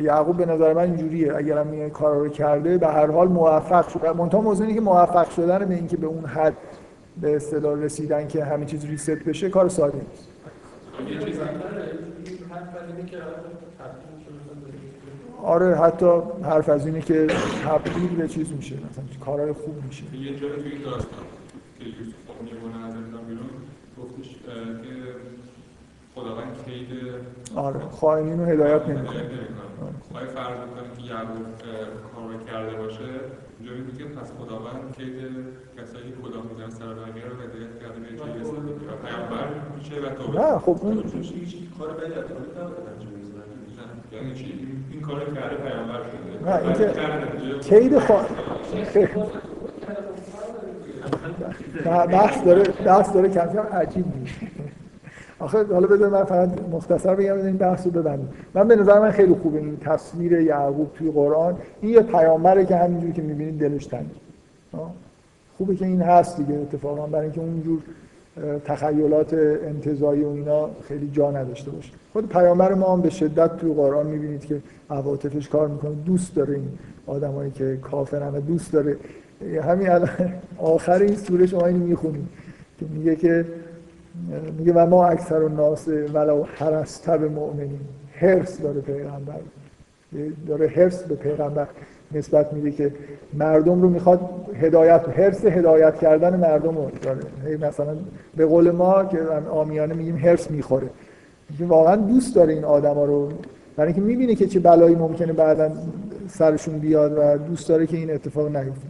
یعقوب 0.00 0.36
به 0.36 0.46
نظر 0.46 0.72
من 0.72 0.82
اینجوریه. 0.82 1.36
اگر 1.36 1.58
هم 1.58 1.70
این 1.70 1.90
کارا 1.90 2.18
رو 2.18 2.28
کرده 2.28 2.78
به 2.78 2.86
هر 2.86 3.10
حال 3.10 3.28
موفق 3.28 3.88
شد. 3.88 4.06
منتها 4.06 4.40
موضوعی 4.40 4.74
که 4.74 4.80
موفق 4.80 5.30
شدن 5.30 5.64
به 5.64 5.74
اینکه 5.74 5.96
به 5.96 6.06
اون 6.06 6.24
حد 6.24 6.56
به 7.20 7.36
اصطلاح 7.36 7.78
رسیدن 7.78 8.28
که 8.28 8.44
همه 8.44 8.64
چیز 8.64 8.86
ریست 8.86 9.10
بشه 9.10 9.48
کار 9.48 9.68
ساده 9.68 9.98
نیست. 9.98 10.28
آره 15.44 15.76
حتی 15.76 16.06
حرف 16.42 16.68
از 16.68 16.86
اینه 16.86 17.00
که 17.00 17.26
تبدیل 17.64 18.16
به 18.16 18.28
چیز 18.28 18.52
میشه. 18.52 18.74
مثلا 18.74 19.04
کارهای 19.24 19.52
خوب 19.52 19.84
میشه. 19.86 20.04
یه 20.16 20.40
جایی 20.40 20.62
توی 20.62 20.84
داستان 20.84 21.24
که 21.78 21.84
یوسف 21.84 22.52
میمونه 22.52 22.86
از 22.86 22.94
بیرون 23.28 23.50
گفتش 23.98 24.28
که 24.28 24.90
خداوند 26.14 26.56
کید 26.66 26.88
آره 27.56 27.80
خائنین 27.80 28.40
رو 28.40 28.44
هدایت 28.44 28.88
نمی‌کنه. 28.88 29.20
آیا 30.14 30.26
فرض 30.26 30.58
می‌کنه 30.68 30.88
که 30.96 31.02
یعقوب 31.14 31.46
کار 32.14 32.52
کرده 32.52 32.74
باشه 32.76 33.04
اونجا 33.58 33.74
میگه 33.74 33.98
که 33.98 34.04
پس 34.04 34.32
خداوند 34.38 34.96
کید 34.96 35.16
کسایی 35.78 36.10
که 36.10 36.16
خدا 36.22 36.42
میزن 36.42 36.70
سر 36.70 36.94
بقیه 36.94 37.24
رو 37.24 37.34
هدایت 37.42 37.80
کرده 37.80 38.00
به 38.00 38.40
رسید 38.40 38.54
و 38.54 38.96
پیامبر 39.06 39.46
میشه 39.76 39.94
و 40.00 40.08
توبه. 40.14 40.40
نه 40.40 40.58
خب 40.58 40.78
اون 40.82 41.04
هیچ 41.22 41.56
کار 41.78 41.90
بدی 41.92 42.12
یعنی 44.12 44.34
چی؟ 44.34 44.68
این 44.90 45.00
کار 45.00 45.24
کرده 45.34 45.56
پیامبر 45.56 46.00
شده. 46.02 46.50
نه 46.50 46.56
اینکه 46.62 46.86
کید 47.60 47.98
خوا 47.98 48.20
بحث 52.06 52.44
داره. 52.44 52.62
بحث 52.62 53.12
داره 53.12 53.28
کم 53.28 53.46
کم 53.46 53.76
عجیب 53.76 54.06
میشه. 54.16 54.46
آخه 55.44 55.64
حالا 55.64 55.86
بذار 55.86 56.08
من 56.08 56.24
فقط 56.24 56.48
مختصر 56.72 57.14
بگم 57.14 57.36
این 57.36 57.56
بحث 57.56 57.86
رو 57.86 57.92
ببندیم. 57.92 58.28
من 58.54 58.68
به 58.68 58.76
نظر 58.76 59.00
من 59.00 59.10
خیلی 59.10 59.34
خوبه 59.34 59.58
این 59.58 59.76
تصویر 59.76 60.32
یعقوب 60.32 60.90
توی 60.94 61.10
قرآن. 61.10 61.56
این 61.80 61.92
یه 61.92 62.00
پیامبره 62.00 62.66
که 62.66 62.76
همینجوری 62.76 63.12
که 63.12 63.22
می‌بینید 63.22 63.58
دلش 63.58 63.86
تنگه 63.86 64.10
خوبه 65.58 65.76
که 65.76 65.84
این 65.86 66.00
هست 66.00 66.36
دیگه 66.36 66.54
اتفاقا 66.54 67.06
برای 67.06 67.24
اینکه 67.24 67.40
اونجور 67.40 67.78
تخیلات 68.64 69.34
انتظایی 69.64 70.24
و 70.24 70.28
اینا 70.28 70.70
خیلی 70.88 71.10
جا 71.12 71.30
نداشته 71.30 71.70
باشه. 71.70 71.92
خود 72.12 72.28
پیامبر 72.28 72.74
ما 72.74 72.92
هم 72.92 73.00
به 73.00 73.10
شدت 73.10 73.56
توی 73.56 73.72
قرآن 73.72 74.06
می‌بینید 74.06 74.44
که 74.44 74.60
عواطفش 74.90 75.48
کار 75.48 75.68
می‌کنه. 75.68 75.94
دوست 76.06 76.34
داره 76.34 76.54
این 76.54 76.68
آدمایی 77.06 77.50
که 77.50 77.78
کافرن 77.82 78.30
دوست 78.30 78.72
داره. 78.72 78.96
همین 79.62 79.90
الان 79.90 80.08
آخر 80.58 80.98
این 80.98 81.16
سوره 81.16 81.46
شما 81.46 81.66
اینو 81.66 81.86
می‌خونید. 81.86 82.28
که 82.80 82.86
میگه 82.94 83.16
که 83.16 83.44
میگه 84.58 84.72
و 84.72 84.86
ما 84.86 85.06
اکثر 85.06 85.42
و 85.42 85.48
ناس 85.48 85.88
ولو 85.88 86.44
حرست 86.54 87.10
به 87.10 87.28
مؤمنین. 87.28 87.80
هرس 88.14 88.60
داره 88.60 88.80
پیغمبر. 88.80 89.40
داره 90.46 90.68
هرس 90.68 91.02
به 91.02 91.14
پیغمبر 91.14 91.66
نسبت 92.12 92.52
میده 92.52 92.70
که 92.70 92.92
مردم 93.34 93.82
رو 93.82 93.88
می‌خواد 93.88 94.20
هدایت 94.60 95.08
هرس 95.08 95.44
هدایت 95.44 95.98
کردن 95.98 96.36
مردم 96.36 96.76
رو 96.76 96.90
داره. 97.02 97.56
مثلا 97.56 97.96
به 98.36 98.46
قول 98.46 98.70
ما 98.70 99.04
که 99.04 99.18
آمیانه 99.50 99.94
میگیم 99.94 100.16
هرس 100.16 100.50
می‌خوره. 100.50 100.86
واقعا 101.60 101.96
دوست 101.96 102.34
داره 102.34 102.52
این 102.52 102.64
آدما 102.64 103.04
رو. 103.04 103.28
برای 103.76 103.92
اینکه 103.92 104.06
می‌بینه 104.06 104.34
که 104.34 104.46
چه 104.46 104.60
بلایی 104.60 104.94
ممکنه 104.94 105.32
بعدا 105.32 105.70
سرشون 106.28 106.78
بیاد 106.78 107.18
و 107.18 107.38
دوست 107.38 107.68
داره 107.68 107.86
که 107.86 107.96
این 107.96 108.10
اتفاق 108.10 108.56
نیفته. 108.56 108.88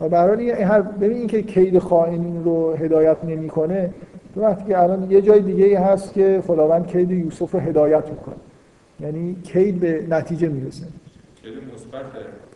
و 0.00 0.08
برای 0.08 0.50
هر 0.50 0.82
ببین 0.82 1.16
اینکه 1.16 1.42
کید 1.42 1.78
خائنین 1.78 2.44
رو 2.44 2.74
هدایت 2.74 3.24
نمی‌کنه 3.24 3.90
تو 4.34 4.40
وقتی 4.40 4.64
که 4.64 4.78
الان 4.82 5.10
یه 5.10 5.22
جای 5.22 5.40
دیگه 5.40 5.64
ای 5.64 5.74
هست 5.74 6.12
که 6.12 6.42
خداوند 6.46 6.86
کید 6.86 7.10
یوسف 7.10 7.54
رو 7.54 7.60
هدایت 7.60 8.08
می‌کنه. 8.08 8.34
یعنی 9.00 9.36
کید 9.44 9.80
به 9.80 10.06
نتیجه 10.10 10.48
می‌رسه. 10.48 10.86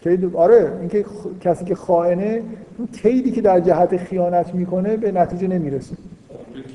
کید 0.02 0.36
آره 0.36 0.72
اینکه 0.80 1.04
کسی 1.40 1.64
که 1.64 1.74
خائنه 1.74 2.42
اون 2.78 2.88
کیدی 3.02 3.30
که 3.30 3.40
در 3.40 3.60
جهت 3.60 3.96
خیانت 3.96 4.54
می‌کنه 4.54 4.96
به 4.96 5.12
نتیجه 5.12 5.48
نمی‌رسه. 5.48 5.96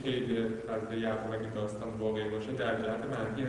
کید 0.04 0.24
از 0.70 0.98
یعقوب 1.04 1.56
داستان 1.56 1.90
واقعی 2.00 2.30
باشه 2.30 2.52
در 2.52 2.76
جهت 2.84 3.04
منفی 3.12 3.44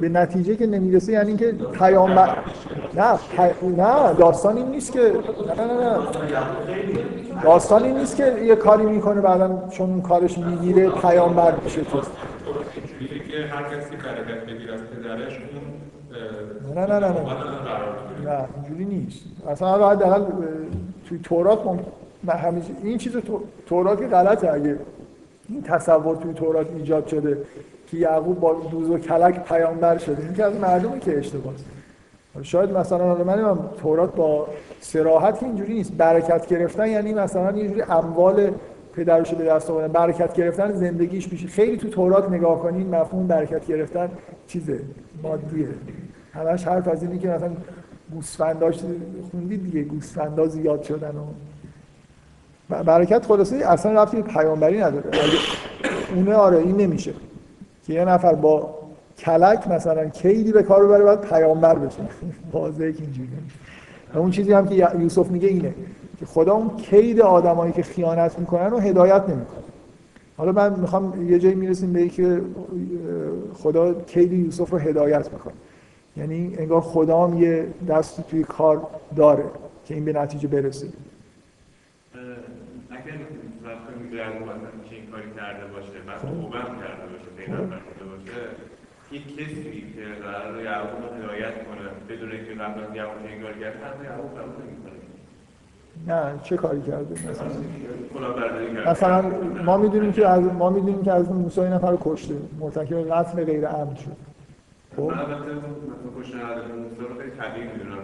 به 0.00 0.08
نتیجه 0.08 0.56
که 0.56 0.66
نمی‌رسه 0.66 1.12
یعنی 1.12 1.28
اینکه 1.28 1.52
پیامبر 1.52 2.36
نه 2.94 3.18
نه 3.62 4.14
داستان 4.14 4.56
این 4.56 4.68
نیست 4.68 4.92
که 4.92 5.12
نه 5.56 5.64
نه 5.64 5.74
نه 5.74 5.98
داستان 7.42 7.82
این 7.84 7.98
نیست 7.98 8.16
که 8.16 8.36
یه 8.42 8.56
کاری 8.56 8.84
می‌کنه 8.84 9.20
بعدا 9.20 9.68
چون 9.70 9.90
اون 9.90 10.02
کارش 10.02 10.38
می‌گیره 10.38 10.90
پیامبر 10.90 11.54
میشه 11.64 11.80
تو. 11.80 12.00
که 13.34 13.46
هر 13.46 13.62
کسی 13.62 13.96
برکت 13.96 14.44
پدرش 14.96 15.38
نه 16.74 16.86
نه 16.86 16.98
نه 16.98 16.98
نه. 16.98 17.20
نه 18.24 18.48
اینجوری 18.56 18.84
نیست. 18.84 19.20
اصلا 19.48 19.78
باید 19.78 19.98
دقیقا 19.98 20.26
توی 21.08 21.18
تورات 21.18 21.60
نه 22.24 22.62
این 22.82 22.98
چیز 22.98 23.16
تو... 23.16 23.40
تورات 23.66 23.98
که 23.98 24.06
غلطه 24.06 24.52
اگه 24.52 24.78
این 25.48 25.62
تصور 25.62 26.16
توی 26.16 26.34
تورات 26.34 26.66
ایجاد 26.76 27.06
شده. 27.06 27.38
که 27.86 27.96
یعقوب 27.96 28.40
با 28.40 28.54
دوز 28.70 28.90
و 28.90 28.98
کلک 28.98 29.44
پیامبر 29.44 29.98
شده. 29.98 30.22
این 30.22 30.34
که 30.34 30.44
از 30.44 30.56
مردمی 30.56 31.00
که 31.00 31.18
اشتباهه 31.18 31.56
شاید 32.42 32.70
مثلا 32.70 33.04
حالا 33.04 33.24
من 33.24 33.58
تورات 33.82 34.14
با 34.14 34.46
سراحت 34.80 35.42
اینجوری 35.42 35.74
نیست. 35.74 35.92
برکت 35.92 36.46
گرفتن 36.46 36.88
یعنی 36.88 37.14
مثلا 37.14 37.58
یه 37.58 37.68
جوری 37.68 37.82
اموال 37.82 38.50
پدرش 38.96 39.34
به 39.34 39.44
دست 39.44 39.70
آوردن. 39.70 39.92
برکت 39.92 40.34
گرفتن 40.34 40.72
زندگیش 40.72 41.32
میشه. 41.32 41.48
خیلی 41.48 41.76
تو 41.76 41.88
تورات 41.88 42.30
نگاه 42.30 42.58
کنین 42.58 42.94
مفهوم 42.94 43.26
برکت 43.26 43.66
گرفتن 43.66 44.08
چیزه 44.46 44.80
مادیه. 45.22 45.68
همش 46.32 46.64
حرف 46.64 46.88
از 46.88 47.02
اینی 47.02 47.18
که 47.18 47.28
مثلا 47.28 47.50
گوسفنداش 48.12 48.78
خوندید 49.30 49.62
دیگه 49.62 49.82
گوسفندا 49.82 50.46
زیاد 50.46 50.82
شدن 50.82 51.14
و 52.70 52.84
برکت 52.84 53.26
خلاصه 53.26 53.56
اصلا 53.56 54.02
رفتی 54.02 54.22
پیامبری 54.22 54.80
نداره. 54.80 55.10
اونه 56.14 56.34
آره 56.34 56.58
این 56.58 56.76
نمیشه. 56.76 57.12
که 57.86 57.92
یه 57.92 58.04
نفر 58.04 58.34
با 58.34 58.74
کلک 59.18 59.68
مثلا 59.68 60.08
کیدی 60.08 60.52
به 60.52 60.62
کار 60.62 60.86
ببره 60.86 61.04
باید 61.04 61.20
پیامبر 61.20 61.74
بشه. 61.74 61.98
واضحه 62.52 62.92
که 62.92 63.02
اینجوری 63.02 63.28
اون 64.14 64.30
چیزی 64.30 64.52
هم 64.52 64.68
که 64.68 64.88
یوسف 64.98 65.30
میگه 65.30 65.48
اینه 65.48 65.74
که 66.20 66.26
خدا 66.26 66.52
اون 66.54 66.76
کید 66.76 67.20
آدمایی 67.20 67.72
که 67.72 67.82
خیانت 67.82 68.38
می‌کنن 68.38 68.70
رو 68.70 68.78
هدایت 68.78 69.22
نمی‌کنه. 69.28 69.64
حالا 70.36 70.52
من 70.52 70.80
می‌خوام 70.80 71.30
یه 71.30 71.38
جایی 71.38 71.54
می‌رسیم 71.54 71.92
به 71.92 72.08
که 72.08 72.40
خدا 73.54 73.94
کید 73.94 74.32
یوسف 74.32 74.70
رو 74.70 74.78
هدایت 74.78 75.32
می‌کنه. 75.32 75.54
یعنی 76.16 76.54
انگار 76.58 76.80
خدا 76.80 77.26
هم 77.26 77.42
یه 77.42 77.66
دستی 77.88 78.22
توی 78.22 78.44
کار 78.44 78.86
داره 79.16 79.44
که 79.84 79.94
این 79.94 80.04
به 80.04 80.12
نتیجه 80.12 80.48
برسه. 80.48 80.86
اگر 82.90 83.16
که 84.90 84.96
این 84.96 85.06
کاری 85.10 85.30
کرده 85.36 85.66
باشه 85.72 85.92
بعد 86.06 86.20
توبه 86.20 86.58
کرده. 86.58 87.03
کرده 87.46 87.76
یک 89.12 89.36
کسی 89.36 89.92
که 89.96 90.22
قرار 90.22 90.62
یعقوب 90.62 91.02
رو 91.02 91.16
هدایت 91.16 91.54
کنه 91.54 92.16
بدون 92.16 92.32
اینکه 92.32 92.54
قبل 92.54 92.84
از 92.84 92.96
یعقوب 92.96 93.26
انگار 93.28 93.52
کرد 93.52 93.74
حتی 93.74 94.04
یعقوب 94.04 94.30
قبول 94.30 94.64
نمی‌کنه 94.64 95.04
نه 96.06 96.40
چه 96.42 96.56
کاری 96.56 96.82
کرده 96.82 97.30
مثلا 97.30 97.46
مثلا 98.90 99.22
ما 99.64 99.76
می‌دونیم 99.76 100.12
که 100.12 100.28
از 100.28 100.42
ما 100.42 100.70
می‌دونیم 100.70 101.02
که 101.02 101.12
از 101.12 101.32
موسی 101.32 101.60
این 101.60 101.72
نفر 101.72 101.90
رو 101.90 101.98
کشته 102.00 102.34
مرتکب 102.60 103.10
قتل 103.10 103.44
غیر 103.44 103.66
عمد 103.66 103.96
شد 103.96 104.16
خب 104.96 105.02
البته 105.02 105.34
مثلا 105.34 106.20
کشته 106.20 106.36
موسی 106.36 106.96
رو 107.00 107.18
خیلی 107.18 107.30
طبیعی 107.30 107.68
می‌دونم 107.68 107.98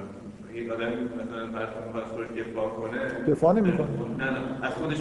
یک 0.54 0.70
آدمی 0.72 0.94
مثلا 0.94 1.46
کنید 1.58 2.04
خودش 2.04 2.28
دفاع 2.40 2.68
کنه 2.68 3.32
دفاع 3.32 3.52
نمی‌کنه. 3.52 3.86
نه 4.18 4.24
نه 4.24 4.38
از 4.62 4.72
خودش 4.72 4.96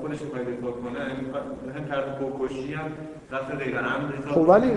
خودش 0.00 0.22
می‌خواد 0.22 0.42
دفاع 0.42 0.72
کنه. 0.72 1.00
هم 1.74 1.84
طرف 1.88 2.04
بکشی 2.22 2.74
هم 2.74 2.90
قتل 3.32 3.56
غیر 3.56 3.78
عمد 3.78 4.24
خب 4.26 4.48
ولی 4.48 4.70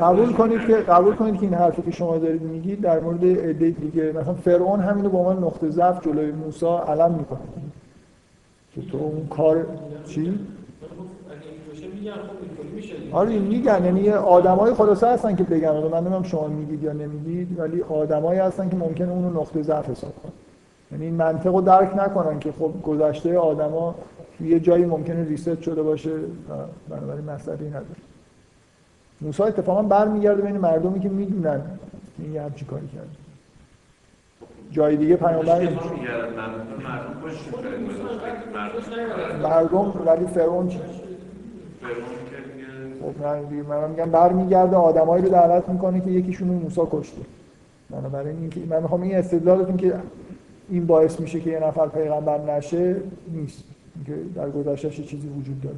قبول 0.00 0.32
کنید 0.32 0.66
که 0.66 0.74
قبول 0.76 1.14
کنید 1.14 1.34
که 1.34 1.42
این 1.42 1.54
حرفی 1.54 1.82
که 1.82 1.90
شما 1.90 2.18
دارید 2.18 2.42
میگید 2.42 2.80
در 2.80 3.00
مورد 3.00 3.24
ایده 3.24 3.70
دیگه 3.70 4.12
مثلا 4.12 4.34
فرعون 4.34 4.80
همینو 4.80 5.08
به 5.08 5.18
عنوان 5.18 5.44
نقطه 5.44 5.70
ضعف 5.70 6.04
جلوی 6.04 6.32
موسی 6.32 6.66
علم 6.66 7.14
می‌کنه. 7.14 7.38
که 8.74 8.80
تو 8.80 8.98
اون 8.98 9.26
کار 9.26 9.66
چی؟ 10.06 10.38
آره 13.12 13.38
میگن 13.38 13.84
یعنی 13.84 14.00
یه 14.00 14.14
آدمای 14.16 14.74
خلاصه 14.74 15.08
هستن 15.08 15.36
که 15.36 15.44
بگن. 15.44 15.70
من 15.70 15.98
نمی‌دونم 15.98 16.22
شما 16.22 16.46
میگید 16.46 16.82
یا 16.82 16.92
نمیگید 16.92 17.58
ولی 17.60 17.82
آدمایی 17.82 18.40
هستن 18.40 18.68
که 18.68 18.76
ممکنه 18.76 19.12
اونو 19.12 19.40
نقطه 19.40 19.62
ضعف 19.62 19.90
حساب 19.90 20.12
کنن. 20.22 20.32
یعنی 20.92 21.04
این 21.04 21.14
منطق 21.14 21.54
رو 21.54 21.60
درک 21.60 21.96
نکنن 21.96 22.38
که 22.38 22.52
خب 22.52 22.72
گذشته 22.82 23.38
آدما 23.38 23.94
یه 24.40 24.60
جایی 24.60 24.84
ممکنه 24.84 25.24
ریست 25.24 25.62
شده 25.62 25.82
باشه 25.82 26.10
و 26.10 26.52
بنابراین 26.88 27.24
مسئله 27.24 27.68
نداره. 27.68 27.86
موسی 29.20 29.42
اتفاقا 29.42 29.82
برمیگرده 29.82 30.42
بین 30.42 30.56
مردمی 30.58 31.00
که 31.00 31.08
می‌دونن 31.08 31.60
این 32.18 32.32
یه 32.32 32.42
همچی 32.42 32.64
کاری 32.64 32.88
کرده. 32.88 33.08
جای 34.70 34.96
دیگه 34.96 35.16
پیامبر 35.16 35.68
مردم 39.42 39.92
ولی 40.06 40.26
فرعون 40.26 40.68
چی؟ 40.68 40.80
خب 43.02 43.26
نه 43.26 43.62
من 43.68 43.90
میگم 43.90 44.10
برمیگرده 44.10 44.76
آدمایی 44.76 45.24
رو 45.24 45.30
دعوت 45.30 45.68
می‌کنه 45.68 46.00
که 46.00 46.10
یکیشون 46.10 46.48
موسی 46.48 46.80
کشته. 46.90 47.22
بنابراین 47.90 48.36
اینکه 48.40 48.60
من 48.70 48.82
می‌خوام 48.82 49.02
این 49.02 49.16
استدلالتون 49.16 49.76
که 49.76 49.94
این 50.68 50.86
باعث 50.86 51.20
میشه 51.20 51.40
که 51.40 51.50
یه 51.50 51.60
نفر 51.60 51.88
پیغمبر 51.88 52.56
نشه 52.56 52.96
نیست. 53.32 53.64
که 54.06 54.14
در 54.34 54.50
گذشتهش 54.50 55.00
چیزی 55.00 55.28
وجود 55.28 55.60
داره. 55.60 55.76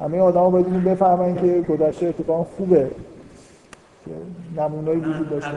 همه 0.00 0.18
آدما 0.18 0.50
باید 0.50 0.66
اینو 0.66 0.80
بفهمن 0.80 1.34
که 1.34 1.64
گذشته 1.68 2.06
اتفاقا 2.06 2.44
خوبه. 2.44 2.90
که 4.04 4.10
نمونه‌ای 4.60 4.96
وجود 4.96 5.30
داشته. 5.30 5.50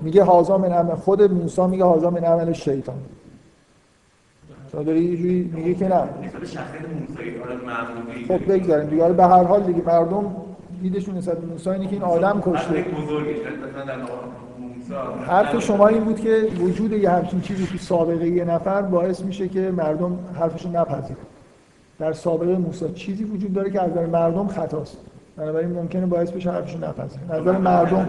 میگه 0.00 0.22
هازا 0.22 0.58
من 0.58 0.72
عمل 0.72 0.94
خود 0.94 1.22
موسی 1.22 1.66
میگه 1.66 1.84
هازا 1.84 2.10
من 2.10 2.24
عمل 2.24 2.52
شیطان. 2.52 2.96
شما 4.72 4.82
داری 4.82 5.04
یه 5.04 5.16
جوری 5.16 5.52
میگه 5.54 5.74
که 5.74 5.88
نه. 5.88 6.02
خب 8.28 8.52
بگذاریم 8.52 8.90
دیگه. 8.90 9.08
به 9.08 9.26
هر 9.26 9.44
حال 9.44 9.62
دیگه 9.62 9.82
مردم 9.86 10.36
دیدشون 10.82 11.16
نسبت 11.16 11.38
به 11.38 11.46
موسی 11.46 11.70
اینه 11.70 11.86
که 11.86 11.92
این 11.92 12.02
آدم 12.02 12.42
کشته. 12.46 12.84
حرف 15.26 15.60
شما 15.60 15.88
این 15.88 16.04
بود 16.04 16.20
که 16.20 16.48
وجود 16.60 16.92
یه 16.92 17.10
همچین 17.10 17.40
چیزی 17.40 17.66
تو 17.66 17.78
سابقه 17.78 18.28
یه 18.28 18.44
نفر 18.44 18.82
باعث 18.82 19.22
میشه 19.22 19.48
که 19.48 19.70
مردم 19.70 20.18
حرفشون 20.40 20.76
نپذیرن. 20.76 21.16
در 21.98 22.12
سابقه 22.12 22.56
موسی 22.56 22.92
چیزی 22.92 23.24
وجود 23.24 23.52
داره 23.52 23.70
که 23.70 23.82
از 23.82 23.90
نظر 23.90 24.06
مردم 24.06 24.46
خطاست. 24.46 24.98
بنابراین 25.36 25.72
ممکنه 25.72 26.06
باعث 26.06 26.30
بشه 26.30 26.50
حرفشون 26.50 26.84
نپذیرن. 26.84 27.30
از 27.30 27.40
نظر 27.40 27.58
مردم. 27.58 27.96
از 27.98 28.04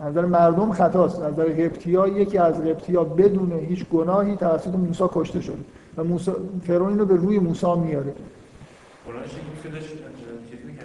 نظر 0.00 0.24
مردم 0.24 0.72
خطاست. 0.72 1.22
نظر 1.22 1.44
قبطی‌ها 1.44 2.08
یکی 2.08 2.38
از 2.38 2.54
قبطی‌ها 2.54 3.04
بدون 3.04 3.52
هیچ 3.52 3.86
گناهی 3.88 4.36
توسط 4.36 4.74
موسی 4.74 5.04
کشته 5.12 5.40
شده 5.40 5.56
و 5.96 6.04
موسی 6.04 6.32
فرعون 6.66 6.88
اینو 6.88 7.04
به 7.04 7.16
روی 7.16 7.38
موسی 7.38 7.74
میاره. 7.74 8.12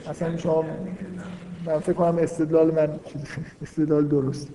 اصلا 0.10 0.38
شما 0.38 0.66
من 1.66 1.80
فکر 1.80 1.94
کنم 1.94 2.18
استدلال 2.18 2.72
من 2.72 2.90
استدلال 3.62 4.08
درست. 4.08 4.50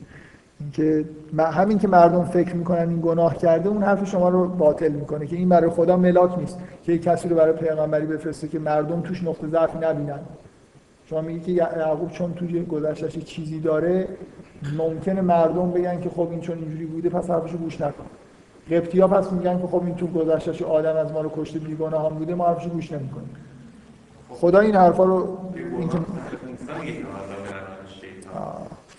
اینکه 0.61 1.05
همین 1.39 1.78
که 1.78 1.89
مردم 1.89 2.24
فکر 2.24 2.57
می‌کنن 2.57 2.89
این 2.89 3.01
گناه 3.01 3.37
کرده 3.37 3.69
اون 3.69 3.83
حرف 3.83 4.11
شما 4.11 4.28
رو 4.28 4.49
باطل 4.49 4.93
می‌کنه 4.93 5.27
که 5.27 5.37
این 5.37 5.49
برای 5.49 5.70
خدا 5.70 5.97
ملاک 5.97 6.39
نیست. 6.39 6.59
که 6.83 6.99
کسی 6.99 7.28
رو 7.28 7.37
برای 7.37 7.53
پیغمبری 7.53 8.07
بفرسته 8.07 8.49
که 8.49 8.59
مردم 8.59 9.01
توش 9.01 9.24
نقطه 9.24 9.49
ضعفی 9.49 9.78
نبینن. 9.78 10.19
شما 11.11 11.20
میگی 11.20 11.41
که 11.41 11.53
یعقوب 11.53 12.11
چون 12.11 12.35
توی 12.35 12.65
گذشتهش 12.65 13.19
چیزی 13.19 13.61
داره 13.61 14.09
ممکنه 14.78 15.20
مردم 15.20 15.70
بگن 15.70 16.01
که 16.01 16.09
خب 16.09 16.28
این 16.31 16.41
چون 16.41 16.59
اینجوری 16.59 16.87
بوده 16.87 17.09
پس 17.09 17.31
حرفشو 17.31 17.59
گوش 17.59 17.81
نکن. 17.81 18.05
قبطی 18.70 19.01
ها 19.01 19.09
پس 19.09 19.33
میگن 19.33 19.61
که 19.61 19.66
خب 19.66 19.83
این 19.85 19.95
تو 19.95 20.07
گذشتهش 20.07 20.62
آدم 20.62 20.97
از 20.97 21.12
ما 21.12 21.20
رو 21.20 21.33
کشته 21.37 21.59
بیگناه 21.59 22.11
هم 22.11 22.19
بوده 22.19 22.35
ما 22.35 22.47
حرفشو 22.47 22.69
گوش 22.69 22.93
نمی‌کنیم. 22.93 23.31
خدا 24.28 24.61
این 24.61 24.74
حرفا 24.74 25.05
رو 25.05 25.39
این 25.78 25.89
که 25.89 25.99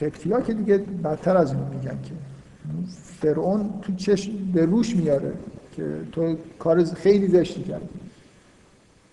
قبطی 0.02 0.32
ها 0.32 0.42
که 0.42 0.54
دیگه 0.54 0.78
بدتر 0.78 1.38
از 1.38 1.52
اینو 1.52 1.66
میگن 1.66 2.00
که. 2.04 2.12
فرعون 3.22 3.74
تو 3.82 3.96
چش 3.96 4.30
به 4.54 4.66
روش 4.66 4.96
میاره 4.96 5.34
که 5.76 5.84
تو 6.12 6.36
کار 6.60 6.84
خیلی 6.84 7.28
زشتی 7.28 7.64
کردی. 7.64 7.90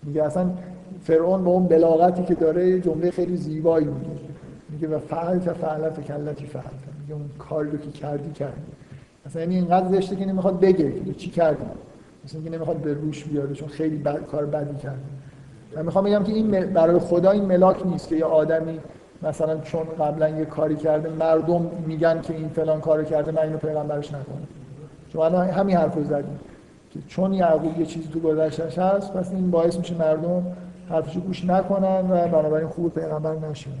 میگه 0.03 0.23
اصلا 0.23 0.49
فرعون 1.05 1.43
با 1.43 1.51
اون 1.51 1.67
بلاغتی 1.67 2.23
که 2.23 2.35
داره 2.35 2.79
جمله 2.79 3.11
خیلی 3.11 3.37
زیبایی 3.37 3.85
میگه. 3.85 4.09
میگه 4.69 4.87
و 4.87 4.99
فعلت 4.99 5.53
فعلت 5.53 6.01
کلتی 6.01 6.45
فعلت. 6.45 6.65
میگه 7.01 7.13
اون 7.13 7.29
کاری 7.39 7.69
رو 7.69 7.77
که 7.77 7.91
کردی 7.91 8.31
کردی. 8.31 8.61
مثلا 9.25 9.41
یعنی 9.41 9.55
اینقدر 9.55 9.87
زشته 9.87 10.15
که 10.15 10.25
نمی‌خواد 10.25 10.59
بگه 10.59 10.91
که 10.91 11.13
چی 11.13 11.29
کردی. 11.29 11.65
مثلا 12.25 12.39
اینکه 12.39 12.55
نمی‌خواد 12.55 12.77
به 12.77 12.93
روش 12.93 13.23
بیاره 13.23 13.53
چون 13.53 13.67
خیلی 13.67 13.97
بد، 13.97 14.25
کار 14.25 14.45
بدی 14.45 14.75
کرد 14.75 14.99
من 15.75 15.81
می‌خوام 15.85 16.05
بگم 16.05 16.23
که 16.23 16.33
این 16.33 16.51
برای 16.65 16.99
خدا 16.99 17.31
این 17.31 17.45
ملاک 17.45 17.87
نیست 17.87 18.07
که 18.07 18.15
یه 18.15 18.25
آدمی 18.25 18.79
مثلا 19.23 19.57
چون 19.57 19.83
قبلا 19.99 20.29
یه 20.29 20.45
کاری 20.45 20.75
کرده 20.75 21.09
مردم 21.09 21.71
میگن 21.87 22.21
که 22.21 22.33
این 22.33 22.49
فلان 22.49 22.81
کارو 22.81 23.03
کرده 23.03 23.31
من 23.31 23.41
اینو 23.41 23.57
پیغمبرش 23.57 24.07
نکنم. 24.07 24.47
چون 25.13 25.21
الان 25.21 25.47
همین 25.47 25.77
حرفو 25.77 26.03
زدیم 26.03 26.39
که 26.91 26.99
چون 27.07 27.33
یعقوب 27.33 27.79
یه 27.79 27.85
چیزی 27.85 28.07
تو 28.13 28.19
گذشتهش 28.19 28.77
هست 28.77 29.13
پس 29.13 29.31
این 29.31 29.51
باعث 29.51 29.77
میشه 29.77 29.97
مردم 29.97 30.43
حرفشو 30.89 31.19
گوش 31.19 31.45
نکنن 31.45 32.11
و 32.11 32.27
بنابراین 32.27 32.67
خوب 32.67 32.93
پیغمبر 32.93 33.35
نشن. 33.49 33.71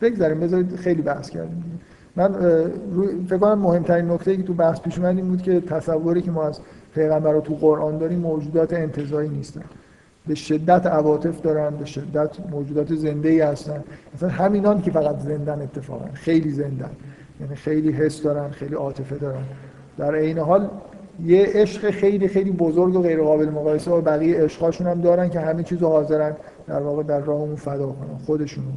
بگذاریم 0.00 0.40
بذارید 0.40 0.76
خیلی 0.76 1.02
بحث 1.02 1.30
کردیم. 1.30 1.80
من 2.16 2.32
فکر 3.28 3.38
کنم 3.38 3.58
مهمترین 3.58 4.10
نکته 4.10 4.36
که 4.36 4.42
تو 4.42 4.54
بحث 4.54 4.80
پیش 4.80 4.98
اومد 4.98 5.16
این 5.16 5.28
بود 5.28 5.42
که 5.42 5.60
تصوری 5.60 6.22
که 6.22 6.30
ما 6.30 6.44
از 6.44 6.60
پیغمبر 6.94 7.32
رو 7.32 7.40
تو 7.40 7.54
قرآن 7.54 7.98
داریم 7.98 8.18
موجودات 8.18 8.72
انتزاعی 8.72 9.28
نیستن. 9.28 9.64
به 10.26 10.34
شدت 10.34 10.86
عواطف 10.86 11.42
دارن 11.42 11.76
به 11.76 11.84
شدت 11.84 12.30
موجودات 12.50 12.94
زنده 12.94 13.28
ای 13.28 13.40
هستن. 13.40 13.84
مثلا 14.14 14.28
همینان 14.28 14.82
که 14.82 14.90
فقط 14.90 15.18
زندن 15.18 15.62
اتفاقا 15.62 16.04
خیلی 16.12 16.50
زندن. 16.50 16.90
یعنی 17.40 17.54
خیلی 17.54 17.92
حس 17.92 18.22
دارن 18.22 18.50
خیلی 18.50 18.74
عاطفه 18.74 19.16
دارن. 19.16 19.42
در 19.98 20.14
عین 20.14 20.38
حال 20.38 20.68
یه 21.24 21.46
عشق 21.46 21.90
خیلی 21.90 22.28
خیلی 22.28 22.50
بزرگ 22.50 22.96
و 22.96 23.02
غیر 23.02 23.22
قابل 23.22 23.48
مقایسه 23.48 23.90
با 23.90 24.00
بقیه 24.00 24.40
عشقاشون 24.40 24.86
هم 24.86 25.00
دارن 25.00 25.28
که 25.28 25.40
همه 25.40 25.62
چیزو 25.62 25.88
حاضرن 25.88 26.36
در 26.66 26.80
واقع 26.82 27.02
در 27.02 27.20
راه 27.20 27.40
اون 27.40 27.56
فدا 27.56 27.86
کنن 27.86 28.18
خودشونو. 28.26 28.68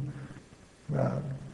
و 0.96 0.98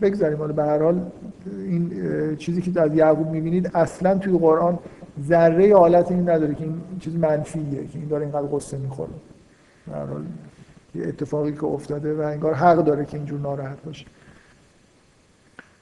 بگذاریم 0.03 0.39
حالا 0.39 0.53
به 0.53 0.63
هر 0.63 0.83
حال 0.83 1.01
این 1.47 2.37
چیزی 2.37 2.63
که 2.63 2.81
از 2.81 2.95
یعقوب 2.95 3.31
می‌بینید 3.31 3.71
اصلا 3.75 4.19
توی 4.19 4.39
قرآن 4.39 4.79
ذره 5.23 5.77
حالت 5.77 6.13
این 6.13 6.31
نداره 6.31 6.55
که 6.55 6.65
این 6.65 6.81
چیز 7.01 7.17
منفیه 7.17 7.87
که 7.93 7.99
این 7.99 8.09
داره 8.09 8.23
اینقدر 8.23 8.47
قصه 8.53 8.79
می‌خوره. 8.79 9.11
به 9.87 9.93
هر 9.95 10.07
حال 10.07 10.23
یه 10.95 11.07
اتفاقی 11.07 11.53
که 11.53 11.65
افتاده 11.65 12.15
و 12.15 12.21
انگار 12.21 12.55
حق 12.55 12.85
داره 12.85 13.05
که 13.05 13.17
اینجور 13.17 13.41
ناراحت 13.41 13.83
باشه. 13.83 14.07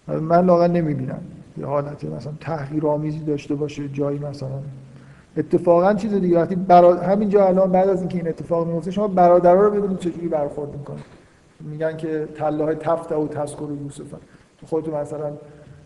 من 0.09 0.47
لاغا 0.47 0.67
نمی‌بینم 0.67 1.21
یه 1.59 1.67
حالت 1.67 2.05
مثلا 2.05 2.33
تحقیر 2.41 2.87
آمیزی 2.87 3.19
داشته 3.19 3.55
باشه 3.55 3.89
جایی 3.89 4.19
مثلا 4.19 4.49
اتفاقا 5.37 5.95
چیز 5.95 6.15
دیگه 6.15 6.39
وقتی 6.39 6.55
برا... 6.55 6.95
همینجا 6.95 7.47
الان 7.47 7.73
بعد 7.73 7.89
از 7.89 8.01
اینکه 8.01 8.19
این 8.19 8.29
اتفاق 8.29 8.67
میفته 8.67 8.91
شما 8.91 9.09
برادرها 9.09 9.63
رو 9.63 9.71
ببینید 9.71 9.99
چجوری 9.99 10.29
برخورد 10.29 10.77
می‌کنه 10.77 11.01
میگن 11.61 11.97
که 11.97 12.29
تله 12.35 12.75
تفت 12.75 13.13
و 13.13 13.29
تذکر 13.29 13.69
یوسف 13.85 14.11
تو 14.61 14.67
خودتو 14.67 14.97
مثلا 14.97 15.33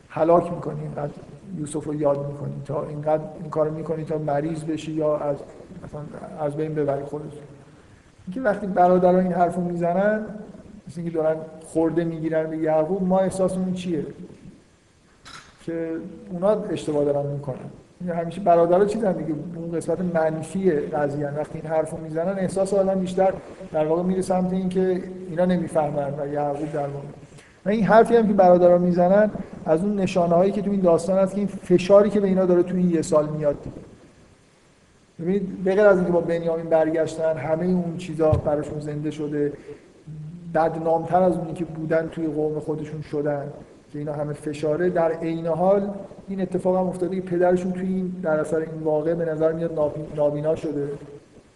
هلاک 0.09 0.53
می‌کنی 0.53 0.81
اینقدر 0.81 1.13
یوسف 1.59 1.85
رو 1.85 1.95
یاد 1.95 2.27
می‌کنی 2.27 2.63
تا 2.65 2.85
اینقدر 2.85 3.23
این 3.41 3.51
کارو 3.51 3.75
می‌کنی 3.75 4.05
تا 4.05 4.19
مریض 4.19 4.65
بشی 4.65 4.93
یا 4.93 5.17
از 5.17 5.37
مثلا 5.85 6.01
از 6.41 6.57
بین 6.57 6.75
ببری 6.75 7.05
خودت. 7.05 7.25
اینکه 8.27 8.41
وقتی 8.41 8.67
برادران 8.67 9.21
این 9.21 9.33
حرفو 9.33 9.61
می‌زنن 9.61 10.27
مثل 10.89 11.01
اینکه 11.01 11.17
دارن 11.17 11.37
خورده 11.67 12.05
می‌گیرن 12.05 12.51
به 12.51 12.57
یعقوب 12.59 13.03
ما 13.03 13.21
احساسمون 13.21 13.75
چیه؟ 13.75 14.07
که 15.63 15.91
اونا 16.31 16.49
اشتباه 16.49 17.05
دارن 17.05 17.27
می‌کنن. 17.27 17.57
همیشه 18.07 18.41
برادرها 18.41 18.85
چیزن 18.85 19.13
دیگه 19.13 19.35
اون 19.57 19.73
قسمت 19.73 19.99
منفی 20.01 20.71
قضیه 20.71 21.31
وقتی 21.31 21.59
این 21.59 21.71
حرفو 21.71 21.97
می‌زنن 21.97 22.39
احساس 22.39 22.75
آدم 22.75 23.01
بیشتر 23.01 23.33
در 23.73 23.87
واقع 23.87 24.03
میره 24.03 24.23
سمت 24.23 24.53
اینکه 24.53 25.03
اینا 25.31 25.45
نمی‌فهمن 25.45 26.15
و 26.19 26.27
یعقوب 26.33 26.73
در 26.73 26.87
واقع. 26.87 27.07
و 27.67 27.69
این 27.69 27.85
حرفی 27.85 28.17
هم 28.17 28.27
که 28.27 28.33
برادرها 28.33 28.79
می‌زنن 28.79 29.31
از 29.67 29.85
اون 29.85 29.97
نشانه 30.01 30.35
هایی 30.35 30.53
که 30.53 30.63
تو 30.63 30.71
این 30.71 30.81
داستان 30.81 31.19
هست 31.19 31.33
که 31.33 31.39
این 31.39 31.47
فشاری 31.47 32.11
که 32.11 32.21
به 32.21 32.29
اینا 32.29 32.47
داره 32.47 32.63
تو 32.63 32.77
این 32.77 32.91
یه 32.91 33.03
سال 33.03 33.29
میاد. 33.29 33.57
ببینید 35.21 35.65
بغیر 35.65 35.87
از 35.87 35.97
اینکه 35.97 36.13
با 36.13 36.21
بنیامین 36.21 36.67
برگشتن 36.67 37.37
همه 37.37 37.65
اون 37.65 37.97
چیزا 37.97 38.31
براشون 38.31 38.81
زنده 38.81 39.11
شده 39.11 39.53
بدنامتر 40.55 41.23
از 41.23 41.37
اونی 41.37 41.53
که 41.53 41.65
بودن 41.65 42.09
توی 42.09 42.27
قوم 42.27 42.61
خودشون 42.61 43.03
شدن. 43.03 43.53
که 43.93 43.99
اینا 43.99 44.13
همه 44.13 44.33
فشاره. 44.33 44.91
در 44.91 45.13
عین 45.13 45.47
حال 45.47 45.91
این 46.29 46.41
اتفاق 46.41 46.77
هم 46.77 46.87
افتاده 46.87 47.17
که 47.17 47.23
پدرشون 47.23 47.73
توی 47.73 47.87
این 47.87 48.15
در 48.23 48.41
اثر 48.41 48.57
این 48.57 48.83
واقع 48.85 49.15
به 49.15 49.25
نظر 49.25 49.53
میاد 49.53 49.79
نابینا 50.17 50.55
شده. 50.55 50.89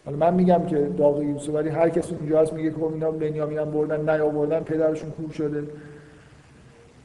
حالا 0.05 0.17
من 0.17 0.35
میگم 0.35 0.63
که 0.67 0.91
داغ 0.99 1.23
یوسف 1.23 1.55
ولی 1.55 1.69
هر 1.69 1.89
کسی 1.89 2.15
اونجا 2.15 2.41
هست 2.41 2.53
میگه 2.53 2.71
که 2.71 2.77
خب 2.77 2.93
اینا 2.93 3.11
بنیامین 3.11 3.59
هم 3.59 3.71
بردن 3.71 4.11
نیاوردن 4.11 4.61
پدرشون 4.61 5.11
کور 5.11 5.31
شده. 5.31 5.63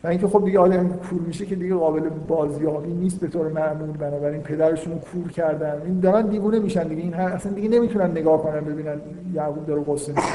و 0.04 0.08
اینکه 0.08 0.28
خب 0.28 0.45
دیگه 0.45 0.60
آدم 0.60 0.90
کور 0.90 1.22
میشه 1.22 1.45
که 1.45 1.56
دیگه 1.56 1.76
قابل 1.76 2.10
بازیابی 2.28 2.94
نیست 2.94 3.20
به 3.20 3.28
طور 3.28 3.48
معمول. 3.48 3.98
بنابراین 3.98 4.41
پدرشون 4.41 4.94
رو 4.94 4.99
کور 4.99 5.32
کردن. 5.32 5.82
این 5.86 5.99
دارن 5.99 6.28
دیوونه 6.28 6.60
میشن 6.60 6.88
دیگه. 6.88 7.02
این 7.02 7.14
اصلا 7.14 7.52
دیگه 7.52 7.70
نمی‌تونن 7.70 8.12
نگاه 8.12 8.44
کنن 8.44 8.60
ببینن 8.60 9.02
یعقوب 9.34 9.66
داره 9.66 9.84
قصه 9.88 10.12
می‌کنه. 10.12 10.26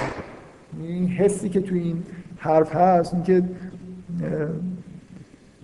این 0.82 1.09
حسی 1.09 1.48
که 1.48 1.60
توی 1.60 1.78
این 1.78 2.02
حرف 2.36 2.77
هست 2.77 3.14
اینکه 3.14 3.43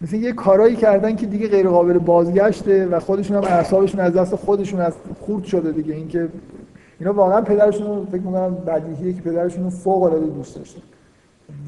مثل 0.02 0.16
یه 0.16 0.32
کارایی 0.32 0.76
کردن 0.76 1.16
که 1.16 1.26
دیگه 1.26 1.48
غیر 1.48 1.68
قابل 1.68 1.98
بازگشته 1.98 2.86
و 2.86 3.00
خودشون 3.00 3.36
هم 3.36 3.44
اعصابشون 3.44 4.00
از 4.00 4.12
دست 4.12 4.36
خودشون 4.36 4.80
از 4.80 4.94
خورد 5.20 5.44
شده 5.44 5.72
دیگه. 5.72 5.94
اینکه 5.94 6.28
اینا 7.00 7.12
واقعا 7.12 7.40
پدرشون 7.40 8.06
فکر 8.06 8.20
می‌کنم 8.20 8.54
بدیهیه 8.54 9.12
که 9.12 9.22
پدرشون 9.22 9.64
رو 9.64 9.70
فوق 9.70 10.02
العاده 10.02 10.26
دوست 10.26 10.56
داشتن. 10.56 10.80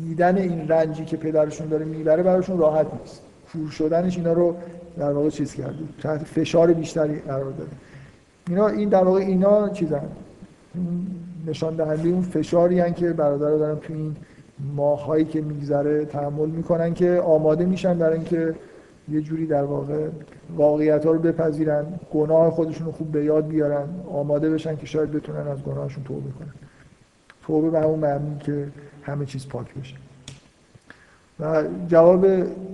دیدن 0.05 0.36
این 0.36 0.69
رنجی 0.69 1.05
که 1.05 1.16
پدرشون 1.16 1.69
داره 1.69 1.85
می‌بره 1.85 2.23
براشون 2.23 2.59
راحت 2.59 2.86
نیست. 3.01 3.23
کور 3.52 3.70
شدنش 3.70 4.16
اینا 4.16 4.32
رو 4.32 4.55
در 4.98 5.12
واقع 5.12 5.28
چیز 5.31 5.55
کرده. 5.55 5.78
تحت 6.02 6.24
فشار 6.24 6.73
بیشتری 6.73 7.19
قرار 7.19 7.44
داده. 7.44 7.70
اینا 8.48 8.69
این 8.69 8.89
در 8.89 9.05
واقع 9.05 9.20
اینا 9.20 9.69
چیزن. 9.69 10.02
نشان 11.47 11.77
دهنده 11.77 12.09
اون 12.09 12.23
فشاری 12.23 12.93
که 12.93 13.12
برادر 13.12 13.57
دارن 13.57 13.78
تو 13.78 13.93
این 13.93 14.16
ماهایی 14.77 15.24
که 15.24 15.41
میگذره 15.41 16.05
تحمل 16.05 16.49
می‌کنن 16.49 16.95
که 16.95 17.20
آماده 17.24 17.65
میشن 17.65 17.99
برای 17.99 18.15
اینکه 18.15 18.55
یه 19.09 19.20
جوری 19.20 19.47
در 19.47 19.62
واقع 19.62 20.09
واقعیت 20.57 21.07
ها 21.07 21.12
رو 21.12 21.19
بپذیرن 21.19 21.87
گناه 22.15 22.51
خودشون 22.51 22.87
رو 22.87 22.93
خوب 22.93 23.12
به 23.12 23.24
یاد 23.24 23.47
بیارن 23.49 23.89
آماده 24.12 24.51
بشن 24.51 24.77
که 24.77 24.87
شاید 24.87 25.11
بتونن 25.11 25.49
از 25.49 25.62
گناهشون 25.62 26.05
توبه 26.05 26.31
کنن. 26.31 26.55
توبه 27.43 27.70
به 27.70 27.81
همون 27.81 27.99
معنی 27.99 28.39
که 28.39 28.69
همه 29.03 29.27
چیز 29.27 29.49
پاک 29.49 29.74
بشه. 29.74 29.97
و 31.41 31.65
جواب 31.89 32.27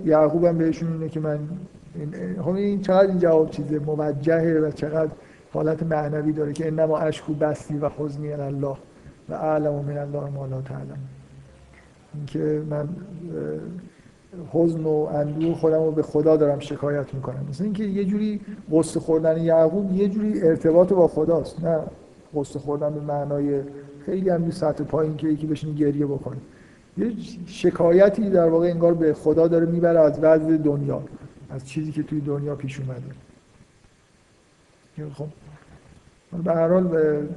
یعقوب 0.05 0.45
هم 0.45 0.57
بهشون 0.57 0.93
اینه 0.93 1.09
که 1.09 1.19
من 1.19 1.39
این, 1.95 2.55
این 2.55 2.81
چقدر 2.81 3.07
این 3.07 3.19
جواب 3.19 3.49
چیزه 3.49 3.79
موجهه 3.79 4.59
و 4.63 4.71
چقدر 4.71 5.11
حالت 5.53 5.83
معنوی 5.83 6.31
داره 6.31 6.53
که 6.53 6.67
انما 6.67 6.97
اشکو 6.97 7.33
بستی 7.33 7.77
و 7.77 7.89
حزنی 7.97 8.31
الله 8.31 8.77
و 9.29 9.33
اعلم 9.33 9.73
من 9.73 9.97
الله 9.97 10.29
ما 10.29 10.45
لا 10.45 10.61
تعلم. 10.61 10.97
اینکه 12.17 12.63
من 12.69 12.87
حزن 14.51 14.83
و 14.83 14.89
اندوه 14.89 15.55
خودم 15.55 15.83
رو 15.83 15.91
به 15.91 16.03
خدا 16.03 16.37
دارم 16.37 16.59
شکایت 16.59 17.13
می‌کنم. 17.13 17.45
مثل 17.49 17.63
اینکه 17.63 17.83
یه 17.83 18.05
جوری 18.05 18.41
قصه 18.71 18.99
خوردن 18.99 19.41
یعقوب 19.41 19.91
یه 19.91 20.09
جوری 20.09 20.41
ارتباط 20.41 20.93
با 20.93 21.07
خداست 21.07 21.63
نه 21.63 21.79
قصه 22.35 22.59
خوردن 22.59 22.93
به 22.93 22.99
معنای 22.99 23.61
خیلی 24.05 24.29
هم 24.29 24.51
سطح 24.51 24.83
پایین 24.83 25.17
که 25.17 25.27
یکی 25.27 25.47
بشین 25.47 25.75
گریه 25.75 26.05
بکنه. 26.05 26.37
یه 26.97 27.11
شکایتی 27.45 28.29
در 28.29 28.49
واقع 28.49 28.67
انگار 28.67 28.93
به 28.93 29.13
خدا 29.13 29.47
داره 29.47 29.65
می‌بره 29.65 29.99
از 29.99 30.19
وضع 30.21 30.57
دنیا 30.57 31.01
از 31.49 31.67
چیزی 31.67 31.91
که 31.91 32.03
توی 32.03 32.21
دنیا 32.21 32.55
پیش 32.55 32.79
اومده. 32.79 33.01
خب 35.13 35.27
به 36.43 36.53
هر 36.53 36.67
حال 36.67 37.27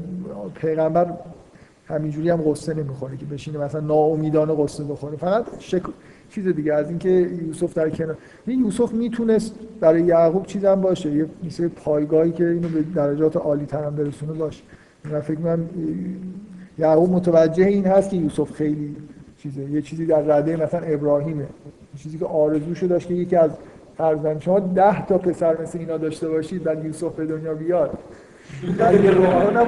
پیغمبر 0.55 1.12
همینجوری 1.90 2.30
هم 2.30 2.42
قصه 2.46 2.74
نمی‌خوره 2.74 3.16
که 3.16 3.24
بشینه 3.24 3.58
مثلا 3.58 3.80
ناامیدانه 3.80 4.64
قصه 4.64 4.84
بخوره. 4.84 5.16
فقط 5.16 5.44
شک... 5.58 5.82
چیز 6.30 6.48
دیگه 6.48 6.74
از 6.74 6.88
اینکه 6.88 7.08
یوسف 7.46 7.74
در 7.74 7.90
کنار 7.90 8.16
یوسف 8.46 8.92
می‌تونست 8.92 9.54
برای 9.80 10.02
یعقوب 10.02 10.46
چیز 10.46 10.64
هم 10.64 10.80
باشه. 10.80 11.10
یه 11.10 11.26
مثل 11.44 11.68
پایگاهی 11.68 12.32
که 12.32 12.48
اینو 12.48 12.68
به 12.68 12.82
درجات 12.94 13.36
عالی 13.36 13.66
تر 13.66 13.84
هم 13.84 13.96
برسونه 13.96 14.32
باشه. 14.32 14.62
من 15.12 15.20
فکر 15.20 15.38
می‌کنم 15.38 15.68
یعقوب 16.78 17.10
متوجه 17.10 17.64
این 17.64 17.86
هست 17.86 18.10
که 18.10 18.16
یوسف 18.16 18.52
خیلی 18.52 18.96
چیزه. 19.38 19.60
یه 19.60 19.82
چیزی 19.82 20.06
در 20.06 20.22
رده 20.22 20.56
مثلا 20.56 20.80
ابراهیمه. 20.80 21.46
چیزی 21.98 22.18
که 22.18 22.26
آرزوشو 22.26 22.86
داشت 22.86 23.08
که 23.08 23.14
یکی 23.14 23.36
از 23.36 23.50
فرزند 23.96 24.40
شما 24.40 24.60
ده 24.60 25.06
تا 25.06 25.18
پسر 25.18 25.62
مثل 25.62 25.78
اینا 25.78 25.96
داشته 25.96 26.28
باشید 26.28 26.62
بعد 26.62 26.84
یوسف 26.84 27.14
به 27.14 27.26
دنیا 27.26 27.54
بیاد. 27.54 27.98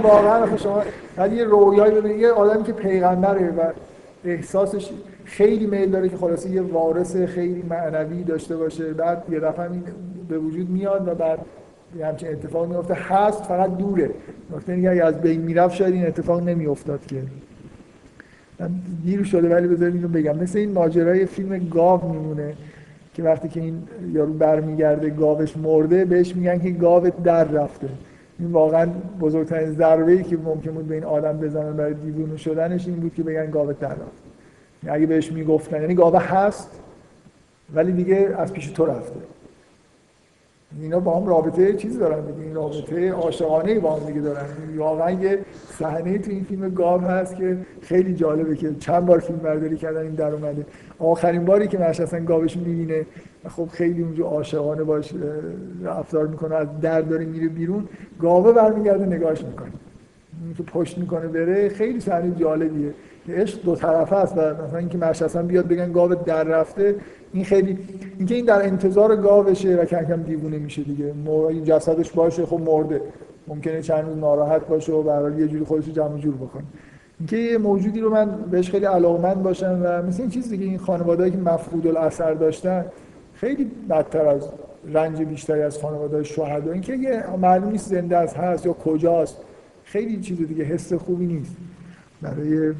واقعا 0.02 0.56
شما 0.56 0.82
بعد 1.16 1.32
یه 1.32 1.44
رویایی 1.44 1.94
ببینید 1.94 2.20
یه 2.20 2.30
آدمی 2.30 2.64
که 2.64 2.72
پیغمبره 2.72 3.50
و 3.50 3.60
احساسش 4.24 4.90
خیلی 5.24 5.66
میل 5.66 5.90
داره 5.90 6.08
که 6.08 6.16
خلاصه 6.16 6.50
یه 6.50 6.62
وارث 6.62 7.16
خیلی 7.16 7.62
معنوی 7.70 8.22
داشته 8.22 8.56
باشه. 8.56 8.92
بعد 8.92 9.24
یه 9.30 9.40
دفعه 9.40 9.72
این 9.72 9.82
به 10.28 10.38
وجود 10.38 10.70
میاد 10.70 11.08
و 11.08 11.14
بعد 11.14 11.38
یه 11.98 12.06
همچین 12.06 12.28
اتفاق 12.28 12.68
میفته. 12.68 12.94
هست 12.94 13.44
فقط 13.44 13.76
دوره. 13.76 14.10
نکته 14.56 14.72
اگه 14.72 15.04
از 15.04 15.20
بین 15.20 15.40
می‌رفت 15.40 15.74
شاید 15.74 15.94
این 15.94 16.06
اتفاق 16.06 16.42
نمیافتاد 16.42 17.06
که. 17.06 17.16
من 18.60 18.70
دیر 19.04 19.24
شده 19.24 19.54
ولی 19.54 19.68
بذارید 19.68 19.94
اینو 19.94 20.08
بگم. 20.08 20.38
مثل 20.38 20.58
این 20.58 20.72
ماجرای 20.72 21.26
فیلم 21.26 21.68
گاو 21.68 22.12
میمونه 22.12 22.54
که 23.14 23.22
وقتی 23.22 23.48
که 23.48 23.60
این 23.60 23.82
یارو 24.12 24.32
برمیگرده 24.32 25.10
گاوش 25.10 25.56
مرده 25.56 26.04
بهش 26.04 26.36
میگن 26.36 26.58
که 26.58 26.70
گاوت 26.70 27.22
در 27.22 27.44
رفته. 27.44 27.88
این 28.42 28.52
واقعا 28.52 28.86
بزرگترین 29.20 29.70
ضربه 29.70 30.12
ای 30.12 30.22
که 30.22 30.36
ممکن 30.36 30.70
بود 30.70 30.88
به 30.88 30.94
این 30.94 31.04
آدم 31.04 31.38
بزنن 31.38 31.76
برای 31.76 31.94
دیوونه 31.94 32.36
شدنش 32.36 32.86
این 32.86 32.96
بود 32.96 33.14
که 33.14 33.22
بگن 33.22 33.50
گاوت 33.50 33.78
در 33.78 33.88
رفته 33.88 34.92
اگه 34.92 35.06
بهش 35.06 35.32
می‌گفتن 35.32 35.80
یعنی 35.80 35.94
گاوه 35.94 36.22
هست 36.22 36.80
ولی 37.74 37.92
دیگه 37.92 38.34
از 38.38 38.52
پیش 38.52 38.66
تو 38.66 38.86
رفته. 38.86 39.20
اینا 40.80 41.00
با 41.00 41.20
هم 41.20 41.26
رابطه 41.26 41.72
چیزی 41.72 41.98
دارن 41.98 42.20
دیگه. 42.20 42.42
این 42.42 42.54
رابطه 42.54 43.10
عاشقانه 43.12 43.80
با 43.80 43.94
هم 43.94 44.06
دیگه 44.06 44.20
دارن. 44.20 44.44
واقعا 44.76 45.10
یه 45.10 45.38
صحنه 45.78 46.18
تو 46.18 46.30
این 46.30 46.44
فیلم 46.44 46.68
گاو 46.68 47.00
هست 47.00 47.36
که 47.36 47.58
خیلی 47.80 48.14
جالبه 48.14 48.56
که 48.56 48.74
چند 48.74 49.06
بار 49.06 49.18
فیلم 49.18 49.38
برداری 49.38 49.76
کردن 49.76 50.00
این 50.00 50.14
در 50.14 50.32
اومده. 50.32 50.66
آخرین 50.98 51.44
باری 51.44 51.68
که 51.68 51.78
مش 51.78 52.00
اصلا 52.00 52.24
گاوش 52.24 52.56
می‌بینه 52.56 53.06
خب 53.48 53.68
خیلی 53.72 54.02
اونجا 54.02 54.24
عاشقانه 54.24 54.84
باش 54.84 55.14
رفتار 55.84 56.26
می‌کنه 56.26 56.54
از 56.54 56.66
در 56.82 57.00
داره 57.00 57.24
میره 57.24 57.48
بیرون. 57.48 57.88
گاوه 58.20 58.52
برمیگرده 58.52 59.06
نگاهش 59.06 59.44
می‌کنه. 59.44 59.72
که 60.56 60.62
پشت 60.62 60.98
می‌کنه 60.98 61.28
بره 61.28 61.68
خیلی 61.68 62.00
صحنه 62.00 62.34
جالبیه. 62.40 62.94
عشق 63.28 63.62
دو 63.62 63.76
طرفه 63.76 64.16
است 64.16 64.38
و 64.38 64.40
مثلا 64.40 64.78
اینکه 64.78 64.98
مشخصا 64.98 65.42
بیاد 65.42 65.68
بگن 65.68 65.92
گاو 65.92 66.14
در 66.14 66.44
رفته 66.44 66.94
این 67.32 67.44
خیلی 67.44 67.78
اینکه 68.18 68.34
این 68.34 68.44
در 68.44 68.62
انتظار 68.62 69.16
گاوشه 69.16 69.76
و 69.76 69.84
کم 69.84 70.04
کم 70.04 70.22
دیوونه 70.22 70.58
میشه 70.58 70.82
دیگه. 70.82 71.12
این 71.48 71.64
جسدش 71.64 72.10
باشه 72.10 72.46
خب 72.46 72.60
مرده. 72.60 73.00
ممکنه 73.48 73.82
چند 73.82 74.04
روز 74.04 74.16
ناراحت 74.16 74.66
باشه 74.66 74.92
و 74.92 75.30
به 75.30 75.40
یه 75.40 75.48
جوری 75.48 75.64
خودش 75.64 75.88
جمع 75.88 76.18
جور 76.18 76.34
بکنه. 76.34 76.62
اینکه 77.18 77.36
یه 77.36 77.58
موجودی 77.58 78.00
رو 78.00 78.10
من 78.10 78.30
بهش 78.50 78.70
خیلی 78.70 78.84
علاقمند 78.84 79.42
باشم 79.42 79.80
و 79.84 80.02
مثل 80.02 80.22
این 80.22 80.30
چیز 80.30 80.50
دیگه 80.50 80.64
این 80.64 80.78
خانوادهایی 80.78 81.32
که 81.32 81.38
مفقود 81.38 81.86
الاثر 81.86 82.34
داشتن 82.34 82.84
خیلی 83.34 83.70
بدتر 83.90 84.26
از 84.26 84.48
رنج 84.94 85.22
بیشتری 85.22 85.62
از 85.62 85.78
خانواده 85.78 86.22
شهدا. 86.22 86.72
اینکه 86.72 87.24
معلوم 87.40 87.70
نیست 87.70 87.88
زنده 87.88 88.16
است 88.16 88.36
هست 88.36 88.66
یا 88.66 88.72
کجاست. 88.72 89.36
خیلی 89.92 90.20
چیز 90.20 90.38
دیگه 90.38 90.64
حس 90.64 90.92
خوبی 90.92 91.26
نیست. 91.26 91.56
برای 92.22 92.72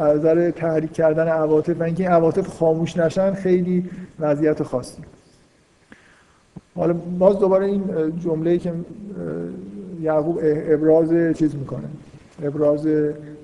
از 0.00 0.52
تحریک 0.52 0.92
کردن 0.92 1.28
عواطف 1.28 1.80
و 1.80 1.82
اینکه 1.82 2.02
این 2.02 2.12
عواطف 2.12 2.46
خاموش 2.46 2.96
نشن 2.96 3.34
خیلی 3.34 3.90
وضعیت 4.20 4.62
خاصی. 4.62 5.02
حالا 6.74 6.92
باز 7.18 7.38
دوباره 7.38 7.66
این 7.66 7.82
جمله 8.24 8.58
که 8.58 8.72
یعقوب 10.02 10.40
ابراز 10.42 11.36
چیز 11.36 11.54
می‌کنه. 11.54 11.88
ابراز 12.42 12.86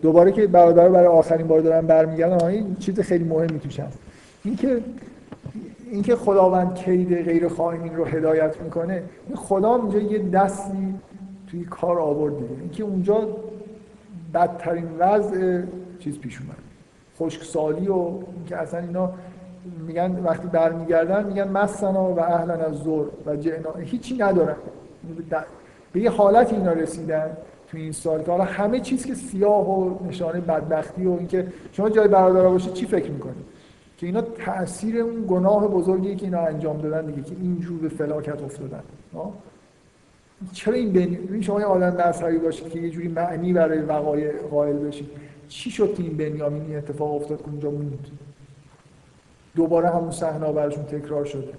دوباره 0.02 0.32
که 0.32 0.46
برادر 0.46 0.88
برای 0.88 1.06
آخرین 1.06 1.46
بار 1.46 1.60
دارن 1.60 1.86
برمیگردن 1.86 2.44
این 2.44 2.76
چیز 2.78 3.00
خیلی 3.00 3.24
مهمی 3.24 3.60
توش 3.60 3.80
هست. 3.80 3.98
اینکه 4.44 4.78
اینکه 5.90 6.16
خداوند 6.16 6.74
کید 6.74 7.14
غیر 7.14 7.48
خائنین 7.48 7.96
رو 7.96 8.04
هدایت 8.04 8.60
می‌کنه 8.64 9.02
این 9.28 9.36
خدا 9.36 9.68
اونجا 9.68 9.98
یه 9.98 10.18
دستی 10.18 10.94
توی 11.50 11.64
کار 11.64 11.98
آورد 11.98 12.38
دیگه 12.38 12.60
اینکه 12.60 12.84
اونجا 12.84 13.28
بدترین 14.34 14.88
وضع 14.98 15.62
چیز 15.98 16.18
پیش 16.18 16.40
اومد. 16.40 16.56
خشکسالی 17.18 17.88
و 17.88 17.94
اینکه 18.36 18.56
اصلا 18.56 18.80
اینا 18.80 19.12
میگن 19.86 20.20
وقتی 20.24 20.48
برمیگردن 20.48 21.26
میگن 21.26 21.48
مسنا 21.48 22.04
و 22.04 22.20
اهلا 22.20 22.54
از 22.54 22.74
زور 22.74 23.10
و 23.26 23.36
جعنا 23.36 23.72
هیچی 23.72 24.16
ندارن. 24.16 24.56
به 25.92 26.00
یه 26.00 26.10
حالت 26.10 26.52
اینا 26.52 26.72
رسیدن 26.72 27.36
تو 27.68 27.76
این 27.76 27.92
سال 27.92 28.22
که 28.22 28.30
حالا 28.30 28.44
همه 28.44 28.80
چیز 28.80 29.06
که 29.06 29.14
سیاه 29.14 29.80
و 29.80 30.06
نشانه 30.08 30.40
بدبختی 30.40 31.06
و 31.06 31.10
اینکه 31.10 31.46
شما 31.72 31.90
جای 31.90 32.08
برادر 32.08 32.48
باشه 32.48 32.70
چی 32.70 32.86
فکر 32.86 33.10
می‌کنید؟ 33.10 33.44
که 33.96 34.06
اینا 34.06 34.20
تاثیر 34.20 35.00
اون 35.00 35.24
گناه 35.28 35.68
بزرگی 35.68 36.14
که 36.16 36.24
اینا 36.24 36.40
انجام 36.40 36.80
دادن 36.80 37.06
دیگه 37.06 37.22
که 37.22 37.36
اینجور 37.40 37.78
به 37.78 37.88
فلاکت 37.88 38.42
افتادن. 38.42 38.82
چرا 40.52 40.74
این 40.74 40.92
بنی... 40.92 41.42
شما 41.42 41.60
یه 41.60 41.66
آدم 41.66 42.00
نصری 42.00 42.38
باشید 42.38 42.68
که 42.68 42.78
یه 42.80 42.90
جوری 42.90 43.08
معنی 43.08 43.52
برای 43.52 43.78
وقایع 43.78 44.32
قائل 44.50 44.76
بشید 44.76 45.08
چی 45.48 45.70
شد 45.70 45.94
که 45.94 46.02
این 46.02 46.16
بنیامین 46.16 46.62
این 46.62 46.76
اتفاق 46.76 47.14
افتاد 47.14 47.38
که 47.38 47.48
اونجا 47.48 47.70
موند؟ 47.70 48.06
دوباره 49.56 49.88
همون 49.88 50.10
صحنه 50.10 50.52
براشون 50.52 50.84
تکرار 50.84 51.24
شده. 51.24 51.52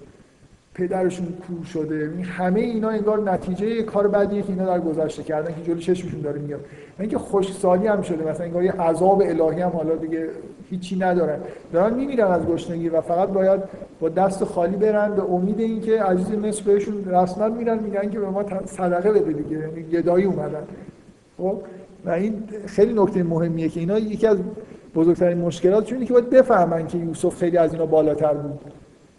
پدرشون 0.74 1.26
کور 1.26 1.64
شده. 1.64 2.12
این 2.16 2.24
همه 2.24 2.60
اینا 2.60 2.88
انگار 2.88 3.30
نتیجه 3.30 3.82
کار 3.82 4.08
بدیه 4.08 4.42
که 4.42 4.48
اینا 4.48 4.66
در 4.66 4.80
گذشته 4.80 5.22
کردن 5.22 5.54
که 5.54 5.62
جلوی 5.62 5.82
چشمشون 5.82 6.20
داره 6.20 6.40
میاد. 6.40 6.64
اینکه 6.98 7.18
خوشسالی 7.18 7.86
هم 7.86 8.02
شده. 8.02 8.24
مثلا 8.24 8.46
انگار 8.46 8.64
یه 8.64 8.72
عذاب 8.72 9.22
الهی 9.22 9.60
هم 9.60 9.70
حالا 9.70 9.96
دیگه 9.96 10.28
هیچی 10.72 10.96
ندارن. 10.98 11.38
دارن 11.72 11.94
میمیرن 11.94 12.26
از 12.26 12.46
گشنگی 12.46 12.88
و 12.88 13.00
فقط 13.00 13.28
باید 13.28 13.60
با 14.00 14.08
دست 14.08 14.44
خالی 14.44 14.76
برن. 14.76 15.14
به 15.14 15.22
امید 15.22 15.60
اینکه 15.60 16.02
عزیز 16.02 16.30
مصر 16.30 16.62
بهشون 16.64 17.04
رسما 17.04 17.48
میرن 17.48 17.78
میگن 17.78 18.10
که 18.10 18.20
به 18.20 18.26
ما 18.26 18.44
صدقه 18.64 19.10
بده 19.12 19.32
دیگه. 19.32 19.58
یعنی 19.58 19.82
گدایی 19.82 20.24
اومدن. 20.24 20.62
خب؟ 21.38 21.58
و 22.04 22.10
این 22.10 22.42
خیلی 22.66 22.92
نکته 22.92 23.22
مهمیه 23.22 23.68
که 23.68 23.80
اینا 23.80 23.98
یکی 23.98 24.26
از 24.26 24.38
بزرگترین 24.94 25.38
مشکلات 25.38 25.92
اینه 25.92 26.06
که 26.06 26.12
باید 26.12 26.30
بفهمن 26.30 26.86
که 26.86 26.98
یوسف 26.98 27.38
خیلی 27.38 27.56
از 27.56 27.72
اینا 27.72 27.86
بالاتر 27.86 28.34
بود. 28.34 28.60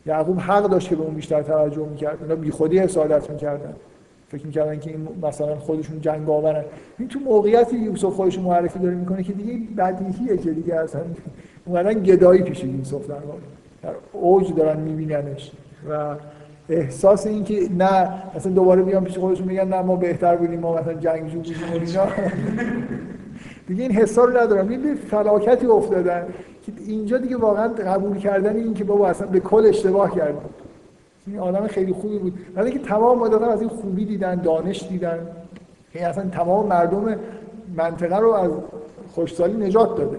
یعقوب 0.05 0.39
حق 0.39 0.69
داشت 0.69 0.89
که 0.89 0.95
به 0.95 1.03
اون 1.03 1.13
بیشتر 1.13 1.41
توجه 1.41 1.85
می‌کرد. 1.89 2.17
اینا 2.21 2.35
بیخودی 2.35 2.79
حسادت 2.79 3.29
می‌کردن. 3.29 3.73
فکر 4.33 4.45
می‌کردن 4.45 4.79
که 4.79 4.89
این 4.89 5.07
مثلا 5.21 5.55
خودشون 5.55 6.01
جنگ 6.01 6.29
آورن 6.29 6.63
این 6.99 7.07
تو 7.07 7.19
موقعیتی 7.19 7.77
یوسف 7.77 8.13
خودش 8.13 8.39
معرفی 8.39 8.79
داره 8.79 8.95
می‌کنه 8.95 9.23
که 9.23 9.33
دیگه 9.33 9.59
بدیهیه 9.77 10.37
که 10.37 10.51
دیگه 10.51 10.75
اصلا 10.75 11.01
اومدن 11.65 12.03
گدایی 12.03 12.41
پیش 12.41 12.63
یوسف 12.63 13.07
در 13.07 13.13
واقع. 13.13 13.39
در 13.83 13.93
اوج 14.13 14.55
دارن 14.55 14.79
میبیننش. 14.79 15.51
و 15.89 16.15
احساس 16.69 17.27
این 17.27 17.43
که 17.43 17.69
نه 17.77 18.09
مثلا 18.35 18.51
دوباره 18.51 18.83
بیان 18.83 19.03
پیش 19.03 19.17
خودشون 19.17 19.47
میگن 19.47 19.67
نه 19.67 19.81
ما 19.81 19.95
بهتر 19.95 20.35
بودیم 20.35 20.59
ما 20.59 20.77
مثلا 20.77 20.93
جنگجو 20.93 21.37
بودیم 21.37 21.69
و 21.69 21.73
اینا. 21.73 22.05
دیگه 23.67 23.81
این 23.81 23.91
حسا 23.91 24.25
رو 24.25 24.37
ندارم 24.37 24.69
این 24.69 24.81
به 24.81 24.95
فلاکتی 24.95 25.65
افتادن 25.65 26.25
که 26.65 26.71
اینجا 26.87 27.17
دیگه 27.17 27.37
واقعا 27.37 27.67
قبول 27.67 28.17
کردن 28.17 28.55
این 28.55 28.73
که 28.73 28.83
بابا 28.83 29.07
اصلا 29.07 29.27
به 29.27 29.39
کل 29.39 29.65
اشتباه 29.65 30.15
کردن. 30.15 30.41
این 31.27 31.39
آدم 31.39 31.67
خیلی 31.67 31.93
خوبی 31.93 32.19
بود. 32.19 32.33
ولی 32.55 32.71
که 32.71 32.79
تمام 32.79 33.19
مدت 33.19 33.41
از 33.41 33.61
این 33.61 33.69
خوبی 33.69 34.05
دیدن 34.05 34.35
دانش 34.35 34.87
دیدن 34.89 35.27
این 35.93 36.05
اصلا 36.05 36.29
تمام 36.29 36.67
مردم 36.67 37.15
منطقه 37.77 38.17
رو 38.17 38.31
از 38.31 38.51
خوشسالی 39.11 39.53
نجات 39.53 39.97
داده. 39.97 40.17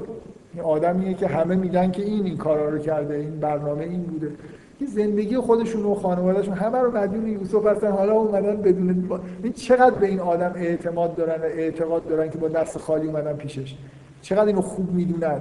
این 0.54 0.62
آدمیه 0.62 1.14
که 1.14 1.26
همه 1.26 1.54
میگن 1.54 1.90
که 1.90 2.02
این 2.02 2.24
این 2.24 2.36
کارا 2.36 2.68
رو 2.68 2.78
کرده 2.78 3.14
این 3.14 3.40
برنامه 3.40 3.84
این 3.84 4.02
بوده. 4.02 4.30
که 4.78 4.86
زندگی 4.86 5.36
خودشون 5.36 5.84
و 5.84 5.94
خانوادهشون 5.94 6.54
همه 6.54 6.78
رو 6.78 6.96
مدیون 6.96 7.26
یوسف 7.26 7.66
هستن. 7.66 7.90
حالا 7.90 8.12
اومدن 8.12 8.56
بدون 8.56 9.08
این 9.42 9.52
چقدر 9.52 9.94
به 9.94 10.06
این 10.06 10.20
آدم 10.20 10.52
اعتماد 10.56 11.14
دارن 11.14 11.42
و 11.42 11.44
اعتقاد 11.44 12.08
دارن 12.08 12.30
که 12.30 12.38
با 12.38 12.48
دست 12.48 12.78
خالی 12.78 13.06
اومدن 13.06 13.32
پیشش؟ 13.32 13.74
چقدر 14.22 14.46
اینو 14.46 14.60
خوب 14.60 14.92
می‌دونن 14.92 15.40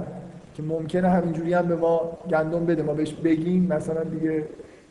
که 0.55 0.63
ممکنه 0.63 1.09
همینجوری 1.09 1.53
هم 1.53 1.67
به 1.67 1.75
ما 1.75 2.11
گندم 2.29 2.65
بده. 2.65 2.83
ما 2.83 2.93
بهش 2.93 3.13
بگیم 3.13 3.73
مثلا 3.73 4.03
دیگه 4.03 4.43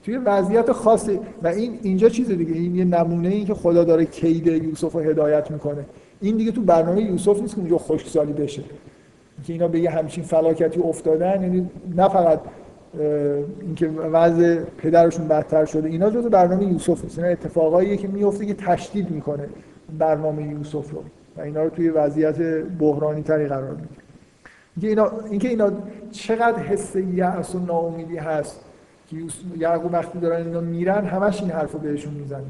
توی 0.03 0.17
وضعیت 0.17 0.73
خاصی. 0.73 1.21
و 1.43 1.47
این 1.47 1.79
اینجا 1.83 2.09
چیز 2.09 2.29
دیگه 2.29 2.53
این 2.53 2.77
یه 2.77 2.85
نمونه 2.85 3.29
این 3.29 3.47
که 3.47 3.55
خدا 3.55 3.85
داره 3.85 4.05
کید 4.05 4.47
یوسف 4.47 4.93
رو 4.93 5.01
هدایت 5.01 5.51
می‌کنه. 5.51 5.85
این 6.21 6.37
دیگه 6.37 6.53
تو 6.53 6.61
برنامه 6.61 7.03
یوسف 7.03 7.41
نیست 7.41 7.55
که 7.55 7.61
اونجا 7.61 7.79
خشکسالی 7.79 8.33
بشه. 8.33 8.63
که 9.47 9.53
اینا 9.53 9.69
به 9.69 9.81
یه 9.81 9.91
همچین 9.91 10.25
فلاکتی 10.25 10.81
افتادن 10.81 11.43
یعنی 11.43 11.71
نه 11.97 12.09
فقط 12.09 12.41
اینکه 13.61 13.89
وضع 13.89 14.61
پدرشون 14.79 15.29
بدتر 15.29 15.65
شده 15.65 15.89
اینا 15.89 16.11
جزو 16.11 16.29
برنامه 16.29 16.65
یوسف 16.65 17.05
نیست. 17.05 17.19
اینا 17.19 17.31
اتفاقاییه 17.31 17.97
که 17.97 18.09
میفته 18.09 18.47
که 18.47 18.55
تشدید 18.55 19.11
می‌کنه 19.11 19.49
برنامه 19.99 20.43
یوسف 20.43 20.91
رو. 20.91 21.03
و 21.37 21.41
اینا 21.41 21.63
رو 21.63 21.71
توی 21.71 21.89
وضعیت 21.89 22.39
بحرانی 22.79 23.23
تری 23.23 23.47
قرار 23.47 23.71
میده. 23.71 23.89
اینکه 24.77 24.89
اینا 24.89 25.11
اینکه 25.31 25.49
اینا 25.49 25.71
چقدر 26.11 26.59
حس 26.59 26.97
یأس 26.97 27.55
و 27.55 27.59
ناامیدی 27.59 28.17
هست. 28.17 28.61
یعقوب 29.59 29.93
وقتی 29.93 30.19
دارن 30.19 30.47
اینا 30.47 30.61
میرن 30.61 31.05
همش 31.05 31.43
این 31.43 31.51
حرفو 31.51 31.79
بهشون 31.79 32.15
می‌زنه 32.15 32.43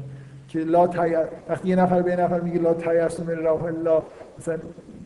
که 0.47 0.59
لا 0.59 0.87
تی... 0.87 1.15
وقتی 1.49 1.69
یه 1.69 1.75
نفر 1.75 2.01
به 2.01 2.11
یه 2.11 2.15
نفر 2.15 2.39
میگه 2.39 2.59
لا 2.59 2.73
تیرس 2.73 3.19
من 3.19 3.35
راه 3.35 3.63
الله 3.63 4.01
مثلا 4.39 4.57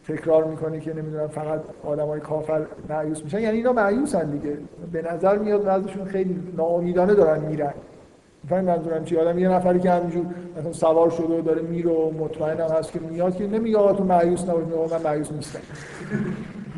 تکرار 0.08 0.44
می‌کنه 0.44 0.80
که 0.80 0.94
نمی‌دونم 0.94 1.28
فقط 1.28 1.60
آدمای 1.84 2.20
کافر 2.20 2.66
معیوس 2.90 3.24
میشن. 3.24 3.40
یعنی 3.40 3.58
اینا 3.58 3.74
معیوسن 3.74 4.30
دیگه. 4.30 4.58
به 4.92 5.14
نظر 5.14 5.38
میاد 5.38 5.64
بعضشون 5.64 6.06
خیلی 6.06 6.40
ناامیدانه 6.58 7.14
دارن 7.14 7.40
میرن. 7.40 7.74
فهم 8.50 8.64
منظورم 8.64 9.04
چی؟ 9.04 9.18
آدم 9.18 9.40
یه 9.40 9.50
نفری 9.50 9.80
که 9.80 9.92
همینجور 9.92 10.26
مثلا 10.60 10.74
سوار 10.74 11.10
شده 11.10 11.40
و 11.40 11.42
داره 11.42 11.62
میره 11.62 11.90
و 11.90 12.12
مطمئنم 12.12 12.70
هست 12.70 12.92
که 12.92 13.00
میاد 13.00 13.36
که 13.36 13.48
نمیگه 13.48 13.78
آقا 13.78 13.94
تو 13.94 14.04
معیوس 14.04 14.50
نباش 14.50 14.92
من 14.92 15.02
معیوس 15.12 15.32
نیستم. 15.32 15.60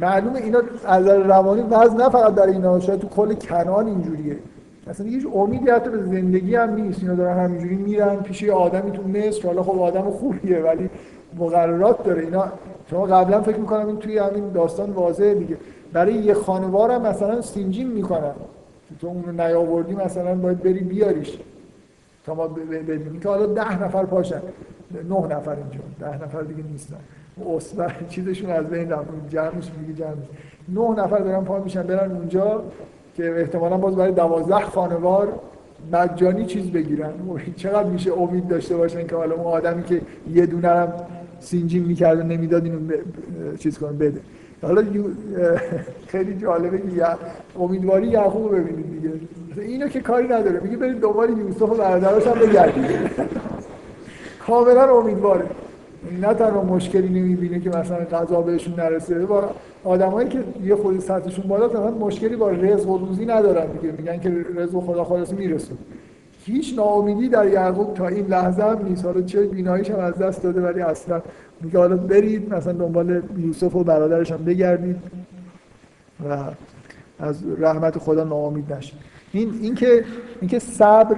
معلومه 0.01 0.39
اینا 0.39 0.61
از 0.85 1.07
روانی 1.07 1.61
وضع 1.61 1.93
نه 1.93 2.09
فقط 2.09 2.35
در 2.35 2.47
اینا 2.47 2.79
شاید 2.79 2.99
تو 2.99 3.07
کل 3.07 3.33
کنان 3.33 3.87
اینجوریه. 3.87 4.37
اصلا 4.89 5.05
هیچ 5.05 5.27
امیدی 5.33 5.69
حتی 5.69 5.89
به 5.89 6.03
زندگی 6.03 6.55
هم 6.55 6.73
نیست. 6.75 7.01
اینا 7.01 7.15
دارن 7.15 7.43
همینجوری 7.43 7.75
میرن 7.75 8.15
پیش 8.15 8.43
آدمی 8.43 8.91
تو 8.91 9.03
مصر. 9.03 9.47
حالا 9.47 9.63
خب 9.63 9.81
آدم 9.81 10.09
خوبیه 10.09 10.59
ولی 10.59 10.89
مقررات 11.37 12.03
داره. 12.03 12.21
اینا 12.21 12.51
شما 12.89 13.05
قبلا 13.05 13.41
فکر 13.41 13.57
می‌کنم 13.57 13.87
این 13.87 13.97
توی 13.97 14.17
همین 14.17 14.49
داستان 14.49 14.89
واضحه 14.89 15.33
دیگه. 15.33 15.57
برای 15.93 16.13
یه 16.13 16.33
خانوار 16.33 16.91
هم 16.91 17.01
مثلا 17.01 17.41
سینجین 17.41 17.87
می‌کنن. 17.87 18.33
تو 19.01 19.07
اونو 19.07 19.31
نیاوردی 19.31 19.95
مثلا 19.95 20.35
باید 20.35 20.59
بری 20.63 20.79
بیاریش. 20.79 21.37
تا 22.25 22.35
ما 22.35 22.47
ببینیم 22.47 23.19
که 23.19 23.29
حالا 23.29 23.45
ده 23.45 23.83
نفر 23.83 24.05
پاشن. 24.05 24.41
نه 25.09 25.35
نفر 25.35 25.55
اینجا. 25.55 25.79
ده 25.99 26.23
نفر 26.23 26.41
دیگه 26.41 26.63
نیستن. 26.71 26.97
اصبر 27.55 27.95
چیزشون 28.09 28.49
از 28.49 28.65
بین 28.65 28.89
رفت. 28.89 29.07
جمعش 29.29 29.71
میگه 29.81 29.93
جمعش. 29.93 30.27
نه 30.69 31.03
نفر 31.03 31.17
دارن 31.17 31.43
پا 31.43 31.59
میشن 31.59 31.83
برن 31.83 32.11
اونجا. 32.11 32.63
که 33.19 33.39
احتمالا 33.39 33.77
باز 33.77 33.95
برای 33.95 34.11
دوازده 34.11 34.59
خانوار 34.59 35.27
مجانی 35.91 36.45
چیز 36.45 36.71
بگیرن. 36.71 37.09
چقدر 37.55 37.89
میشه 37.89 38.13
امید 38.13 38.47
داشته 38.47 38.77
باشن 38.77 39.07
که 39.07 39.15
حالا 39.15 39.35
اون 39.35 39.45
آدمی 39.45 39.83
که 39.83 40.01
یه 40.33 40.45
دونه 40.45 40.67
هم 40.67 40.93
سینجین 41.39 41.83
می‌کرد 41.83 42.19
و 42.19 42.23
نمی‌داد 42.23 42.63
اینو 42.63 42.79
چیز 43.57 43.77
کنه 43.77 43.91
بده. 43.91 44.19
حالا 44.61 44.83
خیلی 46.11 46.37
جالبه 46.37 46.77
که 46.77 47.05
امیدواری 47.59 48.07
یعقوب 48.07 48.55
ببینید 48.55 48.91
دیگه. 48.91 49.13
اینو 49.61 49.87
که 49.87 49.99
کاری 49.99 50.27
نداره. 50.27 50.59
میگه 50.59 50.77
برید 50.77 50.99
دوباره 50.99 51.31
یوسف 51.31 51.61
و 51.61 51.75
برادراش 51.75 52.27
هم 52.27 52.39
بگردید. 52.39 52.85
کاملا 54.47 54.97
امیدواره. 54.99 55.45
نه 56.21 56.33
تنها 56.33 56.63
مشکلی 56.63 57.21
نمی‌بینه 57.21 57.59
که 57.59 57.69
مثلا 57.69 57.97
غذا 57.97 58.41
بهشون 58.41 58.73
نرسه 58.73 59.25
با 59.25 59.49
آدمایی 59.83 60.29
که 60.29 60.43
یه 60.63 60.75
خود 60.75 60.99
سطحشون 60.99 61.47
بالا 61.47 61.67
مثلا 61.67 61.91
مشکلی 61.91 62.35
با 62.35 62.49
رزق 62.49 62.89
و 62.89 62.97
روزی 62.97 63.25
ندارن 63.25 63.67
دیگه. 63.71 63.93
میگن 63.97 64.19
که 64.19 64.45
رزق 64.55 64.79
خدا 64.79 65.03
خلاص 65.03 65.33
می‌رسه. 65.33 65.71
هیچ 66.45 66.73
ناامیدی 66.77 67.29
در 67.29 67.47
یعقوب 67.47 67.93
تا 67.93 68.07
این 68.07 68.25
لحظه 68.25 68.63
هم 68.63 68.85
نیست. 68.85 69.05
حالا 69.05 69.21
چه 69.21 69.41
بیناییش 69.41 69.91
هم 69.91 69.99
از 69.99 70.17
دست 70.17 70.43
داده 70.43 70.61
ولی 70.61 70.81
اصلا 70.81 71.21
میگه 71.61 71.79
حالا 71.79 71.97
برید 71.97 72.53
مثلا 72.53 72.73
دنبال 72.73 73.21
یوسف 73.37 73.75
و 73.75 73.83
برادرش 73.83 74.31
هم 74.31 74.45
بگردید 74.45 74.95
و 76.29 76.37
از 77.19 77.43
رحمت 77.57 77.97
خدا 77.97 78.23
ناامید 78.23 78.73
نشید. 78.73 78.99
این 79.31 79.59
اینکه 79.61 80.03
اینکه 80.41 80.59
صبر 80.59 81.15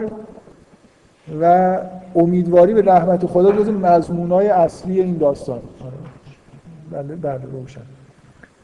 و 1.42 1.78
امیدواری 2.16 2.74
به 2.74 2.82
رحمت 2.82 3.26
خدا 3.26 3.52
جز 3.52 3.70
مضمونای 3.70 4.48
اصلی 4.48 5.02
این 5.02 5.18
داستان. 5.18 5.60
بله 6.92 7.16
بله 7.16 7.42
روشن. 7.52 7.82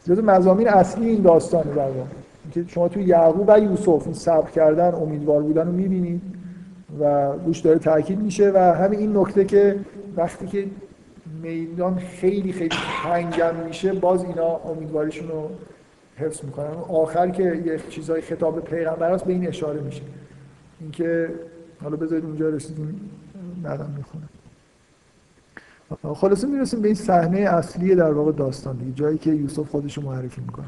جز 0.06 0.20
مضامین 0.20 0.68
اصلی 0.68 1.10
این 1.10 1.22
داستانه 1.22 1.74
در 1.76 1.88
که 2.52 2.64
شما 2.68 2.88
توی 2.88 3.04
یعقوب 3.04 3.46
و 3.48 3.60
یوسف 3.60 4.04
این 4.06 4.14
صبر 4.14 4.52
کردن 4.52 4.94
امیدوار 4.94 5.42
بودن 5.42 5.68
رو 5.68 5.72
می‌بینید 5.72 6.22
و 7.00 7.32
روش 7.46 7.60
داره 7.60 7.80
تاکید 7.80 8.20
میشه 8.20 8.52
و 8.56 8.58
همین 8.58 9.00
این 9.00 9.18
نکته 9.18 9.46
که 9.46 9.76
وقتی 10.18 10.48
که 10.48 10.66
میدان 11.42 11.96
خیلی 11.96 12.52
خیلی 12.52 12.76
تنگم 13.04 13.56
میشه 13.68 13.94
باز 13.94 14.24
اینا 14.24 14.56
امیدواریشون 14.56 15.28
رو 15.28 15.50
حفظ 16.16 16.44
می‌کنن. 16.44 16.74
آخر 16.90 17.30
که 17.30 17.44
یه 17.44 17.80
چیزای 17.90 18.22
خطاب 18.22 18.60
پیغمبر 18.60 19.12
است 19.12 19.26
به 19.26 19.34
این 19.34 19.48
اشاره 19.48 19.82
میشه. 19.82 20.02
اینکه 20.82 21.30
حالا 21.84 21.96
بذارید 21.96 22.26
اونجا 22.26 22.50
رسیدیم 22.50 23.10
بعدم 23.64 23.94
می‌خونم. 23.98 24.30
خلاصه 26.16 26.48
می‌رسیم 26.48 26.82
به 26.82 26.88
این 26.88 26.96
صحنه 26.96 27.40
اصلی 27.40 27.96
در 27.96 28.12
واقع 28.12 28.32
داستان 28.32 28.78
دیگه 28.78 28.92
جایی 28.92 29.18
که 29.18 29.32
یوسف 29.32 29.70
خودش 29.70 29.98
معرفی 29.98 30.42
می‌کنه. 30.42 30.66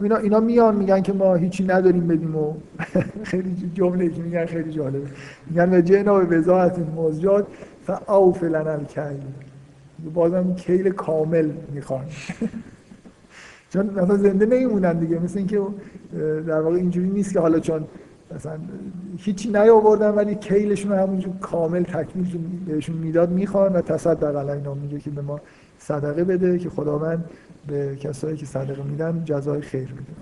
اینا 0.00 0.16
اینا 0.16 0.40
میان 0.40 0.76
میگن 0.76 1.02
که 1.02 1.12
ما 1.12 1.34
هیچی 1.34 1.64
نداریم 1.64 2.06
بدیم 2.06 2.36
و 2.36 2.54
خیلی 3.30 3.70
جمله 3.74 4.08
که 4.08 4.22
میگن 4.22 4.46
خیلی 4.46 4.70
جالبه. 4.70 5.10
میگن 5.46 5.74
و 5.74 5.80
جنا 5.80 6.18
به 6.18 6.38
وزاعت 6.38 6.78
مزجاد 6.78 7.46
فاوف 7.86 8.42
لنا 8.42 8.70
الکیل 8.70 9.20
بازم 10.14 10.54
کیل 10.54 10.90
کامل 10.90 11.50
می‌خوان. 11.74 12.04
چون 13.72 13.86
مثلا 13.86 14.16
زنده 14.16 14.46
نمیمونن 14.46 14.98
دیگه 14.98 15.18
مثل 15.18 15.38
اینکه 15.38 15.60
در 16.46 16.60
واقع 16.60 16.76
اینجوری 16.76 17.08
نیست 17.10 17.32
که 17.32 17.40
حالا 17.40 17.60
چون 17.60 17.84
مثلا 18.34 18.58
هیچی 19.18 19.48
نیاوردن 19.48 20.10
ولی 20.10 20.34
کیلشون 20.34 20.92
همونجور 20.92 21.32
کامل 21.40 21.82
تکمیل 21.82 22.38
بهشون 22.66 22.96
می‌داد 22.96 23.30
می‌خوان 23.30 23.72
و 23.72 23.80
تصدق 23.80 24.36
علینا 24.36 24.74
میگه 24.74 24.98
که 24.98 25.10
به 25.10 25.22
ما 25.22 25.40
صدقه 25.78 26.24
بده 26.24 26.58
که 26.58 26.70
خداوند 26.70 27.24
به 27.66 27.96
کسایی 27.96 28.36
که 28.36 28.46
صدقه 28.46 28.82
میدن 28.82 29.22
جزای 29.24 29.60
خیر 29.60 29.88
میده. 29.88 30.12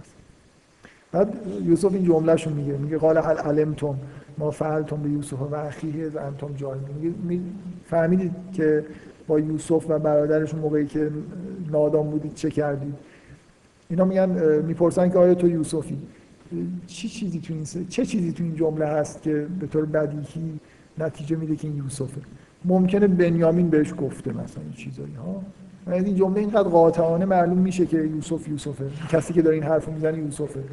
بعد 1.12 1.35
یوسف 1.64 1.93
این 1.93 2.05
جملهشو 2.05 2.51
میگه 2.51 2.72
میگه 2.72 2.98
قال 2.98 3.18
هل 3.18 3.36
علمتم 3.36 3.98
ما 4.39 4.51
فعلتم 4.51 4.97
به 4.97 5.09
یوسف 5.09 5.40
و 5.40 5.55
اخیه 5.55 6.06
از 6.06 6.16
انتم 6.16 6.55
جاهل. 6.56 6.78
میگه 7.24 7.43
فهمیدید 7.85 8.32
که 8.52 8.85
با 9.26 9.40
یوسف 9.40 9.85
و 9.89 9.98
برادرشون 9.98 10.60
موقعی 10.60 10.86
که 10.86 11.10
نادام 11.70 12.10
بودید 12.10 12.35
چه 12.35 12.51
کردید؟ 12.51 12.94
اینا 13.90 14.05
میگن 14.05 14.60
می‌پرسن 14.62 15.09
که 15.10 15.18
آیا 15.18 15.35
تو 15.35 15.48
یوسفی؟ 15.48 15.98
چی 16.87 17.09
چیزی 17.09 17.41
تو 17.41 17.55
این 17.55 17.65
چه 17.89 18.07
چیزی 18.07 18.33
تو 18.33 18.43
این 18.43 18.55
جمله 18.55 18.87
هست 18.87 19.23
که 19.23 19.47
به 19.61 19.66
طور 19.66 19.85
بدیهی 19.85 20.61
نتیجه 20.99 21.37
میده 21.37 21.57
که 21.57 21.69
این 21.69 21.77
یوسفه؟ 21.77 22.20
ممکنه 22.65 23.07
بنیامین 23.07 23.70
بهش 23.70 23.95
گفته 23.99 24.33
مثلا 24.33 24.62
این 24.62 24.73
چیزایی 24.73 25.15
ها؟ 25.15 25.43
از 25.87 26.05
این 26.05 26.16
جمله 26.16 26.41
اینقدر 26.41 26.69
قاطعانه 26.69 27.25
معلوم 27.25 27.59
میشه 27.59 27.87
که 27.87 27.97
یوسف 27.97 28.49
یوسفه. 28.49 28.85
کسی 29.11 29.33
که 29.33 29.43
داره 29.43 29.57
این 29.57 29.65
حرفو 29.65 29.93
می‌زنه 29.93 30.19
یوسفه. 30.19 30.65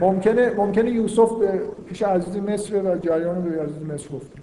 ممکنه 0.00 0.54
ممکنه 0.56 0.90
یوسف 0.90 1.38
به 1.38 1.60
پیش 1.86 2.02
عزیز 2.02 2.36
مصر 2.36 2.82
و 2.82 2.98
جریان 2.98 3.42
به 3.42 3.62
عزیز 3.62 3.82
مصر 3.82 4.08
گفته. 4.08 4.38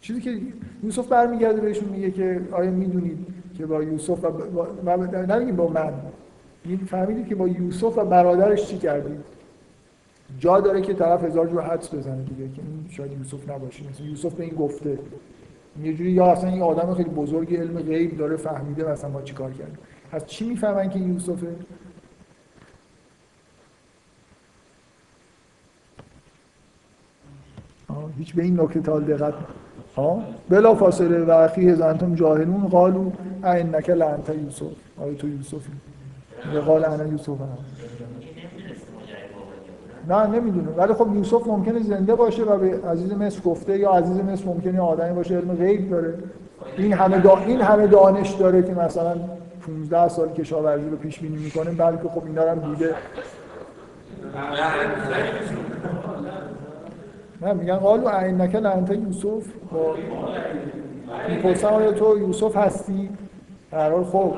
چیزی 0.00 0.20
که 0.20 0.40
یوسف 0.82 1.08
برمیگرده 1.08 1.60
بهشون 1.60 1.88
میگه 1.88 2.10
که 2.10 2.40
آیا 2.52 2.70
می‌دونید 2.70 3.26
که 3.58 3.66
با 3.66 3.82
یوسف 3.82 4.24
و 4.24 4.30
با... 4.30 4.96
نمیگیم 5.28 5.56
با 5.56 5.68
من. 5.68 5.92
این 6.64 6.78
فهمیدید 6.78 7.28
که 7.28 7.34
با 7.34 7.48
یوسف 7.48 7.98
و 7.98 8.04
برادرش 8.04 8.66
چی 8.66 8.78
کردید 8.78 9.20
جا 10.38 10.60
داره 10.60 10.80
که 10.80 10.94
طرف 10.94 11.24
هزار 11.24 11.46
جور 11.46 11.62
حدس 11.62 11.94
بزنه 11.94 12.22
دیگه 12.22 12.48
که 12.54 12.62
این 12.62 12.86
شاید 12.90 13.12
یوسف 13.12 13.50
نباشه. 13.50 13.88
مثلا 13.88 14.06
یوسف 14.06 14.34
به 14.34 14.44
این 14.44 14.54
گفته. 14.54 14.98
یه 15.82 15.94
جوری 15.94 16.10
یا 16.10 16.26
اصلا 16.26 16.50
این 16.50 16.62
آدم 16.62 16.94
خیلی 16.94 17.10
بزرگ 17.10 17.56
علم 17.56 17.78
غیب 17.78 18.18
داره 18.18 18.36
فهمیده 18.36 18.90
مثلا 18.90 19.10
ما 19.10 19.22
چیکار 19.22 19.50
کردیم 19.50 19.78
از 20.12 20.26
چی 20.26 20.48
می‌فهمن 20.48 20.90
که 20.90 20.98
یوسفه؟ 20.98 21.56
هیچ 28.18 28.34
به 28.34 28.42
این 28.42 28.60
نکته 28.60 28.80
تا 28.80 29.00
دقت 29.00 29.34
بلا 30.48 30.74
فاصله. 30.74 31.24
و 31.24 31.30
اخیه 31.30 31.74
زنتم 31.74 32.14
جاهلون 32.14 32.68
قالو 32.68 33.10
این 33.44 33.74
نکه 33.74 33.94
لعنت 33.94 34.28
یوسف. 34.28 34.72
آیا 34.98 35.14
تو 35.14 35.28
یوسفی. 35.28 35.70
قال 36.66 36.84
انا 36.84 37.06
یوسف 37.06 37.28
هم. 37.28 37.58
نه 40.08 40.26
نمی‌دونه 40.26 40.68
ولی 40.76 40.94
خب 40.94 41.14
یوسف 41.14 41.46
ممکنه 41.46 41.82
زنده 41.82 42.14
باشه 42.14 42.42
و 42.42 42.58
به 42.58 42.88
عزیز 42.88 43.12
مصر 43.12 43.40
گفته 43.40 43.78
یا 43.78 43.90
عزیز 43.90 44.20
مصر 44.20 44.46
ممکنه 44.46 44.80
آدمی 44.80 45.14
باشه 45.14 45.36
علم 45.36 45.54
غیب 45.54 45.90
داره. 45.90 46.14
این 46.76 46.92
همه 46.92 47.18
دا... 47.18 47.36
این 47.36 47.60
همه 47.60 47.86
دانش 47.86 48.30
داره 48.30 48.62
که 48.62 48.74
مثلا 48.74 49.14
15 49.66 50.08
سال 50.08 50.32
کشاورزی 50.32 50.90
رو 50.90 50.96
پیش 50.96 51.18
بینی 51.18 51.36
می‌کنه 51.36 51.70
بلکه 51.70 52.08
خب 52.08 52.24
اینا 52.26 52.44
رو 52.44 52.50
هم 52.50 52.74
دیده. 52.74 52.94
نه 57.42 57.52
میگن 57.52 57.76
قالو 57.76 58.08
عینک 58.08 58.54
لعنت 58.54 58.90
یوسف؟ 58.90 59.46
با 59.72 59.94
می‌پرسن 61.28 61.68
آیا 61.68 61.92
تو 61.92 62.18
یوسف 62.18 62.56
هستی؟ 62.56 63.10
قرار 63.70 64.04
خب 64.04 64.34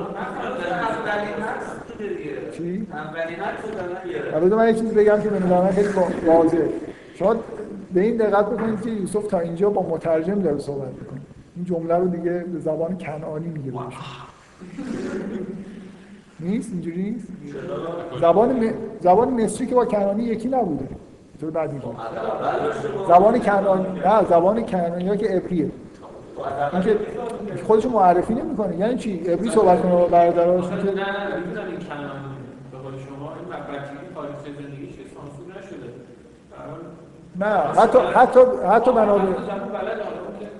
چی؟ 2.51 2.87
اولین 4.33 4.53
من 4.53 4.67
یه 4.67 4.73
چیزی 4.73 4.95
بگم 4.95 5.21
که 5.21 5.29
به 5.29 5.71
خیلی 5.71 5.87
واضحه. 6.25 6.69
شما 7.15 7.35
به 7.93 8.01
این 8.01 8.17
دقت 8.17 8.45
بکنید 8.45 8.81
که 8.81 8.89
یوسف 8.89 9.27
تا 9.27 9.39
اینجا 9.39 9.69
با 9.69 9.81
مترجم 9.81 10.41
داره 10.41 10.57
صحبت 10.57 10.87
می‌کنه. 10.87 11.19
این 11.55 11.65
جمله 11.65 11.95
رو 11.95 12.07
دیگه 12.07 12.45
به 12.53 12.59
زبان 12.59 12.97
کنعانی 12.97 13.47
میگه 13.47 13.71
بهش. 13.71 13.93
نیست؟ 16.39 16.71
اینجوری 16.71 17.11
نیست؟ 17.11 17.27
زبان 18.21 18.65
م... 18.65 18.73
زبان 19.01 19.43
مصری 19.43 19.67
که 19.67 19.75
با 19.75 19.85
کنعانی 19.85 20.23
یکی 20.23 20.47
نبوده. 20.47 20.87
تو 21.41 21.51
بعدی 21.51 21.81
زبان 23.07 23.39
کنعانی 23.39 23.99
نه 23.99 24.25
زبان 24.29 24.65
کنعانی 24.65 25.17
که 25.17 25.27
عبریه. 25.27 25.71
اینکه 26.73 26.97
خودشو 27.63 27.89
معرفی 27.89 28.33
نمی‌کنه. 28.33 28.77
یعنی 28.77 28.97
چی؟ 28.97 29.23
ابری 29.27 29.49
صحبت 29.49 29.81
کنه 29.81 29.91
با 29.91 30.05
برادراش 30.05 30.67
که 30.67 30.75
نه 30.75 30.81
نه 30.81 30.85
این 30.85 31.53
به 32.71 32.77
قول 32.77 32.93
شما 32.93 33.33
این 33.33 33.47
تاریخ 34.15 34.35
زندگیش 34.45 34.95
سانسور 34.95 35.57
نشده. 35.59 35.89
نه 37.39 37.45
حتی 37.81 37.99
حتی 37.99 38.39
حتی 38.69 38.91
بنابر 38.91 39.27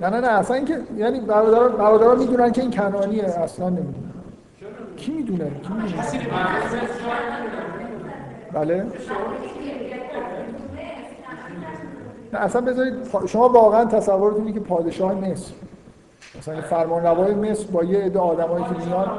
نه 0.02 0.10
نه 0.10 0.20
نه 0.20 0.28
اصلا 0.28 0.56
اینکه 0.56 0.80
یعنی 0.98 1.20
برادران 1.20 1.72
برادران 1.72 2.20
می‌دونن 2.20 2.52
که 2.52 2.62
این 2.62 2.72
کنعانیه 2.72 3.24
اصلا 3.24 3.70
نمی‌دونن. 3.70 3.94
کی 4.98 5.12
می‌دونه؟ 5.12 5.46
کی 5.46 5.74
می‌دونه؟ 5.74 6.04
بله. 8.54 8.86
نه 12.34 12.40
اصلا 12.40 12.62
بذارید 12.62 12.94
شما 13.28 13.50
واقعا 13.50 13.86
تصورتون 13.86 14.54
که 14.54 14.60
پادشاه 14.60 15.14
مصر. 15.14 15.54
مثلا 16.38 16.62
فرمان 16.62 17.04
روای 17.04 17.34
مصر 17.34 17.68
با 17.72 17.84
یه 17.84 18.00
عده 18.00 18.20
آدمایی 18.20 18.66
که 18.66 18.86
میان. 18.86 19.10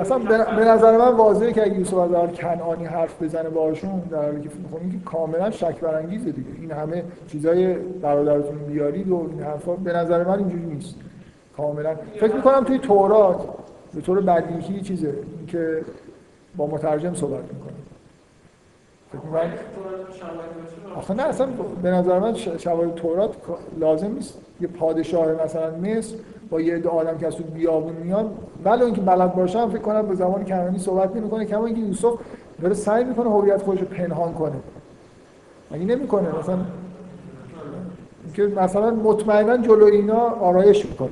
اصلا 0.00 0.18
به 0.56 0.64
نظر 0.64 0.96
من 0.96 1.08
واضحه 1.08 1.52
که 1.52 1.62
اگه 1.62 1.78
یوسف 1.78 1.94
از 1.94 2.30
کنعانی 2.34 2.84
حرف 2.84 3.22
بزنه 3.22 3.48
باشون 3.48 3.98
در 4.10 4.22
حالی 4.22 4.40
که 4.40 4.48
خب 4.48 4.76
این 4.80 4.92
که 4.92 4.98
کاملا 5.04 5.50
شک 5.50 5.80
برانگیزه 5.80 6.30
دیگه. 6.30 6.50
این 6.60 6.70
همه 6.72 7.04
چیزای 7.28 7.74
برادرتون 7.74 8.58
بیارید 8.58 9.10
و 9.10 9.28
این 9.30 9.42
حرفا 9.42 9.72
به 9.72 9.92
نظر 9.92 10.24
من 10.24 10.38
اینجوری 10.38 10.66
نیست. 10.66 10.94
کاملا. 11.56 11.94
فکر 12.20 12.34
می‌کنم 12.34 12.64
توی 12.64 12.78
تورات 12.78 13.48
به 13.94 14.00
طور 14.00 14.20
بدیهی 14.20 14.80
چیزه 14.80 15.14
که 15.46 15.82
با 16.56 16.66
مترجم 16.66 17.14
صحبت 17.14 17.42
می‌کنه. 17.42 17.72
فکر 19.12 19.20
آخه 20.96 21.14
نه 21.14 21.22
اصلا 21.22 21.48
به 21.82 21.90
نظر 21.90 22.18
من 22.18 22.34
شواهد 22.34 22.94
تورات 22.94 23.34
لازم 23.78 24.12
نیست. 24.12 24.38
یه 24.60 24.68
پادشاه 24.68 25.44
مثلا 25.44 25.76
مصر 25.76 26.16
با 26.50 26.60
یه 26.60 26.74
عده 26.74 26.88
آدم 26.88 27.18
که 27.18 27.26
از 27.26 27.36
تو 27.36 27.42
بیابون 27.42 27.92
میان 27.92 28.30
ولی 28.64 28.82
اینکه 28.82 29.00
بلد 29.00 29.34
باشن 29.34 29.68
فکر 29.68 29.78
کنم 29.78 30.06
به 30.06 30.14
زبان 30.14 30.44
کنعانی 30.44 30.78
صحبت 30.78 31.16
نمی‌کنه 31.16 31.44
کما 31.44 31.66
اینکه 31.66 31.80
یوسف 31.80 32.18
داره 32.62 32.74
سعی 32.74 33.04
می‌کنه 33.04 33.30
هویت 33.30 33.62
خودش 33.62 33.80
رو 33.80 33.86
پنهان 33.86 34.34
کنه. 34.34 34.56
مگه 35.70 35.84
نمی‌کنه؟ 35.84 36.38
مثلا 36.38 36.58
که 38.34 38.42
مثلا 38.42 38.90
مطمئنا 38.90 39.56
جلو 39.56 39.84
اینا 39.84 40.20
آرایش 40.20 40.86
می‌کنه. 40.86 41.10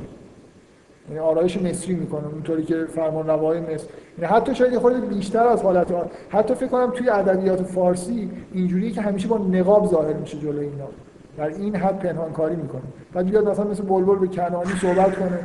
یعنی 1.09 1.21
آرایش 1.21 1.63
مصری 1.63 1.95
می‌کنه 1.95 2.27
اونطوری 2.33 2.65
که 2.65 2.85
فرمان 2.95 3.27
روای 3.27 3.61
مصر. 3.61 3.87
یعنی 4.19 4.35
حتی 4.35 4.55
شاید 4.55 4.73
یه 4.73 4.79
خورده 4.79 5.01
بیشتر 5.01 5.47
از 5.47 5.63
حالت 5.63 5.91
ها. 5.91 6.07
حتی 6.29 6.55
فکر 6.55 6.67
کنم 6.67 6.91
توی 6.91 7.11
ادبیات 7.11 7.63
فارسی 7.63 8.31
اینجوریه 8.53 8.91
که 8.91 9.01
همیشه 9.01 9.29
با 9.29 9.39
نقاب 9.39 9.87
ظاهر 9.87 10.13
میشه 10.13 10.39
جلو 10.39 10.61
اینا. 10.61 10.89
در 11.37 11.47
این 11.47 11.77
حد 11.77 11.99
پنهان 11.99 12.33
کاری 12.33 12.57
می‌کنه. 12.57 12.83
بعد 13.13 13.27
بیاد 13.27 13.49
مثلا 13.49 13.65
مثل 13.65 13.83
بلبل 13.83 14.19
به 14.19 14.27
کنانی 14.27 14.73
صحبت 14.81 15.17
کنه. 15.17 15.39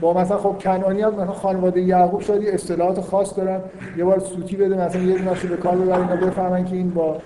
با 0.00 0.14
مثلا 0.14 0.36
خب 0.36 0.56
کنانی 0.60 1.02
هم 1.02 1.14
مثلا 1.14 1.26
خانواده 1.26 1.80
یعقوب 1.80 2.20
شاید 2.20 2.48
اصطلاحات 2.48 3.00
خاص 3.00 3.36
دارن. 3.36 3.60
یه 3.96 4.04
بار 4.04 4.18
سوتی 4.18 4.56
بده 4.56 4.86
مثلا 4.86 5.02
یه 5.02 5.18
دونه 5.18 5.30
به 5.50 5.56
کار 5.56 5.76
ببره 5.76 6.00
اینا 6.00 6.26
بفهمن 6.26 6.64
که 6.64 6.76
این 6.76 6.90
با 6.90 7.16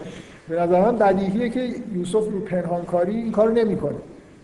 به 0.48 0.60
نظر 0.60 0.80
من 0.80 0.96
بدیهیه 0.96 1.48
که 1.48 1.68
یوسف 1.94 2.14
رو 2.14 2.40
پنهانکاری 2.40 3.16
این 3.16 3.32
کارو 3.32 3.52
نمی‌کنه. 3.52 3.96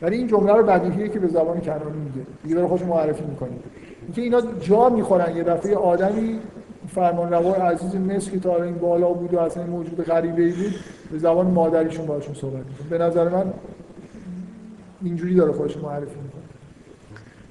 ولی 0.02 0.16
این 0.16 0.26
جمله 0.26 0.52
رو 0.52 0.62
بدیهیه 0.62 1.08
که 1.08 1.18
به 1.18 1.28
زبان 1.28 1.60
کنانی 1.60 2.00
میگه. 2.04 2.26
دیگه 2.42 2.54
داره 2.54 2.68
خودش 2.68 2.82
معرفی 2.82 3.24
می‌کنه. 3.24 3.50
اینکه 4.02 4.22
اینا 4.22 4.40
جا 4.60 4.88
می‌خورن 4.88 5.36
یه 5.36 5.42
دفعه 5.42 5.76
آدمی 5.76 6.38
فرمان 6.88 7.32
روای 7.32 7.52
عزیز 7.52 7.96
مصر 7.96 8.30
که 8.30 8.38
تا 8.40 8.62
این 8.62 8.74
بالا 8.74 9.08
بود 9.08 9.34
و 9.34 9.38
اصلا 9.38 9.66
موجود 9.66 10.04
غریبه 10.04 10.42
ای 10.42 10.52
بود 10.52 10.74
به 11.12 11.18
زبان 11.18 11.46
مادریشون 11.46 12.06
باشون 12.06 12.34
صحبت 12.34 12.54
می‌کنه. 12.54 12.88
به 12.90 12.98
نظر 12.98 13.28
من 13.28 13.52
اینجوری 15.02 15.34
داره 15.34 15.52
خودش 15.52 15.76
معرفی 15.76 16.04
می‌کنه. 16.04 16.42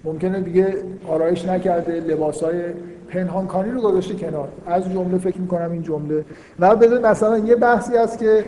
ممکنه 0.04 0.42
دیگه 0.42 0.76
آرایش 1.08 1.46
نکرده 1.46 2.00
لباسای 2.00 2.62
پنهانکاری 3.10 3.72
رو 3.72 3.82
گذاشته 3.82 4.16
کنار. 4.16 4.48
از 4.66 4.94
جمله 4.94 5.18
فکر 5.18 5.42
می‌کنم 5.42 5.72
این 5.72 5.82
جمله. 5.82 6.26
و 6.60 6.76
بذار 6.76 7.00
مثلا 7.00 7.38
یه 7.38 7.56
بحثی 7.56 7.98
هست 7.98 8.20
که 8.20 8.46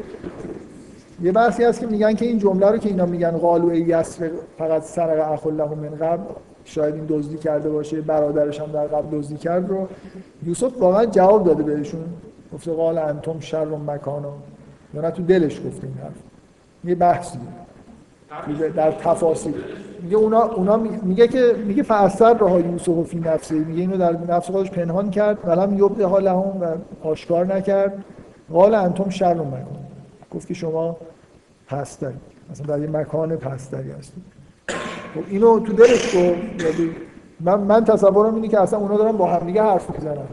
یه 1.22 1.32
بحثی 1.32 1.64
هست 1.64 1.80
که 1.80 1.88
میگن 1.88 2.14
که 2.14 2.26
این 2.26 2.40
جمله 2.40 2.72
رو 2.72 2.78
که 2.78 2.90
اینا 2.90 3.06
میگن 3.06 3.32
قالو 3.32 3.70
ای 3.70 3.80
یسر 3.80 4.32
فقط 4.58 4.84
سرق 4.84 5.32
اخو 5.32 5.52
له 5.52 5.76
من 5.76 5.90
قبل 5.90 6.24
شاید 6.66 6.96
این 6.96 7.06
دزدی 7.10 7.38
کرده 7.38 7.70
باشه 7.70 8.02
برادرش 8.02 8.60
هم 8.60 8.72
در 8.72 8.88
قبل 8.88 9.18
دزدی 9.18 9.38
کرد 9.38 9.70
رو. 9.70 9.88
یوسف 10.46 10.78
واقعا 10.80 11.06
جواب 11.06 11.44
داده 11.46 11.64
بهشون 11.64 12.06
گفته 12.54 12.72
قال 12.72 12.98
انتم 12.98 13.40
شر 13.40 13.68
و 13.68 13.78
مکانا 13.78 14.34
یا 14.94 15.02
نه 15.02 15.12
تو 15.12 15.24
دلش 15.24 15.62
گفته 15.66 15.88
این 15.88 15.98
حرف. 16.04 16.14
یه 16.84 16.96
بحثی 16.96 17.40
در 18.76 18.92
تفاصیل. 18.92 19.54
میگه 20.02 20.18
اونا 20.18 20.44
اونا 20.44 20.78
میگه 21.04 21.28
که 21.28 21.56
میگه 21.66 21.84
فاثر 21.84 22.34
راه 22.34 22.62
یوسف 22.62 23.08
فی 23.08 23.20
نفسه. 23.20 23.56
میگه 23.56 23.82
اینو 23.82 23.98
در 23.98 24.18
نفس 24.36 24.52
خودش 24.52 24.72
پنهان 24.72 25.10
کرد. 25.10 25.38
ولم 25.46 25.78
یبد 25.78 26.02
حالهم 26.02 26.62
و 26.62 26.66
آشکار 27.04 27.46
نکرد. 27.46 28.04
قال 28.54 28.76
انتم 28.76 29.10
شر 29.10 29.36
و 29.38 29.46
مکان. 29.46 29.87
گفت 30.38 30.48
که 30.48 30.54
شما 30.54 30.98
پستری 31.68 32.14
مثلا 32.52 32.66
در 32.66 32.82
یه 32.82 32.88
مکان 32.88 33.36
پستری 33.36 33.92
هستید. 33.92 34.24
خب 35.16 35.24
اینو 35.30 35.60
تو 35.60 35.74
دلش 35.74 36.06
گفت 36.06 36.16
یعنی 36.64 36.92
من 37.40 37.60
من 37.60 37.84
تصورم 37.84 38.36
اینه 38.36 38.48
که 38.48 38.60
اصلا 38.60 38.80
اونا 38.80 38.98
دارن 38.98 39.12
با 39.12 39.28
هم 39.28 39.48
دیگه 39.48 39.64
حرف 39.64 39.96
می‌زنن. 39.96 40.28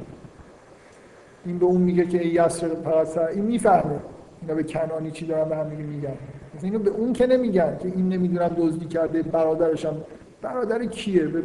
این 1.47 1.59
به 1.59 1.67
اون 1.67 1.81
میگه 1.81 2.07
که 2.07 2.23
ای 2.23 2.29
یسر 2.29 2.69
پرستر 2.69 3.27
این 3.27 3.45
می‌فهمه. 3.45 3.99
اینا 4.43 4.55
به 4.55 4.63
کنانی 4.63 5.11
چی 5.11 5.27
دارن 5.27 5.49
به 5.49 5.57
هم 5.57 5.67
میگن. 5.67 6.09
مثلا 6.55 6.69
اینو 6.71 6.79
به 6.79 6.91
اون 6.91 7.13
که 7.13 7.27
نمیگن 7.27 7.79
که 7.83 7.89
این 7.89 8.09
نمی‌دونم 8.09 8.49
دزدی 8.49 8.87
کرده 8.87 9.23
برادرش 9.23 9.87
هم 9.87 9.95
برادر 10.45 10.85
کیه؟ 10.85 11.25
به 11.25 11.43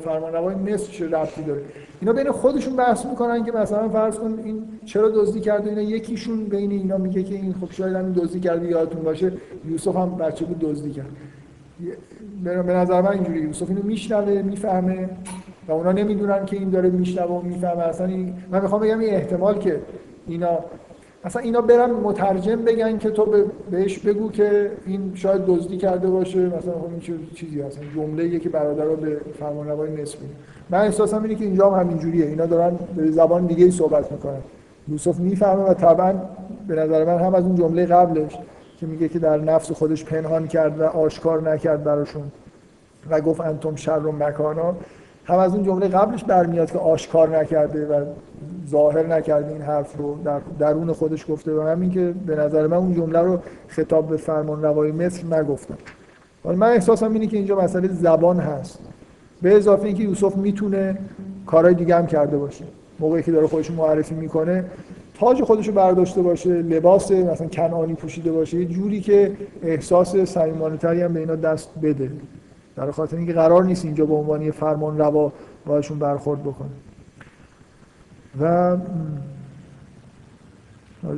فرمانروای 0.00 0.54
مصر 0.54 0.92
چه 0.92 1.06
ربطی 1.06 1.42
داره؟ 1.42 1.60
اینا 2.00 2.12
بین 2.12 2.30
خودشون 2.30 2.76
بحث 2.76 3.06
می‌کنن 3.06 3.44
که 3.44 3.52
مثلا 3.52 3.88
فرض 3.88 4.16
کن 4.18 4.38
این 4.44 4.64
چرا 4.84 5.08
دزدی 5.08 5.40
کرده 5.40 5.70
اینا 5.70 5.82
یکیشون 5.82 6.44
بین 6.44 6.70
اینا 6.70 6.98
میگه 6.98 7.22
که 7.22 7.34
این 7.34 7.54
خب 7.60 7.72
شاید 7.72 7.96
همین 7.96 8.12
دزدی 8.12 8.40
کرده 8.40 8.66
یادتون 8.66 9.02
باشه 9.02 9.32
یوسف 9.68 9.96
هم 9.96 10.16
بچه 10.16 10.44
بود 10.44 10.58
دزدی 10.58 10.90
کرد. 10.90 11.10
به 12.42 12.72
نظر 12.72 13.00
من 13.00 13.12
اینجوری 13.12 13.40
یوسف 13.40 13.68
اینو 13.68 13.82
میشنوه 13.82 14.42
می‌فهمه 14.42 15.10
و 15.68 15.72
اونا 15.72 15.92
نمی‌دونن 15.92 16.44
که 16.44 16.56
این 16.56 16.70
داره 16.70 16.90
میشنوه 16.90 17.30
و 17.30 17.42
می‌فهمه. 17.42 17.82
اصلا 17.82 18.06
این... 18.06 18.34
من 18.50 18.62
می‌خوام 18.62 18.80
بگم 18.80 18.98
این 18.98 19.14
احتمال 19.14 19.58
که 19.58 19.80
اینا 20.26 20.58
مثلا 21.28 21.42
اینا 21.42 21.60
برن 21.60 21.90
مترجم 21.90 22.56
بگن 22.56 22.98
که 22.98 23.10
تو 23.10 23.44
بهش 23.70 23.98
بگو 23.98 24.30
که 24.30 24.70
این 24.86 25.12
شاید 25.14 25.46
دزدی 25.46 25.76
کرده 25.76 26.10
باشه 26.10 26.38
مثلا 26.38 26.72
خب 26.72 26.90
این 26.90 27.28
چیزی 27.34 27.60
هست؟ 27.60 27.80
جمله 27.94 28.38
که 28.38 28.48
برادر 28.48 28.84
رو 28.84 28.96
به 28.96 29.20
فرمانروای 29.40 29.90
مصر 29.90 30.18
میگه 30.18 30.34
من 30.70 30.78
احساسم 30.78 31.22
اینه 31.22 31.34
که 31.34 31.44
اینجا 31.44 31.70
هم 31.70 31.80
همینجوریه 31.80 32.26
اینا 32.26 32.46
دارن 32.46 32.78
به 32.96 33.10
زبان 33.10 33.46
دیگه 33.46 33.64
ای 33.64 33.70
صحبت 33.70 34.12
می‌کنن. 34.12 34.40
یوسف 34.88 35.18
می‌فهمه 35.18 35.62
و 35.62 35.74
طبعا 35.74 36.14
به 36.68 36.74
نظر 36.74 37.04
من 37.04 37.18
هم 37.18 37.34
از 37.34 37.44
اون 37.44 37.56
جمله 37.56 37.86
قبلش 37.86 38.32
که 38.80 38.86
میگه 38.86 39.08
که 39.08 39.18
در 39.18 39.36
نفس 39.36 39.72
خودش 39.72 40.04
پنهان 40.04 40.46
کرد 40.46 40.80
و 40.80 40.84
آشکار 40.84 41.50
نکرد 41.50 41.84
براشون 41.84 42.22
و 43.10 43.20
گفت 43.20 43.40
انتم 43.40 43.76
شر 43.76 44.06
و 44.06 44.12
مکانا. 44.12 44.74
هم 45.28 45.38
از 45.38 45.54
اون 45.54 45.64
جمله 45.64 45.88
قبلش 45.88 46.24
برمیاد 46.24 46.70
که 46.70 46.78
آشکار 46.78 47.38
نکرده 47.38 47.86
و 47.86 48.04
ظاهر 48.68 49.06
نکرده 49.06 49.52
این 49.52 49.62
حرف 49.62 49.96
رو 49.96 50.18
در 50.24 50.40
درون 50.58 50.92
خودش 50.92 51.26
گفته. 51.30 51.54
و 51.54 51.60
همین 51.60 51.90
که 51.90 52.14
به 52.26 52.36
نظر 52.36 52.66
من 52.66 52.76
اون 52.76 52.94
جمله 52.94 53.18
رو 53.18 53.38
خطاب 53.68 54.08
به 54.08 54.16
فرمان 54.16 54.62
روای 54.62 54.92
مصر 54.92 55.34
نگفتم. 55.34 55.78
من 56.44 56.68
احساسم 56.68 57.12
اینه 57.12 57.26
که 57.26 57.36
اینجا 57.36 57.60
مسئله 57.60 57.88
زبان 57.88 58.38
هست. 58.38 58.78
به 59.42 59.56
اضافه 59.56 59.86
اینکه 59.86 60.02
یوسف 60.02 60.36
می‌تونه 60.36 60.98
کارهای 61.46 61.74
دیگه 61.74 61.96
هم 61.96 62.06
کرده 62.06 62.36
باشه. 62.38 62.64
موقعی 63.00 63.22
که 63.22 63.32
داره 63.32 63.46
خودش 63.46 63.70
معرفی 63.70 64.14
می‌کنه 64.14 64.64
تاج 65.20 65.42
خودش 65.42 65.68
رو 65.68 65.74
برداشته 65.74 66.22
باشه 66.22 66.50
لباس 66.50 67.10
مثلا 67.12 67.46
کنعانی 67.46 67.94
پوشیده 67.94 68.32
باشه 68.32 68.56
یه 68.56 68.64
جوری 68.64 69.00
که 69.00 69.32
احساس 69.62 70.16
صمیمانه‌تری 70.16 71.02
هم 71.02 71.12
به 71.12 71.20
اینا 71.20 71.36
دست 71.36 71.68
بده. 71.82 72.10
در 72.78 72.90
خاطر 72.90 73.16
اینکه 73.16 73.32
قرار 73.32 73.64
نیست 73.64 73.84
اینجا 73.84 74.06
به 74.06 74.14
عنوان 74.14 74.42
یه 74.42 74.50
فرمان 74.50 74.98
روا 74.98 75.32
باشون 75.66 75.98
برخورد 75.98 76.42
بکنه. 76.42 76.68
و 78.40 78.76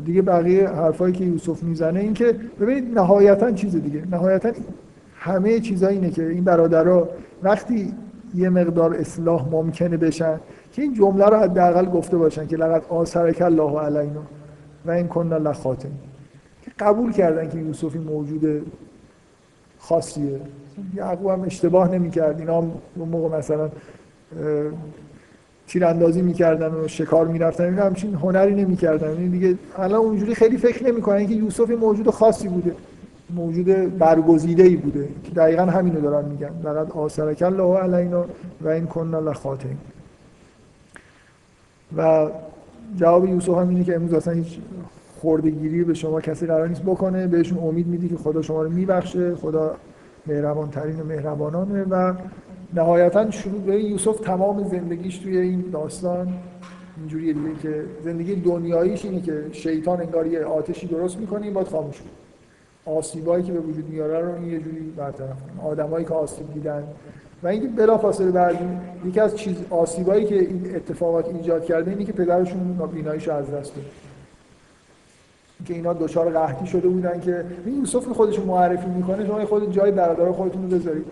دیگه 0.04 0.22
بقیه 0.22 0.68
حرفایی 0.68 1.12
که 1.12 1.24
یوسف 1.24 1.62
می‌زنه 1.62 2.00
این 2.00 2.14
که 2.14 2.36
ببینید 2.60 2.98
نهایتا 2.98 3.52
چیز 3.52 3.76
دیگه 3.76 4.04
نهایتا 4.10 4.50
همه 5.14 5.60
چیزا 5.60 5.88
اینه 5.88 6.10
که 6.10 6.28
این 6.28 6.44
برادرها 6.44 7.08
وقتی 7.42 7.94
یه 8.34 8.48
مقدار 8.48 8.94
اصلاح 8.94 9.48
ممکنه 9.48 9.96
بشن 9.96 10.40
که 10.72 10.82
این 10.82 10.94
جمله 10.94 11.26
رو 11.26 11.36
حداقل 11.36 11.86
گفته 11.86 12.16
باشن 12.16 12.46
که 12.46 12.56
لقد 12.56 12.82
آثرک 12.88 13.42
الله 13.42 13.80
علینا 13.80 14.22
و 14.86 14.90
این 14.90 15.08
کنا 15.08 15.36
لخاتم 15.36 15.90
که 16.62 16.70
قبول 16.78 17.12
کردن 17.12 17.48
که 17.48 17.58
یوسفی 17.58 17.98
موجود 17.98 18.72
خاصیه. 19.80 20.40
یعقوب 20.94 21.30
هم 21.30 21.42
اشتباه 21.42 21.90
نمی‌کرد. 21.90 22.40
اینا 22.40 22.60
هم 22.60 22.72
اون 22.96 23.08
موقع 23.08 23.38
مثلا 23.38 23.70
تیراندازی 25.66 26.22
می‌کردن 26.22 26.74
و 26.74 26.88
شکار 26.88 27.26
می‌رفتن. 27.26 27.64
اینا 27.64 27.82
همچین 27.82 28.14
هنری 28.14 28.54
نمی‌کردن. 28.54 29.08
این 29.08 29.20
یعنی 29.20 29.38
دیگه 29.38 29.58
الان 29.78 30.00
اونجوری 30.00 30.34
خیلی 30.34 30.56
فکر 30.56 30.86
نمی‌کنن 30.86 31.26
که 31.26 31.34
یوسف 31.34 31.70
موجود 31.70 32.10
خاصی 32.10 32.48
بوده. 32.48 32.74
موجود 33.34 33.98
برگزیده 33.98 34.62
ای 34.62 34.76
بوده. 34.76 35.08
که 35.24 35.30
دقیقا 35.30 35.62
همینو 35.62 36.00
دارن 36.00 36.24
میگن. 36.24 36.50
لقد 36.64 36.92
آثرک 36.92 37.42
الله 37.42 37.78
علینا 37.78 38.24
و 38.60 38.68
این 38.68 38.86
کنا 38.86 39.20
لخاتم 39.20 39.76
و 41.96 42.28
جواب 42.96 43.28
یوسف 43.28 43.48
هم 43.48 43.68
اینه 43.68 43.84
که 43.84 43.94
امروز 43.94 44.14
اصلا 44.14 44.34
هیچ 44.34 44.58
خوردگیری 45.20 45.84
به 45.84 45.94
شما 45.94 46.20
کسی 46.20 46.46
قرار 46.46 46.68
نیست 46.68 46.82
بکنه 46.82 47.26
بهشون 47.26 47.58
امید 47.58 47.86
میدی 47.86 48.08
که 48.08 48.16
خدا 48.16 48.42
شما 48.42 48.62
رو 48.62 48.70
میبخشه. 48.70 49.34
خدا 49.34 49.76
مهربان 50.26 50.70
ترین 50.70 51.00
و 51.00 51.04
مهربانانه 51.04 51.84
و 51.84 52.14
نهایتا 52.74 53.30
شروع 53.30 53.60
به 53.60 53.84
یوسف 53.84 54.20
تمام 54.20 54.68
زندگیش 54.68 55.18
توی 55.18 55.38
این 55.38 55.64
داستان. 55.72 56.28
اینجوریه 56.96 57.32
دیگه 57.32 57.54
که 57.62 57.84
زندگی 58.04 58.34
دنیاییش 58.34 59.04
اینه 59.04 59.20
که 59.20 59.44
شیطان 59.52 60.00
انگار 60.00 60.26
یه 60.26 60.44
آتشی 60.44 60.86
درست 60.86 61.18
می‌کنه 61.18 61.42
این 61.44 61.54
باید 61.54 61.68
خاموش 61.68 62.00
کنه 62.00 62.96
آسیبایی 62.96 63.44
که 63.44 63.52
به 63.52 63.60
وجود 63.60 63.88
میاره 63.88 64.20
رو 64.20 64.34
این 64.34 64.44
یه 64.44 64.58
جوری 64.58 64.92
برطرف 64.96 65.42
کنه. 65.42 65.68
آدمایی 65.68 66.04
که 66.04 66.14
آسیب 66.14 66.54
دیدن. 66.54 66.84
و 67.42 67.48
اینکه 67.48 67.68
بلافاصله 67.68 68.30
بعد 68.30 68.56
یکی 69.04 69.20
از 69.20 69.36
چیز 69.36 69.56
آسیبایی 69.70 70.24
که 70.24 70.34
این 70.34 70.72
اتفاقات 70.74 71.34
ایجاد 71.34 71.64
کرده 71.64 71.90
اینه 71.90 72.04
که 72.04 72.12
پدرشون 72.12 72.78
بیناییش 72.92 73.28
از 73.28 73.50
دست 73.50 73.74
داد 73.76 73.84
که 75.64 75.74
اینا 75.74 75.92
دچار 75.92 76.30
قحطی 76.30 76.66
شده 76.66 76.88
بودن 76.88 77.20
که 77.20 77.44
این 77.66 77.78
یوسف 77.78 78.08
خودشون 78.08 78.44
معرفی 78.44 78.88
می‌کنه 78.88 79.26
شما 79.26 79.44
خود 79.46 79.72
جای 79.72 79.90
برادر 79.90 80.32
خودتون 80.32 80.62
رو 80.62 80.78
بذارید. 80.78 81.06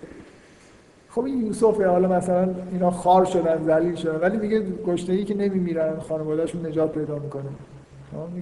خب 1.08 1.24
این 1.24 1.46
یوسف 1.46 1.80
حالا 1.80 2.08
مثلا 2.08 2.48
اینا 2.72 2.90
خار 2.90 3.24
شدن 3.24 3.64
ذلیل 3.66 3.94
شدن 3.94 4.20
ولی 4.20 4.38
دیگه 4.38 4.62
گشنگی 4.86 5.24
که 5.24 5.34
نمیمیرن 5.34 5.98
خانوادهشون 5.98 6.66
نجات 6.66 6.92
پیدا 6.92 7.18
می‌کنه. 7.18 7.44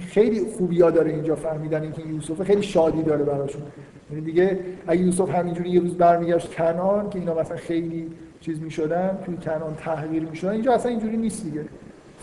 خیلی 0.01 0.47
خوبی 0.59 0.81
ها 0.81 0.91
داره 0.91 1.11
اینجا 1.11 1.37
فهمیدن 1.37 1.83
اینکه 1.83 2.03
یوسف 2.03 2.43
خیلی 2.43 2.63
شادی 2.63 3.03
داره 3.03 3.25
براشون. 3.25 3.63
یعنی 4.11 4.25
دیگه 4.25 4.59
اگه 4.87 5.01
یوسف 5.01 5.35
همینجوری 5.35 5.71
یه 5.71 5.81
روز 5.81 5.95
برمیگشت 5.95 6.55
کنان 6.55 7.11
که 7.11 7.19
اینا 7.19 7.35
مثلا 7.35 7.57
خیلی 7.57 8.11
چیز 8.41 8.61
می‌شدن 8.61 9.19
توی 9.25 9.37
کنان 9.37 9.75
تحقیر 9.75 10.23
می‌شدن 10.23 10.51
اینجا 10.51 10.73
اصلا 10.73 10.91
اینجوری 10.91 11.17
نیست 11.17 11.45
دیگه. 11.45 11.65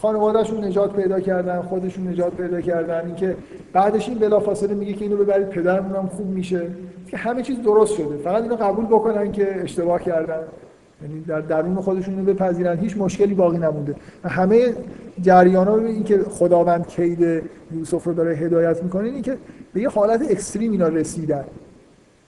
خانوادهشون 0.03 0.63
نجات 0.63 0.95
پیدا 0.95 1.19
کردن 1.19 1.61
خودشون 1.61 2.07
نجات 2.07 2.33
پیدا 2.33 2.61
کردن. 2.61 3.05
اینکه 3.05 3.35
بعدش 3.73 4.09
این 4.09 4.17
بلافاصله 4.17 4.73
میگه 4.73 4.93
که 4.93 5.01
اینو 5.05 5.17
ببرید 5.17 5.49
پدرمون 5.49 5.95
هم 5.95 6.07
خوب 6.07 6.27
میشه. 6.27 6.61
که 7.07 7.17
همه 7.17 7.41
چیز 7.41 7.61
درست 7.61 7.93
شده. 7.93 8.17
فقط 8.17 8.43
اینو 8.43 8.55
قبول 8.55 8.85
بکنن 8.85 9.31
که 9.31 9.61
اشتباه 9.61 10.03
کردن. 10.03 10.39
یعنی 11.01 11.21
در 11.21 11.41
درون 11.41 11.75
خودشون 11.75 12.19
رو 12.19 12.33
بپذیرن. 12.33 12.77
هیچ 12.77 12.97
مشکلی 12.97 13.33
باقی 13.33 13.57
نمونده. 13.57 13.95
همه 14.23 14.73
جریان 15.21 15.67
ها 15.67 15.77
این 15.77 16.03
که 16.03 16.19
خداوند 16.19 16.87
کید 16.87 17.43
یوسف 17.71 18.03
رو 18.03 18.13
داره 18.13 18.35
هدایت 18.35 18.83
می‌کنه. 18.83 19.09
این 19.09 19.21
که 19.21 19.37
به 19.73 19.81
یه 19.81 19.89
حالت 19.89 20.31
اکستریم 20.31 20.71
اینا 20.71 20.87
رسیدن. 20.87 21.43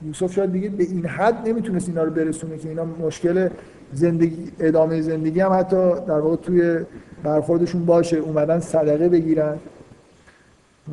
یوسف 0.06 0.34
شاید 0.34 0.52
دیگه 0.52 0.70
به 0.70 0.84
این 0.84 1.06
حد 1.06 1.48
نمی‌تونست 1.48 1.90
اینا 1.90 2.04
رو 2.04 2.12
برسونه 2.12 2.58
که 2.58 2.70
اینا 2.70 2.86
مشکل 2.86 3.50
زندگی 3.94 4.52
ادامه 4.60 5.02
زندگی 5.02 5.40
هم 5.40 5.54
حتی 5.54 5.94
در 6.08 6.20
واقع 6.20 6.36
توی 6.36 6.80
برخوردشون 7.24 7.86
باشه 7.86 8.18
اومدن 8.18 8.60
صدقه 8.60 9.10
بگیرن. 9.10 9.58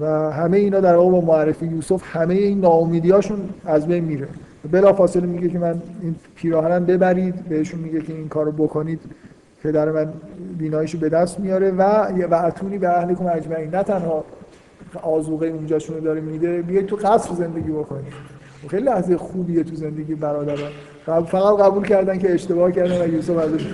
و 0.01 0.07
همه 0.33 0.57
اینا 0.57 0.81
در 0.81 0.97
واقع 0.97 1.11
با 1.11 1.21
معرفی 1.21 1.67
یوسف 1.67 2.03
همه 2.17 2.35
این 2.35 2.61
ناامیدیاشون 2.61 3.39
از 3.65 3.87
بین 3.87 4.05
میره. 4.05 4.29
بلا 4.71 4.93
فاصله 4.93 5.27
میگه 5.27 5.49
که 5.49 5.59
من 5.59 5.83
این 6.03 6.15
پیراهنم 6.35 6.85
ببرید 6.85 7.35
بهشون 7.35 7.81
میگه 7.81 8.01
که 8.01 8.13
این 8.13 8.29
کارو 8.29 8.53
بکنید 8.53 9.01
پدر 9.63 9.91
من 9.91 10.13
بیناییشو 10.59 10.99
به 10.99 11.09
دست 11.09 11.41
میاره 11.41 11.71
و 11.71 11.83
و 12.31 12.47
اتونی 12.47 12.79
به 12.79 12.99
اهلکم 12.99 13.27
اجمعین. 13.27 13.75
نه 13.75 13.83
تنها 13.83 14.25
آزوقه 15.03 15.47
اونجاشون 15.47 15.97
رو 15.97 16.03
داره 16.03 16.21
میده 16.21 16.63
بیاید 16.63 16.87
تو 16.87 16.97
قصر 16.97 17.35
زندگی 17.35 17.71
بکنید. 17.71 18.13
خیلی 18.69 18.83
لحظه 18.83 19.17
خوبیه 19.17 19.65
تو 19.65 19.75
زندگی 19.75 20.15
برادران. 20.15 20.71
فقط 21.07 21.61
قبول 21.61 21.87
کردن 21.87 22.19
که 22.19 22.35
اشتباه 22.35 22.73
کردن 22.73 23.01
و 23.01 23.15
یوسف 23.15 23.37
ازش 23.37 23.67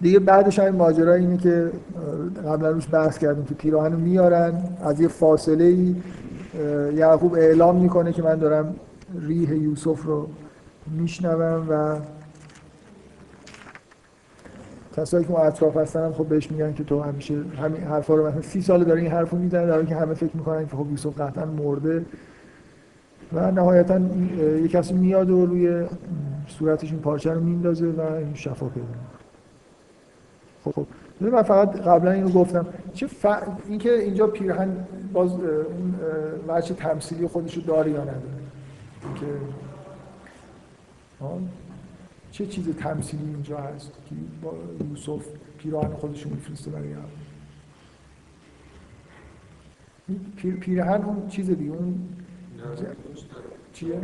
دیگه 0.00 0.18
بعدش 0.18 0.58
همین 0.58 0.74
ماجرا 0.74 1.14
اینه 1.14 1.36
که 1.36 1.72
قبلا 2.46 2.70
روش 2.70 2.88
بحث 2.92 3.18
کردیم 3.18 3.44
که 3.44 3.54
پیراهن 3.54 3.92
میارن 3.92 4.62
از 4.82 5.00
یه 5.00 5.08
فاصله 5.08 5.64
ای 5.64 5.96
یعقوب 6.94 7.34
اعلام 7.34 7.76
می‌کنه 7.76 8.12
که 8.12 8.22
من 8.22 8.34
دارم 8.34 8.74
ریح 9.20 9.54
یوسف 9.54 10.04
رو 10.04 10.28
میشنوم 10.86 11.66
و 11.70 11.96
کسایی 14.96 15.24
که 15.24 15.32
ما 15.32 15.38
اطراف 15.38 15.76
هستن 15.76 16.04
هم 16.04 16.12
خب 16.12 16.26
بهش 16.26 16.50
میگن 16.50 16.74
که 16.74 16.84
تو 16.84 17.00
همیشه 17.00 17.34
همین 17.34 17.82
حرفا 17.82 18.14
رو 18.14 18.26
مثلا 18.26 18.42
سی 18.42 18.62
سال 18.62 18.84
داره 18.84 19.00
این 19.00 19.10
حرفو 19.10 19.36
می‌زنه 19.36 19.66
در 19.66 19.84
که 19.84 19.94
همه 19.94 20.14
فکر 20.14 20.36
می‌کنن 20.36 20.66
که 20.66 20.76
خب 20.76 20.90
یوسف 20.90 21.20
قطعا 21.20 21.44
مرده. 21.44 22.04
و 23.32 23.50
نهایتا 23.50 24.00
یه 24.62 24.68
کسی 24.68 24.94
میاد 24.94 25.30
و 25.30 25.46
روی 25.46 25.86
صورتش 26.46 26.92
این 26.92 27.00
پارچه 27.00 27.32
رو 27.32 27.40
میندازه 27.40 27.86
و 27.86 28.02
شفا 28.34 28.66
پیدا 28.66 28.86
خب 28.86 29.17
خب 30.64 30.86
من 31.20 31.42
فقط 31.42 31.76
قبلا 31.76 32.10
اینو 32.10 32.28
گفتم. 32.28 32.66
چه 32.94 33.06
ف... 33.06 33.26
اینکه 33.68 33.92
اینجا 33.92 34.26
پیرهن 34.26 34.86
باز 35.12 35.32
اون 35.32 35.94
وجه 36.48 36.74
تمثیلی 36.74 37.26
خودش 37.26 37.54
رو 37.54 37.62
داره 37.62 37.90
یا 37.90 38.00
نداره. 38.00 38.20
اینکه 39.04 39.26
چه 42.30 42.46
چیز 42.46 42.68
تمثیلی 42.76 43.24
اینجا 43.24 43.56
هست 43.58 43.92
که 44.08 44.14
با 44.42 44.54
یوسف 44.90 45.26
پیراهن 45.58 45.90
خودش 45.90 46.22
رو 46.22 46.30
میفرسته 46.30 46.70
برای 46.70 46.94
پیر، 50.36 50.56
پیرهن 50.56 51.02
اون 51.02 51.28
چیز 51.28 51.50
دیگه 51.50 51.70
اون 51.70 52.08
چیه؟ 53.72 54.00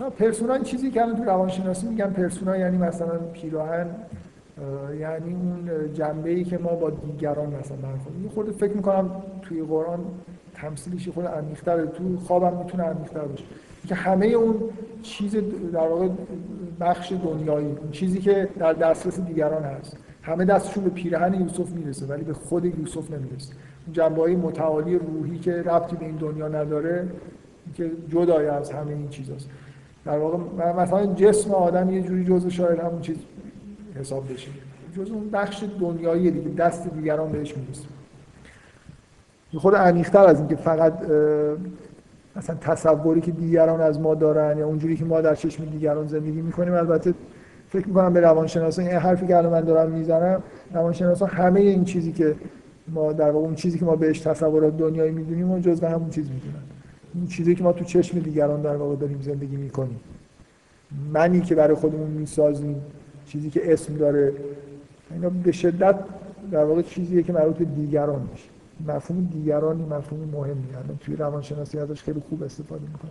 نه 0.00 0.10
پرسونا 0.10 0.58
چیزی 0.58 0.90
که 0.90 1.02
الان 1.02 1.16
تو 1.16 1.24
روانشناسی 1.24 1.86
میگن 1.86 2.10
پرسونا 2.10 2.56
یعنی 2.56 2.76
مثلا 2.76 3.18
پیراهن 3.18 3.86
یعنی 5.00 5.34
اون 5.34 5.70
جنبه 5.92 6.30
ای 6.30 6.44
که 6.44 6.58
ما 6.58 6.74
با 6.74 6.90
دیگران 6.90 7.46
مثلا 7.46 7.76
برخورد 7.76 8.14
خود 8.34 8.50
فکر 8.50 8.72
می‌کنم 8.72 9.10
توی 9.42 9.62
قرآن 9.62 10.00
تمثیلش 10.54 11.08
خود 11.08 11.26
عمیق‌تره 11.26 11.86
تو 11.86 12.16
خوابم 12.16 12.56
می‌تونه 12.56 12.82
عمیق‌تر 12.84 13.20
باشه. 13.20 13.44
که 13.88 13.94
همه 13.94 14.26
اون 14.26 14.54
چیز 15.02 15.36
در 15.72 15.88
واقع 15.88 16.08
بخش 16.80 17.12
دنیایی 17.12 17.66
اون 17.66 17.90
چیزی 17.90 18.18
که 18.18 18.48
در 18.58 18.72
دسترس 18.72 19.20
دیگران 19.20 19.62
هست 19.62 19.96
همه 20.22 20.44
دستشون 20.44 20.84
به 20.84 20.90
پیرهن 20.90 21.34
یوسف 21.34 21.70
می‌رسه 21.70 22.06
ولی 22.06 22.24
به 22.24 22.32
خود 22.32 22.64
یوسف 22.64 23.10
نمی‌رسه. 23.10 23.54
اون 23.86 23.92
جنبه 23.92 24.20
های 24.20 24.36
متعالی 24.36 24.98
روحی 24.98 25.38
که 25.38 25.52
ربطی 25.62 25.96
به 25.96 26.04
این 26.04 26.16
دنیا 26.16 26.48
نداره 26.48 27.08
که 27.74 27.90
جدای 28.08 28.46
از 28.46 28.70
همه 28.70 28.90
این 28.90 29.08
چیزاست. 29.08 29.48
در 30.04 30.18
واقع 30.18 30.38
مثلا 30.72 31.06
جسم 31.06 31.50
آدم 31.50 31.90
یه 31.90 32.02
جوری 32.02 32.24
جزء 32.24 32.48
شاید 32.48 32.78
همون 32.78 33.00
چیز 33.00 33.16
حساب 33.94 34.32
بشه. 34.32 34.50
جز 34.96 35.10
اون 35.10 35.30
بخش 35.30 35.64
دنیایی 35.80 36.30
دیگه 36.30 36.48
دست 36.48 36.88
دیگران 36.88 37.32
بهش 37.32 37.56
می‌رسه. 37.56 37.84
خود 39.56 39.74
عمیق‌تر 39.74 40.24
از 40.24 40.38
اینکه 40.38 40.56
فقط 40.56 40.92
مثلا 42.36 42.56
تصوری 42.60 43.20
که 43.20 43.30
دیگران 43.30 43.80
از 43.80 44.00
ما 44.00 44.14
دارن 44.14 44.58
یا 44.58 44.66
اونجوری 44.66 44.96
که 44.96 45.04
ما 45.04 45.20
در 45.20 45.34
چشم 45.34 45.64
دیگران 45.64 46.06
زندگی 46.06 46.42
می‌کنیم 46.42 46.74
البته 46.74 47.14
فکر 47.68 47.88
می‌کنم 47.88 48.12
به 48.12 48.20
روانشناسا 48.20 48.82
این 48.82 48.90
حرفی 48.90 49.26
که 49.26 49.36
الان 49.36 49.52
من 49.52 49.60
دارم 49.60 49.90
می‌زنم 49.90 50.42
روانشناسا 50.74 51.26
همه 51.26 51.60
این 51.60 51.84
چیزی 51.84 52.12
که 52.12 52.34
ما 52.88 53.12
در 53.12 53.30
واقع 53.30 53.46
اون 53.46 53.54
چیزی 53.54 53.78
که 53.78 53.84
ما 53.84 53.96
بهش 53.96 54.20
تصورات 54.20 54.76
دنیایی 54.76 55.10
می‌دونیم 55.10 55.50
اون 55.50 55.62
جزء 55.62 55.88
همون 55.88 56.10
چیز 56.10 56.30
می‌دونن. 56.30 56.62
این 57.14 57.26
چیزی 57.26 57.54
که 57.54 57.64
ما 57.64 57.72
تو 57.72 57.84
چشم 57.84 58.18
دیگران 58.18 58.62
در 58.62 58.76
واقع 58.76 58.96
داریم 58.96 59.20
زندگی 59.20 59.56
می‌کنیم. 59.56 60.00
منی 61.12 61.40
که 61.40 61.54
برای 61.54 61.74
خودمون 61.74 62.10
می‌سازیم. 62.10 62.82
چیزی 63.26 63.50
که 63.50 63.72
اسم 63.72 63.94
داره 63.94 64.32
اینا 65.10 65.28
به 65.28 65.52
شدت 65.52 65.94
در 66.50 66.64
واقع 66.64 66.82
چیزیه 66.82 67.22
که 67.22 67.32
مربوط 67.32 67.56
به 67.56 67.64
دیگران 67.64 68.28
میشه. 68.32 68.48
مفهوم 68.88 69.28
دیگرانی 69.32 69.82
مفهوم 69.82 70.28
مهمی 70.32 70.68
الان 70.70 70.98
توی 71.00 71.16
روانشناسی 71.16 71.78
ازش 71.78 72.02
خیلی 72.02 72.22
خوب 72.28 72.42
استفاده 72.42 72.82
می‌کنه 72.92 73.10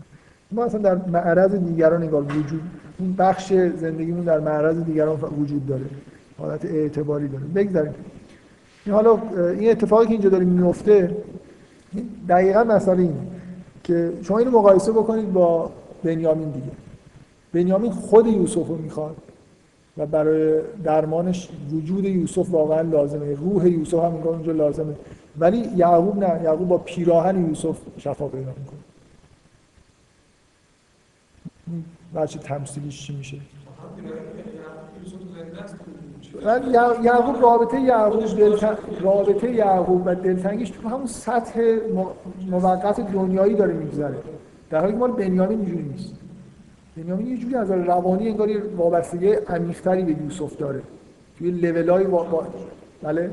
ما 0.51 0.65
اصلا 0.65 0.81
در 0.81 0.95
معرض 0.95 1.55
دیگران 1.55 2.03
انگار 2.03 2.23
وجود 2.23 2.61
این 2.99 3.15
بخش 3.15 3.53
زندگیمون 3.53 4.23
در 4.23 4.39
معرض 4.39 4.83
دیگران 4.83 5.19
وجود 5.19 5.67
داره. 5.67 5.85
حالت 6.37 6.65
اعتباری 6.65 7.27
داره. 7.27 7.43
بگذاریم. 7.43 7.93
این 8.85 8.95
حالا 8.95 9.21
این 9.49 9.71
اتفاقی 9.71 10.05
که 10.05 10.11
اینجا 10.11 10.29
داره 10.29 10.45
میفته 10.45 11.17
دقیقا 12.29 12.63
مسئله 12.63 12.99
این 13.01 13.17
که 13.83 14.13
شما 14.21 14.37
اینو 14.37 14.51
مقایسه 14.51 14.91
بکنید 14.91 15.33
با 15.33 15.71
بنیامین 16.03 16.49
دیگه. 16.49 16.71
بنیامین 17.53 17.91
خود 17.91 18.27
یوسف 18.27 18.67
رو 18.67 18.77
می‌خواد. 18.77 19.15
و 19.97 20.05
برای 20.05 20.61
درمانش 20.83 21.49
وجود 21.71 22.05
یوسف 22.05 22.49
واقعا 22.49 22.81
لازمه. 22.81 23.35
روح 23.35 23.67
یوسف 23.67 24.03
هم 24.03 24.13
اونجا 24.27 24.51
لازمه. 24.51 24.95
ولی 25.39 25.69
یعقوب 25.75 26.23
نه. 26.23 26.43
یعقوب 26.43 26.67
با 26.67 26.77
پیراهن 26.77 27.47
یوسف 27.47 27.77
شفا 27.97 28.27
پیدا 28.27 28.53
می‌کنه. 28.59 28.79
بچه 32.15 32.39
تمثیلیش 32.39 33.07
چی 33.07 33.15
میشه. 33.15 33.37
یعقوب 37.03 37.41
رابطه 37.41 37.79
یعقوب 37.81 38.25
دلتن... 38.25 38.77
رابطه 39.01 39.51
یعقوب 39.51 40.01
و 40.05 40.15
دلتنگیش 40.15 40.69
تو 40.69 40.89
همون 40.89 41.05
سطح 41.05 41.77
موقت 42.49 43.11
دنیایی 43.13 43.55
داره 43.55 43.73
میگذره. 43.73 44.15
در 44.69 44.79
حالی 44.79 44.91
که 44.91 44.97
مال 44.97 45.11
بنیامین 45.11 45.59
اینجوری 45.59 45.83
نیست. 45.83 46.15
بنیامین 46.97 47.27
یه 47.27 47.37
جوری 47.37 47.55
از 47.55 47.71
روانی 47.71 48.29
انگار 48.29 48.49
یه 48.49 48.61
وابستگی 48.77 49.27
عمیق‌تری 49.27 50.03
به 50.03 50.11
یوسف 50.23 50.57
داره. 50.57 50.81
توی 51.37 51.51
لولای 51.51 52.03
با... 52.03 52.47
بله؟ 53.03 53.29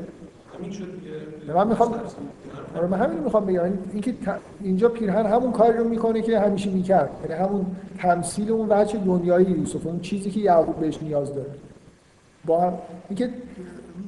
من 1.54 1.68
می‌خوام 1.68 1.94
آره 2.76 2.86
من 2.86 2.98
همین 2.98 3.18
می‌خوام 3.18 3.44
بگم. 3.44 3.54
یعنی 3.54 3.78
اینکه 3.92 4.14
اینجا 4.60 4.88
پیرهن 4.88 5.26
همون 5.26 5.52
کاری 5.52 5.78
رو 5.78 5.88
می‌کنه 5.88 6.22
که 6.22 6.40
همیشه 6.40 6.70
می‌کرد. 6.70 7.10
یعنی 7.22 7.42
همون 7.42 7.66
تمثیل 7.98 8.50
اون 8.50 8.66
وجه 8.70 8.98
دنیایی 8.98 9.46
یوسف 9.50 9.86
اون 9.86 10.00
چیزی 10.00 10.30
که 10.30 10.40
یعقوب 10.40 10.76
بهش 10.76 11.02
نیاز 11.02 11.34
داره. 11.34 11.50
با 12.46 12.72
اینکه 13.08 13.30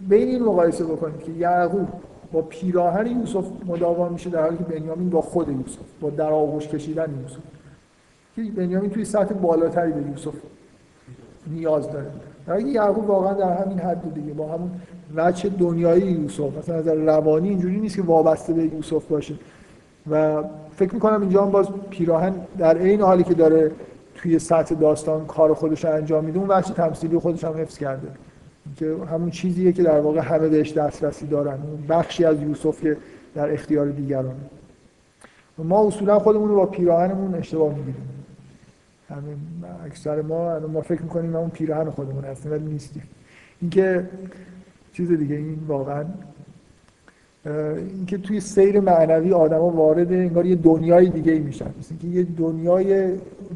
بین 0.08 0.28
این 0.28 0.42
مقایسه 0.42 0.84
بکنید 0.84 1.22
که 1.22 1.32
یعقوب 1.32 1.88
با 2.32 2.42
پیراهن 2.42 3.06
یوسف 3.06 3.44
مداوم 3.66 4.12
میشه 4.12 4.30
در 4.30 4.42
حالی 4.42 4.56
که 4.56 4.64
بنیامین 4.64 5.10
با 5.10 5.20
خود 5.20 5.48
یوسف 5.48 5.78
با 6.00 6.10
در 6.10 6.30
آغوش 6.30 6.68
کشیدن 6.68 7.10
یوسف. 7.22 7.38
بنیامین 8.36 8.90
توی 8.90 9.04
سطح 9.04 9.34
بالاتری 9.34 9.92
به 9.92 10.02
یوسف 10.10 10.34
نیاز 11.46 11.90
داره. 11.90 12.06
در 12.46 12.60
که 12.60 12.66
یعقوب 12.66 13.10
واقعا 13.10 13.34
در 13.34 13.62
همین 13.62 13.78
حد 13.78 14.14
دیگه 14.14 14.32
با 14.32 14.48
همون 14.48 14.70
وجه 15.16 15.48
دنیایی 15.48 16.02
یوسف. 16.02 16.58
مثلا 16.58 16.76
از 16.76 16.88
روانی 16.88 17.48
اینجوری 17.48 17.80
نیست 17.80 17.96
که 17.96 18.02
وابسته 18.02 18.52
به 18.52 18.62
یوسف 18.62 19.04
باشه. 19.06 19.34
و 20.10 20.42
فکر 20.76 20.94
می‌کنم 20.94 21.20
اینجا 21.20 21.44
هم 21.44 21.50
باز 21.50 21.68
پیراهن 21.90 22.34
در 22.58 22.78
عین 22.78 23.00
حالی 23.00 23.22
که 23.22 23.34
داره 23.34 23.70
توی 24.14 24.38
سطح 24.38 24.74
داستان 24.74 25.26
کار 25.26 25.54
خودش 25.54 25.84
انجام 25.84 26.24
میده 26.24 26.38
اون 26.38 26.50
وجه 26.50 26.74
تمثیلی 26.74 27.18
خودش 27.18 27.44
هم 27.44 27.52
حفظ 27.52 27.78
کرده. 27.78 28.08
که 28.76 28.96
همون 29.10 29.30
چیزیه 29.30 29.72
که 29.72 29.82
در 29.82 30.00
واقع 30.00 30.20
همه 30.20 30.48
بهش 30.48 30.72
دسترسی 30.72 31.26
دارن. 31.26 31.58
بخشی 31.88 32.24
از 32.24 32.42
یوسف 32.42 32.80
که 32.80 32.96
در 33.34 33.52
اختیار 33.52 33.86
دیگران. 33.86 34.34
ما 35.58 35.86
اصولا 35.86 36.18
خودمون 36.18 36.48
رو 36.48 36.56
با 36.56 36.66
پیراهنمون 36.66 37.34
اشتباه 37.34 37.68
می‌گیریم 37.74 38.21
اکثر 39.86 40.22
ما 40.22 40.58
ما 40.58 40.80
فکر 40.80 41.02
می‌کنیم 41.02 41.30
ما 41.30 41.38
اون 41.38 41.50
پیراهن 41.50 41.90
خودمون 41.90 42.24
هستیم 42.24 42.52
ولی 42.52 42.64
نیستیم. 42.64 43.02
اینکه 43.60 44.08
چیز 44.92 45.12
دیگه 45.12 45.36
این 45.36 45.58
واقعا 45.66 46.04
اینکه 47.76 48.18
توی 48.18 48.40
سیر 48.40 48.80
معنوی 48.80 49.32
آدما 49.32 49.70
وارد 49.70 50.12
انگار 50.12 50.46
یه 50.46 50.56
دنیای 50.56 51.08
دیگه 51.08 51.32
ای 51.32 51.38
میشن. 51.38 51.70
مثل 51.78 51.96
که 51.96 52.06
یه 52.06 52.26
دنیای 52.38 53.12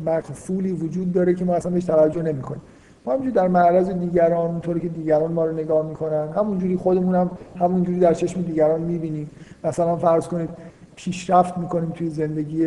مقفولی 0.07 0.73
وجود 0.73 1.13
داره 1.13 1.35
که 1.35 1.45
ما 1.45 1.55
اصلا 1.55 1.73
بهش 1.73 1.85
توجه 1.85 2.23
نمی‌کنیم. 2.23 2.63
ما 3.07 3.13
همونجوری 3.13 3.35
در 3.35 3.49
معرض 3.49 3.91
دیگران 3.91 4.51
اونطوری 4.51 4.81
که 4.81 4.89
دیگران 4.89 5.33
ما 5.33 5.45
رو 5.45 5.53
نگاه 5.53 5.89
می‌کنن 5.89 6.29
همونجوری 6.37 6.77
خودمون 6.77 7.15
هم 7.15 7.31
همونجوری 7.57 7.99
در 7.99 8.15
چشم 8.15 8.43
دیگران 8.43 8.81
می‌بینیم. 8.81 9.31
مثلا 9.65 9.97
فرض 9.97 10.29
کنید 10.29 10.51
پیشرفت 10.97 11.59
می‌کنیم 11.59 11.91
توی 11.91 12.11
زندگی 12.11 12.65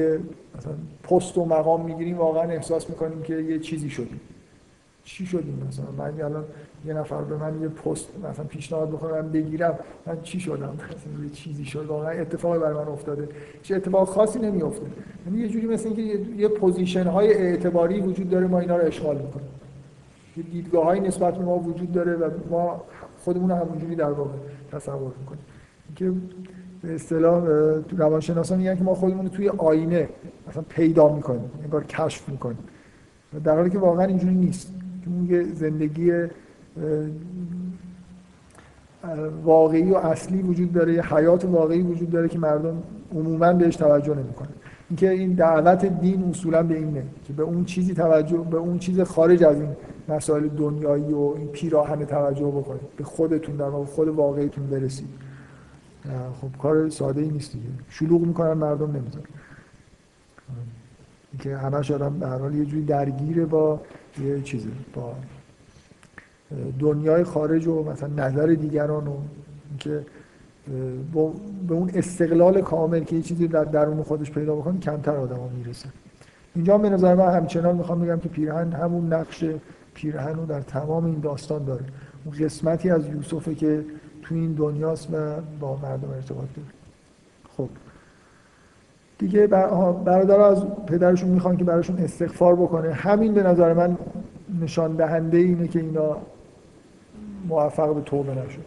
مثلا 0.58 0.74
پست 1.04 1.38
و 1.38 1.46
مقام 1.46 1.86
می‌گیریم 1.86 2.18
واقعا 2.18 2.44
احساس 2.44 2.90
می‌کنیم 2.90 3.22
که 3.22 3.34
یه 3.34 3.60
چیزی 3.60 3.90
شدیم. 3.90 4.20
چی 5.04 5.26
شدیم 5.26 5.64
مثلا؟ 5.68 5.86
من 5.98 6.22
الان 6.22 6.46
یه 6.86 6.94
نفر 6.94 7.22
به 7.22 7.38
من 7.38 7.62
یه 7.62 7.68
پست 7.68 8.08
مثلا 8.32 8.46
پیشنهاد 8.46 8.90
بکنه 8.90 9.12
من 9.12 9.30
بگیرم 9.32 9.80
من 10.06 10.22
چی 10.22 10.40
شدم؟ 10.40 10.74
مثلا 10.78 11.24
یه 11.24 11.30
چیزی 11.30 11.66
شد. 11.66 11.86
واقعا 11.86 12.10
اتفاقی 12.10 12.60
برای 12.60 12.86
من 12.86 12.92
افتاده. 12.92 13.30
چه 13.64 13.76
اتفاق 13.76 14.08
خاصی 14.08 14.40
نمیافته. 14.40 14.86
یعنی 15.26 15.40
یه 15.40 15.48
جوری 15.48 15.68
مثل 15.68 15.88
اینکه 15.88 16.02
یه 16.38 16.48
پوزیشن 16.48 17.08
های 17.08 17.34
اعتباری 17.34 18.02
وجود 18.02 18.30
داره 18.30 18.48
ما 18.48 18.60
اینا 18.60 18.78
رو 18.78 18.86
اشغال 18.86 19.18
می‌کنیم. 19.18 19.50
یه 20.38 20.44
دیدگاه 20.44 20.86
های 20.86 21.00
نسبت 21.00 21.38
به 21.38 21.46
ما 21.46 21.60
وجود 21.60 21.92
داره 21.92 22.16
و 22.16 22.30
ما 22.50 22.82
خودمون 23.24 23.52
همونجوری 23.52 23.96
در 23.96 24.12
واقع 24.12 24.38
تصور 24.72 25.12
می‌کنیم. 25.20 25.46
که 25.96 26.12
به 26.84 26.96
اصطلاح 26.96 27.44
روانشناسان 27.98 28.58
میگن 28.58 28.76
که 28.76 28.84
ما 28.84 28.94
خودمون 28.94 29.26
رو 29.26 29.32
توی 29.32 29.50
آینه 29.50 30.10
مثلا 30.48 30.64
پیدا 30.70 31.16
می‌کنیم 31.16 31.52
انگار 31.64 31.84
کشف 31.84 32.30
می‌کنیم. 32.30 32.58
در 33.44 33.56
حالی 33.56 33.70
که 33.70 33.80
واقعا 33.80 34.06
اینجوری 34.06 34.36
نیست. 34.36 34.74
که 35.04 35.34
یه 35.34 35.44
زندگی 35.44 36.12
واقعی 39.44 39.92
و 39.92 39.96
اصلی 39.96 40.42
وجود 40.42 40.74
داره 40.74 40.94
یه 40.94 41.16
حیات 41.16 41.46
واقعی 41.46 41.82
وجود 41.82 42.10
داره 42.10 42.28
که 42.28 42.40
مردم 42.40 42.84
عموما 43.16 43.54
بهش 43.54 43.76
توجه 43.76 44.16
نمی‌کنن. 44.16 44.50
اینکه 44.90 45.10
این 45.10 45.34
دعوت 45.34 45.86
دین 45.86 46.24
اصولا 46.24 46.64
به 46.64 46.76
اینه 46.76 47.04
که 47.24 47.34
به 47.34 47.44
اون 47.44 47.66
چیزی 47.66 47.94
توجه 47.94 48.38
به 48.38 48.58
اون 48.58 48.80
چیز 48.80 49.02
خارج 49.02 49.44
از 49.44 49.62
این 49.62 49.70
مسائل 50.10 50.48
دنیایی 50.48 51.14
و 51.14 51.34
این 51.38 51.48
پیراهن 51.48 52.06
توجه 52.06 52.48
بکنید. 52.48 52.96
به 52.98 53.04
خودتون 53.04 53.56
در 53.56 53.70
واقع 53.70 53.86
خود 53.86 54.08
واقعیتون 54.08 54.68
برسید. 54.68 55.08
خب 56.42 56.58
کار 56.62 56.90
ساده 56.90 57.22
ای 57.22 57.30
نیست 57.30 57.54
دیگه. 57.54 57.66
شلوغ 57.90 58.22
می‌کنن 58.22 58.54
مردم 58.54 58.92
نمی‌ذارن. 58.92 59.26
که 61.40 61.58
همش 61.58 61.92
آدم 61.92 62.20
به 62.20 62.28
حال 62.28 62.56
یه 62.56 62.66
جوری 62.66 62.84
درگیره 62.84 63.46
با 63.46 63.82
یه 64.22 64.42
چیزی 64.42 64.72
با 64.94 65.14
دنیای 66.80 67.24
خارج 67.24 67.68
و 67.68 67.84
مثلا 67.84 68.10
نظر 68.28 68.48
دیگران 68.48 69.08
و 69.08 69.18
که 69.80 70.06
به 71.68 71.74
اون 71.74 71.92
استقلال 71.94 72.62
کامل 72.62 73.04
که 73.04 73.16
یه 73.16 73.22
چیزی 73.22 73.48
در 73.48 73.64
درون 73.64 74.04
خودش 74.04 74.32
پیدا 74.32 74.56
بکنه 74.56 74.80
کمتر 74.80 75.16
آدم 75.16 75.40
می‌رسه. 75.58 75.90
اینجا 76.56 76.78
به 76.78 76.90
نظر 76.90 77.16
من 77.16 77.34
همچنان 77.34 77.76
می‌خوام 77.76 78.02
بگم 78.02 78.20
که 78.20 78.30
پیرهن 78.30 78.72
همون 78.74 79.14
نقش 79.14 79.46
پیرهن 79.94 80.36
رو 80.36 80.46
در 80.46 80.62
تمام 80.62 81.06
این 81.06 81.20
داستان 81.20 81.66
داره. 81.66 81.86
اون 82.26 82.36
قسمتی 82.36 82.90
از 82.90 83.08
یوسفه 83.08 83.56
که 83.56 83.86
تو 84.22 84.36
این 84.36 84.54
دنیاست 84.54 85.14
و 85.14 85.36
با 85.60 85.76
مردم 85.76 86.10
ارتباط 86.10 86.48
داره 86.56 86.68
خب. 87.58 87.70
دیگه 89.18 89.48
برادر 89.48 90.40
از 90.40 90.66
پدرشون 90.88 91.30
می‌خوان 91.30 91.58
که 91.58 91.64
براشون 91.64 91.98
استغفار 91.98 92.56
بکنه. 92.56 92.94
همین 92.94 93.34
به 93.34 93.44
نظر 93.44 93.74
من 93.74 93.98
نشان 94.62 94.96
دهنده 94.96 95.38
اینه 95.38 95.68
که 95.68 95.80
اینا 95.80 96.18
موفق 97.48 97.96
به 97.96 98.02
توبه 98.02 98.32
نشد. 98.32 98.66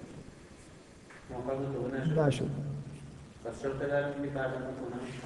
نشد؟ 2.20 2.48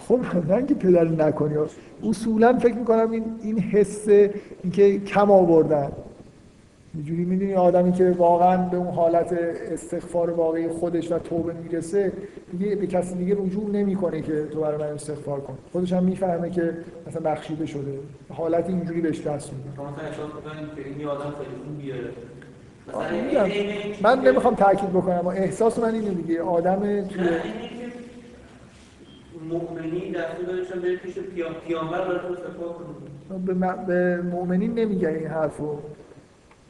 خب 0.08 0.20
نه 0.48 0.54
اینکه 0.54 0.74
پدر 0.74 1.04
نکنی. 1.04 1.54
اصولا 2.02 2.58
فکر 2.58 2.74
می‌کنم 2.74 3.10
این 3.10 3.24
این 3.42 3.58
حس 3.58 4.08
اینکه 4.62 5.00
کم 5.00 5.30
آوردن. 5.30 5.92
یه 6.96 7.02
جوری 7.02 7.24
می‌دونی 7.24 7.54
آدمی 7.54 7.92
که 7.92 8.10
واقعا 8.10 8.68
به 8.68 8.76
اون 8.76 8.94
حالت 8.94 9.32
استغفار 9.72 10.30
واقعی 10.30 10.68
خودش 10.68 11.12
و 11.12 11.18
توبه 11.18 11.52
می‌رسه 11.52 12.12
دیگه 12.52 12.76
به 12.76 12.86
کسی 12.86 13.14
دیگه 13.14 13.34
رجوع 13.34 13.70
نمی‌کنه 13.70 14.22
که 14.22 14.44
تو 14.52 14.60
برای 14.60 14.76
من 14.76 14.86
استغفار 14.86 15.40
کن. 15.40 15.58
خودش 15.72 15.92
هم 15.92 16.04
می‌فهمه 16.04 16.50
که 16.50 16.74
مثلا 17.06 17.20
بخشیده 17.20 17.66
شده. 17.66 17.98
حالت 18.32 18.68
اینجوری 18.68 19.00
بهش 19.00 19.20
دست 19.26 19.52
میده. 19.52 19.68
من 24.02 24.20
نمی‌خوام 24.20 24.54
تاکید 24.54 24.90
بکنم. 24.90 25.18
اما 25.18 25.32
احساس 25.32 25.78
من 25.78 25.94
اینه 25.94 26.10
دیگه. 26.10 26.42
آدم 26.42 26.80
توی 26.80 27.28
مؤمنین 29.48 30.12
دستور 30.12 30.80
بره 30.82 30.96
پیش 30.96 31.14
پیامبر 31.66 32.20
به 33.86 34.22
مؤمنین 34.22 34.74
نمیگه 34.74 35.08
این 35.08 35.26
حرفو. 35.26 35.78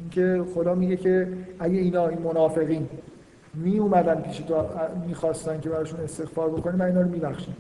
اینکه 0.00 0.44
خدا 0.54 0.74
میگه 0.74 0.96
که 0.96 1.28
اگه 1.58 1.78
اینا 1.78 2.08
این 2.08 2.18
منافقین 2.18 2.88
می 3.54 3.78
اومدن 3.78 4.14
پیش 4.14 4.38
تو 4.38 4.54
می‌خواستن 5.06 5.60
که 5.60 5.68
براشون 5.68 6.00
استغفار 6.00 6.50
بکنی 6.50 6.76
من 6.76 6.86
اینا 6.86 7.00
رو 7.00 7.08
میبخشم 7.08 7.52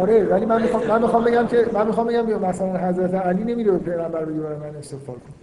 آره 0.00 0.24
ولی 0.24 0.46
من 0.46 0.62
می‌خوام 0.62 0.86
من 0.86 1.02
می‌خوام 1.02 1.24
بگم 1.24 1.46
که 1.46 1.66
من 1.72 1.86
می‌خوام 1.86 2.06
بگم 2.06 2.40
مثلا 2.40 2.76
حضرت 2.76 3.14
علی 3.14 3.44
نمیره 3.44 3.72
به 3.72 3.78
پیغمبر 3.78 4.24
بگه 4.24 4.40
برای 4.40 4.56
من 4.56 4.76
استغفار 4.76 5.16
کن. 5.16 5.34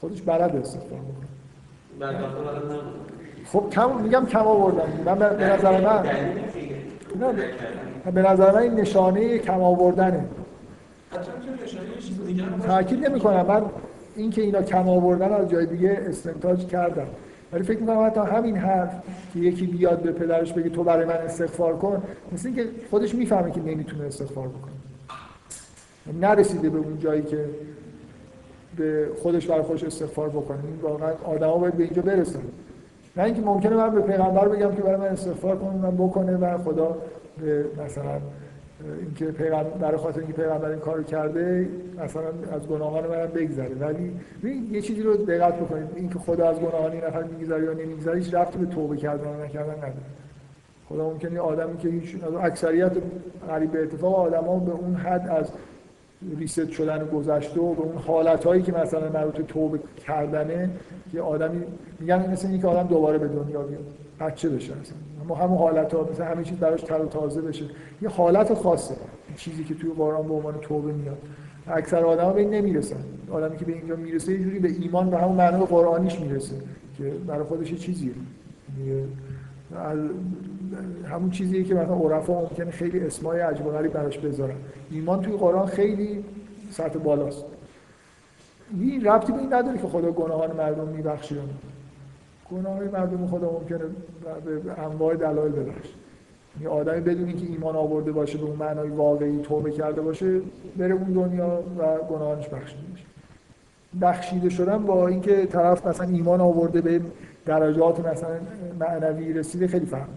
خودش 0.00 0.22
بلد 0.22 0.56
استغفار 0.56 0.98
بکنه 0.98 1.26
خب 3.52 3.64
کم 3.72 4.00
میگم 4.00 4.26
کم 4.26 4.38
آوردن 4.46 5.02
من 5.06 5.18
به 5.18 5.44
نظر 5.44 5.80
من 5.80 6.02
به 8.14 8.22
نظر 8.22 8.52
من 8.52 8.58
این 8.58 8.74
نشانه 8.74 9.38
کم 9.38 9.60
آوردنه. 9.60 10.24
تاکید 12.66 13.06
نمی 13.06 13.20
کنم 13.20 13.46
من 13.46 13.62
این 14.16 14.30
که 14.30 14.42
اینا 14.42 14.62
کم 14.62 14.88
آوردن 14.88 15.32
از 15.32 15.50
جای 15.50 15.66
دیگه 15.66 16.00
استنتاج 16.08 16.66
کردم. 16.66 17.06
ولی 17.52 17.62
فکر 17.62 17.80
می‌کنم 17.80 18.06
حتی 18.06 18.20
همین 18.20 18.56
حرف 18.56 18.90
که 19.32 19.38
یکی 19.38 19.66
بیاد 19.66 20.02
به 20.02 20.12
پدرش 20.12 20.52
بگه 20.52 20.68
تو 20.68 20.84
برای 20.84 21.04
من 21.04 21.12
استغفار 21.12 21.76
کن 21.76 22.02
مثل 22.32 22.48
اینکه 22.48 22.66
خودش 22.90 23.14
می‌فهمه 23.14 23.50
که 23.50 23.60
نمی‌تونه 23.60 24.04
استغفار 24.04 24.48
بکنه. 24.48 24.72
نرسیده 26.20 26.70
به 26.70 26.78
اون 26.78 26.98
جایی 26.98 27.22
که 27.22 27.44
به 28.76 29.08
خودش 29.22 29.46
برای 29.46 29.62
خودش 29.62 29.84
استغفار 29.84 30.28
بکنه. 30.28 30.58
این 30.64 30.80
واقعا 30.82 31.12
آدما 31.24 31.58
باید 31.58 31.74
به 31.74 31.84
اینجا 31.84 32.02
برسن. 32.02 32.40
نه 33.16 33.24
اینکه 33.24 33.40
ممکنه 33.40 33.76
من 33.76 33.94
به 33.94 34.00
پیغمبر 34.00 34.48
بگم 34.48 34.74
که 34.74 34.82
برای 34.82 34.96
من 34.96 35.06
استغفار 35.06 35.56
کنه 35.56 35.76
من 35.76 35.96
بکنه 35.96 36.36
و 36.36 36.58
خدا 36.58 36.96
به 37.40 37.64
مثلا 37.84 38.20
اینکه 39.00 39.24
پیغمبر 39.24 39.70
برای 39.70 39.96
خاطر 39.96 40.18
اینکه 40.18 40.32
پیغمبر 40.34 40.68
این 40.68 40.78
کارو 40.78 41.02
کرده 41.02 41.68
مثلا 42.04 42.22
از 42.52 42.68
گناهان 42.68 43.06
منم 43.06 43.26
بگذره. 43.26 43.74
ولی 43.74 44.12
یه 44.70 44.80
چیزی 44.80 45.02
رو 45.02 45.16
دقت 45.16 45.54
بکنید. 45.54 45.88
اینکه 45.96 46.18
خدا 46.18 46.48
از 46.48 46.60
گناهان 46.60 46.92
این 46.92 47.04
نفر 47.04 47.22
میگذره 47.22 47.64
یا 47.64 47.72
نمیگذره 47.72 48.18
هیچ 48.18 48.34
رفتی 48.34 48.58
به 48.58 48.66
توبه 48.66 48.96
کردن 48.96 49.28
و 49.28 49.44
نکردن 49.44 49.76
نداره. 49.76 49.94
خدا 50.88 51.10
ممکنه 51.10 51.40
آدمی 51.40 51.76
که 51.76 51.88
هیچ 51.88 52.16
اکثریت 52.42 52.92
قریب 53.48 53.72
به 53.72 53.82
اتفاق 53.82 54.14
آدما 54.14 54.58
به 54.58 54.72
اون 54.72 54.94
حد 54.94 55.28
از 55.28 55.50
ریست 56.38 56.70
شدن 56.70 57.06
گذشته 57.06 57.60
و 57.60 57.74
به 57.74 57.82
اون 57.82 57.96
حالتهایی 57.96 58.62
که 58.62 58.72
مثلا 58.72 59.08
مربوط 59.08 59.46
توبه 59.46 59.78
کردنه 60.06 60.70
که 61.12 61.20
آدمی 61.20 61.62
میگن 62.00 62.30
مثل 62.30 62.48
اینکه 62.48 62.66
آدم 62.66 62.88
دوباره 62.88 63.18
به 63.18 63.28
دنیا 63.28 63.62
بیاد. 63.62 63.84
بچه 64.20 64.48
بشه 64.48 64.72
اصلا. 64.72 64.96
اما 65.24 65.34
همون 65.34 65.58
حالت 65.58 65.94
ها 65.94 66.08
مثلا 66.12 66.26
همه 66.26 66.44
چیز 66.44 66.58
براش 66.58 66.82
تر 66.82 67.02
و 67.02 67.06
تازه 67.06 67.40
بشه. 67.42 67.64
یه 68.02 68.08
حالت 68.08 68.54
خاصه. 68.54 68.94
چیزی 69.36 69.64
که 69.64 69.74
توی 69.74 69.90
قرآن 69.96 70.28
به 70.28 70.34
عنوان 70.34 70.54
توبه 70.60 70.92
میاد. 70.92 71.18
اکثر 71.66 72.04
آدما 72.04 72.32
به 72.32 72.40
این 72.40 72.50
نمی‌رسن. 72.50 72.96
آدمی 73.30 73.56
که 73.56 73.64
به 73.64 73.72
اینجا 73.72 73.96
می‌رسه 73.96 74.32
یه 74.32 74.38
جوری 74.38 74.58
به 74.58 74.68
ایمان 74.68 75.10
به 75.10 75.18
همون 75.18 75.36
معنی 75.36 75.66
قرآنیش 75.66 76.20
می‌رسه 76.20 76.56
که 76.98 77.04
برای 77.26 77.44
خودش 77.44 77.70
یه 77.72 77.78
چیزیه. 77.78 78.12
همون 81.04 81.30
چیزیه 81.30 81.64
که 81.64 81.74
مثلا 81.74 81.94
عرفا 81.94 82.40
ممکنه 82.40 82.70
خیلی 82.70 83.00
اسمای 83.00 83.40
عجب 83.40 83.64
غریب 83.64 83.92
براش 83.92 84.18
بذارن. 84.18 84.56
ایمان 84.90 85.22
توی 85.22 85.36
قرآن 85.36 85.66
خیلی 85.66 86.24
سطح 86.70 86.98
بالاست. 86.98 87.44
این 88.80 89.04
ربطی 89.04 89.32
به 89.32 89.38
این 89.38 89.54
نداره 89.54 89.78
که 89.78 89.88
خدا 89.88 90.10
گناهان 90.10 90.56
مردم 90.56 90.88
میبخشه 90.88 91.36
گناه 92.50 92.80
مردم 92.80 93.26
خدا 93.26 93.50
ممکنه 93.50 93.78
به 94.64 94.80
انواع 94.82 95.16
دلایل 95.16 95.52
ببخشه 95.52 95.94
یه 96.60 96.68
آدمی 96.68 97.00
بدون 97.00 97.28
اینکه 97.28 97.46
ایمان 97.46 97.76
آورده 97.76 98.12
باشه 98.12 98.38
به 98.38 98.44
اون 98.44 98.56
معنای 98.56 98.88
واقعی 98.88 99.42
توبه 99.42 99.70
کرده 99.70 100.00
باشه 100.00 100.40
بره 100.76 100.94
اون 100.94 101.12
دنیا 101.12 101.62
و 101.78 101.98
گناهانش 101.98 102.48
بخشیده 102.48 102.82
بشه 102.94 103.04
بخشیده 104.00 104.48
شدن 104.48 104.78
با 104.78 105.08
اینکه 105.08 105.46
طرف 105.46 105.86
مثلا 105.86 106.06
ایمان 106.06 106.40
آورده 106.40 106.80
به 106.80 107.00
درجات 107.46 108.06
مثلا 108.06 108.38
معنوی 108.80 109.32
رسیده 109.32 109.66
خیلی 109.66 109.86
فرق 109.86 110.08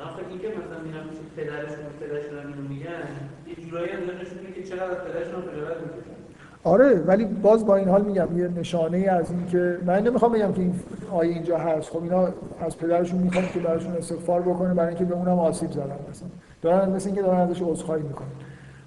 آخه 0.00 0.22
این 0.30 0.38
که 0.38 0.48
مثلا 0.48 1.02
پیش 1.10 1.18
پدرشون 1.36 1.84
پدرشون 2.00 2.38
اینو 2.38 2.68
میگن 2.68 3.08
یه 3.46 3.64
جورایی 3.64 3.92
نشون 3.92 4.52
که 4.54 4.62
چقدر 4.62 4.94
پدرشون 4.94 5.40
می‌کشن 5.40 6.15
آره 6.66 7.02
ولی 7.06 7.24
باز 7.24 7.66
با 7.66 7.76
این 7.76 7.88
حال 7.88 8.02
میگم 8.04 8.38
یه 8.38 8.48
نشانه 8.48 8.98
از 8.98 9.30
این 9.30 9.46
که 9.46 9.78
من 9.86 10.02
نمی‌خوام 10.02 10.32
بگم 10.32 10.52
که 10.52 10.60
این 10.60 10.74
آیه 11.12 11.32
اینجا 11.32 11.58
هست. 11.58 11.90
خب 11.90 12.02
اینا 12.02 12.28
از 12.60 12.78
پدرشون 12.78 13.18
می‌خوان 13.18 13.44
که 13.54 13.60
براشون 13.60 13.92
استغفار 13.92 14.42
بکنه 14.42 14.74
برای 14.74 14.88
اینکه 14.88 15.04
به 15.04 15.14
اونم 15.14 15.38
آسیب 15.38 15.70
زدن 15.70 15.84
مثلا. 16.10 16.28
دارن 16.62 16.90
مثل 16.90 17.06
اینکه 17.06 17.22
دارن 17.22 17.40
ازش 17.40 17.62
عذرخواهی 17.62 18.02
می‌کنن. 18.02 18.28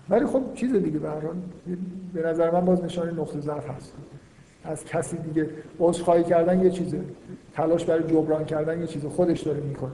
ولی 0.10 0.26
خب 0.26 0.42
چیز 0.54 0.74
دیگه 0.74 1.00
به 1.00 1.10
به 2.14 2.28
نظر 2.28 2.52
من 2.52 2.66
باز 2.66 2.84
نشانه 2.84 3.12
نقطه 3.12 3.40
ضعف 3.40 3.70
هست. 3.70 3.94
از 4.64 4.86
کسی 4.86 5.18
دیگه 5.18 5.50
عذرخواهی 5.80 6.24
کردن 6.24 6.60
یه 6.60 6.70
چیزه. 6.70 7.00
تلاش 7.54 7.86
برای 7.86 8.04
جبران 8.04 8.46
کردن 8.46 8.80
یه 8.80 8.88
چیزه. 8.88 9.10
خودش 9.10 9.42
داره 9.42 9.60
می‌کنه. 9.60 9.92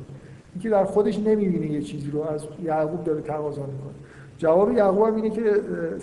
اینکه 0.53 0.69
در 0.69 0.85
خودش 0.85 1.19
نمی‌بینه 1.19 1.71
یه 1.71 1.81
چیزی 1.81 2.11
رو 2.11 2.23
از 2.23 2.45
یعقوب 2.63 3.03
داره 3.03 3.21
تقاضا 3.21 3.61
می‌کنه. 3.61 3.93
جواب 4.37 4.71
یعقوب 4.71 5.15
اینه 5.15 5.29
که 5.29 5.41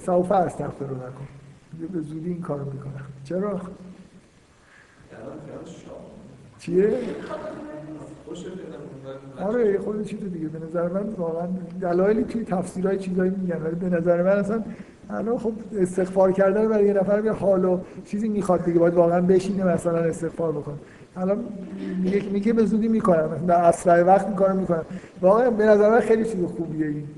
سوف 0.06 0.32
استغفر 0.32 0.84
رو 0.84 0.96
نکن. 0.96 1.26
به 1.92 2.00
زودی 2.00 2.28
این 2.28 2.40
کارو 2.40 2.64
می‌کنه 2.64 2.92
چرا؟ 3.24 3.60
چیه؟ 6.58 6.90
خوشت 8.26 8.46
بدم 8.46 9.46
آره 9.46 9.78
خود 9.78 10.06
چیز 10.06 10.20
دیگه. 10.20 10.48
به 10.48 10.66
نظر 10.66 10.88
من 10.88 11.02
واقعا 11.02 11.48
دلایلی 11.80 12.24
توی 12.24 12.44
تفسیرهای 12.44 12.98
چیزایی 12.98 13.30
میگن 13.30 13.62
ولی 13.62 13.74
به 13.74 13.88
نظر 13.88 14.22
من 14.22 14.38
اصلا 14.38 14.62
الان 15.10 15.38
خب 15.38 15.52
استغفار 15.78 16.32
کردن 16.32 16.68
برای 16.68 16.86
یه 16.86 16.92
نفر 16.92 17.24
یه 17.24 17.32
حال 17.32 17.64
و 17.64 17.80
چیزی 18.04 18.28
می‌خواد 18.28 18.64
دیگه. 18.64 18.78
باید 18.78 18.94
واقعا 18.94 19.20
بشینه 19.20 19.64
مثلا 19.64 19.98
استغفار 19.98 20.52
بکنه. 20.52 20.74
الان 21.16 21.44
میگه 22.02 22.22
میگه 22.22 22.52
به 22.52 22.64
زودی 22.64 22.88
می‌کنم. 22.88 23.46
در 23.46 23.64
اسرع 23.64 24.02
وقت 24.02 24.28
می‌کنم 24.28 24.56
می‌کنم. 24.56 24.84
واقعا 25.20 25.50
به 25.50 25.66
نظر 25.66 25.90
من 25.90 26.00
خیلی 26.00 26.24
چیز 26.24 26.44
خوبیه 26.44 26.86
این. 26.86 27.08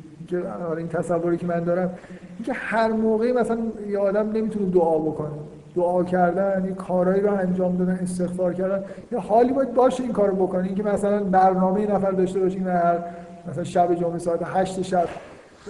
این 0.76 0.88
تصوری 0.88 1.36
که 1.36 1.46
من 1.46 1.60
دارم 1.60 1.90
اینکه 2.36 2.52
هر 2.52 2.92
موقعی 2.92 3.32
مثلا 3.32 3.58
یه 3.88 3.98
آدم 3.98 4.32
نمی‌تونه 4.32 4.70
دعا 4.70 4.98
بکنه. 4.98 5.30
دعا 5.76 6.04
کردن 6.04 6.64
یه 6.64 6.72
کارهایی 6.72 7.20
رو 7.20 7.34
انجام 7.34 7.76
دادن 7.76 7.98
استغفار 8.02 8.54
کردن 8.54 8.84
یه 9.12 9.18
حالی 9.18 9.52
باید 9.52 9.74
باشه 9.74 10.02
این 10.02 10.12
کارو 10.12 10.36
بکنه. 10.36 10.64
اینکه 10.64 10.82
مثلا 10.82 11.24
برنامه 11.24 11.86
نفر 11.86 12.10
داشته 12.10 12.40
باشیم 12.40 12.66
و 12.66 12.70
هر 12.70 12.98
مثلا 13.48 13.64
شب 13.64 13.94
جمعه 13.94 14.18
ساعت 14.18 14.40
8 14.44 14.82
شب 14.82 15.08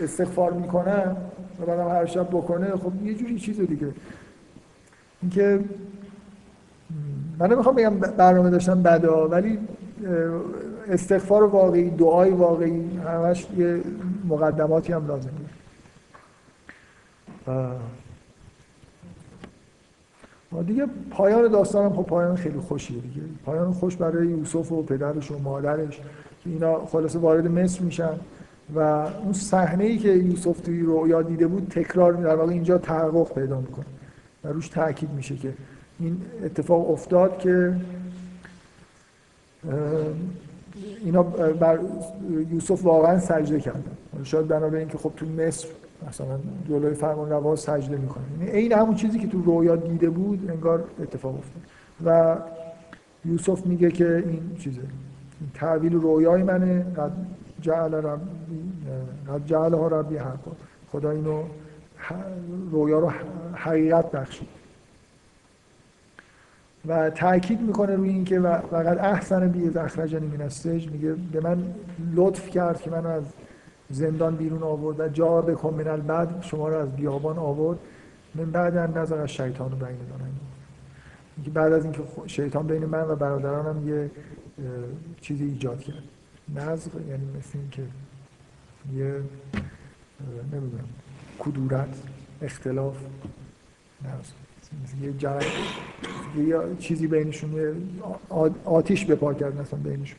استغفار 0.03 0.53
می‌کنن 0.53 1.17
و 1.61 1.67
بعدم 1.67 1.89
هر 1.89 2.07
شب 2.07 2.29
بکنه 2.29 2.71
خب 2.71 3.05
یه 3.05 3.15
جوری 3.15 3.39
چیز 3.39 3.61
دیگه. 3.61 3.89
اینکه 5.23 5.61
من 7.39 7.53
نمی‌خوام 7.53 7.75
بگم 7.75 7.95
برنامه 7.99 8.51
داشتن 8.51 8.83
بدا 8.83 9.29
ولی 9.29 9.59
استغفار 10.89 11.45
واقعی 11.45 11.91
دعای 11.91 12.31
واقعی 12.31 12.97
همش 12.97 13.47
یه 13.57 13.83
مقدماتی 14.29 14.93
هم 14.93 15.07
لازم 15.07 15.31
داره 17.47 17.79
دیگه 20.67 20.87
پایان 21.11 21.49
داستانم 21.49 21.97
خب 21.97 22.03
پایان 22.03 22.37
خیلی 22.37 22.59
خوشیه 22.59 23.01
دیگه. 23.01 23.21
پایان 23.45 23.73
خوش 23.73 23.97
برای 23.97 24.27
یوسف 24.27 24.73
و 24.73 24.83
پدرش 24.83 25.31
و 25.31 25.39
مادرش 25.39 25.97
که 26.45 26.51
اینا 26.51 26.87
خلاصه 26.87 27.19
وارد 27.19 27.47
مصر 27.47 27.83
میشن 27.83 28.19
و 28.75 28.79
اون 28.79 29.33
صحنه 29.33 29.85
ای 29.85 29.99
که 29.99 30.09
یوسف 30.09 30.61
توی 30.61 30.83
رویا 30.83 31.23
دیده 31.23 31.47
بود 31.47 31.69
تکرار 31.71 32.13
در 32.13 32.37
واقع 32.37 32.53
اینجا 32.53 32.79
تحقق 32.79 33.35
پیدا 33.35 33.61
می‌کنه 33.61 33.85
و 34.45 34.49
روش 34.49 34.69
تاکید 34.69 35.11
میشه 35.11 35.37
که 35.37 35.53
این 36.01 36.23
اتفاق 36.45 36.91
افتاد 36.91 37.39
که 37.39 37.77
اینا 41.05 41.23
بر 41.23 41.79
یوسف 42.51 42.85
واقعا 42.85 43.19
سجده 43.19 43.61
کردن. 43.61 43.83
شاید 44.23 44.49
بنابراین 44.49 44.77
اینکه 44.77 44.99
خب 44.99 45.13
تو 45.17 45.27
مصر 45.27 45.69
مثلا 46.09 46.39
جلوی 46.69 46.95
فرمان 46.95 47.31
روا 47.31 47.57
سجده 47.57 47.97
می‌کنه 47.97 48.25
یعنی 48.47 48.73
همون 48.73 48.95
چیزی 48.95 49.19
که 49.19 49.27
تو 49.27 49.43
رویا 49.43 49.77
دیده 49.77 50.11
بود 50.11 50.51
انگار 50.51 50.85
اتفاق 51.03 51.35
افتاد. 51.35 51.63
و 52.05 52.37
یوسف 53.25 53.67
میگه 53.67 53.91
که 53.91 54.25
این 54.27 54.57
چیزه 54.59 54.81
این 55.41 55.51
تعبیل 55.55 55.93
رویای 55.93 56.43
منه 56.43 56.83
قد 56.83 57.13
جعل 57.61 57.95
ربی 57.95 58.73
قد 59.29 59.47
جعل 59.47 59.75
ها 59.75 59.89
ربی 59.89 60.17
حقا. 60.17 60.53
خدا 60.93 61.11
اینو 61.11 61.43
رویا 62.71 62.99
رو 62.99 63.13
حقیقت 63.55 64.11
بخشید. 64.11 64.49
و 66.89 67.11
تاکید 67.11 67.61
می‌کنه 67.61 67.97
روی 67.97 68.09
اینکه 68.09 68.41
و 68.41 68.59
فقط 68.59 68.99
احسن 68.99 69.49
بی 69.49 69.69
از 69.69 69.77
اخرجنی 69.77 70.27
میگه 70.89 71.13
به 71.13 71.41
من 71.41 71.75
لطف 72.15 72.51
کرد 72.51 72.81
که 72.81 72.91
منو 72.91 73.09
از 73.09 73.25
زندان 73.91 74.37
بیرون 74.37 74.63
آورد 74.63 75.01
و 75.01 75.09
جا 75.09 75.41
من 75.41 76.01
بعد 76.01 76.43
شما 76.43 76.69
رو 76.69 76.77
از 76.77 76.97
بیابان 76.97 77.39
آورد. 77.39 77.79
من 78.35 78.51
بعد 78.51 78.77
ان 78.77 78.99
نظر 78.99 79.19
از 79.21 79.29
شیطان 79.29 79.71
رو 79.71 79.77
بین 79.77 79.97
اینکه 81.37 81.51
بعد 81.51 81.73
از 81.73 81.85
اینکه 81.85 82.01
شیطان 82.27 82.67
بین 82.67 82.85
من 82.85 83.03
و 83.09 83.17
برادرانم 83.17 83.89
یه 83.89 84.11
چیزی 85.21 85.45
ایجاد 85.45 85.81
کرد. 85.81 86.03
نظر 86.55 86.91
یعنی 87.09 87.25
مثل 87.39 87.59
اینکه 87.59 87.83
یه 88.95 89.23
نمی‌دونم 90.53 90.89
کدورت 91.39 92.03
اختلاف. 92.43 92.97
نظر. 94.05 94.44
یه 95.03 95.13
جنگ 95.19 95.43
یه 96.49 96.57
چیزی 96.79 97.07
بینشون 97.07 97.51
آتیش 98.65 99.05
بپا 99.05 99.35
کرد 99.35 99.61
مثلا 99.61 99.79
بینشون. 99.85 100.19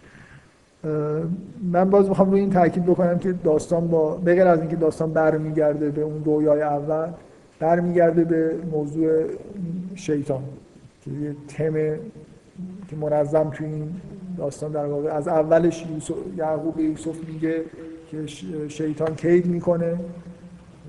من 1.72 1.90
باز 1.90 2.10
می‌خوام 2.10 2.32
روی 2.32 2.40
این 2.40 2.50
تاکید 2.50 2.86
بکنم 2.86 3.20
که 3.20 3.34
داستان 3.34 3.88
با 3.88 4.16
بغیر 4.16 4.48
از 4.48 4.60
اینکه 4.60 4.76
داستان 4.76 5.14
برمیگرده 5.14 5.90
به 5.90 6.02
اون 6.02 6.24
رویای 6.24 6.62
اول 6.62 7.10
برمیگرده 7.60 8.24
به 8.24 8.56
موضوع 8.72 9.24
شیطان 9.96 10.44
که 11.02 11.12
یه 11.12 11.36
تم 11.48 11.74
که 12.90 12.96
منظم 13.02 13.50
توی 13.50 13.68
این 13.68 13.90
داستان 14.38 14.72
در 14.72 14.86
واقع 14.86 15.10
از 15.10 15.28
اولش 15.28 15.86
یوسف 15.94 16.16
یعقوب 16.38 16.80
یوسف 16.80 17.16
میگه 17.28 17.64
که 18.12 18.26
شیطان 18.68 19.16
کید 19.16 19.46
می‌کنه. 19.46 20.00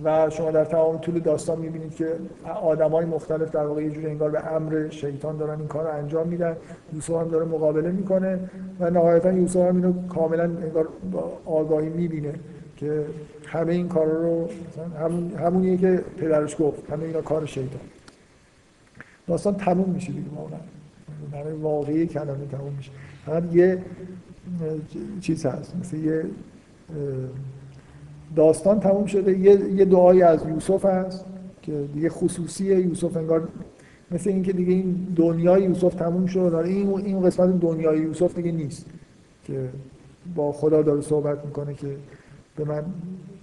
و 0.04 0.30
شما 0.30 0.50
در 0.50 0.64
تمام 0.64 0.98
طول 0.98 1.20
داستان 1.20 1.58
می‌بینید 1.58 1.94
که 1.94 2.12
آدم 2.62 2.90
های 2.90 3.04
مختلف 3.04 3.50
در 3.50 3.66
واقع 3.66 3.82
یه 3.82 3.90
جوری 3.90 4.06
انگار 4.06 4.30
به 4.30 4.46
امر 4.46 4.88
شیطان 4.90 5.36
دارن 5.36 5.58
این 5.58 5.68
کار 5.68 5.84
رو 5.84 5.98
انجام 5.98 6.28
میدن. 6.28 6.56
یوسف 6.92 7.10
هم 7.10 7.28
داره 7.28 7.44
مقابله 7.44 7.90
می‌کنه 7.90 8.38
و 8.80 8.90
نهایتا 8.90 9.32
یوسف 9.32 9.56
هم 9.56 9.76
اینو 9.76 10.08
کاملا 10.08 10.44
انگار 10.44 10.88
آگاهی 11.44 11.88
می‌بینه 11.88 12.34
که 12.76 13.04
همه 13.46 13.72
این 13.72 13.88
کار 13.88 14.06
رو 14.06 14.48
همون 15.00 15.32
همونیه 15.32 15.76
که 15.76 16.04
پدرش 16.18 16.56
گفت 16.58 16.90
همه 16.90 17.04
اینا 17.04 17.20
کار 17.20 17.46
شیطان. 17.46 17.80
داستان 19.26 19.54
تموم 19.54 19.90
میشه 19.90 20.12
دیگه 20.12 20.30
واقعا. 20.36 20.58
برای 21.32 21.52
واقعی 21.52 22.06
کلمه 22.06 22.46
تموم 22.50 22.72
میشه. 22.76 22.90
فقط 23.26 23.54
یه 23.54 23.82
چیز 25.20 25.46
هست 25.46 25.76
مثل 25.80 25.96
یه 25.96 26.24
داستان 28.36 28.80
تموم 28.80 29.06
شده. 29.06 29.38
یه, 29.38 29.74
یه 29.74 29.84
دعایی 29.84 30.22
از 30.22 30.46
یوسف 30.48 30.84
هست 30.84 31.24
که 31.62 31.72
دیگه 31.94 32.08
خصوصی 32.08 32.64
یوسف 32.64 33.16
انگار 33.16 33.48
مثل 34.10 34.30
اینکه 34.30 34.52
دیگه 34.52 34.72
این 34.72 35.06
دنیای 35.16 35.62
یوسف 35.62 35.94
تموم 35.94 36.26
شد. 36.26 36.62
این 36.64 36.88
این 36.88 37.22
قسمت 37.22 37.60
دنیای 37.60 37.98
یوسف 37.98 38.34
دیگه 38.34 38.52
نیست 38.52 38.86
که 39.44 39.68
با 40.34 40.52
خدا 40.52 40.82
داره 40.82 41.00
صحبت 41.00 41.44
می‌کنه 41.44 41.74
که 41.74 41.96
به 42.56 42.64
من 42.64 42.84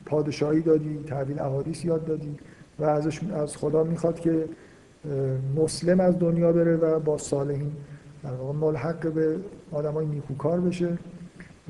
پادشاهی 0.06 0.62
دادی 0.62 1.00
تحویل 1.08 1.40
احادیث 1.40 1.86
یاد 1.86 2.06
دادی 2.06 2.36
و 2.80 2.84
ازش 2.84 3.22
از 3.24 3.58
خدا 3.58 3.84
می‌خواد 3.84 4.20
که 4.20 4.46
مسلم 5.56 6.00
از 6.00 6.20
دنیا 6.20 6.52
بره 6.52 6.76
و 6.76 7.00
با 7.00 7.18
صالحین 7.18 7.72
در 8.24 8.32
واقع 8.32 8.60
ملحق 8.60 9.14
به 9.14 9.36
آدمای 9.72 10.06
نیکوکار 10.06 10.62
بشه. 10.62 10.98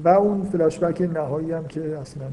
و 0.03 0.09
اون 0.09 0.43
فلاشبک 0.43 1.01
نهایی 1.01 1.51
هم 1.51 1.67
که 1.67 1.97
اصلا 1.97 2.25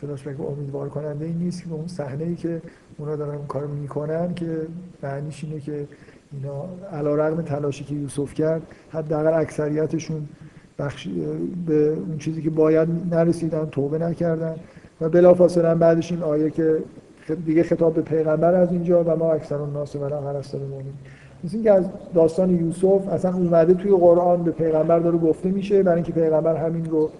فلاشبک 0.00 0.40
امیدوار 0.40 0.88
کننده 0.88 1.24
ای 1.24 1.32
نیست 1.32 1.64
که 1.64 1.72
اون 1.72 1.86
صحنه 1.86 2.24
ای 2.24 2.34
که 2.34 2.62
اونا 2.98 3.16
دارن 3.16 3.46
کار 3.48 3.66
می‌کنن 3.66 4.34
که 4.34 4.66
معنیش 5.02 5.44
اینه 5.44 5.60
که 5.60 5.86
اینا 6.32 6.64
علا 6.92 7.14
رقم 7.14 7.42
تلاشی 7.42 7.84
که 7.84 7.94
یوسف 7.94 8.34
کرد 8.34 8.62
حداقل 8.90 9.40
اکثریتشون 9.40 10.28
بخش 10.78 11.08
به 11.66 11.88
اون 11.88 12.18
چیزی 12.18 12.42
که 12.42 12.50
باید 12.50 12.88
نرسیدن 13.10 13.66
توبه 13.66 13.98
نکردن. 13.98 14.56
و 15.00 15.08
بلافاصله 15.08 15.74
بعدش 15.74 16.12
این 16.12 16.22
آیه 16.22 16.50
که 16.50 16.78
دیگه 17.46 17.62
خطاب 17.62 17.94
به 17.94 18.02
پیغمبر 18.02 18.54
از 18.54 18.72
اینجا 18.72 19.04
و 19.04 19.16
ما 19.16 19.32
اکثر 19.32 19.54
الناس 19.54 19.96
ولا 19.96 20.20
هر 20.20 20.32
مؤمن 20.54 20.84
مثل 21.44 21.54
اینکه 21.54 21.72
از 21.72 21.84
داستان 22.14 22.50
یوسف 22.50 23.08
اصلا 23.08 23.34
اومده 23.34 23.74
توی 23.74 23.90
قرآن 23.90 24.42
به 24.42 24.50
پیغمبر 24.50 24.98
داره 24.98 25.18
گفته 25.18 25.48
میشه 25.48 25.82
برای 25.82 25.94
اینکه 25.94 26.12
پیغمبر 26.12 26.56
همین 26.56 26.84
رو 26.84 27.10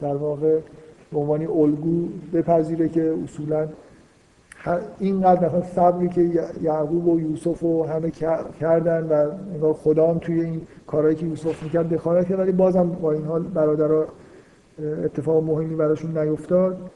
در 0.00 0.16
واقع 0.16 0.58
به 1.12 1.18
عنوان 1.18 1.46
الگو 1.46 2.08
بپذیره 2.32 2.88
که 2.88 3.14
اصولا 3.24 3.68
اینقدر 4.98 5.48
مثلا 5.48 5.62
صبری 5.62 6.08
که 6.08 6.48
یعقوب 6.62 7.08
و 7.08 7.20
یوسف 7.20 7.62
و 7.62 7.84
همه 7.84 8.10
کردن 8.60 9.04
و 9.04 9.30
انگار 9.54 9.72
خدا 9.72 10.10
هم 10.10 10.18
توی 10.18 10.40
این 10.40 10.60
کارهایی 10.86 11.16
که 11.16 11.26
یوسف 11.26 11.62
می‌کرد 11.62 11.88
دخالت 11.88 12.28
کرد 12.28 12.38
ولی 12.38 12.52
بازم 12.52 12.88
با 12.88 13.12
این 13.12 13.24
حال 13.24 13.42
برادرها 13.42 14.06
اتفاق 15.04 15.44
مهمی 15.44 15.74
براشون 15.76 16.18
نیفتاد. 16.18 16.90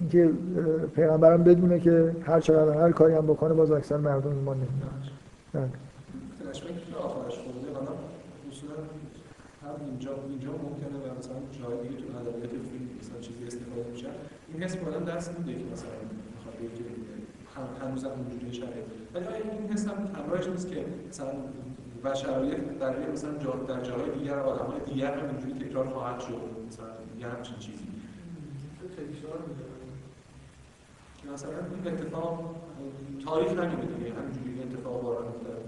اینکه 0.00 0.30
پیغمبرم 0.94 1.44
بدونه 1.44 1.80
که 1.80 2.16
هر 2.22 2.40
چقدر 2.40 2.72
هر 2.72 2.92
کاری 2.92 3.14
هم 3.14 3.26
بکنه 3.26 3.54
باز 3.54 3.70
اکثر 3.70 3.96
مردم 3.96 4.30
ایمان 4.30 4.56
نمیارن 4.56 5.70
هم 9.62 9.86
اینجا 9.86 10.10
اینجا 10.28 10.50
ممکنه 10.52 10.98
و 10.98 11.18
مثلا 11.18 11.36
جای 11.60 11.88
دیگه 11.88 12.00
تو 12.02 12.16
ادبیات 12.18 12.50
فیلم 12.50 12.88
مثلا 13.00 13.20
چیزی 13.20 13.46
استفاده 13.46 13.90
میشه. 13.92 14.06
این 14.52 14.62
حس 14.62 14.76
کلا 14.76 14.98
دست 14.98 15.38
میده 15.38 15.58
که 15.58 15.64
مثلا 15.72 15.90
بخواد 16.38 16.54
بگه 16.58 16.68
که 16.68 16.84
هم- 17.56 17.86
هنوز 17.86 18.04
هم 18.04 18.10
اونجوری 18.10 18.52
شرایط 18.52 18.84
ولی 19.14 19.24
آیا 19.24 19.36
این 19.52 19.72
حس 19.72 19.88
هم 19.88 20.06
همراهش 20.16 20.46
نیست 20.46 20.68
که 20.72 20.84
مثلا 21.08 21.28
و 22.04 22.14
در 22.80 23.00
یه 23.00 23.06
مثلا 23.12 23.38
جا 23.38 23.50
در 23.68 23.80
جاهای 23.80 24.10
دیگر 24.18 24.38
آدمای 24.38 24.80
دیگر 24.80 25.18
هم 25.18 25.28
اینجوری 25.28 25.68
تکرار 25.68 25.88
خواهد 25.88 26.20
شد؟ 26.20 26.40
مثلا 26.68 26.86
یه 27.20 27.26
همچین 27.26 27.56
چیزی. 27.58 27.84
مثلا 31.32 31.50
این 31.50 31.94
اتفاق 31.94 32.54
تاریخ 33.24 33.50
نمیده 33.52 33.86
دیگه 33.94 34.12
همینجوری 34.14 34.62
اتفاق 34.62 35.02
باران 35.02 35.28
افتاده. 35.28 35.67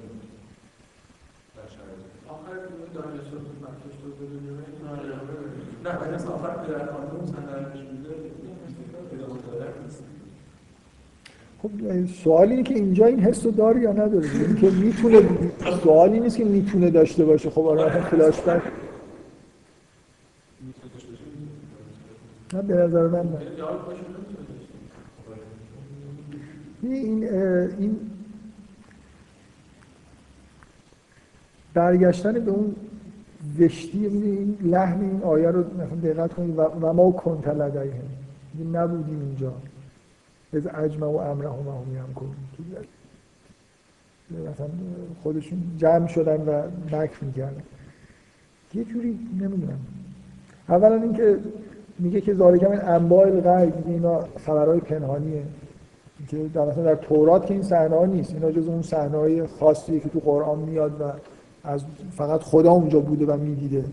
نه 5.84 5.98
ولی 5.98 6.14
آخر 6.14 6.56
پدر 6.56 6.92
خانم 6.92 7.22
مثلا 7.22 7.40
درش 7.40 7.80
میده 7.92 8.14
خب 11.62 12.06
سوال 12.06 12.48
اینه 12.48 12.62
که 12.62 12.74
اینجا 12.74 13.06
این 13.06 13.20
حس 13.20 13.46
رو 13.46 13.50
داره 13.50 13.80
یا 13.80 13.92
نداره 13.92 14.28
این 14.30 14.56
که 14.56 14.70
می‌تونه 14.70 15.20
سوال 15.82 16.10
این 16.10 16.22
نیست 16.22 16.36
که 16.36 16.44
می‌تونه 16.44 16.90
داشته 16.90 17.24
باشه. 17.24 17.50
خب 17.50 17.66
آره 17.66 18.00
فلاش 18.00 18.40
بک 18.40 18.62
نه 22.54 22.62
به 22.62 22.74
نظر 22.74 23.06
من 23.06 23.18
نه. 23.18 23.38
نمی‌تونه. 26.82 26.82
این 26.82 27.24
این 27.78 28.00
برگشتن 31.74 32.32
به 32.32 32.50
اون 32.50 32.74
زشتی 33.58 33.98
می‌دونی 33.98 34.36
این 34.36 34.58
لحن 34.62 35.00
این 35.00 35.22
آیه 35.22 35.50
رو 35.50 35.60
مثلا 35.60 36.12
دقت 36.12 36.34
کنید 36.34 36.58
و, 36.58 36.92
ما 36.92 37.10
کنت 37.10 37.48
لدیهم 37.48 38.02
میگه 38.54 38.70
نبودیم 38.70 39.20
اینجا. 39.20 39.52
از 40.52 40.66
اجمع 40.66 41.06
و 41.06 41.16
امرهم 41.16 41.68
و 41.68 41.72
هم 41.72 41.96
یمکرون 41.96 42.34
مثلا 44.30 44.66
خودشون 45.22 45.62
جمع 45.76 46.06
شدن 46.06 46.40
و 46.40 46.62
مکر 46.96 47.24
می‌کردن. 47.24 47.62
یه 48.74 48.84
جوری 48.84 49.18
نمی‌دونم. 49.40 49.78
اولا 50.68 50.94
اینکه 50.94 51.38
میگه 51.98 52.20
که 52.20 52.34
ذالک 52.34 52.64
من 52.64 52.80
انباء 52.80 53.26
الغیب 53.26 53.76
میگه 53.76 53.88
اینا 53.88 54.20
خبرهای 54.46 54.80
پنهانیه. 54.80 55.42
که 56.28 56.48
در 56.54 56.64
مثلا 56.64 56.84
در 56.84 56.94
تورات 56.94 57.46
که 57.46 57.54
این 57.54 57.62
صحنه 57.62 57.96
ها 57.96 58.06
نیست 58.06 58.34
اینا 58.34 58.52
جز 58.52 58.68
اون 58.68 58.82
صحنه 58.82 59.18
های 59.18 59.46
خاصیه 59.46 60.00
که 60.00 60.08
تو 60.08 60.20
قرآن 60.20 60.58
میاد 60.58 61.00
و 61.00 61.04
از 61.64 61.84
فقط 62.12 62.42
خدا 62.42 62.70
اونجا 62.70 63.00
بوده 63.00 63.26
و 63.26 63.36
می‌دیده. 63.36 63.84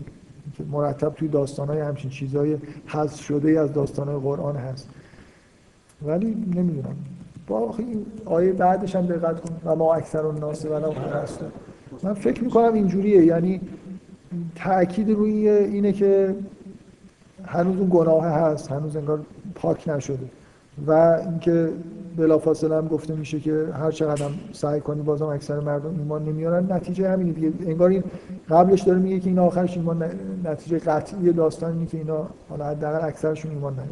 که 0.56 0.64
مرتب 0.70 1.14
توی 1.14 1.28
داستان 1.28 1.68
های 1.68 1.80
همچین 1.80 2.10
چیزهای 2.10 2.56
حذف 2.86 3.20
شده 3.20 3.60
از 3.60 3.72
داستان 3.72 4.20
قرآن 4.20 4.56
هست. 4.56 4.88
ولی 6.06 6.26
نمی‌دونم. 6.26 6.96
با 7.46 7.74
این 7.78 8.06
آیه 8.24 8.52
بعدش 8.52 8.96
هم 8.96 9.06
دقت 9.06 9.40
کن. 9.40 9.56
و 9.64 9.76
ما 9.76 9.94
اکثر 9.94 10.26
الناس 10.26 10.64
ولو 10.64 10.92
حرصوا 10.92 11.46
من 12.02 12.14
فکر 12.14 12.44
می‌کنم 12.44 12.74
اینجوریه. 12.74 13.24
یعنی 13.24 13.60
تاکید 14.54 15.10
روی 15.10 15.48
اینه 15.48 15.92
که 15.92 16.34
هنوز 17.44 17.76
اون 17.76 17.88
گناه 17.90 18.24
هست. 18.24 18.72
هنوز 18.72 18.96
انگار 18.96 19.20
پاک 19.54 19.88
نشده. 19.88 20.28
و 20.86 20.92
اینکه 20.92 21.72
بلافاصله 22.16 22.76
هم 22.76 22.88
گفته 22.88 23.14
میشه 23.14 23.40
که 23.40 23.68
هر 23.72 23.90
چقدر 23.90 24.24
هم 24.24 24.32
سعی 24.52 24.80
کنی 24.80 25.02
بازم 25.02 25.26
اکثر 25.26 25.60
مردم 25.60 25.98
ایمان 25.98 26.24
نمیارن 26.24 26.72
نتیجه 26.72 27.10
همینه 27.10 27.32
دیگه. 27.32 27.52
انگار 27.66 27.90
این 27.90 28.04
قبلش 28.50 28.82
داره 28.82 28.98
میگه 28.98 29.20
که 29.20 29.28
این 29.28 29.38
آخرش 29.38 29.76
ایمان 29.76 30.10
نتیجه 30.44 30.78
قطعی 30.78 31.32
داستان 31.32 31.72
اینه 31.72 31.86
که 31.86 31.98
اینا 31.98 32.26
حالا 32.48 32.64
حداقل 32.66 33.08
اکثرشون 33.08 33.50
ایمان 33.50 33.72
نیارن 33.72 33.88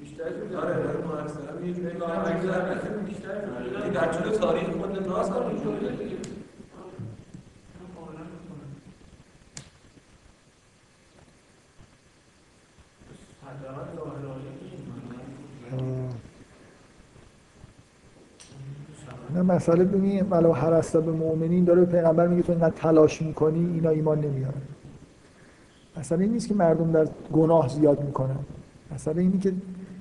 بیشتر 0.00 0.24
شده. 0.30 0.58
آره 0.58 0.74
آره 0.74 1.06
ما 1.06 1.14
اکثرا 1.16 1.66
یه 1.66 1.72
جوری 1.74 1.94
نگاه 1.96 2.10
نگاه 2.10 2.28
اکثر 2.28 2.46
می‌کنیم. 2.46 2.78
نسل 2.78 3.06
بیشتر 3.06 3.40
شده. 3.40 3.84
این 3.84 3.92
در 3.92 4.12
طول 4.12 4.32
تاریخ 4.32 4.64
خود 4.64 5.08
ناس 5.08 5.30
هم 5.30 5.46
اینجوریه. 5.46 5.88
آره. 5.88 5.96
کاملا 7.94 8.22
می‌کنه. 8.32 8.64
حداقل 13.39 13.39
ظاهر 13.39 13.39
آیه 13.39 13.39
این. 13.39 13.39
نه 19.34 19.42
مسئله 19.42 19.84
ببین 19.84 20.26
ولو 20.30 20.52
هرست 20.52 20.96
به 20.96 21.12
مؤمنین 21.12 21.64
داره 21.64 21.84
پیغمبر 21.84 22.26
میگه 22.26 22.42
تو 22.42 22.52
اینقدر 22.52 22.74
تلاش 22.74 23.22
می‌کنی 23.22 23.74
اینا 23.74 23.90
ایمان 23.90 24.20
نمیارن. 24.20 24.62
مسئله 25.96 26.24
این 26.24 26.32
نیست 26.32 26.48
که 26.48 26.54
مردم 26.54 26.92
در 26.92 27.06
گناه 27.32 27.68
زیاد 27.68 28.04
می‌کنن. 28.04 28.38
مسئله 28.94 29.22
اینه 29.22 29.38
که 29.38 29.52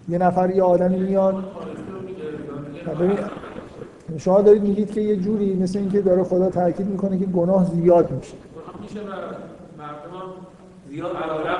یه 0.10 0.18
نفر 0.18 0.50
یه 0.50 0.64
آدمی 0.64 1.00
میاد. 1.00 1.44
شما 4.18 4.42
دارید 4.42 4.62
میگید 4.62 4.92
که 4.92 5.02
یه 5.02 5.18
جوری 5.18 5.56
مثل 5.56 5.80
اینکه 5.80 6.02
داره 6.02 6.24
خدا 6.24 6.50
تاکید 6.50 6.88
می‌کنه 6.88 7.20
که 7.20 7.26
گناه 7.26 7.66
زیاد 7.66 8.12
میشه. 8.12 8.36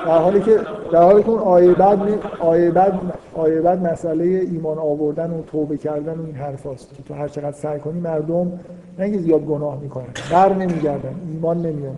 در 0.06 0.18
حالی 0.18 0.40
که 0.40 0.60
در 0.92 1.02
حالی 1.02 1.22
که 1.22 1.28
اون 1.28 1.40
آیه 1.40 1.74
بعد 1.74 1.98
می- 2.02 2.18
آیه 2.40 2.70
بعد 2.70 3.00
آیه 3.34 3.60
بعد 3.60 3.86
مسئله 3.86 4.24
ایمان 4.24 4.78
آوردن 4.78 5.30
و 5.30 5.42
توبه 5.42 5.76
کردن 5.76 6.18
و 6.18 6.24
این 6.26 6.34
حرفاست 6.34 6.94
که 6.96 7.02
تو 7.02 7.14
هر 7.14 7.28
چقدر 7.28 7.52
سعی 7.52 7.80
کنی 7.80 8.00
مردم 8.00 8.60
نه 8.98 9.04
اینکه 9.04 9.18
زیاد 9.18 9.40
گناه 9.40 9.80
می‌کنن 9.80 10.06
بر 10.32 10.52
نمیگردن 10.52 11.14
ایمان 11.32 11.62
نمیارن 11.62 11.96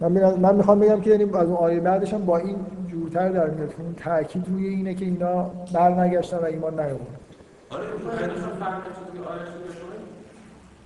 من 0.00 0.34
من 0.40 0.54
می‌خوام 0.54 0.80
بگم 0.80 1.00
که 1.00 1.10
یعنی 1.10 1.24
از 1.24 1.48
اون 1.48 1.56
آیه 1.56 1.80
بعدش 1.80 2.14
هم 2.14 2.24
با 2.24 2.38
این 2.38 2.56
جورتر 2.88 3.28
در 3.28 3.50
میاد. 3.50 3.68
که 3.70 3.80
اون 3.80 3.94
تاکید 3.94 4.44
روی 4.48 4.66
اینه 4.68 4.94
که 4.94 5.04
اینا 5.04 5.50
بر 5.74 5.90
نگشتن 5.90 6.36
و 6.36 6.44
ایمان 6.44 6.72
نیاوردن. 6.74 6.98
آره 7.70 7.84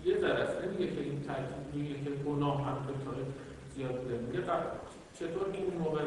یه 0.04 0.14
است 0.14 0.52
نمیگه 0.64 0.94
که 0.94 1.00
این 1.00 1.20
تاکید 1.26 1.74
میگه 1.74 1.94
که 1.94 2.10
گناه 2.26 2.56
هم 2.56 2.76
زیاد 3.78 3.90
بوده. 3.90 4.42
چطور 5.18 5.46
که 5.52 5.60
اون 5.66 5.76
موقع 5.84 6.02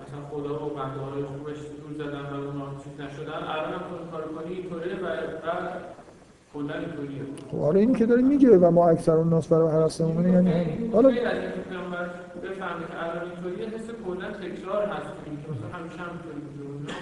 مثلا 0.00 0.20
خدا 0.30 0.66
و 0.66 0.68
بنده 0.68 1.00
های 1.00 1.22
خوبش 1.22 1.58
دور 1.58 1.92
زدن 1.98 2.24
و 2.30 2.34
اونا 2.34 2.66
چیز 2.84 2.92
نشدن 3.00 3.42
الان 3.54 3.72
هم 3.72 3.80
این 4.00 4.10
کار 4.10 4.22
کنی 4.22 4.54
اینطوریه 4.54 4.94
و 4.94 5.06
بعد 5.46 5.64
کلا 6.54 6.74
اینطوریه. 6.74 7.22
خب 7.50 7.58
آره 7.58 7.80
این 7.80 7.94
که 7.94 8.06
داره 8.06 8.22
میگه 8.22 8.58
و 8.58 8.70
ما 8.70 8.88
اکثر 8.88 9.12
اون 9.12 9.28
ناس 9.28 9.48
برای 9.48 9.72
هر 9.72 9.90
یعنی 10.00 10.90
حالا 10.92 11.08
غیر 11.08 11.28
از 11.28 11.38
اینکه 11.38 11.60
پیامبر 11.70 12.10
بفهمه 12.42 12.86
که 12.86 13.04
الان 13.04 13.30
اینطوریه 13.30 13.68
حس 13.68 13.90
کلا 14.06 14.30
تکرار 14.30 14.86
هست 14.86 15.10
که 15.24 15.30
مثلا 15.30 15.78
همیشه 15.78 16.02
بوده. 16.68 16.92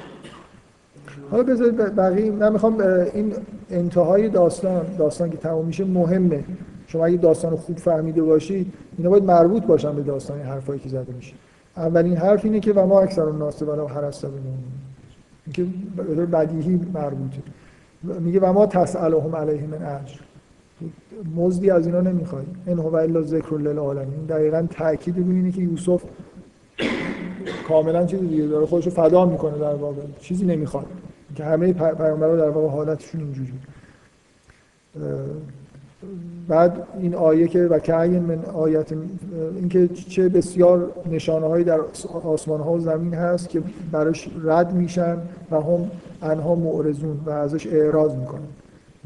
حالا 1.31 1.43
بذارید 1.43 1.97
بقیه 1.97 2.31
من 2.31 2.53
می‌خوام 2.53 2.81
این 3.15 3.35
انتهای 3.71 4.29
داستان 4.29 4.97
داستان 4.97 5.31
که 5.31 5.37
تموم 5.37 5.67
میشه 5.67 5.85
مهمه. 5.85 6.45
شما 6.93 7.07
اگه 7.07 7.17
داستان 7.17 7.51
رو 7.51 7.57
خوب 7.57 7.79
فهمیده 7.79 8.23
باشید 8.23 8.73
اینا 8.99 9.11
باید 9.11 9.25
مربوط 9.25 9.67
باشن 9.67 9.97
به 9.97 10.03
داستان 10.03 10.39
این 10.39 10.47
حرفایی 10.47 10.81
که 10.81 10.89
زده 10.89 11.13
میشه. 11.13 11.35
اولین 11.77 12.17
حرف 12.17 12.45
اینه 12.45 12.61
که 12.61 12.73
و 12.73 12.87
ما 12.87 13.01
اکثر 13.01 13.23
الناس 13.23 13.63
ولو 13.63 13.87
هرست 13.87 14.27
اینکه 15.47 15.67
به 15.97 16.27
بدیهی 16.27 16.81
مربوطه. 16.95 17.43
میگه 18.03 18.41
و 18.41 18.53
ما 18.53 18.67
تسألهم 18.67 19.37
علیه 19.37 19.67
من 19.67 19.83
اجر. 19.83 20.21
مزدی 21.37 21.71
از 21.71 21.87
اینا 21.87 22.01
نمی‌خوای. 22.01 22.45
ان 22.67 22.79
هو 22.79 22.95
الا 22.95 23.23
ذکر 23.23 23.59
للعالمین. 23.59 24.27
دقیقا 24.29 24.67
تاکید 24.71 25.19
روی 25.19 25.37
اینه 25.37 25.51
که 25.51 25.61
یوسف 25.63 26.03
کاملا 27.69 28.07
چیز 28.07 28.21
دیگه 28.21 28.47
داره 28.47 28.67
خودشو 28.67 28.91
فدا 28.91 29.27
می‌کنه 29.27 29.59
در 29.59 29.75
واقع. 29.75 30.03
چیزی 30.21 30.47
نمی‌خواد. 30.47 30.87
که 31.37 31.45
همه 31.45 31.73
پی- 31.73 31.95
پیامبرا 31.97 32.37
در 32.37 32.49
واقع 32.49 32.69
حالتشون 32.69 33.21
اینجوری 33.21 33.53
بعد 36.49 36.87
این 37.01 37.15
آیه 37.15 37.49
که 37.49 37.63
و 37.63 37.79
که 37.79 37.93
من 37.95 38.45
آیت 38.45 38.93
اینکه 39.57 39.89
چه 39.89 40.29
بسیار 40.29 40.91
نشانه 41.11 41.47
هایی 41.47 41.65
در 41.65 41.81
آسمان 42.25 42.61
ها 42.61 42.73
و 42.73 42.79
زمین 42.79 43.15
هست 43.15 43.49
که 43.49 43.63
براش 43.93 44.29
رد 44.45 44.75
میشن 44.75 45.17
و 45.51 45.61
هم 45.61 45.91
انها 46.23 46.55
معرضون 46.55 47.21
و 47.27 47.31
ازش 47.31 47.67
اعراض 47.67 48.15
می‌کنن. 48.15 48.41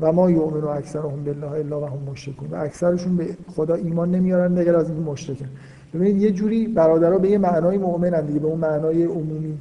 و 0.01 0.13
ما 0.13 0.31
یؤمن 0.31 0.61
و 0.61 0.69
اکثرهم 0.69 1.25
بالله 1.25 1.51
الا 1.51 1.81
و 1.81 1.85
هم 1.85 1.99
مشرکون. 2.13 2.49
و 2.51 2.55
اکثرشون 2.55 3.17
به 3.17 3.27
خدا 3.57 3.75
ایمان 3.75 4.11
نمیارن 4.11 4.53
مگر 4.61 4.77
از 4.77 4.91
اینکه 4.91 5.11
مشرکن. 5.11 5.47
ببینید 5.95 6.23
یه 6.23 6.31
جوری 6.31 6.67
برادرها 6.67 7.19
به 7.19 7.31
یه 7.31 7.39
معنای 7.39 7.79
مؤمنن 7.79 8.27
دیگه 8.27 8.39
به 8.39 8.47
اون 8.47 8.59
معنای 8.59 9.05
عمومی. 9.05 9.59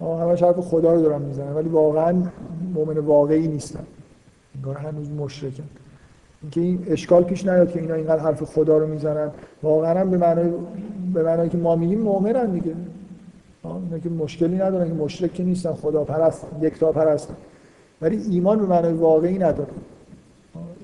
همش 0.00 0.42
حرف 0.42 0.60
خدا 0.60 0.94
رو 0.94 1.02
دارن 1.02 1.22
می‌زنن 1.22 1.52
ولی 1.52 1.68
واقعا 1.68 2.22
مؤمن 2.74 2.98
واقعی 2.98 3.48
نیستن. 3.48 3.84
انگار 4.56 4.76
هنوز 4.76 5.10
مشرکن. 5.10 5.64
اینکه 6.42 6.60
این 6.60 6.84
اشکال 6.86 7.24
پیش 7.24 7.46
نیاد 7.46 7.72
که 7.72 7.80
اینا 7.80 7.94
اینقدر 7.94 8.22
حرف 8.22 8.42
خدا 8.42 8.78
رو 8.78 8.86
می‌زنن. 8.86 9.30
واقعا 9.62 10.04
به 10.04 10.18
معنای 10.18 10.52
به 11.14 11.22
معنای 11.22 11.48
که 11.48 11.58
ما 11.58 11.76
میگیم 11.76 12.00
مؤمنن 12.00 12.50
دیگه. 12.50 12.74
اینا 13.64 13.98
که 13.98 14.08
مشکلی 14.08 14.56
ندارن 14.56 14.88
که 14.88 14.94
مشرک 14.94 15.34
که 15.34 15.44
نیستن 15.44 15.72
خدا 15.72 16.04
پرست 16.04 16.46
یکتا 16.60 16.92
پرست 16.92 17.28
ولی 18.02 18.22
ایمان 18.30 18.58
به 18.58 18.66
معنای 18.66 18.92
واقعی 18.92 19.38
نداره. 19.38 19.70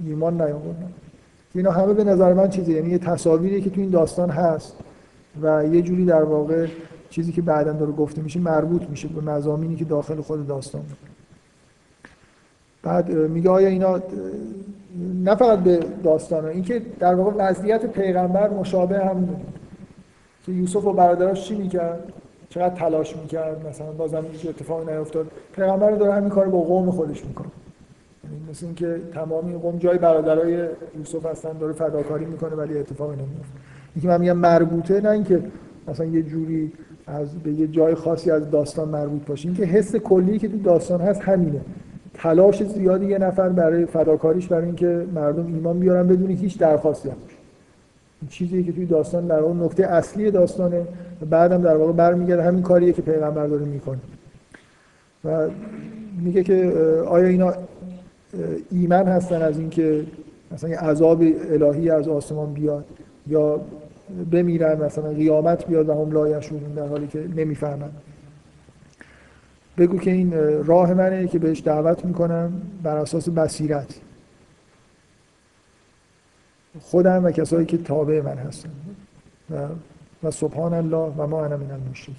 ایمان 0.06 0.34
نیاوردن. 0.34 0.92
اینا 1.54 1.70
همه 1.70 1.94
به 1.94 2.04
نظر 2.04 2.32
من 2.32 2.48
چیزه. 2.48 2.72
یعنی 2.72 2.90
یه 2.90 2.98
تصاویری 2.98 3.60
که 3.60 3.70
تو 3.70 3.80
این 3.80 3.90
داستان 3.90 4.30
هست 4.30 4.76
و 5.42 5.66
یه 5.66 5.82
جوری 5.82 6.04
در 6.04 6.22
واقع 6.22 6.66
چیزی 7.10 7.32
که 7.32 7.42
بعدا 7.42 7.72
داره 7.72 7.92
گفته 7.92 8.22
میشه 8.22 8.40
مربوط 8.40 8.82
میشه 8.90 9.08
به 9.08 9.20
مزامینی 9.20 9.76
که 9.76 9.84
داخل 9.84 10.20
خود 10.20 10.46
داستان. 10.46 10.82
بعد 12.84 13.10
میگه 13.10 13.50
آیا 13.50 13.68
اینا 13.68 14.00
نه 15.24 15.34
فقط 15.34 15.58
به 15.58 15.80
داستان 16.04 16.44
اینکه 16.44 16.82
در 16.98 17.14
واقع 17.14 17.32
وضعیت 17.36 17.86
پیغمبر 17.86 18.50
مشابه 18.50 18.98
هم 18.98 19.28
که 20.46 20.52
یوسف 20.52 20.84
و 20.84 20.92
برادراش 20.92 21.48
چی 21.48 21.54
می‌کرد؟ 21.54 22.12
چقدر 22.48 22.74
تلاش 22.74 23.16
می‌کرد؟ 23.16 23.66
مثلا 23.68 23.92
بازم 23.92 24.24
هیچ 24.32 24.46
اتفاقی 24.46 24.96
نیفتاد. 24.96 25.26
پیغمبر 25.56 25.90
داره 25.90 26.12
همین 26.12 26.30
کار 26.30 26.48
با 26.48 26.60
قوم 26.60 26.90
خودش 26.90 27.24
می‌کنه. 27.24 27.46
یعنی 28.24 28.36
مثل 28.50 28.66
اینکه 28.66 29.00
تمامی 29.14 29.54
قوم 29.54 29.78
جای 29.78 29.98
برادرای 29.98 30.68
یوسف 30.98 31.26
هستن 31.26 31.52
داره 31.52 31.72
فداکاری 31.72 32.24
می‌کنه 32.24 32.54
ولی 32.54 32.78
اتفاقی 32.78 33.16
نمیفته 33.16 33.54
اینکه 33.94 34.08
من 34.08 34.20
میگم 34.20 34.36
مربوطه 34.36 35.00
نه 35.00 35.10
اینکه 35.10 35.42
مثلا 35.88 36.06
یه 36.06 36.22
جوری 36.22 36.72
از 37.06 37.34
به 37.34 37.52
یه 37.52 37.66
جای 37.66 37.94
خاصی 37.94 38.30
از 38.30 38.50
داستان 38.50 38.88
مربوط 38.88 39.26
باشه. 39.26 39.48
اینکه 39.48 39.64
حس 39.64 39.96
کلی 39.96 40.38
که 40.38 40.48
تو 40.48 40.58
داستان 40.58 41.00
هست 41.00 41.20
همینه. 41.20 41.60
تلاش 42.14 42.64
زیادی 42.64 43.06
یه 43.06 43.18
نفر 43.18 43.48
برای 43.48 43.86
فداکاریش 43.86 44.46
برای 44.46 44.66
اینکه 44.66 45.06
مردم 45.14 45.46
ایمان 45.46 45.80
بیارن 45.80 46.06
بدون 46.06 46.30
هیچ 46.30 46.58
درخواستی 46.58 47.08
هم. 47.08 47.16
این 48.20 48.28
چیزی 48.28 48.64
که 48.64 48.72
توی 48.72 48.86
داستان 48.86 49.26
در 49.26 49.38
اون 49.38 49.62
نکته 49.62 49.86
اصلی 49.86 50.30
داستانه 50.30 50.80
و 51.22 51.26
بعدم 51.30 51.62
در 51.62 51.76
واقع 51.76 51.92
برمیگرده 51.92 52.42
همین 52.42 52.62
کاریه 52.62 52.92
که 52.92 53.02
پیغمبر 53.02 53.46
داره 53.46 53.64
می‌کنه 53.64 53.98
و 55.24 55.48
میگه 56.22 56.42
که 56.42 56.72
آیا 57.06 57.26
اینا 57.26 57.52
ایمان 58.70 59.06
هستن 59.06 59.42
از 59.42 59.58
اینکه 59.58 60.04
مثلا 60.52 60.70
یه 60.70 60.78
عذاب 60.78 61.22
الهی 61.50 61.90
از 61.90 62.08
آسمان 62.08 62.52
بیاد 62.52 62.84
یا 63.26 63.60
بمیرن 64.32 64.84
مثلا 64.84 65.08
قیامت 65.08 65.66
بیاد 65.66 65.88
و 65.88 65.92
هم 65.92 66.12
لایشون 66.12 66.58
در 66.76 66.86
حالی 66.86 67.06
که 67.06 67.24
نمی‌فهمن 67.36 67.90
بگو 69.78 69.98
که 69.98 70.10
این 70.10 70.32
راه 70.64 70.94
منه 70.94 71.26
که 71.28 71.38
بهش 71.38 71.62
دعوت 71.62 72.04
می‌کنم 72.04 72.62
بر 72.82 72.96
اساس 72.96 73.28
بصیرت. 73.28 74.00
خودم 76.80 77.24
و 77.24 77.30
کسایی 77.30 77.66
که 77.66 77.78
تابع 77.78 78.20
من 78.20 78.36
هستن. 78.36 78.70
و, 79.50 79.66
و 80.22 80.30
سبحان 80.30 80.74
الله 80.74 81.12
و 81.16 81.26
ما 81.26 81.44
انا 81.44 81.56
من 81.56 81.70
المشرکین. 81.70 82.16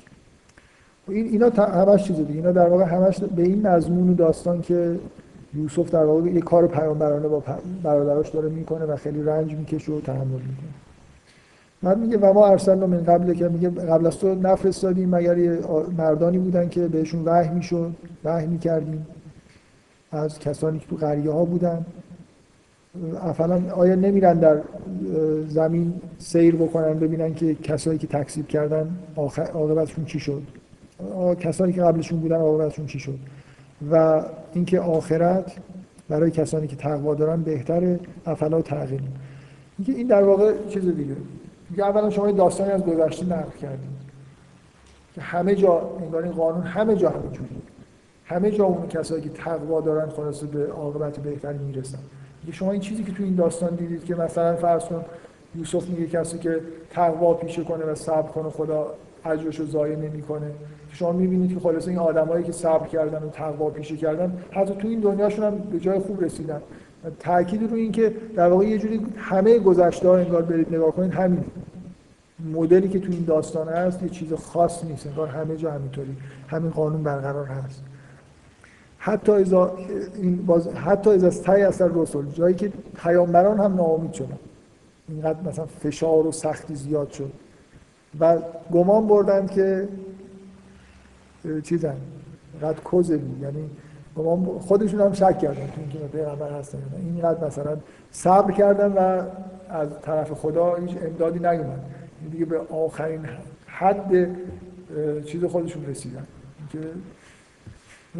این 1.07 1.25
اینا 1.25 1.49
همش 1.49 2.03
چیز 2.03 2.15
دیگه. 2.15 2.33
اینا 2.33 2.51
در 2.51 2.69
واقع 2.69 2.83
همش 2.83 3.19
به 3.19 3.41
این 3.43 3.67
مضمون 3.67 4.13
داستان 4.13 4.61
که 4.61 4.99
یوسف 5.53 5.91
در 5.91 6.05
واقع 6.05 6.29
یه 6.29 6.41
کار 6.41 6.67
پیامبرانه 6.67 7.27
با 7.27 7.43
برادراش 7.83 8.29
داره 8.29 8.49
می‌کنه 8.49 8.85
و 8.85 8.95
خیلی 8.95 9.23
رنج 9.23 9.53
می‌کشه 9.53 9.91
و 9.91 10.01
تحمل 10.01 10.25
می‌کنه. 10.25 10.84
بعد 11.83 11.97
میگه 11.97 12.17
و 12.17 12.33
ما 12.33 12.47
ارسلنا 12.47 12.87
من 12.87 13.03
قبل 13.03 13.33
که 13.33 13.49
میگه 13.49 13.69
قبل 13.69 14.05
از 14.05 14.17
تو 14.17 14.35
نفرستادیم 14.35 15.15
مگر 15.15 15.35
مردانی 15.97 16.37
بودن 16.37 16.69
که 16.69 16.87
بهشون 16.87 17.25
وحی 17.25 17.49
می‌شد 17.49 17.91
وحی 18.23 18.47
می‌کردیم. 18.47 19.07
از 20.11 20.39
کسانی 20.39 20.79
که 20.79 20.87
تو 20.87 20.95
قریه 20.95 21.31
ها 21.31 21.45
بودن. 21.45 21.85
افلا 23.21 23.61
آیا 23.75 23.95
نمیرن 23.95 24.39
در 24.39 24.61
زمین 25.47 25.93
سیر 26.17 26.55
بکنن 26.55 26.99
ببینن 26.99 27.33
که 27.33 27.55
کسایی 27.55 27.97
که 27.97 28.07
تکذیب 28.07 28.47
کردن 28.47 28.97
عاقبتشون 29.53 30.05
چی 30.05 30.19
شد؟ 30.19 30.41
کسانی 31.39 31.73
که 31.73 31.81
قبلشون 31.81 32.19
بودن 32.19 32.35
عاقبتشون 32.35 32.85
چی 32.85 32.99
شد؟ 32.99 33.19
و 33.91 34.23
اینکه 34.53 34.79
آخرت 34.79 35.51
برای 36.09 36.31
کسانی 36.31 36.67
که 36.67 36.75
تقوا 36.75 37.15
دارن 37.15 37.41
بهتره 37.41 37.99
افلا 38.25 38.61
اینکه 39.77 39.93
این 39.93 40.07
در 40.07 40.23
واقع 40.23 40.53
چیز 40.69 40.83
دیگه. 40.83 41.15
میگه 41.69 41.83
اولا 41.83 42.09
شما 42.09 42.31
داستانی 42.31 42.71
از 42.71 42.85
گذشته 42.85 43.25
نقل 43.25 43.57
کردید 43.61 44.05
که 45.15 45.21
همه 45.21 45.55
جا 45.55 45.89
انگار 46.01 46.23
این 46.23 46.31
قانون 46.31 46.63
همه 46.63 46.95
جا 46.95 47.09
همینجوری 47.09 47.61
همه 48.25 48.51
جا 48.51 48.65
اون 48.65 48.87
کسایی 48.87 49.21
که 49.21 49.29
تقوا 49.29 49.81
دارن 49.81 50.09
خلاص 50.09 50.43
به 50.43 50.71
عاقبت 50.71 51.19
بهتری 51.19 51.57
می‌رسن. 51.57 51.99
شما 52.51 52.71
این 52.71 52.81
چیزی 52.81 53.03
که 53.03 53.11
تو 53.11 53.23
این 53.23 53.35
داستان 53.35 53.75
دیدید 53.75 54.05
که 54.05 54.15
مثلا 54.15 54.55
فرض 54.55 54.85
کن 54.85 55.05
یوسف 55.55 55.89
میگه 55.89 56.07
کسی 56.07 56.37
که 56.37 56.61
تقوا 56.89 57.33
پیشه 57.33 57.63
کنه 57.63 57.85
و 57.85 57.95
صبر 57.95 58.29
کنه 58.31 58.49
خدا 58.49 58.93
اجرش 59.25 59.59
رو 59.59 59.65
ضایع 59.65 59.95
نمی‌کنه. 59.95 60.51
شما 60.91 61.11
می‌بینید 61.11 61.53
که 61.53 61.59
خلاص 61.59 61.87
این 61.87 61.97
آدمایی 61.97 62.43
که 62.43 62.51
صبر 62.51 62.87
کردن 62.87 63.23
و 63.23 63.29
تقوا 63.29 63.69
پیشه 63.69 63.97
کردن 63.97 64.37
حتی 64.51 64.75
تو 64.75 64.87
این 64.87 64.99
دنیاشون 64.99 65.45
هم 65.45 65.57
به 65.57 65.79
جای 65.79 65.99
خوب 65.99 66.23
رسیدن. 66.23 66.61
تاکید 67.19 67.73
این 67.73 67.91
که 67.91 68.15
در 68.35 68.47
واقع 68.47 68.65
یه 68.65 68.77
جوری 68.77 69.05
همه 69.17 69.59
گذشته 69.59 70.07
ها 70.07 70.17
انگار 70.17 70.41
برید 70.41 70.75
نگاه 70.75 70.91
کنید 70.91 71.13
همین 71.13 71.43
مدلی 72.53 72.89
که 72.89 72.99
تو 72.99 73.11
این 73.11 73.23
داستان 73.23 73.67
هست 73.67 74.03
یه 74.03 74.09
چیز 74.09 74.33
خاص 74.33 74.83
نیست 74.83 75.07
انگار 75.07 75.27
همه 75.27 75.57
جا 75.57 75.71
همینطوری 75.71 76.17
همین 76.47 76.71
قانون 76.71 77.03
برقرار 77.03 77.45
هست. 77.45 77.83
حتی 78.97 79.31
از 79.31 79.53
این 80.15 80.45
باز 80.45 80.67
حتی 80.67 81.09
از 81.09 81.41
تای 81.41 81.63
اثر 81.63 81.89
رسول 81.93 82.25
جایی 82.25 82.55
که 82.55 82.71
پیامبران 82.95 83.59
هم 83.59 83.75
ناامید 83.75 84.13
شدن. 84.13 84.39
اینقدر 85.09 85.49
مثلا 85.49 85.65
فشار 85.65 86.27
و 86.27 86.31
سختی 86.31 86.75
زیاد 86.75 87.11
شد. 87.11 87.31
و 88.19 88.37
گمان 88.71 89.07
بردند 89.07 89.51
که 89.51 89.87
چیزن 91.63 91.95
قد 92.61 92.79
کوزلی 92.83 93.35
یعنی 93.41 93.69
خودشون 94.59 95.01
هم 95.01 95.13
شک 95.13 95.39
کردن 95.39 95.67
تو 95.67 95.81
اینکه 95.81 95.97
پیغمبر 95.97 96.59
هستن 96.59 96.77
اینقدر 97.05 97.47
مثلا 97.47 97.77
صبر 98.11 98.51
کردن 98.51 98.91
و 98.91 99.21
از 99.69 99.87
طرف 100.01 100.31
خدا 100.31 100.75
هیچ 100.75 100.97
امدادی 101.05 101.39
نیومد. 101.39 101.79
دیگه 102.31 102.45
به 102.45 102.59
آخرین 102.59 103.19
حد 103.67 104.35
چیز 105.25 105.43
خودشون 105.43 105.85
رسیدن. 105.85 106.23
که 106.71 106.79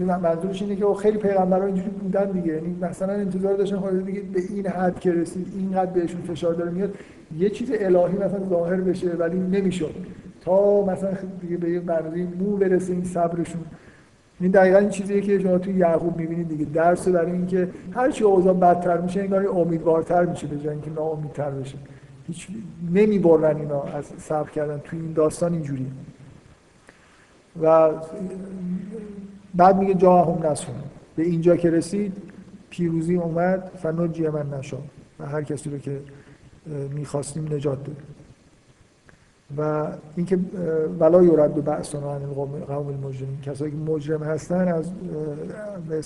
منظورش 0.05 0.61
اینه 0.61 0.76
که 0.76 0.85
خیلی 0.99 1.17
پیغمبران 1.17 1.65
اینجوری 1.65 1.89
بودن 1.89 2.31
دیگه. 2.31 2.53
یعنی 2.53 2.77
مثلا 2.81 3.13
انتظار 3.13 3.53
داشتن 3.53 3.77
خود 3.77 4.05
دیگه 4.05 4.22
به 4.22 4.41
این 4.49 4.67
حد 4.67 4.99
که 4.99 5.11
رسید 5.11 5.47
اینقدر 5.57 5.91
بهشون 5.91 6.22
فشار 6.22 6.53
داره 6.53 6.72
میاد. 6.72 6.95
یه 7.38 7.49
چیز 7.49 7.72
الهی 7.73 8.17
مثلا 8.17 8.49
ظاهر 8.49 8.76
بشه 8.76 9.09
ولی 9.09 9.39
نمی‌شد. 9.39 9.95
تا 10.41 10.85
مثلا 10.85 11.13
دیگه 11.41 11.57
به 11.57 11.69
یه 11.69 11.80
برنامه 11.80 12.27
مو 12.39 12.57
برسه 12.57 12.93
این 12.93 13.03
صبرشون. 13.03 13.61
این 14.40 14.52
دقیقا 14.52 14.78
این 14.78 14.90
چیزیه 14.90 15.22
که 15.22 15.40
شما 15.40 15.57
توی 15.57 15.74
یعقوب 15.74 16.18
می‌بینید 16.18 16.49
دیگه. 16.49 16.66
درس 16.66 17.07
برای 17.07 17.32
اینکه 17.32 17.70
هر 17.91 18.12
چی 18.12 18.24
اوضاع 18.24 18.53
بدتر 18.53 19.02
میشه 19.02 19.20
انگار 19.20 19.48
امیدوارتر 19.48 20.26
میشه 20.26 20.48
به 20.48 20.57
جای 20.57 20.70
اینکه 20.70 20.90
ناامیدتر 20.90 21.52
بشه 21.52 21.78
هیچ 22.28 22.48
نمی‌برن 22.94 23.57
اینا 23.57 23.84
از 23.84 24.06
صبر 24.18 24.49
کردن. 24.49 24.78
توی 24.78 24.99
این 24.99 25.14
داستان 25.14 25.53
اینجوری 25.53 25.91
و 27.62 27.91
بعد 29.56 29.78
میگه 29.78 29.94
جا 29.94 30.24
هم 30.24 30.48
نسون 30.48 30.76
به 31.16 31.24
اینجا 31.24 31.56
که 31.56 31.70
رسید 31.70 32.18
پیروزی 32.70 33.16
اومد 33.16 33.72
فنجی 33.76 34.28
من 34.28 34.53
نشا 34.60 34.78
و 35.20 35.26
هر 35.26 35.41
کسی 35.44 35.70
رو 35.70 35.78
که 35.78 35.99
می‌خواستیم 36.95 37.53
نجات 37.53 37.84
داد 37.84 37.95
و 39.57 39.88
اینکه 40.15 40.39
ولا 40.99 41.23
یورد 41.23 41.53
به 41.53 41.61
بعث 41.61 41.95
عن 41.95 42.01
قوم 42.67 42.88
المجرمین. 42.88 43.41
کسایی 43.41 43.72
که 43.72 43.77
مجرم 43.77 44.23
هستن 44.23 44.67
از 44.67 44.91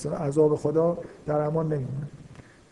عذاب 0.06 0.56
خدا 0.56 0.98
در 1.26 1.42
امان 1.42 1.66
نمیمونه 1.66 2.08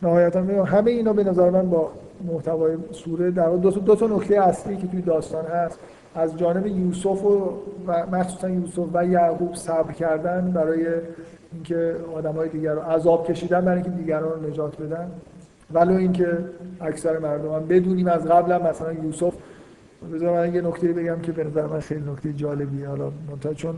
نهایتا 0.02 0.64
همه 0.64 0.90
اینا 0.90 1.12
به 1.12 1.24
نظر 1.24 1.50
من 1.50 1.70
با 1.70 1.90
محتوای 2.24 2.76
سوره 2.92 3.30
در 3.30 3.50
دو, 3.50 3.70
دو 3.70 3.96
تا 3.96 4.06
نکته 4.06 4.42
اصلی 4.42 4.76
که 4.76 4.86
توی 4.86 5.02
داستان 5.02 5.44
هست. 5.44 5.78
از 6.14 6.38
جانب 6.38 6.66
یوسف 6.66 7.24
و, 7.24 7.52
مخصوصا 8.12 8.48
یوسف 8.48 8.84
و 8.92 9.06
یعقوب 9.06 9.54
صبر 9.54 9.92
کردن 9.92 10.50
برای 10.50 10.86
اینکه 11.52 11.96
آدمای 12.14 12.48
دیگر 12.48 12.72
رو 12.72 12.80
عذاب 12.80 13.26
کشیدن 13.26 13.60
برای 13.60 13.74
اینکه 13.74 13.90
دیگران 13.90 14.32
رو 14.32 14.50
نجات 14.50 14.82
بدن. 14.82 15.10
ولو 15.72 15.94
اینکه 15.94 16.38
اکثر 16.80 17.18
مردم 17.18 17.66
بدونیم 17.66 18.06
از 18.06 18.24
قبل 18.24 18.68
مثلا 18.68 18.92
یوسف 18.92 19.34
بذار 20.14 20.46
من 20.46 20.54
یه 20.54 20.60
نکته 20.60 20.92
بگم 20.92 21.18
که 21.22 21.32
به 21.32 21.44
نظر 21.44 21.66
من 21.66 21.80
خیلی 21.80 22.10
نکته 22.10 22.32
جالبیه. 22.32 22.88
حالا 22.88 23.12
منتها 23.30 23.54
چون 23.54 23.74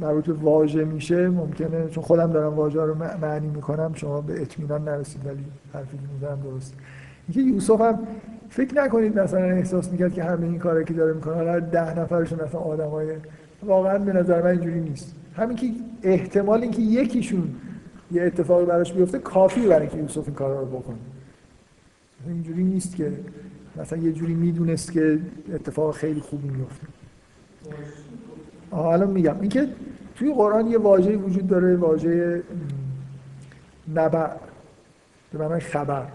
مربوط 0.00 0.26
به 0.26 0.32
واژه 0.32 0.84
میشه 0.84 1.28
ممکنه 1.28 1.88
چون 1.88 2.04
خودم 2.04 2.32
دارم 2.32 2.54
واژه 2.54 2.80
رو 2.80 2.94
معنی 2.94 3.48
می‌کنم 3.48 3.92
شما 3.94 4.20
به 4.20 4.42
اطمینان 4.42 4.88
نرسید 4.88 5.26
ولی 5.26 5.44
حرفی 5.74 5.96
که 5.96 6.02
می‌زنم 6.12 6.40
درست. 6.40 6.74
اینکه 7.28 7.52
یوسف 7.52 7.80
هم 7.80 7.98
فکر 8.48 8.74
نکنید 8.74 9.18
مثلا 9.18 9.40
احساس 9.40 9.92
می‌کرد 9.92 10.12
که 10.12 10.24
همه 10.24 10.46
این 10.46 10.58
کاری 10.58 10.84
که 10.84 10.94
داره 10.94 11.12
می‌کنه 11.12 11.34
حالا 11.34 11.60
ده 11.60 12.00
نفرشون 12.00 12.40
مثلا 12.44 12.60
آدمای 12.60 13.06
واقعا 13.62 13.98
به 13.98 14.12
نظر 14.12 14.42
من 14.42 14.50
اینجوری 14.50 14.80
نیست. 14.80 15.14
همین 15.36 15.56
که 15.56 15.66
احتمال 16.02 16.62
اینکه 16.62 16.82
یکیشون 16.82 17.54
یه 18.12 18.22
اتفاقی 18.22 18.64
براش 18.64 18.92
بیفته 18.92 19.18
کافی 19.18 19.66
برای 19.66 19.80
اینکه 19.80 19.96
یوسف 19.96 20.26
این 20.26 20.34
کارا 20.34 20.60
رو 20.60 20.66
بکنه. 20.66 20.96
اینجوری 22.26 22.64
نیست 22.64 22.96
که 22.96 23.12
مثلا 23.76 23.98
یه 23.98 24.12
جوری 24.12 24.34
می‌دونست 24.34 24.92
که 24.92 25.18
اتفاق 25.54 25.94
خیلی 25.94 26.20
خوبی 26.20 26.48
میفته 26.48 26.86
آه 28.70 28.86
الان 28.86 29.10
میگم. 29.10 29.40
اینکه 29.40 29.68
توی 30.14 30.34
قرآن 30.34 30.66
یه 30.66 30.78
واژه 30.78 31.16
وجود 31.16 31.46
داره 31.46 31.76
واژه 31.76 32.42
نبع 33.94 34.28
به 35.32 35.38
معنای 35.38 35.60
خبر. 35.60 36.06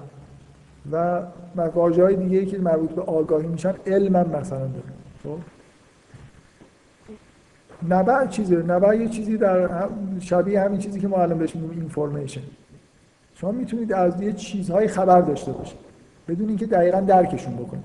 و 0.92 1.22
واژه 1.56 2.04
های 2.04 2.16
دیگه 2.16 2.46
که 2.46 2.60
مربوط 2.60 2.90
به 2.90 3.02
آگاهی 3.02 3.48
میشن 3.48 3.74
علم 3.86 4.16
هم 4.16 4.30
مثلا 4.40 4.60
داره. 4.60 4.94
خب؟ 5.24 5.38
نبع 7.90 8.28
چیزه. 8.28 8.56
نبع 8.56 8.96
یه 8.96 9.08
چیزی 9.08 9.38
در 9.38 9.90
شبیه 10.20 10.62
همین 10.62 10.80
چیزی 10.80 11.00
که 11.00 11.08
ما 11.08 11.18
الان 11.18 11.38
بهش 11.38 11.56
میگیم 11.56 11.80
اینفورمیشن 11.80 12.42
شما 13.36 13.52
می‌تونید 13.52 13.94
از 13.94 14.22
یه 14.22 14.34
چیزهای 14.34 14.88
خبر 14.88 15.22
داشته 15.22 15.52
باشید. 15.52 15.85
بدون 16.28 16.48
اینکه 16.48 16.66
دقیقا 16.66 17.00
درکشون 17.00 17.56
بکنید 17.56 17.84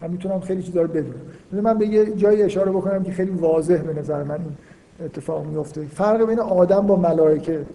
من 0.00 0.10
می‌تونم 0.10 0.40
خیلی 0.40 0.62
چیزا 0.62 0.82
رو 0.82 0.88
بدونم. 0.88 1.20
من 1.52 1.78
به 1.78 1.86
یه 1.86 2.12
جایی 2.12 2.42
اشاره 2.42 2.70
بکنم 2.70 3.02
که 3.02 3.12
خیلی 3.12 3.30
واضح 3.30 3.76
به 3.76 4.00
نظر 4.00 4.22
من 4.22 4.34
این 4.34 4.56
اتفاق 5.04 5.46
میفته 5.46 5.82
فرق 5.82 6.26
بین 6.26 6.40
آدم 6.40 6.86
با 6.86 6.96
ملائکه. 6.96 7.66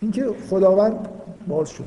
اینکه 0.00 0.26
خداوند 0.50 1.08
باز 1.48 1.70
شد. 1.70 1.84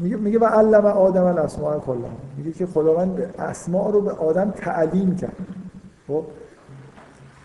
میگه 0.00 0.16
میگه 0.16 0.38
و 0.38 0.44
علم 0.44 0.86
آدم 0.86 1.24
الاسماء 1.24 1.78
کلا. 1.78 2.08
میگه 2.38 2.52
که 2.52 2.66
خداوند 2.66 3.34
اسماء 3.38 3.90
رو 3.90 4.00
به 4.00 4.10
آدم 4.10 4.50
تعلیم 4.50 5.16
کرد. 5.16 5.36
خب؟ 6.08 6.24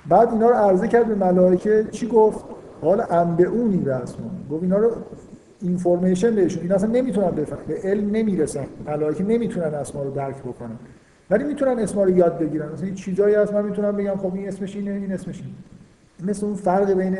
بعد 0.09 0.33
اینا 0.33 0.49
رو 0.49 0.55
عرضه 0.55 0.87
کرد 0.87 1.07
به 1.07 1.15
ملائکه. 1.15 1.87
چی 1.91 2.07
گفت؟ 2.07 2.45
حالا 2.81 3.03
انبئونی 3.03 3.77
به 3.77 3.93
اسما 3.93 4.31
گفت 4.51 4.63
اینا 4.63 4.77
رو 4.77 4.91
اینفورمیشن 5.61 6.35
بهشون. 6.35 6.61
اینا 6.61 6.75
اصلا 6.75 6.89
نمی‌تونن 6.89 7.31
بفهمن. 7.31 7.61
به 7.67 7.77
علم 7.83 8.11
نمی‌رسن. 8.11 8.65
ملائکه 8.85 9.23
نمی‌تونن 9.23 9.73
اسما 9.73 10.03
رو 10.03 10.11
درک 10.11 10.37
بکنن. 10.37 10.79
ولی 11.29 11.43
می‌تونن 11.43 11.79
اسما 11.79 12.03
رو 12.03 12.09
یاد 12.09 12.39
بگیرن. 12.39 12.71
مثلا 12.71 12.89
چیزایی 12.89 13.35
هست 13.35 13.53
من 13.53 13.65
می‌تونم 13.65 13.91
بگم 13.91 14.15
خب 14.15 14.35
این 14.35 14.47
اسمش 14.47 14.75
اینه 14.75 14.91
این 14.91 15.11
اسمش 15.11 15.39
اینه. 15.39 16.31
مثل 16.31 16.45
اون 16.45 16.55
فرق 16.55 16.93
بین 16.93 17.17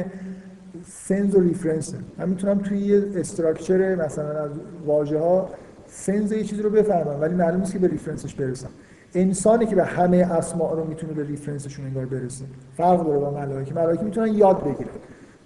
sense 0.86 1.36
و 1.36 1.40
reference 1.40 1.96
من 2.18 2.30
می‌تونم 2.30 2.58
توی 2.58 2.78
یه 2.78 3.04
structure 3.16 3.96
مثلا 3.96 4.44
از 4.44 4.52
واژه 4.86 5.20
ها 5.20 5.50
sense 5.88 6.32
یه 6.32 6.44
چیزی 6.44 6.62
رو 6.62 6.70
بفهمم 6.70 7.22
ولی 7.22 7.36
معلوم 7.36 7.60
نیست 7.60 7.74
که 7.74 7.80
به 7.80 7.88
reference 7.88 8.27
ش 8.27 8.36
برسم. 8.36 8.70
انسانی 9.16 9.66
که 9.66 9.76
به 9.76 9.84
همه 9.84 10.18
اسماء 10.18 10.76
رو 10.76 10.88
می‌تونه 10.88 11.14
به 11.14 11.24
reference 11.24 11.66
شون 11.66 11.86
انگار 11.86 12.06
برسه. 12.06 12.46
فرق 12.78 13.06
داره 13.06 13.20
با 13.20 13.32
ملائکه. 13.32 13.74
ملائکه 13.74 14.04
می‌تونن 14.04 14.34
یاد 14.34 14.64
بگیرن. 14.64 14.90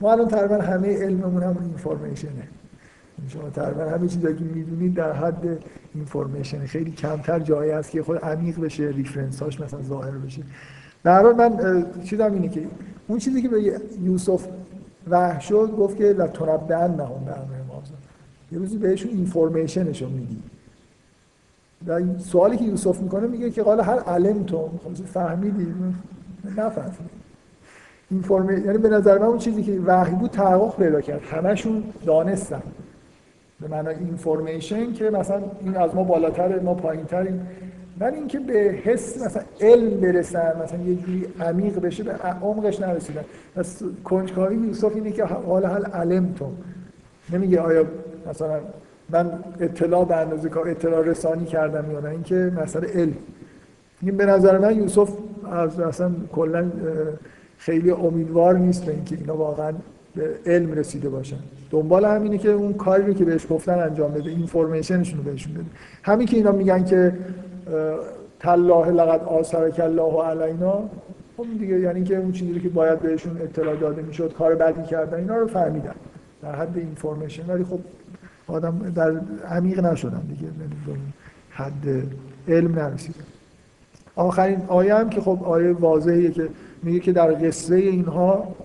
ما 0.01 0.11
الان 0.11 0.27
تقریبا 0.27 0.55
همه 0.55 1.03
علممون 1.03 1.43
هم 1.43 1.57
information 1.61 2.25
ه 2.25 2.31
شما 3.27 3.49
تقریبا 3.49 3.83
همه 3.83 4.07
چیزایی 4.07 4.35
که 4.35 4.43
می‌دونید 4.43 4.93
در 4.93 5.11
حد 5.11 5.63
information 5.93 6.65
خیلی 6.65 6.91
کمتر 6.91 7.39
جایی 7.39 7.71
هست 7.71 7.91
که 7.91 8.03
خورده 8.03 8.17
عمیق 8.17 8.59
بشه 8.59 8.83
reference 8.83 9.41
هاش 9.41 9.61
مثلا 9.61 9.81
ظاهر 9.81 10.11
بشه. 10.11 10.41
در 11.03 11.21
حال 11.21 11.35
من 11.35 11.85
چیزم 12.03 12.33
اینه 12.33 12.49
که 12.49 12.67
اون 13.07 13.19
چیزی 13.19 13.41
که 13.41 13.49
به 13.49 13.79
یوسف 14.01 14.47
وحی 15.09 15.41
شد 15.41 15.71
گفت 15.77 15.97
که 15.97 16.03
لا 16.03 16.27
تنبئن 16.27 16.91
نهم 16.91 17.25
به 17.25 17.31
امر 17.31 17.55
یه 18.51 18.59
روزی 18.59 18.77
بهشون 18.77 19.11
اینفورمیشنش 19.11 20.01
رو 20.01 20.09
میگی 20.09 20.37
و 21.87 22.01
سوالی 22.19 22.57
که 22.57 22.63
یوسف 22.63 23.01
می‌کنه 23.01 23.27
میگه 23.27 23.49
که 23.49 23.63
قال 23.63 23.81
هر 23.81 23.99
علم 23.99 24.43
تو 24.43 24.69
فهمیدی؟ 25.05 25.73
نفهمید 26.57 27.09
اینفورم 28.11 28.65
یعنی 28.65 28.77
به 28.77 28.89
نظر 28.89 29.17
من 29.17 29.25
اون 29.25 29.37
چیزی 29.37 29.63
که 29.63 29.81
وحی 29.85 30.15
بود 30.15 30.31
تحقق 30.31 30.77
پیدا 30.77 31.01
کرد. 31.01 31.21
همشون 31.21 31.83
دانستن. 32.05 32.61
به 33.61 33.67
معنای 33.67 33.95
اینفورمیشن 33.95 34.93
که 34.93 35.09
مثلا 35.09 35.41
این 35.61 35.77
از 35.77 35.95
ما 35.95 36.03
بالاتر 36.03 36.59
ما 36.59 36.73
پایینتریم. 36.73 37.47
ولی 37.99 38.15
اینکه 38.15 38.39
به 38.39 38.53
حس 38.83 39.25
مثلا 39.25 39.43
علم 39.61 39.99
برسن 39.99 40.53
مثلا 40.63 40.79
یه 40.83 40.95
جوری 40.95 41.25
عمیق 41.39 41.79
بشه 41.79 42.03
به 42.03 42.13
عمقش 42.41 42.79
نرسیدن. 42.79 43.25
پس 43.55 43.81
کنجکاوی 44.03 44.55
یوسف 44.55 44.95
اینه 44.95 45.11
که 45.11 45.23
حال 45.23 45.65
علم 45.65 46.33
تو 46.33 46.51
نمیگه 47.33 47.59
آیا 47.59 47.85
مثلا 48.29 48.59
من 49.09 49.31
اطلاع 49.59 50.05
به 50.05 50.15
اندازه 50.15 50.49
کار 50.49 50.69
اطلاع 50.69 51.01
رسانی 51.01 51.45
کردم 51.45 51.91
یا 51.91 51.99
نه. 51.99 52.09
اینکه 52.09 52.51
مسئله 52.63 52.87
علم. 52.87 53.15
این 54.01 54.17
به 54.17 54.25
نظر 54.25 54.57
من 54.57 54.77
یوسف 54.77 55.09
از 55.51 55.79
اصلا 55.79 56.11
کلا 56.31 56.71
خیلی 57.57 57.91
امیدوار 57.91 58.57
نیست 58.57 58.85
به 58.85 58.91
اینکه 58.91 59.15
اینا 59.15 59.37
واقعا 59.37 59.73
به 60.15 60.29
علم 60.45 60.71
رسیده 60.71 61.09
باشن. 61.09 61.39
دنبال 61.71 62.05
همینه 62.05 62.37
که 62.37 62.49
اون 62.49 62.73
کاری 62.73 63.03
رو 63.03 63.13
که 63.13 63.25
بهش 63.25 63.45
گفتن 63.49 63.79
انجام 63.79 64.11
بده 64.11 64.29
اینفورمیشنشون 64.29 65.17
رو 65.17 65.23
بهشون 65.23 65.53
بده. 65.53 65.65
همین 66.03 66.27
که 66.27 66.37
اینا 66.37 66.51
میگن 66.51 66.83
که 66.83 67.13
تالله 68.39 68.91
لقد 68.91 69.23
آثرک 69.23 69.79
الله 69.79 70.23
علینا 70.23 70.89
خب 71.37 71.45
دیگه 71.59 71.79
یعنی 71.79 72.03
که 72.03 72.17
اون 72.17 72.31
چیزی 72.31 72.59
که 72.59 72.69
باید 72.69 72.99
بهشون 72.99 73.41
اطلاع 73.41 73.75
داده 73.75 74.01
می‌شد 74.01 74.33
کار 74.33 74.55
بدی 74.55 74.83
کردن 74.83 75.17
اینا 75.17 75.37
رو 75.37 75.47
فهمیدن. 75.47 75.95
در 76.41 76.55
حد 76.55 76.77
اینفورمیشن 76.77 77.43
ولی 77.47 77.63
خب 77.63 77.79
آدم 78.47 78.91
در 78.95 79.13
عمیق 79.49 79.79
نشدن 79.79 80.21
دیگه 80.29 80.47
به 80.87 80.93
حد 81.49 82.03
علم 82.47 82.75
نرسیدن. 82.79 83.25
آخرین 84.15 84.61
آیه 84.67 84.95
هم 84.95 85.09
که 85.09 85.21
خب 85.21 85.43
آیه 85.43 85.71
واضحیه 85.71 86.31
که 86.31 86.49
میگه 86.83 86.99
که 86.99 87.11
در 87.11 87.31
قصه 87.33 87.75
اینها 87.75 88.55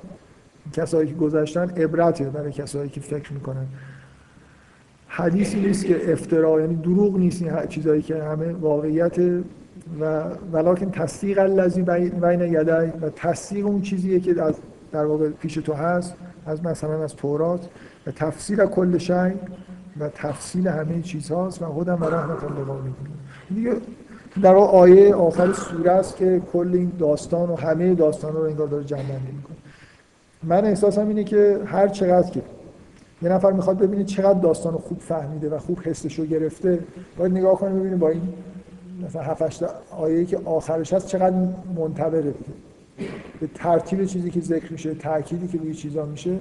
کسایی 0.80 1.08
که 1.08 1.14
گذشتن 1.14 1.70
عبرته 1.70 2.24
برای 2.24 2.52
کسایی 2.52 2.90
که 2.90 3.00
فکر 3.00 3.32
می‌کنن. 3.32 3.66
حدیثی 5.08 5.60
نیست 5.60 5.86
که 5.86 6.12
افترا 6.12 6.60
یعنی 6.60 6.76
دروغ 6.76 7.16
نیست 7.16 7.42
این 7.42 7.66
چیزایی 7.68 8.02
که 8.02 8.22
همه 8.22 8.52
واقعیت 8.52 9.18
و 10.00 10.24
ولکن 10.52 10.90
تصدیق 10.90 11.38
الذی 11.38 11.82
بین 11.82 12.40
یدی 12.40 12.92
و 13.00 13.10
تصدیق 13.16 13.66
اون 13.66 13.82
چیزیه 13.82 14.20
که 14.20 14.42
از 14.42 14.54
در 14.92 15.04
واقع 15.04 15.28
پیش 15.28 15.54
تو 15.54 15.72
هست 15.72 16.14
از 16.46 16.64
مثلا 16.64 17.04
از 17.04 17.16
تورات. 17.16 17.68
و 18.06 18.10
تفسیر 18.10 18.66
کل 18.66 18.98
شی 18.98 19.32
و 20.00 20.08
تفصیل 20.14 20.68
همه 20.68 21.02
چیز 21.02 21.30
هاست 21.30 21.62
و 21.62 21.66
خودم 21.66 21.98
و 22.00 22.04
رحمت 22.04 22.44
الله 22.44 22.76
دیگه 23.54 23.72
در 24.42 24.54
آیه 24.54 25.14
آخر 25.14 25.52
سوره 25.52 25.90
است 25.90 26.16
که 26.16 26.42
کل 26.52 26.70
این 26.72 26.92
داستان 26.98 27.50
و 27.50 27.56
همه 27.56 27.94
داستان 27.94 28.32
رو 28.32 28.42
انگار 28.42 28.66
داره 28.66 28.84
جمع 28.84 29.00
می‌کنه. 29.00 29.49
من 30.42 30.64
احساسم 30.64 31.08
اینه 31.08 31.24
که 31.24 31.58
هر 31.66 31.88
چقدر 31.88 32.30
که 32.30 32.42
یه 33.22 33.28
نفر 33.28 33.52
می‌خواد 33.52 33.78
ببینه 33.78 34.04
چقدر 34.04 34.38
داستان 34.38 34.72
خوب 34.72 34.98
فهمیده 34.98 35.50
و 35.50 35.58
خوب 35.58 35.78
حسش 35.82 36.18
رو 36.18 36.24
گرفته 36.24 36.78
باید 37.18 37.32
نگاه 37.32 37.58
کنه 37.58 37.70
ببینه 37.70 37.96
با 37.96 38.08
این 38.08 38.22
مثلا 39.06 39.22
7 39.22 39.64
آیه 39.90 40.24
که 40.24 40.38
آخرش 40.44 40.92
هست 40.92 41.06
چقدر 41.06 41.36
منطبقه 41.76 42.34
به 43.40 43.46
ترتیب 43.54 44.04
چیزی 44.04 44.30
که 44.30 44.40
ذکر 44.40 44.72
میشه 44.72 44.94
تأکیدی 44.94 45.48
که 45.48 45.58
روی 45.58 45.74
چیزا 45.74 46.04
میشه. 46.04 46.38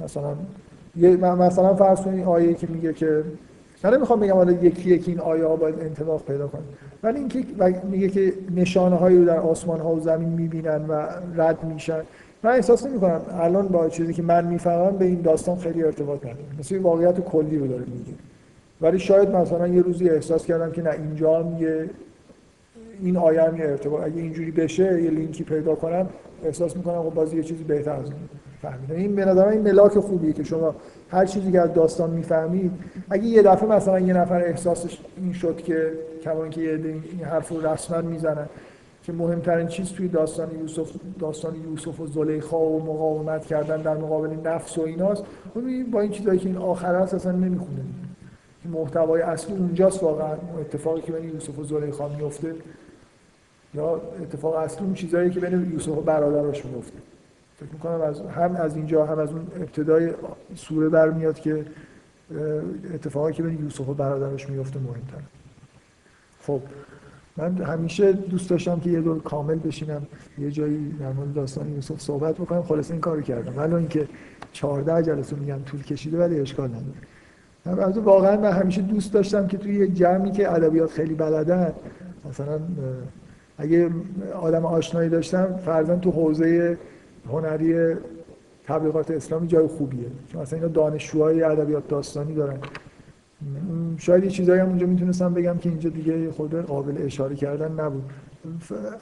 مثلا 0.00 0.34
مثلا 1.36 1.74
فرض 1.74 2.00
کنید 2.00 2.24
آیه 2.24 2.54
که 2.54 2.66
میگه 2.66 2.92
که 2.92 3.24
من 3.84 3.94
نمی‌خوام 3.94 4.20
بگم 4.20 4.34
حالا 4.34 4.52
یکی 4.52 4.90
یکی 4.90 5.10
این 5.10 5.20
آیه 5.20 5.46
ها 5.46 5.56
باید 5.56 5.80
انطباق 5.80 6.24
پیدا 6.24 6.48
کنه 6.48 6.62
ولی 7.02 7.18
اینکه 7.18 7.44
میگه 7.90 8.08
که 8.08 8.32
نشانه 8.54 8.96
هایی 8.96 9.18
رو 9.18 9.24
در 9.24 9.38
آسمان 9.38 9.80
ها 9.80 9.94
و 9.94 10.00
زمین 10.00 10.28
می‌بینن 10.28 10.86
و 10.88 11.06
رد 11.36 11.64
میشن. 11.64 12.02
من 12.42 12.50
احساس 12.50 12.86
نمی 12.86 13.00
کنم 13.00 13.20
الان 13.40 13.68
با 13.68 13.88
چیزی 13.88 14.12
که 14.12 14.22
من 14.22 14.46
می‌فهمم 14.46 14.96
به 14.96 15.04
این 15.04 15.20
داستان 15.20 15.56
خیلی 15.56 15.84
ارتباط 15.84 16.18
نداره. 16.18 16.44
مثل 16.58 16.78
واقعیت 16.78 17.20
کلی 17.20 17.58
رو 17.58 17.66
داره 17.66 17.82
میگه. 17.82 18.12
ولی 18.80 18.98
شاید 18.98 19.30
مثلا 19.30 19.68
یه 19.68 19.82
روزی 19.82 20.10
احساس 20.10 20.46
کردم 20.46 20.72
که 20.72 20.82
نه 20.82 20.90
اینجا 20.90 21.40
هم 21.40 21.62
یه 21.62 21.90
این 23.00 23.16
آیه 23.16 23.42
هم 23.42 23.56
یه 23.56 23.64
ارتباط 23.64 24.04
اگه 24.04 24.16
اینجوری 24.16 24.50
بشه 24.50 25.02
یه 25.02 25.10
لینکی 25.10 25.44
پیدا 25.44 25.74
کنم 25.74 26.08
احساس 26.44 26.76
می‌کنم 26.76 27.02
خب 27.02 27.14
بازی 27.14 27.36
یه 27.36 27.42
چیزی 27.42 27.64
بهتر 27.64 27.92
از 27.92 28.04
این 28.04 28.14
فهمیدم. 28.62 28.94
این 28.94 29.14
به 29.14 29.24
نظر 29.24 29.48
این 29.48 29.60
ملاک 29.60 29.98
خوبیه 29.98 30.32
که 30.32 30.44
شما 30.44 30.74
هر 31.10 31.26
چیزی 31.26 31.52
که 31.52 31.60
از 31.60 31.74
داستان 31.74 32.10
می‌فهمید 32.10 32.72
اگه 33.10 33.24
یه 33.24 33.42
دفعه 33.42 33.68
مثلا 33.68 34.00
یه 34.00 34.14
نفر 34.14 34.42
احساسش 34.42 34.98
این 35.16 35.32
شد 35.32 35.56
که 35.56 35.92
کما 36.24 36.48
که 36.48 36.60
یه 36.60 36.70
این 36.72 37.24
حرف 37.24 37.48
رو 37.48 37.66
رسما 37.66 38.00
می‌زنن 38.00 38.46
که 39.10 39.16
مهمترین 39.16 39.66
چیز 39.66 39.92
توی 39.92 40.08
داستان 40.08 40.48
یوسف 40.60 40.90
داستان 41.18 41.54
یوسف 41.54 42.00
و 42.00 42.06
زلیخا 42.06 42.58
و 42.58 42.82
مقاومت 42.82 43.46
کردن 43.46 43.82
در 43.82 43.96
مقابل 43.96 44.48
نفس 44.48 44.78
و 44.78 44.82
ایناست. 44.82 45.24
خب 45.54 45.90
با 45.90 46.00
این 46.00 46.10
چیزایی 46.10 46.38
که 46.38 46.46
این 46.46 46.56
آخر 46.56 46.94
هست 46.94 47.14
اصلا 47.14 47.32
نمی‌خونه. 47.32 47.82
که 48.62 48.68
محتوای 48.68 49.22
اصلی 49.22 49.56
اونجاست 49.56 50.02
واقعا. 50.02 50.34
اتفاقی 50.60 51.00
که 51.00 51.12
بین 51.12 51.34
یوسف 51.34 51.58
و 51.58 51.64
زلیخا 51.64 52.08
میفته 52.08 52.54
یا 53.74 54.00
اتفاق 54.22 54.54
اصلی 54.54 54.84
اون 54.84 54.94
چیزایی 54.94 55.30
که 55.30 55.40
بین 55.40 55.72
یوسف 55.72 55.88
و 55.88 56.00
برادرش 56.00 56.66
میفته 56.66 56.98
فکر 57.56 57.72
می‌کنم 57.72 58.00
از 58.00 58.20
هم 58.20 58.56
از 58.56 58.76
اینجا 58.76 59.06
هم 59.06 59.18
از 59.18 59.32
اون 59.32 59.46
ابتدای 59.56 60.10
سوره 60.54 60.88
برمیاد 60.88 61.40
که 61.40 61.64
اتفاقی 62.94 63.32
که 63.32 63.42
بین 63.42 63.62
یوسف 63.62 63.88
و 63.88 63.94
برادرش 63.94 64.50
میفته 64.50 64.78
مهمتره. 64.78 65.24
خب. 66.46 66.60
من 67.36 67.56
همیشه 67.62 68.12
دوست 68.12 68.50
داشتم 68.50 68.80
که 68.80 68.90
یه 68.90 69.00
دور 69.00 69.22
کامل 69.22 69.58
بشینم 69.58 70.06
یه 70.38 70.50
جایی 70.50 70.96
در 71.00 71.12
مورد 71.12 71.34
داستان 71.34 71.72
یوسف 71.72 72.00
صحبت 72.00 72.34
بکنم. 72.34 72.62
خلاص 72.62 72.90
این 72.90 73.00
کارو 73.00 73.20
کردم. 73.20 73.56
ولی 73.56 73.74
اینکه 73.74 74.08
14 74.52 75.02
جلسه 75.02 75.36
میگم 75.36 75.58
طول 75.66 75.82
کشیده 75.82 76.18
ولی 76.18 76.40
اشکال 76.40 76.68
نداره. 76.68 76.84
البته 77.66 78.00
واقعا 78.00 78.36
من 78.36 78.52
همیشه 78.52 78.82
دوست 78.82 79.12
داشتم 79.12 79.46
که 79.46 79.58
توی 79.58 79.74
یه 79.74 79.88
جمعی 79.88 80.30
که 80.30 80.52
ادبیات 80.52 80.90
خیلی 80.90 81.14
بلدن 81.14 81.72
مثلا 82.28 82.60
اگه 83.58 83.90
آدم 84.40 84.66
آشنایی 84.66 85.08
داشتم 85.08 85.56
فرضاً 85.64 85.96
تو 85.96 86.10
حوزه 86.10 86.78
هنری 87.28 87.94
تبلیغات 88.66 89.10
اسلامی 89.10 89.46
جای 89.46 89.66
خوبیه. 89.66 90.06
چون 90.32 90.42
مثلا 90.42 90.58
اینا 90.58 90.68
دانشجوهای 90.68 91.42
ادبیات 91.42 91.88
داستانی 91.88 92.34
دارن. 92.34 92.58
شاید 93.98 94.24
یه 94.24 94.30
چیزایی 94.30 94.60
هم 94.60 94.68
اونجا 94.68 94.86
می‌تونستم 94.86 95.34
بگم 95.34 95.58
که 95.58 95.68
اینجا 95.68 95.90
دیگه 95.90 96.30
خود 96.30 96.54
قابل 96.54 96.94
اشاره 97.04 97.34
کردن 97.34 97.72
نبود. 97.80 98.02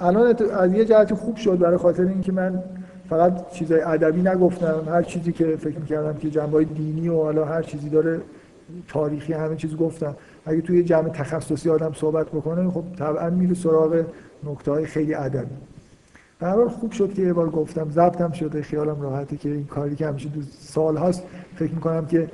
الان 0.01 0.36
از 0.52 0.73
یه 0.73 0.85
جهتی 0.85 1.15
خوب 1.15 1.36
شد 1.36 1.59
برای 1.59 1.77
خاطر 1.77 2.02
اینکه 2.02 2.32
من 2.32 2.62
فقط 3.09 3.51
چیزای 3.51 3.81
ادبی 3.81 4.23
نگفتم 4.23 4.82
هر 4.89 5.02
چیزی 5.02 5.32
که 5.32 5.56
فکر 5.56 5.78
می‌کردم 5.78 6.15
که 6.15 6.31
جنبه 6.31 6.65
دینی 6.65 7.09
و 7.09 7.23
حالا 7.23 7.44
هر 7.44 7.62
چیزی 7.62 7.89
داره 7.89 8.20
تاریخی 8.89 9.32
همه 9.32 9.56
چیز 9.56 9.77
گفتم. 9.77 10.15
اگه 10.47 10.60
توی 10.60 10.82
جمع 10.82 11.09
تخصصی 11.09 11.70
آدم 11.70 11.93
صحبت 11.93 12.27
بکنه 12.27 12.70
خب 12.70 12.85
طبعا 12.98 13.31
میره 13.31 13.55
سراغ 13.55 14.05
نکته 14.44 14.70
های 14.70 14.86
خیلی 14.86 15.15
ادبی. 15.15 15.55
به 16.39 16.47
هر 16.47 16.56
حال 16.56 16.69
خوب 16.69 16.93
شد 16.93 17.15
که 17.15 17.23
یه 17.23 17.32
بار 17.32 17.51
گفتم 17.51 17.90
ضبطم 17.90 18.32
شده 18.32 18.62
خیالم 18.62 19.01
راحته 19.01 19.36
که 19.36 19.48
این 19.48 19.65
کاری 19.65 19.97
که 19.97 20.06
همیشه 20.06 20.28
دو 20.28 20.40
سال 20.60 20.97
هاست 20.97 21.23
فکر 21.59 21.74
می‌کنم 21.74 22.06
که 22.06 22.28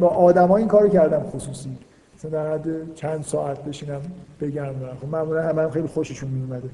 با 0.00 0.08
آدما 0.08 0.56
این 0.56 0.68
کارو 0.68 0.88
کردم 0.88 1.20
خصوصی. 1.20 1.78
مثلا 2.16 2.30
در 2.30 2.54
حد 2.54 2.94
چند 2.94 3.22
ساعت 3.22 3.64
بشینم 3.64 4.00
بگم. 4.40 4.72
خب 5.00 5.08
معمولا 5.12 5.48
همه 5.48 5.62
هم 5.62 5.70
خیلی 5.70 5.86
خوششون 5.86 6.30
میومده 6.30 6.68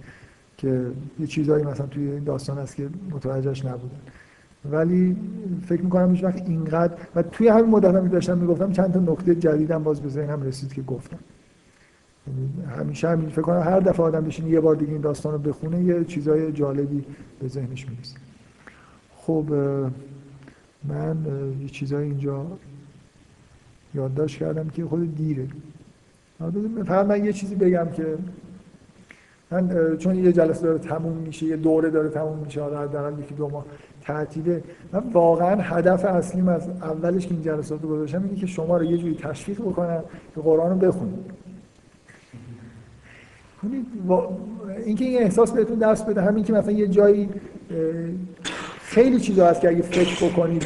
که 0.57 0.87
یه 1.21 1.27
چیزایی 1.27 1.65
مثلا 1.65 1.87
توی 1.87 2.11
این 2.11 2.25
داستان 2.25 2.59
هست 2.59 2.77
که 2.77 2.89
متوجهش 3.11 3.65
نبودن. 3.65 4.01
ولی 4.71 5.17
فکر 5.67 5.83
می‌کنم 5.83 6.13
هیچ 6.13 6.25
وقت 6.25 6.43
اینقدر 6.49 6.95
و 7.15 7.23
توی 7.23 7.49
همین 7.49 7.71
مدت 7.71 7.95
هم 7.95 8.09
داشتم 8.09 8.39
می‌گفتم 8.39 8.73
چند 8.73 8.93
تا 8.93 9.13
نکته 9.13 9.35
جدیدم 9.35 9.83
باز 9.83 10.01
به 10.01 10.09
ذهنم 10.09 10.43
رسید 10.43 10.73
که 10.73 10.83
گفتم. 10.83 11.19
یعنی 12.27 12.77
همیشه 12.79 13.09
همین 13.09 13.29
فکر 13.29 13.43
کنم 13.43 13.61
هر 13.61 13.81
دفعه 13.81 14.07
آدم 14.07 14.25
بشینه 14.25 14.51
یه 14.51 14.61
بار 14.61 14.75
دیگه 14.75 14.93
این 14.93 15.01
داستان 15.01 15.33
رو 15.33 15.39
بخونه 15.39 15.83
یه 15.83 16.05
چیزای 16.05 16.53
جالبی 16.53 17.05
به 17.41 17.49
ذهنش 17.49 17.87
می‌رسه. 17.89 18.17
خب 19.17 19.45
من 20.85 21.17
یه 21.63 21.69
چیزای 21.69 22.05
اینجا 22.05 22.47
یادداشت 23.95 24.39
کردم 24.39 24.69
که 24.69 24.85
خود 24.85 25.17
دیره. 25.17 25.47
فقط 26.87 27.07
من 27.07 27.25
یه 27.25 27.33
چیزی 27.33 27.55
بگم 27.55 27.89
که 27.97 28.19
من 29.51 29.97
چون 29.97 30.15
یه 30.15 30.33
جلسه 30.33 30.63
داره 30.63 30.79
تموم 30.79 31.17
میشه 31.17 31.47
یه 31.47 31.57
دوره 31.57 31.91
داره 31.91 32.09
تموم 32.09 32.39
میشه 32.39 32.63
حالا 32.63 32.81
حداقل 32.81 33.19
یکی 33.19 33.35
دو 33.35 33.49
ماه 33.49 33.65
تعطیله. 34.03 34.63
من 34.93 35.03
واقعا 35.13 35.61
هدف 35.61 36.05
اصلیم 36.05 36.49
از 36.49 36.69
اولش 36.69 37.27
که 37.27 37.35
این 37.35 37.43
جلسات 37.43 37.83
رو 37.83 37.89
گذاشتم 37.89 38.23
اینه 38.23 38.37
که 38.37 38.47
شما 38.47 38.77
رو 38.77 38.85
یه 38.85 38.99
جوری 38.99 39.15
تشویق 39.15 39.61
بکنم 39.61 40.03
که 40.35 40.41
قرآن 40.41 40.71
رو 40.71 40.77
بخونید. 40.89 41.41
وا- 44.09 44.37
اینکه 44.87 45.05
این 45.05 45.23
احساس 45.23 45.53
بهتون 45.53 45.79
دست 45.79 46.07
بده 46.07 46.23
همین 46.23 46.45
که 46.45 46.53
مثلا 46.53 46.73
یه 46.73 46.89
جایی 46.89 47.29
خیلی 48.91 49.21
چیزا 49.21 49.47
هست 49.47 49.61
که 49.61 49.69
اگه 49.69 49.83
فکر 49.83 50.29
بکنید 50.29 50.65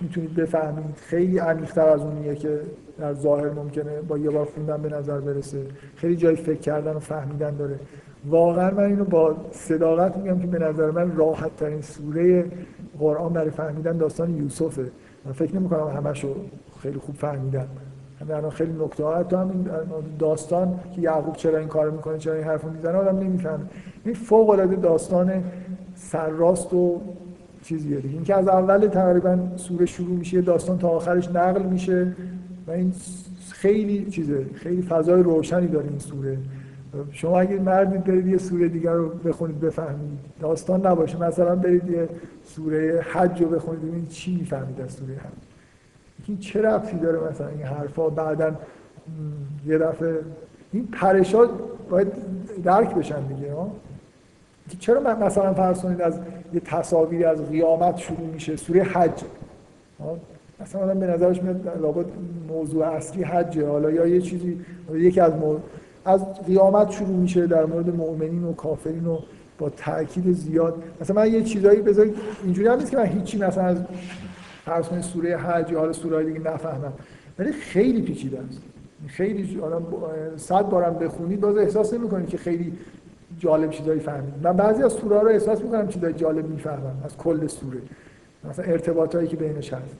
می‌تونید 0.00 0.34
بفهمید. 0.34 0.96
خیلی 0.96 1.38
عمیق‌تر 1.38 1.88
از 1.88 2.00
اونیه 2.00 2.34
که 2.34 2.60
در 2.98 3.14
ظاهر 3.14 3.50
ممکنه 3.50 4.00
با 4.08 4.18
یه 4.18 4.30
بار 4.30 4.44
خوندن 4.44 4.82
به 4.82 4.88
نظر 4.88 5.20
برسه. 5.20 5.62
خیلی 5.96 6.16
جای 6.16 6.36
فکر 6.36 6.60
کردن 6.60 6.92
و 6.92 6.98
فهمیدن 6.98 7.56
داره. 7.56 7.78
واقعا 8.24 8.70
من 8.70 8.84
اینو 8.84 9.04
با 9.04 9.36
صداقت 9.50 10.16
میگم 10.16 10.38
که 10.38 10.46
به 10.46 10.58
نظر 10.58 10.90
من 10.90 11.16
راحت 11.16 11.56
ترین 11.56 11.80
سوره 11.80 12.44
قرآن 12.98 13.32
برای 13.32 13.50
فهمیدن 13.50 13.96
داستان 13.96 14.36
یوسفه. 14.36 14.90
من 15.24 15.32
فکر 15.32 15.56
نمی 15.56 15.68
کنم 15.68 15.88
همشو 15.96 16.34
خیلی 16.82 16.98
خوب 16.98 17.14
فهمیدن. 17.14 17.66
همین 18.20 18.32
الان 18.32 18.50
خیلی 18.50 18.72
نکته 18.84 19.04
ها 19.04 19.22
تو 19.22 19.36
همین 19.36 19.68
داستان 20.18 20.80
که 20.94 21.00
یعقوب 21.00 21.36
چرا 21.36 21.58
این 21.58 21.68
کارو 21.68 21.92
می‌کنه 21.92 22.18
چرا 22.18 22.34
این 22.34 22.44
حرفو 22.44 22.70
می‌زنه 22.70 22.98
آدم 22.98 23.18
نمی‌فهمه. 23.18 23.64
این 24.04 24.14
فوق 24.14 24.50
العاده 24.50 24.76
داستان 24.76 25.44
سرراست 25.94 26.72
و 26.72 27.00
چیزیه 27.66 28.00
دیگه. 28.00 28.14
اینکه 28.14 28.34
از 28.34 28.48
اول 28.48 28.86
تقریبا 28.86 29.38
سوره 29.56 29.86
شروع 29.86 30.16
میشه 30.16 30.40
داستان 30.40 30.78
تا 30.78 30.88
آخرش 30.88 31.28
نقل 31.28 31.62
میشه 31.62 32.12
و 32.66 32.70
این 32.70 32.92
خیلی 33.50 34.10
چیزه 34.10 34.46
خیلی 34.54 34.82
فضای 34.82 35.22
روشنی 35.22 35.66
داره 35.66 35.88
این 35.88 35.98
سوره. 35.98 36.38
شما 37.12 37.40
اگه 37.40 37.58
مردید 37.58 38.04
برید 38.04 38.26
یه 38.26 38.38
سوره 38.38 38.68
دیگر 38.68 38.92
رو 38.92 39.08
بخونید 39.08 39.60
بفهمید. 39.60 40.18
داستان 40.40 40.86
نباشه. 40.86 41.22
مثلا 41.22 41.56
برید 41.56 41.90
یه 41.90 42.08
سوره 42.44 43.04
حج 43.12 43.42
رو 43.42 43.48
بخونید 43.48 43.82
ببینید 43.82 44.08
چی 44.08 44.36
می‌فهمید 44.36 44.80
از 44.80 44.92
سوره 44.92 45.14
حج. 45.14 45.46
این 46.26 46.38
چه 46.38 46.62
ربطی 46.62 46.96
داره 46.96 47.30
مثلا 47.30 47.48
این 47.48 47.62
حرفا؟ 47.62 48.08
بعدا 48.08 48.54
یه 49.66 49.78
دفعه 49.78 50.20
این 50.72 50.86
پرشات 50.86 51.50
باید 51.90 52.08
درک 52.64 52.94
بشن 52.94 53.26
دیگه 53.26 53.52
ها؟ 53.52 53.72
چرا 54.78 55.16
مثلا 55.16 55.54
فرض 55.54 55.80
کنید 55.80 56.00
از 56.00 56.20
یه 56.54 56.60
تصاویری 56.60 57.24
از 57.24 57.48
قیامت 57.50 57.96
شروع 57.96 58.26
میشه 58.32 58.56
سوره 58.56 58.82
حج. 58.82 59.22
ها؟ 60.00 60.16
مثلا 60.60 60.80
آدم 60.82 60.98
به 60.98 61.06
نظرش 61.06 61.42
میاد 61.42 61.78
لابد 61.82 62.06
موضوع 62.48 62.86
اصلی 62.86 63.22
حجه 63.22 63.66
حالا 63.66 63.90
یا 63.90 64.06
یه 64.06 64.20
چیزی 64.20 64.60
یکی 64.94 65.20
از 65.20 65.32
مو... 65.32 65.58
از 66.04 66.42
قیامت 66.46 66.90
شروع 66.90 67.16
میشه 67.16 67.46
در 67.46 67.64
مورد 67.64 67.96
مؤمنین 67.96 68.44
و 68.44 68.52
کافرین 68.52 69.06
و 69.06 69.18
با 69.58 69.70
تاکید 69.70 70.32
زیاد. 70.32 70.82
مثلا 71.00 71.16
من 71.16 71.32
یه 71.32 71.42
چیزایی 71.42 71.82
بذارید 71.82 72.14
اینجوری 72.44 72.68
هم 72.68 72.78
نیست 72.78 72.90
که 72.90 72.96
من 72.96 73.06
هیچی 73.06 73.38
مثلا 73.38 73.64
از 73.64 73.78
فرض 74.64 74.88
کنید 74.88 75.02
سوره 75.02 75.36
حج 75.36 75.70
یا 75.70 75.78
حالا 75.78 75.92
سوره 75.92 76.24
دیگه 76.24 76.38
نفهمم. 76.40 76.92
ولی 77.38 77.52
خیلی 77.52 78.02
پیچیده 78.02 78.38
است. 78.38 78.60
خیلی 79.06 79.60
آدم 79.60 79.82
صد 80.36 80.68
بارم 80.68 80.94
بخونید 80.94 81.40
باز 81.40 81.56
احساس 81.56 81.94
نمی‌کنید 81.94 82.28
که 82.28 82.36
خیلی 82.36 82.72
جالب 83.38 83.70
چیزایی 83.70 84.00
فهمید. 84.00 84.34
من 84.42 84.52
بعضی 84.52 84.82
از 84.82 84.92
سوره 84.92 85.20
رو 85.20 85.28
احساس 85.28 85.62
می‌کنم 85.62 85.88
چیزای 85.88 86.12
جالب 86.12 86.48
می‌فهمم. 86.48 87.02
از 87.04 87.16
کل 87.16 87.46
سوره. 87.46 87.78
مثلا 88.50 88.64
ارتباطایی 88.64 89.28
که 89.28 89.36
بینش 89.36 89.72
هست 89.72 89.96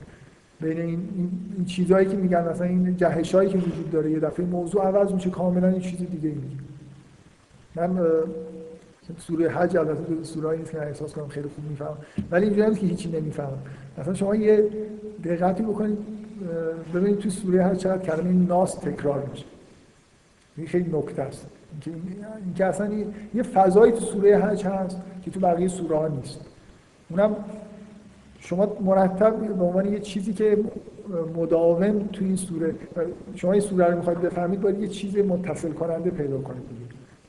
بین 0.61 0.81
این, 0.81 1.09
این, 1.15 1.29
این 1.55 1.65
چیزهایی 1.65 2.07
که 2.07 2.17
میگن 2.17 2.47
مثلا 2.49 2.67
این 2.67 2.97
جهشایی 2.97 3.49
که 3.49 3.57
وجود 3.57 3.91
داره 3.91 4.11
یه 4.11 4.19
دفعه 4.19 4.45
موضوع 4.45 4.85
عوض 4.85 5.13
میشه 5.13 5.29
کاملا 5.29 5.71
یه 5.71 5.79
چیز 5.79 5.99
دیگه 5.99 6.29
میگه. 6.29 6.57
من 7.75 7.99
سوره 9.17 9.49
حج 9.49 9.77
البته 9.77 10.23
سوره‌ای 10.23 10.59
نیست 10.59 10.71
که 10.71 10.81
احساس 10.81 11.13
کنم 11.13 11.27
خیلی 11.27 11.47
خوب 11.55 11.65
می‌فهمم. 11.69 11.97
ولی 12.31 12.45
اینجوری 12.45 12.75
که 12.75 12.87
هیچی 12.87 13.11
نمی‌فهمم. 13.11 13.57
مثلا 13.97 14.13
شما 14.13 14.35
یه 14.35 14.69
دقتی 15.23 15.63
بکنید 15.63 15.97
ببینید 16.93 17.19
تو 17.19 17.29
سوره 17.29 17.63
حج 17.63 17.77
چقدر 17.77 18.01
کلمه 18.01 18.31
ناس 18.31 18.75
تکرار 18.75 19.29
میشه. 19.31 19.45
این 20.57 20.67
خیلی 20.67 20.89
نکته 20.97 21.21
است. 21.21 21.47
این 21.85 22.53
که 22.55 22.65
اصلا 22.65 22.89
یه 23.33 23.43
فضایی 23.43 23.91
تو 23.91 23.99
سوره 23.99 24.37
حج 24.37 24.65
هست 24.65 25.01
که 25.21 25.31
تو 25.31 25.39
بقیه 25.39 25.67
سوره 25.67 25.97
ها 25.97 26.07
نیست. 26.07 26.39
اونم 27.09 27.35
شما 28.39 28.77
مرتب 28.81 29.57
به 29.57 29.63
عنوان 29.63 29.93
یه 29.93 29.99
چیزی 29.99 30.33
که 30.33 30.57
مداوم 31.35 31.99
تو 32.13 32.25
این 32.25 32.35
سوره 32.35 32.75
شما 33.35 33.51
این 33.51 33.61
سوره 33.61 33.85
رو 33.85 33.97
می‌خواید 33.97 34.21
بفهمید 34.21 34.61
باید 34.61 34.79
یه 34.79 34.87
چیز 34.87 35.17
متصل 35.17 35.71
کننده 35.71 36.09
پیدا 36.09 36.37
کنید 36.37 36.63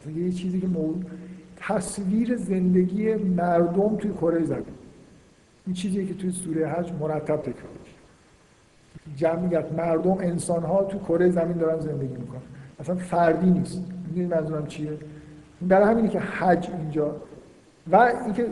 دیگه. 0.04 0.20
یه 0.20 0.32
چیزی 0.32 0.60
که 0.60 0.66
مو... 0.66 0.94
تصویر 1.56 2.36
زندگی 2.36 3.14
مردم 3.14 3.96
توی 3.96 4.10
کره 4.10 4.44
زمین. 4.44 4.64
این 5.66 5.74
چیزیه 5.74 6.06
که 6.06 6.14
توی 6.14 6.30
سوره 6.30 6.68
حج 6.68 6.92
مرتب 7.00 7.36
تکرار 7.36 7.72
میشه. 7.82 7.96
جمعیت 9.16 9.72
مردم 9.72 10.10
انسان 10.20 10.62
ها 10.62 10.84
تو 10.84 10.98
کره 10.98 11.30
زمین 11.30 11.56
دارن 11.56 11.80
زندگی 11.80 12.16
می‌کنن. 12.16 12.40
اصلا 12.80 12.94
فردی 12.94 13.50
نیست. 13.50 13.82
می‌دونید 14.18 14.34
منظورم 14.40 14.66
چیه؟ 14.66 14.90
برای 15.62 15.88
همینه 15.88 16.08
که 16.08 16.18
حج 16.18 16.68
اینجا 16.78 17.16
و 17.92 17.96
اینکه 17.96 18.46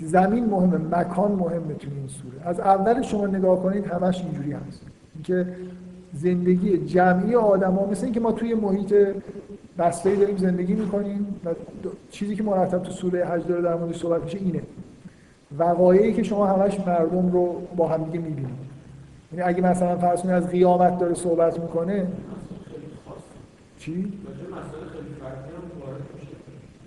زمین 0.00 0.44
مهمه 0.44 0.96
مکان 0.96 1.32
مهمه 1.32 1.74
تو 1.74 1.88
این 1.96 2.08
سوره. 2.08 2.48
از 2.48 2.60
اول 2.60 3.02
شما 3.02 3.26
نگاه 3.26 3.62
کنید 3.62 3.86
همش 3.86 4.22
اینجوری 4.22 4.52
هست. 4.52 4.80
اینکه 5.14 5.46
زندگی 6.12 6.78
جمعی 6.78 7.34
آدما 7.34 7.86
مثل 7.86 8.04
اینکه 8.04 8.20
ما 8.20 8.32
توی 8.32 8.54
محیط 8.54 8.94
بسته‌ای 9.78 10.16
داریم 10.16 10.36
زندگی 10.36 10.74
می‌کنیم 10.74 11.40
و 11.44 11.48
چیزی 12.10 12.36
که 12.36 12.42
مرتب 12.42 12.82
تو 12.82 12.90
سوره 12.90 13.24
حج 13.24 13.46
داره 13.46 13.62
در 13.62 13.74
موردش 13.74 13.98
صحبت 13.98 14.22
میشه 14.22 14.38
اینه. 14.38 14.62
وقایعی 15.58 16.12
که 16.12 16.22
شما 16.22 16.46
همش 16.46 16.80
مردم 16.80 17.32
رو 17.32 17.62
با 17.76 17.88
هم 17.88 18.04
دیگه 18.04 18.18
می‌بینید. 18.18 18.68
یعنی 19.32 19.44
اگه 19.44 19.62
مثلا 19.62 19.96
فرض 19.96 20.26
از 20.26 20.48
قیامت 20.48 20.98
داره 20.98 21.14
صحبت 21.14 21.60
می‌کنه 21.60 22.06
چی؟ 23.78 24.12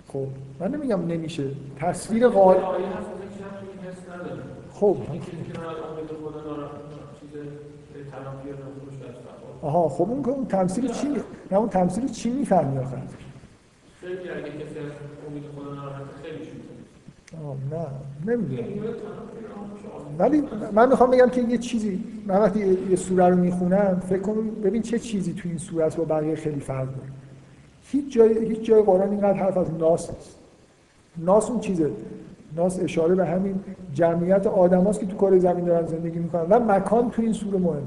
خب 0.08 0.26
من 0.60 0.74
نمیگم 0.74 1.06
نمیشه. 1.06 1.44
تصویر 1.76 2.28
غالب 2.28 2.62
خب. 4.72 4.96
آها 9.62 9.88
خب 9.88 10.02
اون 10.10 10.24
اون 10.24 10.46
تمثیل 10.46 10.92
چی 10.92 11.08
نه 11.50 11.58
اون 11.58 11.68
تمثیل 11.68 12.08
چی 12.08 12.30
می‌فهمی 12.30 12.78
آخه؟ 12.78 12.96
خیلی 14.00 14.12
اگه 14.14 14.42
کسی 14.42 14.78
از 14.78 14.92
امید 15.28 15.42
خدا 15.56 15.74
ناراحت 15.74 16.02
خیلی 16.22 16.46
نه 17.70 17.86
نمی‌دونم. 18.32 18.64
ولی 20.18 20.42
من 20.72 20.88
می‌خوام 20.88 21.10
بگم 21.10 21.28
که 21.30 21.40
یه 21.42 21.58
چیزی 21.58 22.04
من 22.26 22.36
وقتی 22.36 22.58
یه- 22.90 22.96
سوره 22.96 23.28
رو 23.28 23.36
می‌خونم 23.36 24.02
فکر 24.08 24.20
کنم 24.20 24.50
ببین 24.50 24.82
چه 24.82 24.98
چیزی 24.98 25.32
تو 25.32 25.48
این 25.48 25.58
سوره 25.58 25.88
با 25.96 26.04
بقیه 26.04 26.36
خیلی 26.36 26.60
فرق 26.60 26.86
داره. 26.86 27.08
هیچ 27.92 28.12
جای 28.12 28.48
هیچ 28.48 28.62
جای 28.62 28.82
قرآن 28.82 29.10
اینقدر 29.10 29.38
حرف 29.38 29.56
از 29.56 29.66
ناس 29.78 30.10
نیست. 30.10 30.38
ناس 31.18 31.50
اون 31.50 31.60
چیزه. 31.60 31.90
ناس 32.56 32.80
اشاره 32.80 33.14
به 33.14 33.26
همین 33.26 33.60
جمعیت 33.94 34.46
آدماست 34.46 35.00
که 35.00 35.06
تو 35.06 35.16
کره 35.16 35.38
زمین 35.38 35.64
دارن 35.64 35.86
زندگی 35.86 36.18
می‌کنن. 36.18 36.42
و 36.50 36.58
مکان 36.58 37.10
تو 37.10 37.22
این 37.22 37.32
سوره 37.32 37.58
مهمه. 37.58 37.82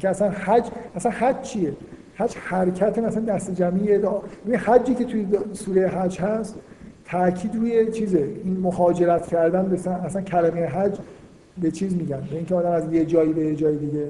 که 0.00 0.08
اصلا 0.08 0.30
حج 0.30 0.64
اصلا 0.94 1.12
حج 1.12 1.40
چیه؟ 1.42 1.72
حج 2.14 2.36
حرکت 2.36 2.98
مثلا 2.98 3.22
دست 3.24 3.54
جمعی 3.54 3.98
ببین 3.98 4.56
حجی 4.58 4.94
که 4.94 5.04
توی 5.04 5.26
سوره 5.52 5.88
حج 5.88 6.20
هست 6.20 6.54
تاکید 7.04 7.54
روی 7.56 7.92
چیزه. 7.92 8.28
این 8.44 8.60
مهاجرت 8.60 9.26
کردن 9.26 9.76
سن- 9.76 9.90
اصلا 9.90 10.22
کلمه 10.22 10.66
حج 10.66 10.98
به 11.58 11.70
چیز 11.70 11.96
میگن. 11.96 12.20
به 12.30 12.36
اینکه 12.36 12.54
آدم 12.54 12.70
از 12.70 12.92
یه 12.92 13.04
جایی 13.04 13.32
به 13.32 13.44
یه 13.44 13.56
جای 13.56 13.76
دیگه 13.76 14.06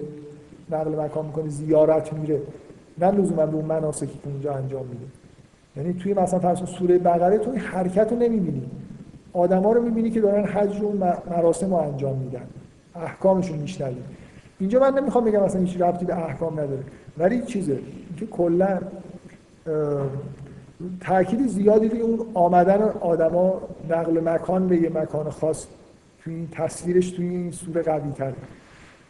نقل 0.70 1.00
مکان 1.04 1.26
می‌کنه 1.26 1.48
زیارت 1.48 2.12
میره. 2.12 2.40
نه 2.98 3.10
لزوما 3.10 3.46
به 3.46 3.56
اون 3.56 3.64
مناسکی 3.64 4.06
که 4.06 4.28
اونجا 4.28 4.54
انجام 4.54 4.86
میده 4.86 5.04
یعنی 5.76 5.92
توی 5.92 6.14
مثلا 6.14 6.38
فرض 6.38 6.58
سوره 6.58 6.98
بقره 6.98 7.38
تو 7.38 7.50
این 7.50 7.60
حرکت 7.60 8.12
رو 8.12 8.18
نمی‌بینی. 8.18 8.70
آدما 9.32 9.72
رو 9.72 9.82
می‌بینی 9.82 10.10
که 10.10 10.20
دارن 10.20 10.44
حج 10.44 10.82
م- 10.82 10.96
مراسم 11.30 11.66
رو 11.70 11.74
انجام 11.74 12.18
میدن. 12.18 12.46
احکامشون 12.94 13.58
میشنوی 13.58 13.96
اینجا 14.58 14.80
من 14.80 14.98
نمی‌خوام 14.98 15.24
بگم 15.24 15.42
مثلا 15.42 15.60
هیچ 15.60 15.80
ربطی 15.80 16.04
به 16.04 16.24
احکام 16.26 16.52
نداره. 16.60 16.82
ولی 17.18 17.42
چیزه؟ 17.42 17.78
که 18.16 18.26
کلا 18.26 18.78
تاکید 21.00 21.46
زیادی 21.46 21.88
روی 21.88 22.00
اون 22.00 22.26
آمدن 22.34 22.82
آدما 23.00 23.60
نقل 23.90 24.20
مکان 24.28 24.68
به 24.68 24.76
یه 24.76 24.90
مکان 24.90 25.30
خاص 25.30 25.66
توی 26.24 26.34
این 26.34 26.48
تصویرش 26.52 27.10
توی 27.10 27.26
این 27.28 27.50
سوره 27.50 27.82
قوی 27.82 28.12
تره 28.12 28.34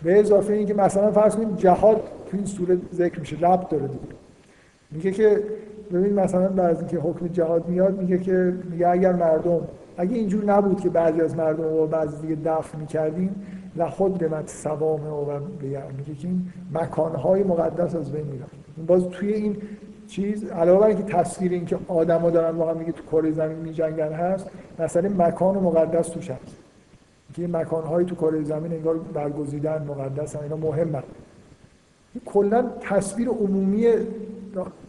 به 0.04 0.20
اضافه 0.20 0.52
اینکه 0.52 0.74
مثلا 0.74 1.12
فرض 1.12 1.36
کنید 1.36 1.56
جهاد 1.56 2.02
توی 2.26 2.38
این 2.38 2.48
سوره 2.48 2.78
ذکر 2.94 3.20
میشه 3.20 3.36
ربط 3.36 3.68
داره 3.68 3.86
دیگه. 3.86 4.14
میگه 4.90 5.10
که 5.10 5.42
ببین 5.92 6.12
مثلا 6.12 6.48
بعد 6.48 6.78
اینکه 6.78 6.98
حکم 6.98 7.26
جهاد 7.26 7.68
میاد 7.68 8.00
میگه 8.00 8.18
که 8.18 8.54
میگه 8.70 8.88
اگر 8.88 9.12
مردم 9.12 9.60
اگه 9.96 10.16
اینجور 10.16 10.44
نبود 10.44 10.80
که 10.80 10.88
بعضی 10.88 11.20
از 11.20 11.36
مردم 11.36 11.62
رو 11.62 11.86
بعضی 11.86 12.16
دیگه 12.26 12.36
دفن 12.44 12.78
می‌کردیم 12.78 13.46
لخود 13.76 14.18
به 14.18 14.28
مت 14.28 14.48
سوامه 14.48 15.08
و 15.08 15.40
میگه 15.98 16.14
که 16.14 16.28
این 16.28 16.52
مکانهای 16.74 17.42
مقدس 17.42 17.94
از 17.94 18.12
بین 18.12 18.26
میرن 18.26 18.46
باز 18.86 19.08
توی 19.08 19.32
این 19.32 19.56
چیز 20.06 20.44
علاوه 20.44 20.80
بر 20.80 20.86
اینکه 20.86 21.02
تصویر 21.02 21.52
این 21.52 21.64
که 21.64 21.78
آدما 21.88 22.30
دارن 22.30 22.56
واقعا 22.56 22.74
میگه 22.74 22.92
تو 22.92 23.02
کره 23.02 23.30
زمین 23.30 23.58
میجنگن 23.58 24.12
هست 24.12 24.46
مثلا 24.78 25.08
مکان 25.08 25.56
و 25.56 25.60
مقدس 25.60 26.08
توش 26.08 26.30
هست. 26.30 26.61
که 27.34 27.42
این 27.42 27.56
مکانهایی 27.56 28.06
تو 28.06 28.14
کره 28.14 28.42
زمین 28.42 28.72
انگار 28.72 28.98
برگزیدن 28.98 29.82
مقدس 29.82 30.36
اینا 30.36 30.56
مهمن. 30.56 31.02
کلا 32.24 32.70
تصویر 32.80 33.28
عمومی 33.28 33.86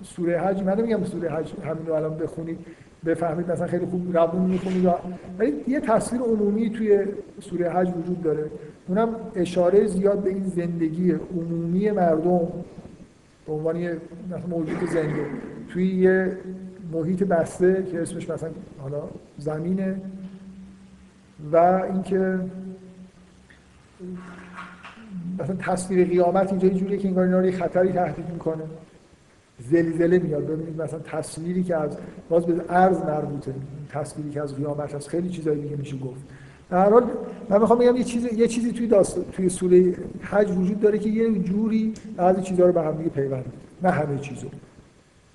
سوره 0.04 0.40
حج 0.40 0.64
من 0.64 0.80
نمیگم 0.80 1.04
سوره 1.04 1.30
حج 1.30 1.54
همین 1.64 1.86
رو 1.86 1.94
الان 1.94 2.18
بخونید 2.18 2.60
بفهمید 3.06 3.52
مثلا 3.52 3.68
خیلی 3.68 3.86
خوب 3.86 4.18
روون 4.18 4.42
می‌خونید. 4.42 4.90
ولی 5.40 5.54
یه 5.68 5.80
تصویر 5.80 6.22
عمومی 6.22 6.70
توی 6.70 7.06
سوره 7.42 7.70
حج 7.70 7.90
وجود 7.90 8.24
داره. 8.24 8.46
اونم 8.88 9.10
اشاره 9.36 9.88
زیاد 9.88 10.24
به 10.24 10.30
این 10.30 10.44
زندگی 10.44 11.12
عمومی 11.12 11.92
مردم 11.92 12.48
به 13.46 13.54
عنوان 13.54 13.76
یه 13.76 13.98
مثلا 14.28 14.48
موجود 14.50 14.90
زنده. 14.90 15.26
توی 15.70 15.96
یه 15.96 16.38
محیط 16.94 17.24
بسته 17.24 17.88
که 17.92 18.02
اسمش 18.02 18.30
مثلا 18.30 18.50
حالا 18.82 19.02
زمینه. 19.38 20.02
و 21.52 21.58
اینکه 21.58 22.40
مثلا 25.40 25.56
تصویر 25.56 26.08
قیامت 26.08 26.50
اینجا 26.50 26.68
یه 26.68 26.74
جوریه 26.74 26.98
که 26.98 27.08
انگار 27.08 27.24
اینا 27.24 27.40
رو 27.40 27.46
یه 27.46 27.52
خطری 27.52 27.92
تهدید 27.92 28.30
می‌کنه. 28.30 28.64
زلزله 29.60 30.20
میاد. 30.20 30.48
ببینید 30.48 30.82
مثلا 30.82 31.00
تصویری 31.00 31.64
که 31.64 31.76
از 31.76 31.98
باز 32.30 32.46
به 32.46 32.62
ارز 32.70 33.02
مربوطه. 33.02 33.54
تصویری 33.90 34.30
که 34.30 34.42
از 34.42 34.56
قیامت 34.56 34.96
هست. 34.96 35.08
خیلی 35.08 35.30
چیزای 35.30 35.62
دیگه 35.62 35.76
میشه 35.76 35.98
گفت. 35.98 36.22
در 36.70 36.90
حال 36.90 37.04
من 37.50 37.62
می‌خوام 37.62 37.80
بگم 37.80 37.96
یه 37.96 38.04
چیزی 38.04 38.30
یه 38.36 38.48
چیزی 38.48 38.72
توی 38.72 38.88
داست... 38.88 39.32
توی 39.32 39.50
سوره 39.50 39.96
حج 40.22 40.52
وجود 40.52 40.80
داره 40.80 41.00
که 41.00 41.10
یه 41.10 41.40
جوری 41.40 41.94
بعضی 42.18 42.42
چیزا 42.42 42.66
رو 42.66 42.72
به 42.72 42.82
هم 42.82 42.98
دیگه 42.98 43.10
پیوند 43.10 43.46
نه 43.84 43.90
همه 43.90 44.20
چیزو. 44.20 44.48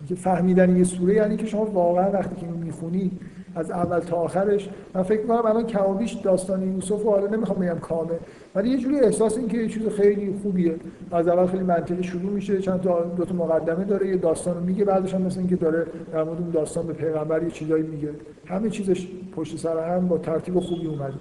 که 0.09 0.15
فهمیدن 0.15 0.77
یه 0.77 0.85
سوره 0.85 1.15
یعنی 1.15 1.37
که 1.37 1.47
شما 1.47 1.65
واقعا 1.65 2.11
وقتی 2.11 2.37
که 2.37 2.47
می‌خونی 2.47 3.11
از 3.55 3.71
اول 3.71 3.99
تا 3.99 4.17
آخرش. 4.17 4.69
من 4.95 5.03
فکر 5.03 5.21
می‌کنم 5.21 5.47
الان 5.47 5.67
کمابیش 5.67 6.13
داستان 6.13 6.75
یوسف 6.75 7.03
رو 7.03 7.11
حالا 7.11 7.27
نمی‌خوام 7.27 7.59
بگم 7.59 7.79
کامل 7.79 8.15
ولی 8.55 8.71
یه 8.71 8.79
جوری 8.79 9.01
احساس 9.01 9.37
این 9.37 9.49
که 9.49 9.59
یه 9.59 9.69
چیز 9.69 9.89
خیلی 9.89 10.35
خوبیه. 10.43 10.75
از 11.13 11.29
اول 11.29 11.47
خیلی 11.47 11.65
منطقی 11.65 12.03
شروع 12.03 12.33
میشه 12.33 12.61
چند 12.61 12.81
تا 12.81 13.03
دو 13.03 13.25
تا 13.25 13.35
مقدمه 13.35 13.85
داره 13.85 14.09
یه 14.09 14.17
داستان 14.17 14.55
رو 14.55 14.61
میگه 14.61 14.85
بعدش 14.85 15.15
هم 15.15 15.23
مثل 15.23 15.39
اینکه 15.39 15.57
داره 15.57 15.87
در 16.13 16.25
مورد 16.25 16.41
اون 16.41 16.51
داستان 16.51 16.87
به 16.87 16.93
پیغمبر 16.93 17.43
یه 17.43 17.51
چیزایی 17.51 17.83
میگه. 17.83 18.11
همه 18.47 18.71
چیزش 18.71 19.09
پشت 19.37 19.57
سر 19.57 19.97
هم 19.97 20.09
با 20.09 20.19
ترتیب 20.19 20.61
خوبی 20.61 20.87
اومده 20.87 21.15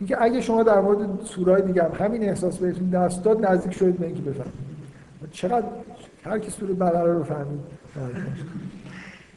اینکه 0.00 0.22
اگه 0.22 0.40
شما 0.40 0.62
در 0.62 0.80
مورد 0.80 1.08
سورای 1.24 1.62
دیگه 1.62 1.82
هم 1.82 2.06
همین 2.06 2.22
احساس 2.22 2.58
بهتون 2.58 2.90
دست 2.90 3.24
داد 3.24 3.46
نزدیک 3.46 3.72
شدید 3.72 3.98
به 3.98 4.06
اینکه 4.06 4.22
بفهمید. 4.22 4.52
چقدر 5.30 5.66
هر 6.24 6.38
کی 6.38 6.50
سوره 6.50 6.74
بقره 6.74 7.12
رو 7.12 7.22
فهمید. 7.22 7.60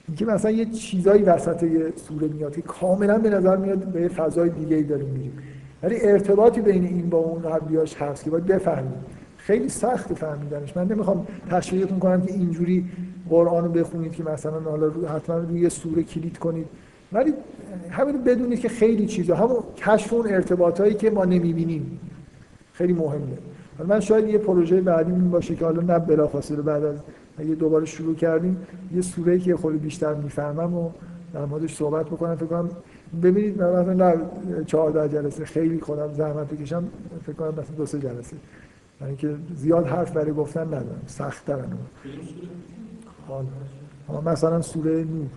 اینکه 0.08 0.26
مثلا 0.26 0.52
یه 0.52 0.66
چیزایی 0.66 1.24
وسط 1.24 1.66
سوره 1.96 2.28
میاد 2.28 2.56
که 2.56 2.62
کاملا 2.62 3.18
به 3.18 3.30
نظر 3.30 3.58
میاد 3.58 3.78
به 3.78 4.08
فضای 4.08 4.50
دیگه 4.50 4.76
ای 4.76 4.84
داریم 4.84 5.10
میریم. 5.10 5.38
ولی 5.84 5.96
ارتباطی 6.02 6.62
بین 6.62 6.86
این 6.86 7.10
با 7.10 7.18
اون 7.18 7.42
قبلیاش 7.42 7.96
هست 7.96 8.24
که 8.24 8.30
باید 8.30 8.46
بفهمید 8.46 8.94
خیلی 9.38 9.70
سخت 9.70 10.14
فهمیدنش. 10.14 10.78
من 10.78 10.88
نمی‌خوام 10.88 11.28
تشویقتون 11.50 12.00
کنم 12.00 12.22
که 12.22 12.34
اینجوری 12.34 12.86
قرآن 13.30 13.64
رو 13.64 13.72
بخونید 13.72 14.12
که 14.12 14.24
مثلا 14.24 14.60
حالا 14.60 14.86
رو 14.86 15.08
حتما 15.08 15.38
روی 15.38 15.60
یه 15.60 15.70
سوره 15.70 16.04
کلید 16.04 16.38
کنید. 16.38 16.66
ولی 17.14 17.34
همین 17.90 18.24
بدونید 18.24 18.60
که 18.60 18.70
خیلی 18.70 19.06
چیزا. 19.06 19.36
همون 19.36 19.58
کشف 19.78 20.14
اون 20.14 20.28
ارتباطایی 20.28 20.94
که 20.94 21.10
ما 21.10 21.26
نمی‌بینیم. 21.26 22.00
خیلی 22.74 22.94
مهمه. 22.94 23.38
من 23.88 24.00
شاید 24.00 24.28
یه 24.28 24.38
پروژه 24.38 24.82
بعدی 24.82 25.12
این 25.12 25.32
باشه 25.32 25.56
که 25.56 25.66
حالا 25.66 25.82
نه 25.82 26.00
بلافاصله 26.00 26.62
بعد 26.62 26.84
از 26.84 26.96
اگه 27.38 27.56
دوباره 27.56 27.86
شروع 27.86 28.16
کردیم 28.16 28.68
یه 28.96 29.02
سوره‌ای 29.02 29.40
که 29.40 29.58
خیلی 29.58 29.78
بیشتر 29.78 30.14
می‌فهمم 30.14 30.74
و 30.74 30.92
در 31.34 31.46
موردش 31.46 31.76
صحبت 31.76 32.06
بکنم 32.06 32.36
فکر 32.36 32.46
کنم 32.46 32.70
ببینید 33.24 33.62
من 33.62 33.72
مثلا 33.72 33.94
نه 33.94 34.64
14 34.64 35.10
جلسه 35.10 35.46
خیلی 35.46 35.82
خودم 35.82 36.14
زحمت 36.14 36.48
بکشم 36.48 36.84
فکر 37.26 37.34
کنم 37.34 37.50
مثلا 37.50 37.76
دو 37.78 37.86
سه 37.86 38.00
جلسه. 38.00 38.36
یعنی 39.02 39.16
که 39.16 39.36
زیاد 39.56 39.88
حرف 39.88 40.12
برای 40.12 40.34
گفتن 40.34 40.66
ندارم 40.68 41.02
سخت 41.08 41.46
ترن 41.46 41.78
حالا 44.08 44.22
مثلا 44.22 44.62
سوره 44.62 45.04
نور. 45.04 45.28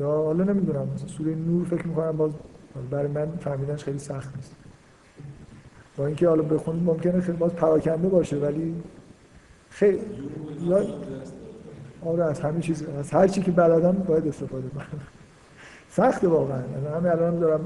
یا 0.00 0.06
حالا 0.10 0.44
نمی‌دونم 0.44 0.88
مثلا 0.94 1.08
سوره 1.08 1.34
نور 1.34 1.64
فکر 1.64 1.86
می‌کنم 1.86 2.16
باز 2.16 2.32
برای 2.90 3.08
من 3.08 3.26
فهمیدنش 3.26 3.84
خیلی 3.84 3.98
سخت 3.98 4.36
نیست. 4.36 4.52
با 5.96 6.06
اینکه 6.06 6.28
حالا 6.28 6.42
بخونید 6.42 6.82
ممکنه 6.82 7.20
خیلی 7.20 7.38
باز 7.38 7.54
پراکنده 7.54 8.08
باشه 8.08 8.36
ولی 8.36 8.74
خیلی 9.70 10.00
آره 12.04 12.24
از 12.24 12.40
همه 12.40 12.60
چیز 12.60 12.84
از 12.98 13.10
هر 13.10 13.28
چی 13.28 13.42
که 13.42 13.50
بلدم 13.50 13.92
باید 13.92 14.28
استفاده 14.28 14.68
کنم. 14.68 15.00
سخته 15.90 16.28
واقعا. 16.28 16.62
همه 16.96 17.10
الان 17.10 17.38
دارم 17.38 17.60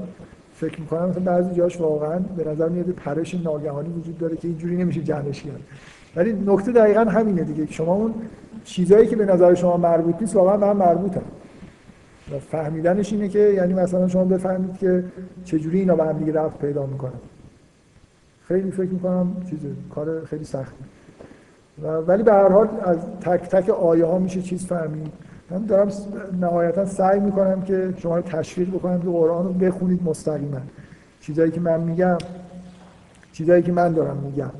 فکر 0.53 0.81
می‌کنم 0.81 1.09
مثلا 1.09 1.23
بعضی 1.23 1.55
جاش 1.55 1.81
واقعا 1.81 2.19
به 2.19 2.43
نظر 2.43 2.69
میاد 2.69 2.89
پرش 2.89 3.35
ناگهانی 3.35 3.89
وجود 3.89 4.17
داره 4.17 4.37
که 4.37 4.47
اینجوری 4.47 4.77
نمیشه 4.77 5.01
جمعش 5.01 5.43
کرد. 5.43 5.61
ولی 6.15 6.33
نکته 6.45 6.71
دقیقا 6.71 7.01
همینه 7.01 7.43
دیگه 7.43 7.71
شما 7.71 7.93
اون 7.93 8.13
چیزایی 8.63 9.07
که 9.07 9.15
به 9.15 9.25
نظر 9.25 9.53
شما 9.53 9.77
مربوط 9.77 10.15
نیست 10.21 10.35
واقعا 10.35 10.57
به 10.57 10.67
هم 10.67 10.77
مربوطن. 10.77 11.21
و 12.31 12.39
فهمیدنش 12.39 13.13
اینه 13.13 13.29
که 13.29 13.39
یعنی 13.39 13.73
مثلا 13.73 14.07
شما 14.07 14.23
بفهمید 14.23 14.77
که 14.77 15.03
چجوری 15.45 15.79
اینا 15.79 15.95
به 15.95 16.05
هم 16.05 16.17
دیگه 16.17 16.33
رفت 16.33 16.59
پیدا 16.59 16.85
می‌کنن. 16.85 17.19
خیلی 18.51 18.71
فکر 18.71 18.89
می‌کنم 18.89 19.27
چیزه 19.49 19.67
کار 19.95 20.25
خیلی 20.25 20.43
سختی 20.43 20.83
و 21.83 21.87
ولی 21.87 22.23
به 22.23 22.33
هر 22.33 22.49
حال 22.49 22.67
از 22.83 22.97
تک 23.21 23.49
تک 23.49 23.69
آیه 23.69 24.05
ها 24.05 24.19
میشه 24.19 24.41
چیز 24.41 24.65
فهمید. 24.65 25.13
من 25.51 25.65
دارم 25.65 25.91
نهایتا 26.41 26.85
سعی 26.85 27.19
می‌کنم 27.19 27.61
که 27.61 27.93
شما 27.97 28.15
رو 28.15 28.21
تشویق 28.21 28.69
بکنم 28.69 29.01
که 29.01 29.07
قرآن 29.07 29.45
رو 29.45 29.53
بخونید 29.53 30.03
مستقیما. 30.03 30.57
چیزایی 31.21 31.51
که 31.51 31.61
من 31.61 31.79
میگم 31.79 32.17
چیزایی 33.33 33.63
که 33.63 33.71
من 33.71 33.93
دارم 33.93 34.17
میگم. 34.17 34.51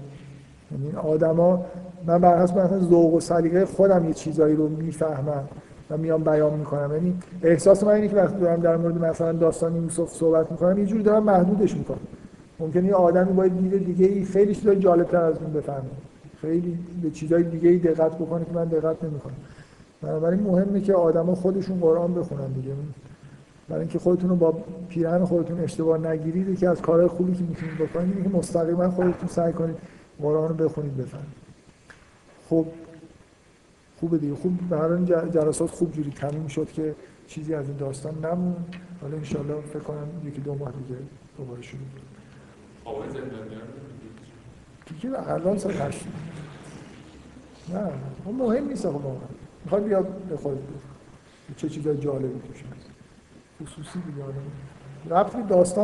یعنی 0.71 0.95
آدما 0.95 1.65
من 2.05 2.17
بر 2.17 2.41
حسب 2.41 2.59
مثلا 2.59 2.79
ذوق 2.79 3.13
و 3.13 3.19
سلیقه 3.19 3.65
خودم 3.65 4.05
یه 4.05 4.13
چیزایی 4.13 4.55
رو 4.55 4.67
می‌فهمم 4.67 5.43
و 5.89 5.97
میام 5.97 6.23
بیان 6.23 6.53
می‌کنم. 6.53 6.91
یعنی 6.95 7.19
احساس 7.43 7.83
من 7.83 7.91
اینه 7.91 8.07
که 8.07 8.15
وقتی 8.15 8.39
دارم 8.39 8.59
در 8.59 8.77
مورد 8.77 9.05
مثلا 9.05 9.31
داستان 9.31 9.75
یوسف 9.75 10.09
صحبت 10.09 10.51
می‌کنم 10.51 10.77
یه 10.77 10.85
جوری 10.85 11.03
دارم 11.03 11.23
محدودش 11.23 11.75
می‌کنم. 11.75 11.97
ممکنه 12.61 12.85
یه 12.87 12.93
آدمی 12.93 13.33
باید 13.33 13.57
دید 13.57 13.85
دیگه 13.85 14.05
ای 14.05 14.25
خیلی 14.25 14.55
چیزای 14.55 14.79
جالبتر 14.79 15.23
از 15.23 15.37
اون 15.37 15.53
بفهمه. 15.53 15.89
خیلی 16.41 16.79
به 17.01 17.11
چیزای 17.11 17.43
دیگه 17.43 17.69
ای 17.69 17.77
دقت 17.77 18.15
بکنه 18.15 18.45
که 18.45 18.51
من 18.51 18.65
دقت 18.65 19.03
نمی‌کنم. 19.03 19.35
بنابراین 20.01 20.39
مهمه 20.39 20.81
که 20.81 20.93
آدما 20.93 21.35
خودشون 21.35 21.79
قرآن 21.79 22.13
بخونن 22.13 22.47
دیگه. 22.47 22.71
برای 23.69 23.81
اینکه 23.81 23.99
خودتون 23.99 24.29
رو 24.29 24.35
با 24.35 24.51
پیرهن 24.89 25.25
خودتون 25.25 25.59
اشتباه 25.59 26.07
نگیرید 26.07 26.49
یکی 26.49 26.65
از 26.65 26.81
کارهای 26.81 27.07
خوبی 27.07 27.33
که 27.33 27.43
می‌تونید 27.43 27.75
بکنید 27.75 28.17
اینه 28.17 28.29
که 28.29 28.37
مستقیما 28.37 28.89
خودتون 28.89 29.27
سعی 29.29 29.53
کنید 29.53 29.75
قرآن 30.21 30.49
رو 30.49 30.55
بخونید 30.55 30.97
بفهمید. 30.97 31.41
خب 32.49 32.65
خوبه 33.99 34.17
دیگه. 34.17 34.35
خوب 34.35 34.59
به 34.69 34.77
هر 34.77 34.97
جلسات 35.29 35.69
خوب 35.69 35.91
جوری 35.91 36.11
تموم 36.11 36.47
شد 36.47 36.67
که 36.71 36.95
چیزی 37.27 37.53
از 37.53 37.67
این 37.67 37.77
داستان 37.77 38.13
نمون 38.25 38.55
حالا 39.01 39.17
انشالله 39.17 39.61
فکر 39.61 39.79
کنم 39.79 40.07
یکی 40.25 40.41
دو 40.41 40.55
ماه 40.55 40.71
دیگه 40.71 40.99
دوباره 41.37 41.61
شروع. 41.61 41.81
آقای 42.91 43.07
دیگه 44.85 45.29
الان 45.31 45.57
سال 45.57 45.73
هشت. 45.73 46.05
نه 47.73 47.91
اون 48.25 48.35
مهم 48.35 48.67
نیست 48.67 48.85
آقا 48.85 48.99
واقعا. 48.99 49.27
می‌خواد 49.63 49.83
بیا 49.83 50.01
بگو. 50.01 50.61
چه 51.57 51.69
چیزای 51.69 51.97
جالبی 51.97 52.39
توش 52.47 52.63
هست. 52.63 52.89
خصوصی 53.63 53.99
دیگه 53.99 54.23
به 55.09 55.15
داستان 55.49 55.79